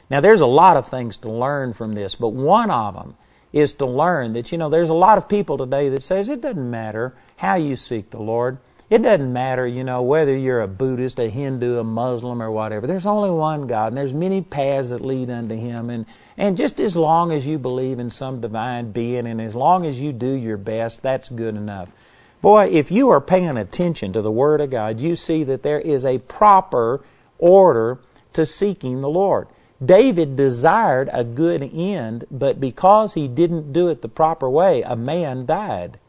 Now, 0.09 0.22
there's 0.22 0.41
a 0.41 0.45
lot 0.45 0.78
of 0.78 0.88
things 0.88 1.18
to 1.18 1.30
learn 1.30 1.74
from 1.74 1.93
this, 1.93 2.16
but 2.16 2.30
one 2.30 2.72
of 2.72 2.93
them 2.93 3.16
is 3.56 3.72
to 3.72 3.86
learn 3.86 4.34
that, 4.34 4.51
you 4.51 4.58
know, 4.58 4.68
there's 4.68 4.89
a 4.89 4.93
lot 4.93 5.18
of 5.18 5.30
people 5.30 5.58
today 5.58 5.88
that 5.88 6.03
says 6.03 6.28
it 6.28 6.41
doesn't 6.41 6.70
matter 6.70 7.16
how 7.38 7.56
you 7.56 7.78
seek 7.78 8.10
the 8.10 8.22
Lord. 8.22 8.58
It 8.89 9.01
doesn't 9.01 9.32
matter, 9.32 9.66
you 9.66 9.86
know, 9.86 10.01
whether 10.01 10.38
you're 10.38 10.62
a 10.62 10.68
Buddhist, 10.68 11.18
a 11.20 11.30
Hindu, 11.30 11.80
a 11.80 11.84
Muslim, 11.84 12.43
or 12.43 12.51
whatever. 12.51 12.86
There's 12.86 13.06
only 13.06 13.32
one 13.32 13.66
God, 13.66 13.88
and 13.88 13.97
there's 13.97 14.14
many 14.14 14.41
paths 14.41 14.89
that 14.89 14.99
lead 14.99 15.30
unto 15.30 15.56
Him. 15.56 15.89
And, 15.89 16.06
and 16.36 16.58
just 16.58 16.82
as 16.82 16.97
long 16.97 17.32
as 17.32 17.47
you 17.47 17.58
believe 17.58 17.97
in 17.97 18.10
some 18.10 18.41
divine 18.41 18.91
being, 18.91 19.26
and 19.26 19.39
as 19.39 19.56
long 19.56 19.86
as 19.86 20.01
you 20.01 20.12
do 20.12 20.34
your 20.34 20.58
best, 20.58 21.01
that's 21.01 21.30
good 21.30 21.56
enough. 21.56 21.93
Boy, 22.41 22.68
if 22.68 22.91
you 22.91 23.10
are 23.10 23.22
paying 23.22 23.56
attention 23.56 24.12
to 24.12 24.22
the 24.22 24.32
Word 24.32 24.60
of 24.60 24.70
God, 24.70 24.99
you 24.99 25.16
see 25.16 25.45
that 25.45 25.64
there 25.64 25.80
is 25.80 26.06
a 26.06 26.18
proper 26.18 27.03
order 27.39 27.99
to 28.34 28.45
seeking 28.45 28.99
the 28.99 29.10
Lord. 29.10 29.47
David 29.84 30.36
desired 30.36 31.09
a 31.11 31.23
good 31.23 31.61
end, 31.73 32.26
but 32.32 32.59
because 32.59 33.13
he 33.13 33.28
didn't 33.28 33.73
do 33.73 33.89
it 33.89 34.01
the 34.01 34.07
proper 34.07 34.49
way, 34.49 34.82
a 34.84 34.95
man 34.95 35.45
died. 35.45 35.99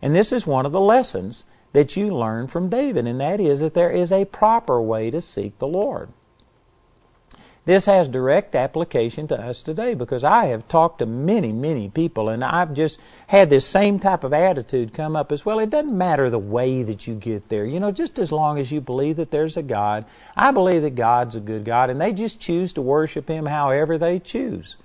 And 0.00 0.14
this 0.14 0.32
is 0.32 0.46
one 0.46 0.66
of 0.66 0.72
the 0.72 0.80
lessons 0.80 1.44
that 1.72 1.96
you 1.96 2.14
learn 2.14 2.48
from 2.48 2.68
David, 2.68 3.06
and 3.06 3.20
that 3.20 3.40
is 3.40 3.60
that 3.60 3.74
there 3.74 3.90
is 3.90 4.10
a 4.10 4.24
proper 4.24 4.82
way 4.82 5.10
to 5.10 5.20
seek 5.20 5.58
the 5.58 5.68
Lord. 5.68 6.08
This 7.64 7.84
has 7.84 8.08
direct 8.08 8.56
application 8.56 9.28
to 9.28 9.40
us 9.40 9.62
today 9.62 9.94
because 9.94 10.24
I 10.24 10.46
have 10.46 10.66
talked 10.66 10.98
to 10.98 11.06
many, 11.06 11.52
many 11.52 11.88
people 11.88 12.28
and 12.28 12.42
I've 12.42 12.74
just 12.74 12.98
had 13.28 13.50
this 13.50 13.64
same 13.64 14.00
type 14.00 14.24
of 14.24 14.32
attitude 14.32 14.92
come 14.92 15.14
up 15.14 15.30
as 15.30 15.46
well. 15.46 15.60
It 15.60 15.70
doesn't 15.70 15.96
matter 15.96 16.28
the 16.28 16.40
way 16.40 16.82
that 16.82 17.06
you 17.06 17.14
get 17.14 17.50
there. 17.50 17.64
You 17.64 17.78
know, 17.78 17.92
just 17.92 18.18
as 18.18 18.32
long 18.32 18.58
as 18.58 18.72
you 18.72 18.80
believe 18.80 19.14
that 19.16 19.30
there's 19.30 19.56
a 19.56 19.62
God, 19.62 20.06
I 20.36 20.50
believe 20.50 20.82
that 20.82 20.96
God's 20.96 21.36
a 21.36 21.40
good 21.40 21.64
God 21.64 21.88
and 21.88 22.00
they 22.00 22.12
just 22.12 22.40
choose 22.40 22.72
to 22.72 22.82
worship 22.82 23.28
Him 23.28 23.46
however 23.46 23.96
they 23.96 24.18
choose. 24.18 24.76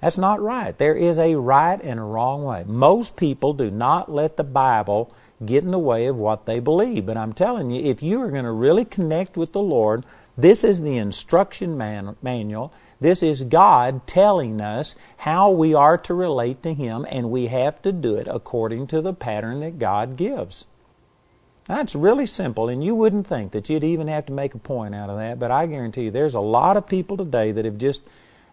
That's 0.00 0.16
not 0.16 0.40
right. 0.40 0.78
There 0.78 0.94
is 0.94 1.18
a 1.18 1.34
right 1.34 1.80
and 1.82 2.00
a 2.00 2.04
wrong 2.04 2.42
way. 2.42 2.64
Most 2.66 3.16
people 3.16 3.52
do 3.52 3.70
not 3.70 4.10
let 4.10 4.38
the 4.38 4.44
Bible 4.44 5.12
get 5.44 5.64
in 5.64 5.72
the 5.72 5.78
way 5.78 6.06
of 6.06 6.16
what 6.16 6.46
they 6.46 6.58
believe. 6.60 7.04
But 7.04 7.16
I'm 7.16 7.32
telling 7.32 7.70
you, 7.70 7.84
if 7.84 8.02
you 8.02 8.20
are 8.22 8.30
going 8.30 8.44
to 8.44 8.52
really 8.52 8.84
connect 8.84 9.36
with 9.36 9.52
the 9.52 9.60
Lord, 9.60 10.04
this 10.38 10.62
is 10.62 10.82
the 10.82 10.96
instruction 10.96 11.76
man- 11.76 12.16
manual. 12.22 12.72
This 13.00 13.22
is 13.22 13.42
God 13.42 14.06
telling 14.06 14.60
us 14.60 14.94
how 15.18 15.50
we 15.50 15.74
are 15.74 15.98
to 15.98 16.14
relate 16.14 16.62
to 16.62 16.74
Him, 16.74 17.04
and 17.10 17.30
we 17.30 17.48
have 17.48 17.82
to 17.82 17.92
do 17.92 18.14
it 18.14 18.28
according 18.30 18.86
to 18.88 19.02
the 19.02 19.12
pattern 19.12 19.60
that 19.60 19.78
God 19.78 20.16
gives. 20.16 20.64
That's 21.66 21.94
really 21.94 22.24
simple, 22.24 22.68
and 22.68 22.82
you 22.82 22.94
wouldn't 22.94 23.26
think 23.26 23.52
that 23.52 23.68
you'd 23.68 23.84
even 23.84 24.08
have 24.08 24.26
to 24.26 24.32
make 24.32 24.54
a 24.54 24.58
point 24.58 24.94
out 24.94 25.10
of 25.10 25.18
that, 25.18 25.38
but 25.38 25.50
I 25.50 25.66
guarantee 25.66 26.04
you 26.04 26.10
there's 26.10 26.34
a 26.34 26.40
lot 26.40 26.76
of 26.76 26.86
people 26.86 27.16
today 27.16 27.52
that 27.52 27.64
have 27.64 27.76
just 27.76 28.00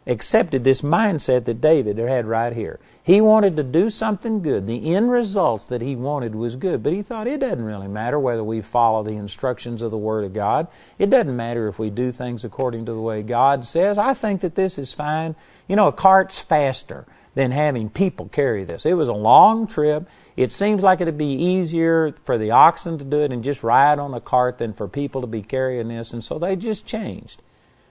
accepted 0.08 0.64
this 0.64 0.82
mindset 0.82 1.45
that 1.45 1.62
David 1.62 1.97
had 1.97 2.26
right 2.26 2.53
here. 2.53 2.80
He 3.01 3.22
wanted 3.22 3.56
to 3.58 3.64
do 3.64 3.89
something 3.89 4.41
good. 4.41 4.66
The 4.66 4.95
end 4.95 5.12
results 5.12 5.66
that 5.68 5.82
he 5.82 5.95
wanted 5.95 6.34
was 6.34 6.56
good, 6.56 6.82
but 6.82 6.93
he 6.93 7.03
thought 7.03 7.28
it 7.28 7.39
doesn't 7.39 7.64
really 7.64 7.88
matter 7.88 8.20
whether 8.20 8.43
we 8.43 8.62
follow 8.62 9.03
the 9.03 9.12
instructions 9.12 9.82
of 9.82 9.91
the 9.91 9.97
Word 9.97 10.26
of 10.26 10.34
God. 10.34 10.68
It 10.97 11.12
doesn't 11.12 11.36
matter 11.36 11.68
if 11.68 11.78
we 11.78 11.89
do 11.89 12.12
things 12.12 12.43
according 12.43 12.86
to 12.86 12.93
the 12.93 13.01
way 13.01 13.22
God 13.22 13.66
says. 13.66 13.97
I 13.97 14.16
think 14.16 14.41
that 14.41 14.56
this 14.56 14.78
is 14.78 14.93
fine. 14.93 15.36
You 15.68 15.76
know, 15.76 15.88
a 15.88 15.93
cart's 15.93 16.39
faster 16.39 17.06
than 17.36 17.51
having 17.51 17.89
people 17.89 18.28
carry 18.30 18.64
this. 18.64 18.86
It 18.86 18.93
was 18.93 19.10
a 19.10 19.14
long 19.14 19.68
trip. 19.68 20.08
It 20.36 20.51
seems 20.51 20.82
like 20.82 21.00
it'd 21.00 21.17
be 21.17 21.34
easier 21.34 22.13
for 22.24 22.38
the 22.38 22.51
oxen 22.51 22.97
to 22.97 23.05
do 23.05 23.21
it 23.21 23.32
and 23.32 23.43
just 23.43 23.62
ride 23.62 24.00
on 24.00 24.13
a 24.13 24.21
cart 24.21 24.58
than 24.58 24.74
for 24.74 24.88
people 24.88 25.21
to 25.21 25.28
be 25.28 25.42
carrying 25.42 25.89
this, 25.89 26.12
and 26.12 26.24
so 26.24 26.39
they 26.39 26.55
just 26.55 26.86
changed. 26.86 27.42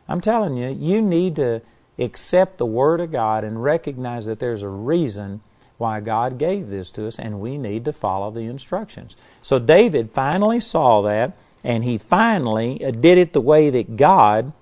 I'm 0.08 0.20
telling 0.20 0.56
you, 0.56 0.68
you 0.68 1.00
need 1.00 1.36
to 1.36 1.62
accept 1.98 2.58
the 2.58 2.66
Word 2.66 3.00
of 3.00 3.12
God 3.12 3.44
and 3.44 3.62
recognize 3.62 4.26
that 4.26 4.38
there's 4.38 4.62
a 4.62 4.68
reason 4.68 5.40
why 5.76 6.00
God 6.00 6.38
gave 6.38 6.68
this 6.68 6.90
to 6.92 7.06
us, 7.06 7.18
and 7.18 7.40
we 7.40 7.58
need 7.58 7.84
to 7.84 7.92
follow 7.92 8.30
the 8.30 8.40
instructions. 8.40 9.16
So 9.42 9.58
David 9.58 10.10
finally 10.12 10.60
saw 10.60 11.02
that, 11.02 11.36
and 11.62 11.84
he 11.84 11.98
finally 11.98 12.84
uh, 12.84 12.90
did 12.90 13.18
it 13.18 13.32
the 13.32 13.40
way 13.40 13.70
that 13.70 13.96
God 13.96 14.52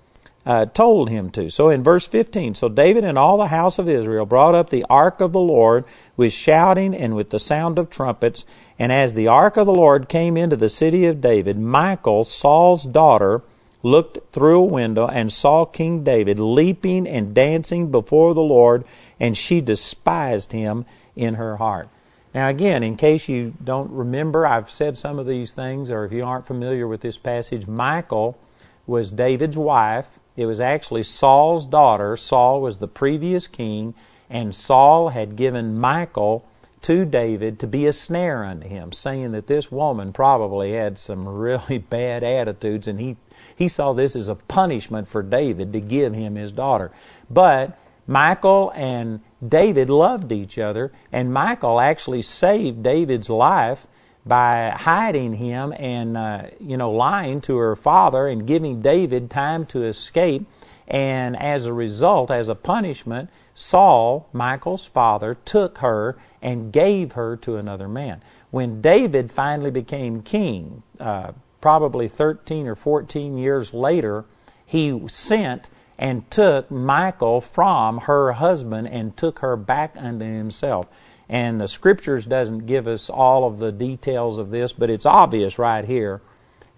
uh, 0.45 0.67
told 0.67 1.09
him 1.09 1.31
to. 1.31 1.51
So 1.51 1.69
in 1.69 1.83
verse 1.83 2.07
15, 2.07 2.55
so 2.55 2.69
David 2.69 3.05
and 3.05 3.19
all 3.19 3.39
the 3.39 3.49
house 3.49 3.79
of 3.79 3.89
Israel 3.89 4.27
brought 4.27 4.55
up 4.55 4.71
the 4.71 4.85
ark 4.89 5.21
of 5.21 5.33
the 5.33 5.41
Lord 5.41 5.85
with 6.17 6.33
shouting 6.33 6.95
and 6.95 7.15
with 7.15 7.31
the 7.31 7.39
sound 7.39 7.79
of 7.79 7.91
trumpets. 7.91 8.45
And 8.79 8.91
as 8.91 9.15
the 9.15 9.29
ark 9.29 9.57
of 9.57 9.67
the 9.67 9.75
Lord 9.75 10.09
came 10.09 10.37
into 10.37 10.57
the 10.57 10.69
city 10.69 11.05
of 11.07 11.21
David, 11.21 11.57
Michal, 11.57 12.25
Saul's 12.25 12.85
daughter, 12.85 13.43
looked 13.83 14.33
through 14.33 14.61
a 14.61 14.65
window 14.65 15.07
and 15.07 15.33
saw 15.33 15.65
King 15.65 16.05
David 16.05 16.39
leaping 16.39 17.07
and 17.07 17.35
dancing 17.35 17.91
before 17.91 18.35
the 18.35 18.41
Lord, 18.41 18.85
and 19.19 19.37
she 19.37 19.61
despised 19.61 20.53
him 20.53 20.85
in 21.17 21.35
her 21.35 21.57
heart. 21.57 21.89
Now, 22.35 22.49
again, 22.49 22.83
in 22.83 22.97
case 22.97 23.29
you 23.29 23.55
don't 23.63 23.91
remember, 23.91 24.47
I've 24.47 24.71
said 24.71 24.97
some 24.97 25.19
of 25.19 25.27
these 25.27 25.53
things, 25.53 25.91
or 25.91 26.05
if 26.05 26.13
you 26.13 26.25
aren't 26.25 26.47
familiar 26.47 26.87
with 26.87 27.03
this 27.03 27.19
passage, 27.19 27.67
Michal 27.67 28.39
was 28.87 29.11
David's 29.11 29.59
wife. 29.59 30.19
It 30.37 30.47
was 30.47 30.61
actually 30.61 31.03
Saul's 31.03 31.67
daughter. 31.67 32.17
Saul 32.17 32.63
was 32.63 32.79
the 32.79 32.89
previous 32.89 33.47
king, 33.47 33.95
and 34.31 34.55
Saul 34.55 35.11
had 35.11 35.37
given 35.37 35.79
Michal 35.79 36.45
to 36.83 37.05
David 37.05 37.59
to 37.61 37.67
be 37.67 37.87
a 37.87 37.93
snare 37.93 38.45
unto 38.45 38.67
him, 38.67 38.93
saying 38.93 39.33
that 39.33 39.47
this 39.47 39.71
woman 39.71 40.13
probably 40.13 40.73
had 40.73 40.99
some 40.99 41.29
really 41.37 41.79
bad 41.79 42.25
attitudes, 42.25 42.89
and 42.89 42.99
he 42.99 43.17
he 43.63 43.69
saw 43.69 43.93
this 43.93 44.17
as 44.17 44.29
a 44.29 44.35
punishment 44.35 45.07
for 45.07 45.23
David 45.23 45.73
to 45.73 45.81
give 45.81 46.15
him 46.15 46.35
his 46.35 46.51
daughter. 46.51 46.91
But 47.31 47.79
Michal 48.09 48.73
and 48.75 49.21
David 49.47 49.89
loved 49.89 50.33
each 50.33 50.59
other, 50.59 50.91
and 51.13 51.33
Michal 51.33 51.81
actually 51.81 52.23
saved 52.23 52.83
David's 52.83 53.31
life 53.31 53.87
by 54.27 54.71
hiding 54.71 55.35
him 55.35 55.73
and 55.79 56.17
uh, 56.17 56.43
you 56.59 56.77
know 56.77 56.91
lying 56.91 57.41
to 57.43 57.57
her 57.59 57.77
father 57.77 58.27
and 58.27 58.49
giving 58.49 58.83
David 58.83 59.31
time 59.31 59.65
to 59.67 59.85
escape. 59.85 60.45
And 60.89 61.37
as 61.37 61.65
a 61.65 61.73
result, 61.73 62.33
as 62.33 62.49
a 62.49 62.57
punishment, 62.57 63.31
Saul, 63.55 64.29
Michal's 64.33 64.87
father, 64.87 65.35
took 65.45 65.79
her 65.79 66.17
and 66.43 66.73
gave 66.73 67.13
her 67.13 67.37
to 67.37 67.59
another 67.59 67.87
man. 67.87 68.23
When 68.51 68.81
David 68.81 69.31
finally 69.31 69.71
became 69.71 70.23
king, 70.23 70.83
uh, 70.99 71.31
probably 71.63 72.09
13 72.09 72.67
or 72.67 72.75
14 72.75 73.39
years 73.39 73.73
later, 73.73 74.27
he 74.67 75.01
sent 75.09 75.71
and 75.97 76.31
took 76.31 76.71
Michal 76.71 77.41
from 77.41 77.99
her 77.99 78.33
husband 78.33 78.89
and 78.89 79.17
took 79.17 79.39
her 79.39 79.57
back 79.57 79.95
unto 79.97 80.27
himself. 80.27 80.89
And 81.29 81.59
the 81.59 81.69
scriptures 81.69 82.27
doesn't 82.27 82.67
give 82.67 82.87
us 82.87 83.09
all 83.09 83.47
of 83.47 83.59
the 83.59 83.73
details 83.73 84.37
of 84.37 84.51
this, 84.51 84.73
but 84.75 84.91
it's 84.91 85.07
obvious 85.07 85.59
right 85.59 85.85
here 85.85 86.21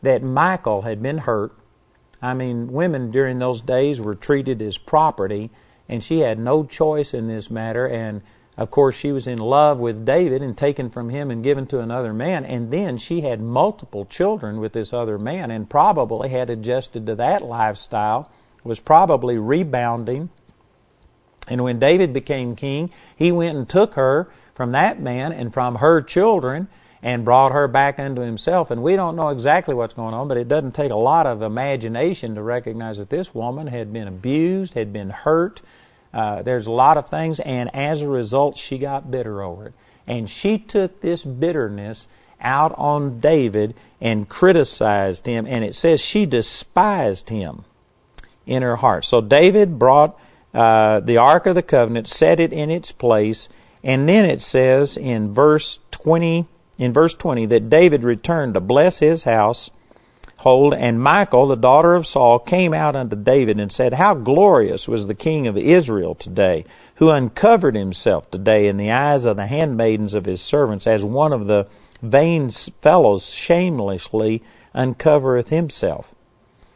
that 0.03 0.23
Michal 0.23 0.83
had 0.83 1.03
been 1.03 1.19
hurt. 1.19 1.53
I 2.23 2.35
mean, 2.35 2.69
women 2.69 3.11
during 3.11 3.39
those 3.39 3.61
days 3.61 4.01
were 4.01 4.15
treated 4.15 4.63
as 4.63 4.79
property, 4.79 5.51
and 5.89 6.05
she 6.05 6.21
had 6.21 6.39
no 6.39 6.65
choice 6.65 7.13
in 7.15 7.27
this 7.27 7.51
matter. 7.51 7.89
And 7.89 8.23
of 8.57 8.71
course, 8.71 8.95
she 8.95 9.11
was 9.11 9.27
in 9.27 9.39
love 9.39 9.79
with 9.79 10.07
David 10.07 10.41
and 10.41 10.57
taken 10.57 10.89
from 10.89 11.11
him 11.11 11.31
and 11.31 11.43
given 11.43 11.67
to 11.67 11.81
another 11.81 12.13
man. 12.13 12.45
And 12.45 12.71
then 12.71 12.99
she 12.99 13.23
had 13.23 13.41
multiple 13.41 14.05
children 14.05 14.61
with 14.61 14.73
this 14.73 14.93
other 14.93 15.19
man 15.19 15.51
and 15.51 15.69
probably 15.69 16.29
had 16.29 16.51
adjusted 16.51 17.07
to 17.07 17.17
that 17.17 17.43
lifestyle, 17.43 18.31
was 18.63 18.79
probably 18.79 19.39
rebounding. 19.39 20.31
And 21.49 21.65
when 21.65 21.81
David 21.81 22.13
became 22.13 22.55
king, 22.55 22.91
he 23.17 23.33
went 23.33 23.59
and 23.59 23.69
took 23.69 23.95
her 23.95 24.31
from 24.55 24.71
that 24.71 25.01
man 25.01 25.33
and 25.33 25.53
from 25.53 25.77
her 25.77 26.01
children 26.01 26.69
and 27.03 27.25
brought 27.25 27.53
her 27.53 27.69
back 27.69 27.99
unto 27.99 28.23
himself. 28.23 28.71
And 28.71 28.83
we 28.83 28.97
don't 28.97 29.17
know 29.17 29.29
exactly 29.29 29.75
what's 29.75 29.95
going 29.95 30.15
on, 30.15 30.29
but 30.29 30.39
it 30.39 30.49
doesn't 30.49 30.75
take 30.75 30.93
a 30.93 30.97
lot 30.97 31.27
of 31.27 31.43
imagination 31.43 32.37
to 32.37 32.43
recognize 32.43 32.99
that 32.99 33.11
this 33.11 33.35
woman 33.35 33.67
had 33.67 33.93
been 33.93 34.09
abused, 34.09 34.75
had 34.75 34.93
been 34.93 35.11
hurt, 35.11 35.61
uh, 36.15 36.43
there's 36.43 36.69
a 36.69 36.73
lot 36.73 36.97
of 36.97 37.09
things, 37.09 37.41
and 37.41 37.75
as 37.75 38.01
a 38.01 38.09
result, 38.09 38.57
she 38.57 38.79
got 38.79 39.11
bitter 39.11 39.43
over 39.43 39.67
it. 39.67 39.75
And 40.07 40.31
she 40.31 40.59
took 40.59 41.01
this 41.01 41.25
bitterness 41.25 42.07
out 42.41 42.73
on 42.79 43.19
David 43.19 43.75
and 44.01 44.29
criticized 44.29 45.27
him, 45.27 45.45
and 45.45 45.65
it 45.65 45.75
says 45.75 46.01
she 46.01 46.25
despised 46.25 47.31
him 47.31 47.65
in 48.47 48.63
her 48.63 48.77
heart. 48.77 49.05
So 49.05 49.21
David 49.21 49.77
brought 49.77 50.17
uh, 50.53 51.01
the 51.01 51.17
Ark 51.17 51.47
of 51.47 51.57
the 51.57 51.63
Covenant, 51.63 52.07
set 52.07 52.39
it 52.39 52.53
in 52.53 52.71
its 52.71 52.93
place, 52.93 53.49
and 53.83 54.09
then 54.09 54.25
it 54.25 54.41
says 54.41 54.97
in 54.97 55.35
verse 55.35 55.81
20, 55.91 56.47
in 56.79 56.93
verse 56.93 57.15
20 57.15 57.47
that 57.47 57.69
David 57.69 58.05
returned 58.05 58.55
to 58.55 58.61
bless 58.61 59.01
his 59.01 59.25
house 59.25 59.71
Hold, 60.39 60.75
and 60.75 61.03
Michal, 61.03 61.47
the 61.47 61.57
daughter 61.57 61.95
of 61.95 62.07
Saul, 62.07 62.39
came 62.39 62.75
out 62.75 62.97
unto 62.97 63.17
David 63.17 63.59
and 63.59 63.73
said, 63.73 63.95
How 63.95 64.15
glorious 64.15 64.89
was 64.89 65.07
the 65.07 65.15
king 65.15 65.47
of 65.47 65.57
Israel 65.57 66.15
today, 66.15 66.65
who 66.97 67.11
uncovered 67.11 67.75
himself 67.75 68.31
today 68.31 68.67
in 68.67 68.77
the 68.77 68.91
eyes 68.91 69.25
of 69.25 69.37
the 69.37 69.47
handmaidens 69.47 70.13
of 70.13 70.27
his 70.27 70.43
servants, 70.43 70.87
as 70.87 71.05
one 71.05 71.33
of 71.33 71.47
the 71.47 71.67
vain 72.03 72.51
fellows 72.51 73.31
shamelessly 73.31 74.43
uncovereth 74.75 75.49
himself. 75.49 76.15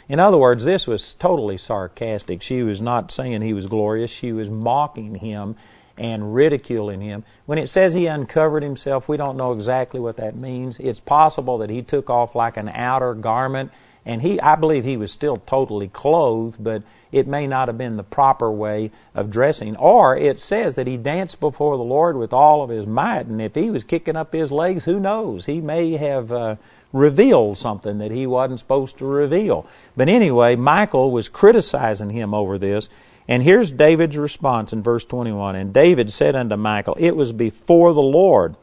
In 0.09 0.19
other 0.19 0.39
words, 0.39 0.65
this 0.65 0.87
was 0.87 1.13
totally 1.15 1.59
sarcastic. 1.59 2.41
She 2.41 2.63
was 2.63 2.81
not 2.81 3.13
saying 3.13 3.43
he 3.43 3.53
was 3.53 3.67
glorious, 3.67 4.11
she 4.11 4.33
was 4.33 4.49
mocking 4.49 5.17
him 5.17 5.57
and 5.99 6.35
ridiculing 6.35 7.01
him. 7.01 7.25
When 7.47 7.59
it 7.59 7.69
says 7.69 7.93
he 7.93 8.07
uncovered 8.07 8.63
himself, 8.63 9.09
we 9.09 9.17
don't 9.17 9.37
know 9.37 9.53
exactly 9.53 10.01
what 10.01 10.17
that 10.17 10.37
means. 10.37 10.79
It's 10.79 11.01
possible 11.01 11.59
that 11.59 11.71
he 11.71 11.83
took 11.83 12.09
off 12.09 12.35
like 12.35 12.57
an 12.57 12.69
outer 12.69 13.15
garment, 13.15 13.73
and 14.07 14.23
he, 14.23 14.41
I 14.41 14.55
believe 14.55 14.85
he 14.85 14.97
was 14.97 15.13
still 15.13 15.37
totally 15.37 15.89
clothed, 15.89 16.63
but 16.63 16.83
it 17.11 17.27
may 17.27 17.47
not 17.47 17.69
have 17.69 17.77
been 17.79 17.97
the 17.97 18.03
proper 18.03 18.51
way 18.51 18.91
of 19.15 19.31
dressing. 19.31 19.77
Or 19.77 20.17
it 20.17 20.39
says 20.39 20.77
that 20.77 20.87
he 20.87 20.97
danced 20.97 21.41
before 21.41 21.77
the 21.77 21.83
Lord 21.83 22.17
with 22.17 22.33
all 22.33 22.63
of 22.63 22.71
his 22.71 22.87
might, 22.87 23.27
and 23.27 23.43
if 23.43 23.55
he 23.55 23.71
was 23.71 23.85
kicking 23.85 24.17
up 24.17 24.33
his 24.33 24.53
legs, 24.53 24.85
who 24.85 25.01
knows? 25.01 25.47
He 25.47 25.61
may 25.61 25.93
have. 25.97 26.33
Uh, 26.33 26.57
revealed 26.93 27.59
something 27.59 27.99
that 27.99 28.11
he 28.11 28.27
wasn't 28.27 28.61
supposed 28.61 28.99
to 28.99 29.05
reveal. 29.05 29.67
But 29.97 30.09
anyway, 30.09 30.57
Michal 30.57 31.11
was 31.11 31.29
criticizing 31.29 32.11
him 32.11 32.33
over 32.33 32.59
this, 32.59 32.89
and 33.29 33.43
here's 33.43 33.71
David's 33.71 34.17
response 34.17 34.73
in 34.73 34.83
verse 34.83 35.05
21. 35.05 35.55
And 35.55 35.73
David 35.73 36.11
said 36.11 36.35
unto 36.35 36.57
Michal, 36.57 36.97
It 36.99 37.15
was 37.15 37.33
before 37.33 37.93
the 37.93 38.01
Lord 38.01 38.57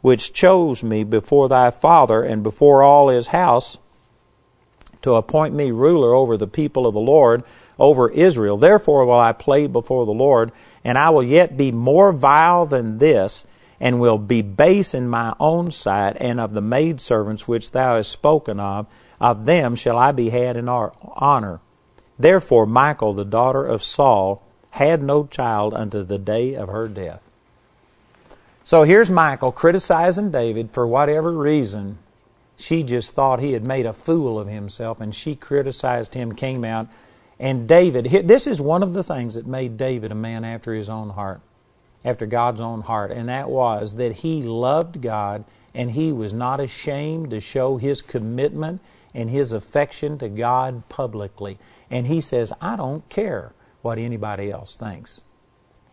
which 0.00 0.32
chose 0.32 0.84
me 0.84 1.02
before 1.02 1.48
thy 1.48 1.70
father 1.70 2.22
and 2.22 2.42
before 2.42 2.82
all 2.82 3.08
his 3.08 3.28
house 3.28 3.78
to 5.00 5.14
appoint 5.14 5.54
me 5.54 5.70
ruler 5.70 6.14
over 6.14 6.36
the 6.36 6.46
people 6.46 6.86
of 6.86 6.94
the 6.94 7.00
Lord, 7.00 7.42
over 7.78 8.10
Israel. 8.10 8.56
Therefore 8.56 9.04
will 9.04 9.18
I 9.18 9.32
play 9.32 9.66
before 9.66 10.06
the 10.06 10.12
Lord, 10.12 10.52
and 10.84 10.96
I 10.96 11.10
will 11.10 11.22
yet 11.22 11.56
be 11.56 11.72
more 11.72 12.12
vile 12.12 12.66
than 12.66 12.98
this, 12.98 13.44
and 13.80 13.98
will 13.98 14.18
be 14.18 14.42
base 14.42 14.94
in 14.94 15.08
my 15.08 15.34
own 15.40 15.70
sight, 15.70 16.18
and 16.20 16.38
of 16.38 16.52
the 16.52 16.60
maidservants 16.60 17.48
which 17.48 17.72
thou 17.72 17.96
hast 17.96 18.12
spoken 18.12 18.60
of, 18.60 18.86
of 19.20 19.46
them 19.46 19.74
shall 19.74 19.98
I 19.98 20.12
be 20.12 20.28
had 20.28 20.56
in 20.56 20.68
honor. 20.68 21.60
Therefore, 22.18 22.66
Michal, 22.66 23.12
the 23.14 23.24
daughter 23.24 23.66
of 23.66 23.82
Saul, 23.82 24.42
had 24.70 25.02
no 25.02 25.26
child 25.26 25.74
unto 25.74 26.02
the 26.02 26.18
day 26.18 26.54
of 26.54 26.68
her 26.68 26.88
death. 26.88 27.30
So 28.64 28.82
here's 28.84 29.10
Michal 29.10 29.52
criticizing 29.52 30.30
David 30.30 30.70
for 30.72 30.86
whatever 30.86 31.32
reason. 31.32 31.98
She 32.56 32.82
just 32.82 33.12
thought 33.12 33.40
he 33.40 33.52
had 33.52 33.64
made 33.64 33.86
a 33.86 33.92
fool 33.92 34.38
of 34.38 34.48
himself, 34.48 35.00
and 35.00 35.14
she 35.14 35.34
criticized 35.34 36.14
him, 36.14 36.34
came 36.34 36.64
out. 36.64 36.88
And 37.38 37.68
David, 37.68 38.26
this 38.26 38.46
is 38.46 38.60
one 38.60 38.82
of 38.82 38.94
the 38.94 39.02
things 39.02 39.34
that 39.34 39.46
made 39.46 39.76
David 39.76 40.12
a 40.12 40.14
man 40.14 40.44
after 40.44 40.72
his 40.72 40.88
own 40.88 41.10
heart, 41.10 41.40
after 42.04 42.26
God's 42.26 42.60
own 42.60 42.82
heart, 42.82 43.10
and 43.10 43.28
that 43.28 43.50
was 43.50 43.96
that 43.96 44.16
he 44.16 44.42
loved 44.42 45.02
God 45.02 45.44
and 45.74 45.90
he 45.90 46.12
was 46.12 46.32
not 46.32 46.60
ashamed 46.60 47.30
to 47.30 47.40
show 47.40 47.76
his 47.76 48.00
commitment 48.00 48.80
and 49.12 49.28
his 49.28 49.52
affection 49.52 50.18
to 50.18 50.28
God 50.28 50.88
publicly. 50.88 51.58
And 51.94 52.08
he 52.08 52.20
says, 52.20 52.52
I 52.60 52.74
don't 52.74 53.08
care 53.08 53.52
what 53.80 53.98
anybody 53.98 54.50
else 54.50 54.76
thinks. 54.76 55.22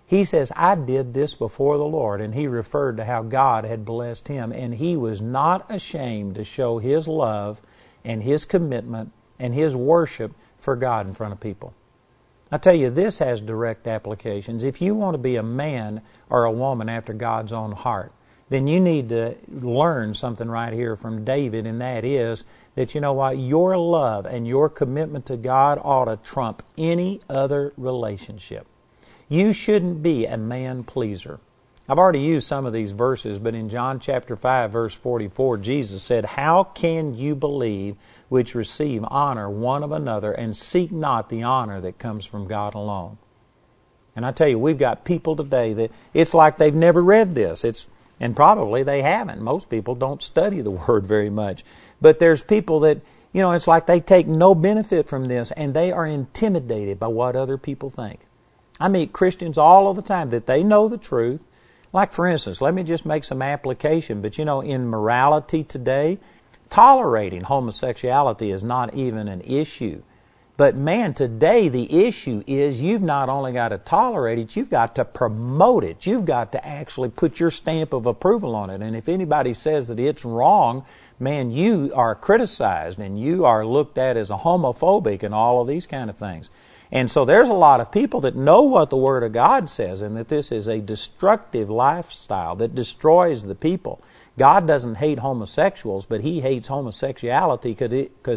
He 0.07 0.26
says, 0.26 0.52
I 0.56 0.73
did 0.73 1.14
this 1.14 1.36
before 1.36 1.78
the 1.78 1.86
Lord. 1.86 2.22
And 2.22 2.34
he 2.34 2.48
referred 2.48 2.98
to 2.98 3.06
how 3.06 3.22
God 3.22 3.65
had 3.65 3.86
blessed 3.86 4.28
him. 4.28 4.52
And 4.52 4.73
he 4.73 4.98
was 4.98 5.22
not 5.22 5.69
ashamed 5.69 6.36
to 6.36 6.44
show 6.44 6.80
his 6.80 7.07
love 7.07 7.61
and 8.03 8.23
his 8.23 8.45
commitment 8.45 9.11
and 9.38 9.53
his 9.53 9.76
worship 9.76 10.34
for 10.57 10.76
God 10.76 11.06
in 11.06 11.14
front 11.14 11.34
of 11.34 11.40
people. 11.40 11.76
I 12.52 12.57
tell 12.57 12.73
you, 12.73 12.90
this 12.90 13.19
has 13.19 13.40
direct 13.40 13.88
applications. 13.88 14.64
If 14.64 14.82
you 14.82 14.95
want 14.95 15.14
to 15.14 15.19
be 15.19 15.36
a 15.36 15.44
man 15.44 16.02
or 16.32 16.45
a 16.45 16.52
woman 16.52 16.90
after 16.90 17.14
God's 17.14 17.53
own 17.53 17.73
heart, 17.73 18.11
then 18.49 18.68
you 18.68 18.80
need 18.80 19.07
to 19.10 19.36
learn 19.48 20.14
something 20.14 20.49
right 20.49 20.73
here 20.73 20.98
from 20.98 21.23
David, 21.23 21.65
and 21.65 21.80
that 21.80 22.03
is 22.03 22.44
that 22.76 22.95
you 22.95 23.02
know 23.02 23.14
what? 23.14 23.38
Your 23.38 23.77
love 23.77 24.26
and 24.26 24.48
your 24.48 24.69
commitment 24.69 25.26
to 25.27 25.38
God 25.38 25.80
ought 25.84 26.06
to 26.06 26.18
trump 26.18 26.64
any 26.77 27.22
other 27.30 27.73
relationship. 27.77 28.65
You 29.27 29.53
shouldn't 29.53 30.03
be 30.03 30.26
a 30.26 30.38
man 30.38 30.84
pleaser. 30.84 31.39
I've 31.89 31.99
already 31.99 32.22
used 32.22 32.48
some 32.48 32.65
of 32.65 32.73
these 32.73 32.93
verses, 32.93 33.39
but 33.39 33.56
in 33.56 33.68
John 33.68 33.99
chapter 33.99 34.35
5, 34.35 34.72
verse 34.72 34.93
44, 34.93 35.57
Jesus 35.57 36.03
said, 36.03 36.23
How 36.23 36.64
can 36.64 37.15
you 37.15 37.35
believe 37.35 37.98
which 38.30 38.56
receive 38.56 39.03
honor 39.07 39.49
one 39.49 39.84
of 39.84 39.91
another 39.91 40.31
and 40.31 40.56
seek 40.56 40.91
not 40.91 41.27
the 41.27 41.43
honor 41.43 41.81
that 41.81 41.99
comes 41.99 42.26
from 42.26 42.48
God 42.48 42.76
alone? 42.76 43.18
And 44.15 44.26
I 44.26 44.31
tell 44.31 44.48
you, 44.48 44.60
we've 44.60 44.77
got 44.77 45.03
people 45.03 45.35
today 45.35 45.73
that 45.73 45.91
it's 46.14 46.34
like 46.34 46.57
they've 46.57 46.73
never 46.73 47.03
read 47.03 47.35
this. 47.35 47.64
It's 47.65 47.88
and 48.22 48.35
probably 48.35 48.84
they 48.84 49.02
haven't. 49.02 49.41
Most 49.41 49.69
people 49.69 49.95
don't 49.95 50.22
study 50.22 50.61
the 50.61 50.72
Word 50.88 51.06
very 51.06 51.30
much. 51.30 51.65
But 52.02 52.19
there's 52.19 52.41
people 52.41 52.80
that, 52.82 53.02
you 53.32 53.41
know, 53.41 53.52
it's 53.52 53.68
like 53.68 53.86
they 53.86 53.99
take 53.99 54.28
no 54.28 54.56
benefit 54.56 55.07
from 55.07 55.28
this 55.28 55.52
and 55.52 55.73
they 55.73 55.91
are 55.91 56.06
intimidated 56.06 56.99
by 56.99 57.07
what 57.07 57.36
other 57.36 57.57
people 57.57 57.90
think. 57.90 58.22
I 58.80 58.88
meet 58.88 59.14
Christians 59.14 59.57
all 59.57 59.88
of 59.88 59.95
the 59.95 60.02
time 60.02 60.30
that 60.30 60.48
they 60.48 60.64
know 60.64 60.88
the 60.88 60.98
truth. 60.98 61.45
Like, 61.94 62.14
for 62.14 62.26
instance, 62.26 62.61
let 62.61 62.73
me 62.73 62.84
just 62.84 63.06
make 63.06 63.23
some 63.23 63.41
application, 63.41 64.22
but 64.22 64.38
you 64.38 64.45
know, 64.45 64.61
in 64.61 64.88
morality 64.88 65.64
today, 65.64 66.19
tolerating 66.69 67.41
homosexuality 67.41 68.52
is 68.52 68.64
not 68.64 68.94
even 68.95 69.28
an 69.28 69.41
issue. 69.41 70.02
But 70.57 70.76
man, 70.76 71.14
today 71.14 71.69
the 71.69 72.06
issue 72.06 72.44
is 72.45 72.82
you've 72.82 73.02
not 73.02 73.30
only 73.30 73.52
got 73.52 73.69
to 73.69 73.78
tolerate 73.78 74.38
it, 74.38 74.56
you've 74.56 74.69
got 74.69 74.95
to 74.95 75.06
promote 75.06 75.84
it. 75.84 76.06
You've 76.06 76.26
got 76.26 76.52
to 76.52 76.65
actually 76.65 77.10
put 77.10 77.40
your 77.40 77.49
stamp 77.49 77.94
of 77.94 78.06
approval 78.06 78.56
on 78.56 78.69
it. 78.69 78.82
And 78.82 78.95
if 78.95 79.10
anybody 79.10 79.53
says 79.53 79.88
that 79.88 79.99
it's 79.99 80.23
wrong, 80.23 80.86
man, 81.22 81.52
you 81.52 81.91
are 81.95 82.15
criticized 82.15 82.99
and 82.99 83.19
you 83.19 83.45
are 83.45 83.65
looked 83.65 83.98
at 83.98 84.18
as 84.18 84.31
a 84.31 84.38
homophobic 84.38 85.23
and 85.23 85.34
all 85.34 85.61
of 85.61 85.68
these 85.68 85.88
kind 85.88 86.10
of 86.10 86.18
things. 86.18 86.49
And 86.91 87.10
so 87.10 87.23
there's 87.23 87.48
a 87.48 87.53
lot 87.53 87.80
of 87.80 87.91
people 87.91 88.19
that 88.22 88.35
know 88.35 88.61
what 88.64 88.89
the 88.89 88.98
Word 88.98 89.23
of 89.23 89.31
God 89.31 89.69
says 89.69 90.02
and 90.02 90.18
that 90.18 90.27
this 90.27 90.52
is 90.52 90.68
a 90.68 90.81
destructive 90.81 91.69
lifestyle 91.69 92.56
that 92.57 92.76
destroys 92.76 93.43
the 93.43 93.56
people. 93.56 94.02
God 94.38 94.68
doesn't 94.68 94.95
hate 94.95 95.19
homosexuals, 95.19 96.06
but 96.06 96.22
He 96.22 96.41
hates 96.41 96.68
homosexuality 96.68 97.69
because 97.69 97.93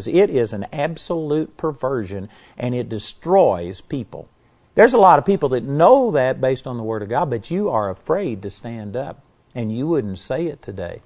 it, 0.07 0.15
it 0.15 0.29
is 0.29 0.53
an 0.53 0.67
absolute 0.71 1.57
perversion 1.57 2.29
and 2.57 2.73
it 2.73 2.87
destroys 2.87 3.81
people. 3.81 4.29
There's 4.75 4.93
a 4.93 4.99
lot 4.99 5.19
of 5.19 5.25
people 5.25 5.49
that 5.49 5.63
know 5.63 6.11
that 6.11 6.39
based 6.39 6.67
on 6.67 6.77
the 6.77 6.83
Word 6.83 7.01
of 7.01 7.09
God, 7.09 7.29
but 7.29 7.51
you 7.51 7.69
are 7.69 7.89
afraid 7.89 8.41
to 8.43 8.49
stand 8.49 8.95
up 8.95 9.21
and 9.53 9.75
you 9.75 9.87
wouldn't 9.87 10.19
say 10.19 10.45
it 10.45 10.61
today. 10.61 11.01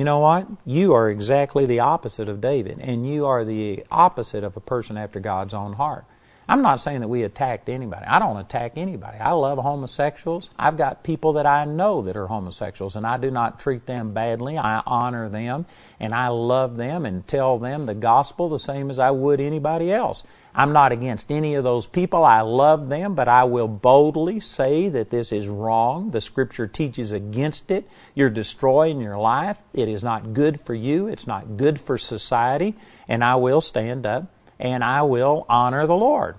You 0.00 0.04
know 0.04 0.20
what? 0.20 0.46
You 0.64 0.94
are 0.94 1.10
exactly 1.10 1.66
the 1.66 1.80
opposite 1.80 2.30
of 2.30 2.40
David, 2.40 2.78
and 2.80 3.06
you 3.06 3.26
are 3.26 3.44
the 3.44 3.84
opposite 3.90 4.44
of 4.44 4.56
a 4.56 4.60
person 4.60 4.96
after 4.96 5.20
God's 5.20 5.52
own 5.52 5.74
heart. 5.74 6.06
I'm 6.48 6.62
not 6.62 6.80
saying 6.80 7.00
that 7.00 7.08
we 7.08 7.22
attacked 7.22 7.68
anybody. 7.68 8.06
I 8.06 8.18
don't 8.18 8.38
attack 8.38 8.72
anybody. 8.76 9.18
I 9.18 9.32
love 9.32 9.58
homosexuals. 9.58 10.48
I've 10.58 10.78
got 10.78 11.04
people 11.04 11.34
that 11.34 11.44
I 11.44 11.66
know 11.66 12.00
that 12.00 12.16
are 12.16 12.28
homosexuals, 12.28 12.96
and 12.96 13.06
I 13.06 13.18
do 13.18 13.30
not 13.30 13.60
treat 13.60 13.84
them 13.84 14.14
badly. 14.14 14.56
I 14.56 14.82
honor 14.86 15.28
them, 15.28 15.66
and 16.00 16.14
I 16.14 16.28
love 16.28 16.78
them 16.78 17.04
and 17.04 17.28
tell 17.28 17.58
them 17.58 17.82
the 17.82 17.94
gospel 17.94 18.48
the 18.48 18.58
same 18.58 18.88
as 18.88 18.98
I 18.98 19.10
would 19.10 19.38
anybody 19.38 19.92
else. 19.92 20.24
I'm 20.54 20.72
not 20.72 20.92
against 20.92 21.30
any 21.30 21.54
of 21.54 21.64
those 21.64 21.86
people. 21.86 22.24
I 22.24 22.40
love 22.40 22.88
them, 22.88 23.14
but 23.14 23.28
I 23.28 23.44
will 23.44 23.68
boldly 23.68 24.40
say 24.40 24.88
that 24.88 25.10
this 25.10 25.30
is 25.30 25.48
wrong. 25.48 26.10
The 26.10 26.20
Scripture 26.20 26.66
teaches 26.66 27.12
against 27.12 27.70
it. 27.70 27.88
You're 28.14 28.30
destroying 28.30 29.00
your 29.00 29.16
life. 29.16 29.62
It 29.72 29.88
is 29.88 30.02
not 30.02 30.32
good 30.32 30.60
for 30.60 30.74
you. 30.74 31.06
It's 31.06 31.26
not 31.26 31.56
good 31.56 31.80
for 31.80 31.96
society. 31.96 32.74
And 33.06 33.22
I 33.22 33.36
will 33.36 33.60
stand 33.60 34.06
up 34.06 34.32
and 34.58 34.82
I 34.82 35.02
will 35.02 35.46
honor 35.48 35.86
the 35.86 35.96
Lord. 35.96 36.36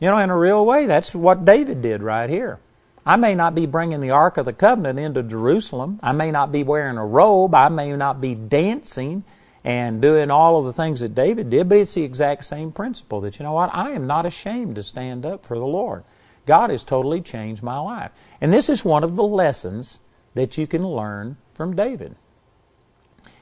You 0.00 0.10
know, 0.10 0.18
in 0.18 0.30
a 0.30 0.38
real 0.38 0.64
way, 0.64 0.86
that's 0.86 1.14
what 1.14 1.44
David 1.44 1.82
did 1.82 2.02
right 2.02 2.30
here. 2.30 2.60
I 3.04 3.16
may 3.16 3.34
not 3.34 3.54
be 3.54 3.66
bringing 3.66 4.00
the 4.00 4.10
Ark 4.10 4.36
of 4.36 4.44
the 4.44 4.52
Covenant 4.52 4.98
into 4.98 5.22
Jerusalem. 5.22 5.98
I 6.02 6.12
may 6.12 6.30
not 6.30 6.52
be 6.52 6.62
wearing 6.62 6.98
a 6.98 7.06
robe. 7.06 7.54
I 7.54 7.68
may 7.68 7.96
not 7.96 8.20
be 8.20 8.34
dancing 8.34 9.24
and 9.68 10.00
doing 10.00 10.30
all 10.30 10.58
of 10.58 10.64
the 10.64 10.72
things 10.72 11.00
that 11.00 11.14
David 11.14 11.50
did, 11.50 11.68
but 11.68 11.76
it's 11.76 11.92
the 11.92 12.02
exact 12.02 12.46
same 12.46 12.72
principle 12.72 13.20
that, 13.20 13.38
you 13.38 13.42
know 13.42 13.52
what, 13.52 13.68
I 13.74 13.90
am 13.90 14.06
not 14.06 14.24
ashamed 14.24 14.76
to 14.76 14.82
stand 14.82 15.26
up 15.26 15.44
for 15.44 15.58
the 15.58 15.66
Lord. 15.66 16.04
God 16.46 16.70
has 16.70 16.84
totally 16.84 17.20
changed 17.20 17.62
my 17.62 17.78
life. 17.78 18.10
And 18.40 18.50
this 18.50 18.70
is 18.70 18.82
one 18.82 19.04
of 19.04 19.16
the 19.16 19.24
lessons 19.24 20.00
that 20.32 20.56
you 20.56 20.66
can 20.66 20.88
learn 20.88 21.36
from 21.52 21.76
David. 21.76 22.16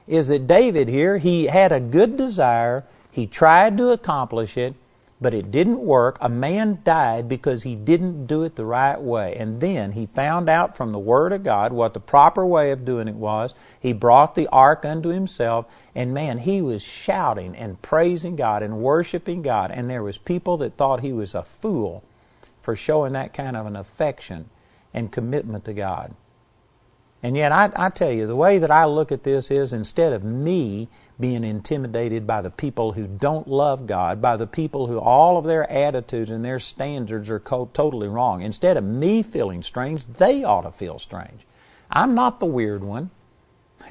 Is 0.09 0.27
that 0.27 0.49
David 0.49 0.89
here, 0.89 1.19
he 1.19 1.47
had 1.47 1.71
a 1.71 1.79
good 1.79 2.17
desire 2.17 2.83
he 3.13 3.29
tried 3.29 3.77
to 3.77 3.91
accomplish 3.91 4.59
it, 4.59 4.75
but 5.21 5.33
it 5.33 5.51
didn't 5.51 5.81
work. 5.81 6.19
A 6.21 6.29
man 6.29 6.81
died 6.85 7.29
because 7.29 7.63
he 7.63 7.75
didn't 7.75 8.27
do 8.27 8.43
it 8.43 8.57
the 8.57 8.67
right 8.67 9.01
way. 9.01 9.35
And 9.37 9.61
then 9.61 9.93
he 9.93 10.05
found 10.05 10.49
out 10.49 10.77
from 10.77 10.93
the 10.93 10.99
Word 10.99 11.33
of 11.33 11.43
God 11.43 11.73
what 11.73 11.95
the 11.95 12.01
proper 12.01 12.45
way 12.45 12.71
of 12.71 12.85
doing 12.85 13.09
it 13.09 13.15
was. 13.15 13.55
He 13.81 13.95
brought 13.95 14.35
the 14.35 14.49
ark 14.49 14.85
unto 14.85 15.09
himself, 15.09 15.67
and 15.95 16.13
man, 16.13 16.39
he 16.39 16.61
was 16.61 16.83
shouting 16.83 17.57
and 17.57 17.81
praising 17.81 18.37
God 18.37 18.63
and 18.63 18.79
worshiping 18.79 19.41
God. 19.41 19.71
And 19.71 19.89
there 19.89 20.03
was 20.03 20.19
people 20.19 20.59
that 20.59 20.77
thought 20.77 21.01
he 21.01 21.13
was 21.13 21.35
a 21.35 21.43
fool 21.43 22.05
for 22.61 22.77
showing 22.77 23.13
that 23.15 23.33
kind 23.33 23.57
of 23.57 23.65
an 23.65 23.77
affection 23.77 24.51
and 24.93 25.13
commitment 25.13 25.65
to 25.65 25.73
God. 25.73 26.15
And 27.23 27.37
yet, 27.37 27.53
I, 27.53 27.73
I 27.75 27.89
tell 27.89 28.11
you, 28.11 28.27
the 28.27 28.37
way 28.37 28.59
that 28.59 28.71
I 28.71 28.85
look 28.85 29.11
at 29.11 29.25
this 29.25 29.51
is 29.51 29.73
instead 29.73 30.13
of 30.13 30.23
me 30.23 30.89
being 31.19 31.45
intimidated 31.45 32.27
by 32.27 32.43
the 32.43 32.51
people 32.51 32.93
who 32.93 33.07
don't 33.07 33.49
love 33.49 33.87
God, 33.87 34.21
by 34.21 34.37
the 34.37 34.47
people 34.47 34.87
who 34.87 34.99
all 34.99 35.39
of 35.39 35.45
their 35.45 35.71
attitudes 35.71 36.31
and 36.31 36.45
their 36.45 36.59
standards 36.59 37.31
are 37.31 37.41
co- 37.41 37.71
totally 37.73 38.09
wrong. 38.09 38.43
Instead 38.43 38.77
of 38.77 38.85
me 38.85 39.23
feeling 39.23 39.63
strange, 39.63 40.07
they 40.07 40.45
ought 40.45 40.63
to 40.63 40.71
feel 40.71 40.99
strange. 40.99 41.47
I'm 41.91 42.15
not 42.15 42.39
the 42.39 42.47
weird 42.47 42.85
one. 42.85 43.11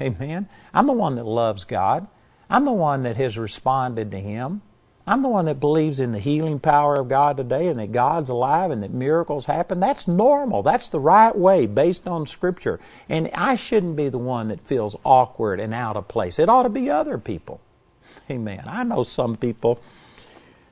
Amen. 0.00 0.48
I'm 0.72 0.86
the 0.86 0.92
one 0.92 1.16
that 1.16 1.26
loves 1.26 1.64
God. 1.64 2.06
I'm 2.48 2.64
the 2.64 2.72
one 2.72 3.02
that 3.02 3.16
has 3.16 3.36
responded 3.36 4.10
to 4.12 4.18
Him. 4.18 4.62
I'm 5.08 5.22
the 5.22 5.28
one 5.28 5.44
that 5.44 5.60
believes 5.60 6.00
in 6.00 6.10
the 6.10 6.18
healing 6.18 6.58
power 6.58 6.96
of 6.96 7.08
God 7.08 7.36
today 7.36 7.68
and 7.68 7.78
that 7.78 7.92
God's 7.92 8.28
alive 8.28 8.72
and 8.72 8.82
that 8.82 8.92
miracles 8.92 9.46
happen. 9.46 9.78
That's 9.78 10.08
normal. 10.08 10.64
That's 10.64 10.88
the 10.88 10.98
right 10.98 11.36
way 11.36 11.66
based 11.66 12.08
on 12.08 12.26
Scripture. 12.26 12.80
And 13.08 13.30
I 13.32 13.54
shouldn't 13.54 13.94
be 13.94 14.08
the 14.08 14.18
one 14.18 14.48
that 14.48 14.66
feels 14.66 14.96
awkward 15.04 15.60
and 15.60 15.72
out 15.72 15.96
of 15.96 16.08
place. 16.08 16.40
It 16.40 16.48
ought 16.48 16.64
to 16.64 16.68
be 16.68 16.90
other 16.90 17.18
people. 17.18 17.60
Amen. 18.28 18.64
I 18.66 18.82
know 18.82 19.04
some 19.04 19.36
people 19.36 19.80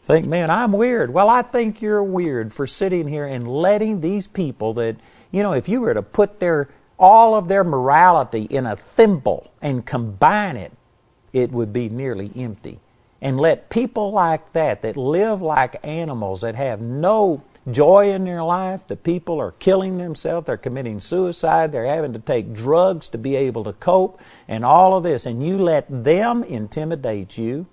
think, 0.02 0.26
man, 0.26 0.50
I'm 0.50 0.72
weird. 0.72 1.14
Well, 1.14 1.28
I 1.28 1.42
think 1.42 1.80
you're 1.80 2.02
weird 2.02 2.52
for 2.52 2.66
sitting 2.66 3.06
here 3.06 3.26
and 3.26 3.46
letting 3.46 4.00
these 4.00 4.26
people 4.26 4.74
that, 4.74 4.96
you 5.30 5.44
know, 5.44 5.52
if 5.52 5.68
you 5.68 5.80
were 5.80 5.94
to 5.94 6.02
put 6.02 6.40
their 6.40 6.68
all 6.98 7.36
of 7.36 7.46
their 7.46 7.64
morality 7.64 8.44
in 8.44 8.66
a 8.66 8.76
thimble 8.76 9.52
and 9.62 9.86
combine 9.86 10.56
it, 10.56 10.72
it 11.32 11.52
would 11.52 11.72
be 11.72 11.88
nearly 11.88 12.32
empty 12.36 12.80
and 13.24 13.40
let 13.40 13.70
people 13.70 14.12
like 14.12 14.52
that, 14.52 14.82
that 14.82 14.98
live 14.98 15.40
like 15.40 15.76
animals, 15.82 16.42
that 16.42 16.54
have 16.54 16.82
no 16.82 17.42
joy 17.70 18.12
in 18.12 18.26
their 18.26 18.44
life, 18.44 18.86
the 18.86 18.96
people 18.96 19.40
are 19.40 19.52
killing 19.52 19.96
themselves, 19.96 20.46
they're 20.46 20.58
committing 20.58 21.00
suicide, 21.00 21.72
they're 21.72 21.86
having 21.86 22.12
to 22.12 22.18
take 22.18 22.52
drugs 22.52 23.08
to 23.08 23.16
be 23.16 23.34
able 23.34 23.64
to 23.64 23.72
cope, 23.72 24.20
and 24.46 24.62
all 24.62 24.94
of 24.94 25.02
this, 25.02 25.24
and 25.24 25.44
you 25.44 25.56
let 25.56 25.86
them 25.88 26.44
intimidate 26.44 27.38
you, 27.38 27.66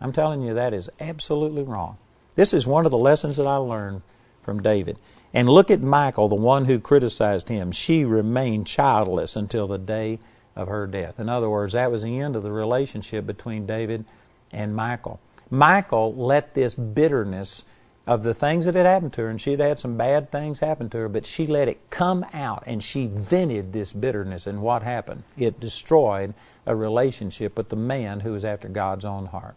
I'm 0.00 0.12
telling 0.12 0.40
you 0.40 0.54
that 0.54 0.72
is 0.72 0.88
absolutely 1.00 1.64
wrong. 1.64 1.98
This 2.36 2.54
is 2.54 2.64
one 2.64 2.84
of 2.86 2.92
the 2.92 2.98
lessons 2.98 3.36
that 3.38 3.46
I 3.46 3.56
learned 3.56 4.02
from 4.44 4.62
David. 4.62 4.98
And 5.34 5.48
look 5.48 5.70
at 5.70 5.80
Michal, 5.80 6.28
the 6.28 6.36
one 6.36 6.66
who 6.66 6.78
criticized 6.78 7.48
him. 7.48 7.72
She 7.72 8.04
remained 8.04 8.68
childless 8.68 9.34
until 9.34 9.66
the 9.66 9.78
day 9.78 10.20
of 10.54 10.68
her 10.68 10.86
death. 10.86 11.18
In 11.18 11.28
other 11.28 11.50
words, 11.50 11.72
that 11.72 11.90
was 11.90 12.02
the 12.02 12.20
end 12.20 12.36
of 12.36 12.42
the 12.42 12.52
relationship 12.52 13.26
between 13.26 13.66
David 13.66 14.04
and 14.52 14.76
Michal. 14.76 15.20
Michal 15.50 16.14
let 16.14 16.54
this 16.54 16.74
bitterness 16.74 17.64
of 18.06 18.24
the 18.24 18.34
things 18.34 18.64
that 18.64 18.74
had 18.74 18.86
happened 18.86 19.12
to 19.12 19.22
her, 19.22 19.28
and 19.28 19.40
she 19.40 19.52
had 19.52 19.60
had 19.60 19.78
some 19.78 19.96
bad 19.96 20.30
things 20.32 20.60
happen 20.60 20.88
to 20.90 20.98
her, 20.98 21.08
but 21.08 21.24
she 21.24 21.46
let 21.46 21.68
it 21.68 21.90
come 21.90 22.26
out 22.32 22.64
and 22.66 22.82
she 22.82 23.06
vented 23.06 23.72
this 23.72 23.92
bitterness. 23.92 24.46
And 24.46 24.60
what 24.60 24.82
happened? 24.82 25.22
It 25.36 25.60
destroyed 25.60 26.34
a 26.66 26.74
relationship 26.74 27.56
with 27.56 27.68
the 27.68 27.76
man 27.76 28.20
who 28.20 28.32
was 28.32 28.44
after 28.44 28.68
God's 28.68 29.04
own 29.04 29.26
heart. 29.26 29.54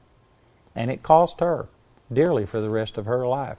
And 0.76 0.91
it 0.91 1.01
cost 1.01 1.39
her 1.39 1.67
dearly 2.11 2.45
for 2.45 2.61
the 2.61 2.69
rest 2.69 2.97
of 2.97 3.05
her 3.05 3.26
life. 3.27 3.57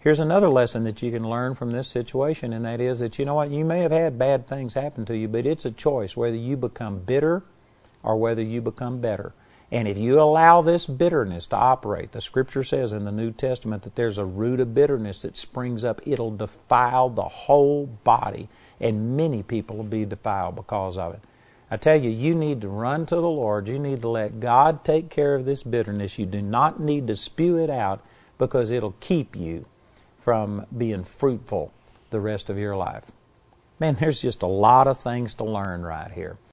Here's 0.00 0.18
another 0.18 0.48
lesson 0.48 0.84
that 0.84 1.02
you 1.02 1.10
can 1.12 1.28
learn 1.28 1.54
from 1.54 1.72
this 1.72 1.86
situation, 1.86 2.54
and 2.54 2.64
that 2.64 2.80
is 2.80 3.00
that 3.00 3.18
you 3.18 3.26
know 3.26 3.34
what? 3.34 3.50
You 3.50 3.66
may 3.66 3.80
have 3.80 3.92
had 3.92 4.18
bad 4.18 4.46
things 4.46 4.72
happen 4.72 5.04
to 5.04 5.16
you, 5.16 5.28
but 5.28 5.44
it's 5.44 5.66
a 5.66 5.70
choice 5.70 6.16
whether 6.16 6.36
you 6.36 6.56
become 6.56 7.00
bitter 7.00 7.42
or 8.02 8.16
whether 8.16 8.42
you 8.42 8.62
become 8.62 9.00
better. 9.00 9.34
And 9.72 9.86
if 9.86 9.96
you 9.98 10.20
allow 10.20 10.62
this 10.62 10.86
bitterness 10.86 11.46
to 11.48 11.56
operate, 11.56 12.10
the 12.10 12.20
scripture 12.20 12.64
says 12.64 12.92
in 12.92 13.04
the 13.04 13.12
New 13.12 13.30
Testament 13.30 13.84
that 13.84 13.94
there's 13.94 14.18
a 14.18 14.24
root 14.24 14.58
of 14.58 14.74
bitterness 14.74 15.22
that 15.22 15.36
springs 15.36 15.84
up. 15.84 16.00
It'll 16.04 16.36
defile 16.36 17.08
the 17.08 17.22
whole 17.22 17.86
body, 17.86 18.48
and 18.80 19.16
many 19.16 19.44
people 19.44 19.76
will 19.76 19.84
be 19.84 20.04
defiled 20.04 20.56
because 20.56 20.98
of 20.98 21.14
it. 21.14 21.20
I 21.70 21.76
tell 21.76 21.94
you, 21.94 22.10
you 22.10 22.34
need 22.34 22.60
to 22.62 22.68
run 22.68 23.06
to 23.06 23.14
the 23.14 23.22
Lord. 23.22 23.68
You 23.68 23.78
need 23.78 24.00
to 24.00 24.08
let 24.08 24.40
God 24.40 24.84
take 24.84 25.08
care 25.08 25.36
of 25.36 25.44
this 25.44 25.62
bitterness. 25.62 26.18
You 26.18 26.26
do 26.26 26.42
not 26.42 26.80
need 26.80 27.06
to 27.06 27.14
spew 27.14 27.56
it 27.56 27.70
out 27.70 28.04
because 28.38 28.72
it'll 28.72 28.96
keep 28.98 29.36
you 29.36 29.66
from 30.18 30.66
being 30.76 31.04
fruitful 31.04 31.72
the 32.10 32.18
rest 32.18 32.50
of 32.50 32.58
your 32.58 32.76
life. 32.76 33.04
Man, 33.78 33.94
there's 33.94 34.20
just 34.20 34.42
a 34.42 34.48
lot 34.48 34.88
of 34.88 34.98
things 34.98 35.34
to 35.34 35.44
learn 35.44 35.82
right 35.82 36.10
here. 36.10 36.38